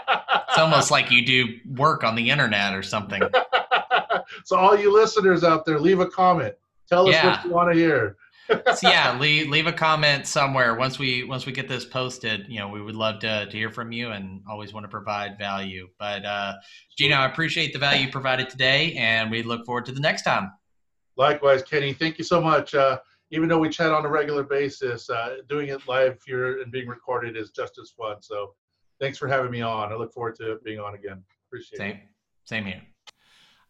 it's 0.59 0.65
almost 0.73 0.91
like 0.91 1.11
you 1.11 1.25
do 1.25 1.47
work 1.77 2.05
on 2.05 2.15
the 2.15 2.31
internet 2.31 2.75
or 2.75 2.83
something. 2.83 3.23
so 4.45 4.57
all 4.57 4.79
you 4.79 4.93
listeners 4.93 5.45
out 5.45 5.65
there, 5.65 5.79
leave 5.79 6.01
a 6.01 6.07
comment. 6.07 6.55
Tell 6.89 7.09
us 7.09 7.15
Yeah. 7.15 7.37
what 7.37 7.45
you 7.45 7.51
want 7.51 7.73
to 7.73 7.79
hear. 7.79 8.17
so 8.77 8.89
yeah, 8.89 9.19
leave 9.19 9.51
leave 9.51 9.67
a 9.67 9.73
comment 9.73 10.27
somewhere 10.27 10.75
once 10.75 10.99
we 10.99 11.23
once 11.23 11.45
we 11.45 11.53
get 11.53 11.69
this 11.69 11.85
posted. 11.85 12.47
You 12.49 12.61
know, 12.61 12.69
we 12.69 12.81
would 12.81 12.95
love 12.95 13.19
to 13.21 13.45
to 13.45 13.57
hear 13.57 13.71
from 13.71 13.93
you, 13.93 14.11
and 14.13 14.41
always 14.49 14.73
want 14.73 14.85
to 14.85 14.89
provide 14.89 15.37
value. 15.39 15.87
But 15.99 16.25
uh, 16.25 16.55
Geno, 16.97 17.17
I 17.17 17.27
appreciate 17.27 17.75
the 17.75 17.79
value 17.79 18.11
provided 18.11 18.49
today, 18.49 18.95
and 18.95 19.31
we 19.31 19.43
look 19.43 19.67
forward 19.67 19.85
to 19.87 19.93
the 19.93 20.01
next 20.01 20.23
time. 20.23 20.51
Likewise, 21.17 21.63
Kenny. 21.63 21.93
Thank 21.93 22.17
you 22.17 22.25
so 22.25 22.41
much. 22.41 22.75
Uh, 22.75 22.99
even 23.31 23.51
though 23.51 23.59
we 23.59 23.69
chat 23.69 23.93
on 23.93 24.07
a 24.07 24.09
regular 24.09 24.45
basis, 24.45 25.11
uh, 25.11 25.37
doing 25.51 25.69
it 25.69 25.87
live 25.87 26.19
here 26.25 26.63
and 26.63 26.73
being 26.73 26.89
recorded 26.89 27.37
is 27.37 27.51
just 27.51 27.79
as 27.79 27.91
fun. 27.91 28.17
So, 28.23 28.55
thanks 29.01 29.19
for 29.19 29.29
having 29.29 29.51
me 29.51 29.61
on. 29.61 29.93
I 29.93 29.97
look 29.97 30.13
forward 30.13 30.37
to 30.37 30.59
being 30.65 30.79
on 30.79 30.95
again. 30.95 31.23
Appreciate 31.49 31.79
Same. 31.79 31.91
it. 31.91 32.03
Same 32.45 32.65
here. 32.65 32.83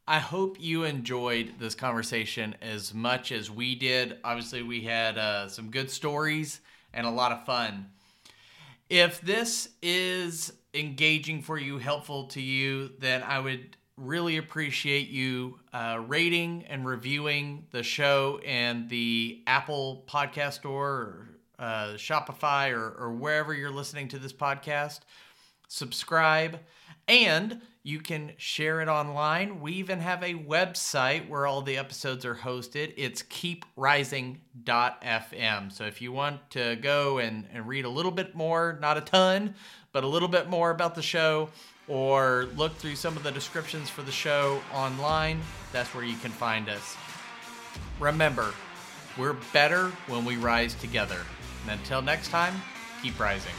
I 0.06 0.20
hope 0.20 0.56
you 0.59 0.84
enjoyed 0.84 1.55
this 1.59 1.74
conversation 1.74 2.55
as 2.62 2.94
much 2.94 3.30
as 3.30 3.50
we 3.50 3.74
did. 3.74 4.16
Obviously, 4.24 4.62
we 4.62 4.80
had 4.80 5.18
uh, 5.18 5.48
some 5.48 5.70
good 5.70 5.90
stories 5.90 6.60
and 6.94 7.06
a 7.06 7.10
lot 7.10 7.30
of 7.30 7.44
fun. 7.44 7.90
If 8.88 9.20
this 9.20 9.68
is 9.82 10.50
engaging 10.72 11.42
for 11.42 11.59
you, 11.59 11.76
helpful 11.76 12.24
to 12.28 12.40
you, 12.40 12.92
then 12.98 13.22
I 13.22 13.38
would 13.38 13.76
really 13.98 14.38
appreciate 14.38 15.09
you 15.09 15.59
uh, 15.72 16.00
rating 16.06 16.64
and 16.68 16.86
reviewing 16.86 17.66
the 17.72 17.82
show 17.82 18.40
and 18.46 18.88
the 18.88 19.42
Apple 19.46 20.05
Podcast 20.09 20.55
Store 20.55 20.88
or 20.88 21.28
uh, 21.59 21.94
Spotify 21.94 22.72
or, 22.72 22.94
or 22.98 23.12
wherever 23.12 23.55
you're 23.55 23.70
listening 23.70 24.09
to 24.09 24.18
this 24.18 24.32
podcast. 24.32 25.01
Subscribe 25.68 26.59
and 27.06 27.60
you 27.82 28.01
can 28.01 28.32
share 28.36 28.80
it 28.82 28.89
online. 28.89 29.60
We 29.60 29.74
even 29.74 30.01
have 30.01 30.22
a 30.22 30.35
website 30.35 31.28
where 31.28 31.47
all 31.47 31.62
the 31.62 31.78
episodes 31.78 32.26
are 32.26 32.35
hosted. 32.35 32.93
It's 32.97 33.22
keeprising.fm. 33.22 35.72
So 35.72 35.85
if 35.85 36.02
you 36.02 36.12
want 36.12 36.51
to 36.51 36.76
go 36.76 37.18
and, 37.18 37.47
and 37.52 37.66
read 37.66 37.86
a 37.86 37.89
little 37.89 38.10
bit 38.10 38.35
more, 38.35 38.76
not 38.80 38.98
a 38.98 39.01
ton, 39.01 39.55
but 39.93 40.05
a 40.05 40.06
little 40.06 40.28
bit 40.28 40.51
more 40.51 40.70
about 40.70 40.94
the 40.94 41.02
show, 41.02 41.48
or 41.89 42.48
look 42.56 42.76
through 42.76 42.97
some 42.97 43.16
of 43.16 43.22
the 43.22 43.32
descriptions 43.32 43.89
for 43.89 44.02
the 44.02 44.12
show 44.12 44.60
online, 44.74 45.40
that's 45.72 45.94
where 45.94 46.05
you 46.05 46.16
can 46.18 46.30
find 46.30 46.68
us. 46.68 46.94
Remember, 47.98 48.52
we're 49.16 49.36
better 49.55 49.89
when 50.09 50.26
we 50.26 50.36
rise 50.36 50.74
together. 50.74 51.20
And 51.69 51.78
until 51.78 52.01
next 52.01 52.28
time, 52.28 52.55
keep 53.03 53.20
rising. 53.20 53.53